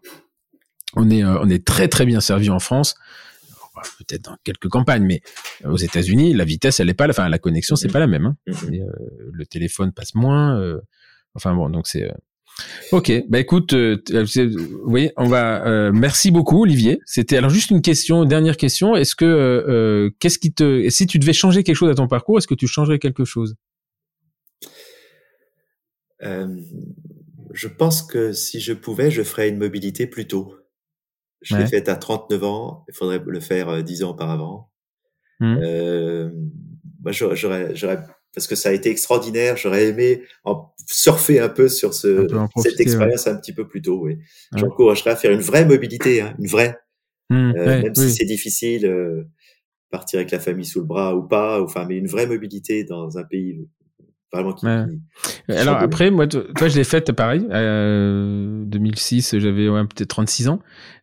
on 0.96 1.10
est, 1.10 1.24
euh, 1.24 1.40
on 1.42 1.50
est 1.50 1.66
très 1.66 1.88
très 1.88 2.06
bien 2.06 2.22
servi 2.22 2.50
en 2.50 2.60
France 2.60 2.96
peut-être 3.98 4.26
dans 4.26 4.38
quelques 4.44 4.68
campagnes, 4.68 5.06
mais 5.06 5.22
aux 5.64 5.78
États-Unis, 5.78 6.34
la 6.34 6.46
vitesse, 6.46 6.80
elle 6.80 6.90
est 6.90 6.94
pas, 6.94 7.10
enfin 7.10 7.30
la 7.30 7.40
connexion, 7.40 7.76
c'est 7.76 7.88
mm. 7.88 7.92
pas 7.92 8.00
la 8.00 8.08
même. 8.08 8.26
Hein. 8.26 8.38
Mm, 8.48 8.52
mm. 8.52 8.74
Euh, 8.82 8.92
le 9.32 9.46
téléphone 9.46 9.92
passe 9.92 10.16
moins. 10.16 10.60
Euh, 10.60 10.80
enfin 11.36 11.54
bon, 11.54 11.70
donc 11.70 11.88
c'est. 11.88 12.12
Ok, 12.92 13.12
bah 13.30 13.40
écoute, 13.40 13.74
oui, 13.74 15.10
on 15.16 15.28
va. 15.28 15.92
merci 15.92 16.32
beaucoup, 16.32 16.64
Olivier. 16.64 17.00
C'était 17.06 17.38
alors 17.38 17.50
juste 17.50 17.72
une 17.72 17.82
question, 17.82 18.26
dernière 18.26 18.58
question. 18.58 18.96
Est-ce 18.96 19.16
que 19.16 20.12
qu'est-ce 20.20 20.38
qui 20.38 20.54
te, 20.54 20.88
si 20.90 21.08
tu 21.08 21.18
devais 21.18 21.34
changer 21.34 21.64
quelque 21.64 21.78
chose 21.78 21.90
à 21.90 21.96
ton 21.96 22.08
parcours, 22.08 22.38
est-ce 22.38 22.48
que 22.48 22.54
tu 22.54 22.68
changerais 22.68 23.00
quelque 23.00 23.24
chose? 23.24 23.56
Je 27.54 27.68
pense 27.68 28.04
que 28.04 28.34
si 28.34 28.60
je 28.60 28.74
pouvais, 28.74 29.10
je 29.10 29.24
ferais 29.24 29.48
une 29.48 29.58
mobilité 29.58 30.06
plus 30.06 30.28
tôt. 30.28 30.61
Je 31.42 31.58
l'ai 31.58 31.66
faite 31.66 31.90
à 31.90 31.96
39 31.96 32.44
ans. 32.44 32.86
Il 32.88 32.94
faudrait 32.94 33.22
le 33.26 33.40
faire 33.40 33.84
10 33.84 34.02
euh, 34.02 34.06
ans 34.06 34.10
auparavant. 34.12 34.70
Mmh. 35.40 35.58
Euh, 35.64 36.30
moi, 37.04 37.12
j'aurais, 37.12 37.76
j'aurais, 37.76 38.00
parce 38.34 38.48
que 38.48 38.56
ça 38.56 38.70
a 38.70 38.72
été 38.72 38.90
extraordinaire. 38.90 39.58
J'aurais 39.58 39.88
aimé 39.88 40.22
en 40.44 40.72
surfer 40.88 41.40
un 41.40 41.50
peu 41.50 41.68
sur 41.68 41.94
ce, 41.94 42.28
cette 42.58 42.80
expérience 42.80 43.28
un 43.28 43.36
petit 43.36 43.54
peu 43.54 43.68
plus 43.68 43.82
tôt. 43.82 44.00
Oui. 44.04 44.20
J'encouragerais 44.56 45.12
à 45.12 45.16
faire 45.16 45.32
une 45.32 45.42
vraie 45.42 45.66
mobilité, 45.66 46.22
hein, 46.22 46.36
une 46.40 46.48
vraie. 46.48 46.78
Mmh, 47.30 47.54
euh, 47.58 47.82
même 47.84 47.96
si 47.96 48.12
c'est 48.12 48.26
difficile, 48.26 48.86
euh, 48.86 49.24
partir 49.90 50.20
avec 50.20 50.32
la 50.32 50.40
famille 50.40 50.66
sous 50.66 50.80
le 50.80 50.86
bras 50.86 51.16
ou 51.16 51.28
pas, 51.28 51.62
enfin, 51.62 51.86
mais 51.88 51.98
une 51.98 52.08
vraie 52.08 52.28
mobilité 52.28 52.84
dans 52.84 53.18
un 53.18 53.24
pays 53.24 53.68
Vraiment 54.34 54.54
qui, 54.54 54.66
Ouais. 54.66 54.86
qui- 55.48 55.54
Alors 55.56 55.78
après, 55.78 56.10
moi, 56.12 56.26
toi, 56.28 56.42
toi, 56.58 56.68
je 56.70 56.76
l'ai 56.78 56.84
faite 56.84 57.12
pareil. 57.12 57.46
Euh, 57.52 58.64
2006, 58.66 59.38
j'avais 59.40 59.68
ouais, 59.70 59.82
peut-être 59.84 60.08
36 60.10 60.48
ans, 60.48 60.60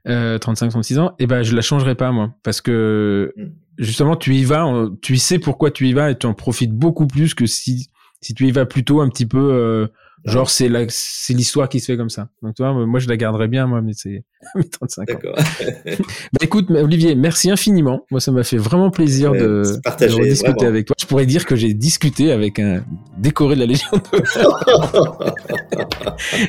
euh, 0.08 0.38
35, 0.38 0.68
36 0.70 0.98
ans. 0.98 1.14
Et 1.18 1.26
ben, 1.26 1.42
je 1.42 1.54
la 1.54 1.62
changerai 1.62 1.94
pas 1.94 2.10
moi, 2.12 2.34
parce 2.42 2.60
que 2.60 3.32
Mm. 3.36 3.44
justement, 3.78 4.16
tu 4.16 4.34
y 4.34 4.44
vas, 4.44 4.66
euh, 4.66 4.90
tu 5.02 5.16
sais 5.16 5.38
pourquoi 5.38 5.70
tu 5.70 5.86
y 5.88 5.92
vas 5.92 6.10
et 6.10 6.18
tu 6.18 6.26
en 6.26 6.34
profites 6.34 6.72
beaucoup 6.72 7.06
plus 7.06 7.34
que 7.34 7.46
si 7.46 7.88
si 8.20 8.34
tu 8.34 8.46
y 8.48 8.50
vas 8.50 8.66
plutôt 8.66 9.00
un 9.00 9.08
petit 9.08 9.26
peu. 9.26 9.88
Genre 10.28 10.50
c'est 10.50 10.68
la 10.68 10.84
c'est 10.88 11.34
l'histoire 11.34 11.68
qui 11.68 11.80
se 11.80 11.86
fait 11.86 11.96
comme 11.96 12.10
ça. 12.10 12.28
Donc 12.42 12.54
tu 12.54 12.62
vois, 12.62 12.72
moi 12.86 13.00
je 13.00 13.08
la 13.08 13.16
garderai 13.16 13.48
bien 13.48 13.66
moi, 13.66 13.80
mais 13.82 13.92
c'est 13.94 14.24
mes 14.54 14.68
35 14.68 15.02
ans. 15.02 15.04
D'accord. 15.14 15.36
Bah 16.32 16.38
écoute, 16.42 16.70
Olivier, 16.70 17.14
merci 17.14 17.50
infiniment. 17.50 18.04
Moi, 18.10 18.20
ça 18.20 18.30
m'a 18.32 18.44
fait 18.44 18.56
vraiment 18.58 18.90
plaisir 18.90 19.32
Ouais, 19.32 19.38
de, 19.40 19.62
partagé, 19.82 20.16
de 20.16 20.34
vraiment. 20.34 20.62
avec 20.62 20.86
toi. 20.86 20.94
Je 21.00 21.06
pourrais 21.06 21.24
dire 21.26 21.46
que 21.46 21.56
j'ai 21.56 21.72
discuté 21.74 22.30
avec 22.32 22.58
un 22.58 22.82
décoré 23.16 23.54
de 23.54 23.60
la 23.60 23.66
Légion 23.66 23.88
d'honneur. 24.12 25.18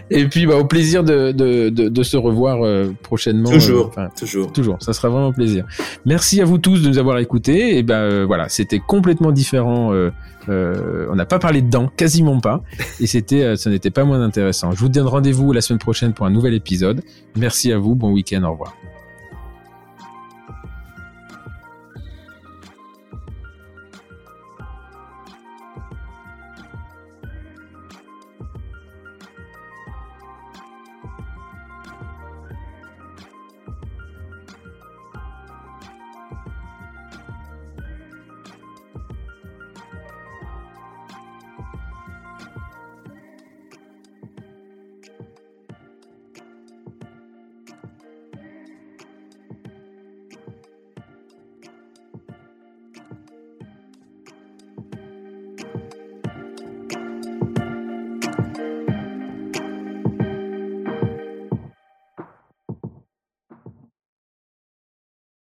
Et 0.10 0.28
puis, 0.28 0.46
bah, 0.46 0.56
au 0.58 0.66
plaisir 0.66 1.04
de, 1.04 1.32
de, 1.32 1.70
de, 1.70 1.88
de 1.90 2.04
se 2.04 2.18
revoir 2.18 2.64
euh, 2.66 2.94
prochainement. 3.04 3.50
Toujours. 3.52 3.86
euh, 3.86 3.90
enfin, 3.90 4.10
Toujours. 4.18 4.52
Toujours, 4.52 4.78
ça 4.82 4.94
sera 4.94 5.10
vraiment 5.10 5.28
un 5.28 5.32
plaisir. 5.34 5.66
Merci 6.06 6.42
à 6.42 6.46
vous 6.46 6.58
tous 6.58 6.82
de 6.84 6.90
nous 6.90 6.98
avoir 6.98 7.18
écoutés. 7.20 7.78
Et 7.78 7.84
ben 7.84 7.96
euh, 8.00 8.26
voilà, 8.26 8.50
c'était 8.50 8.80
complètement 8.80 9.32
différent. 9.32 9.94
Euh, 10.48 11.08
on 11.12 11.16
n'a 11.16 11.26
pas 11.26 11.40
parlé 11.40 11.62
de 11.62 11.70
dents, 11.70 11.90
quasiment 11.96 12.40
pas, 12.40 12.64
et 13.00 13.08
c'était, 13.08 13.44
euh, 13.44 13.56
ce 13.56 13.70
n'était 13.70 13.92
pas 13.92 14.04
moins 14.04 14.22
intéressant. 14.22 14.72
Je 14.72 14.80
vous 14.80 14.90
donne 14.90 15.08
rendez-vous 15.08 15.52
la 15.52 15.62
semaine 15.62 15.80
prochaine 15.80 16.14
pour 16.14 16.26
un 16.26 16.32
nouvel 16.32 16.54
épisode. 16.54 17.02
Merci 17.36 17.72
à 17.72 17.78
vous, 17.78 17.96
bon 17.96 18.12
week-end, 18.12 18.44
au 18.44 18.52
revoir. 18.52 18.76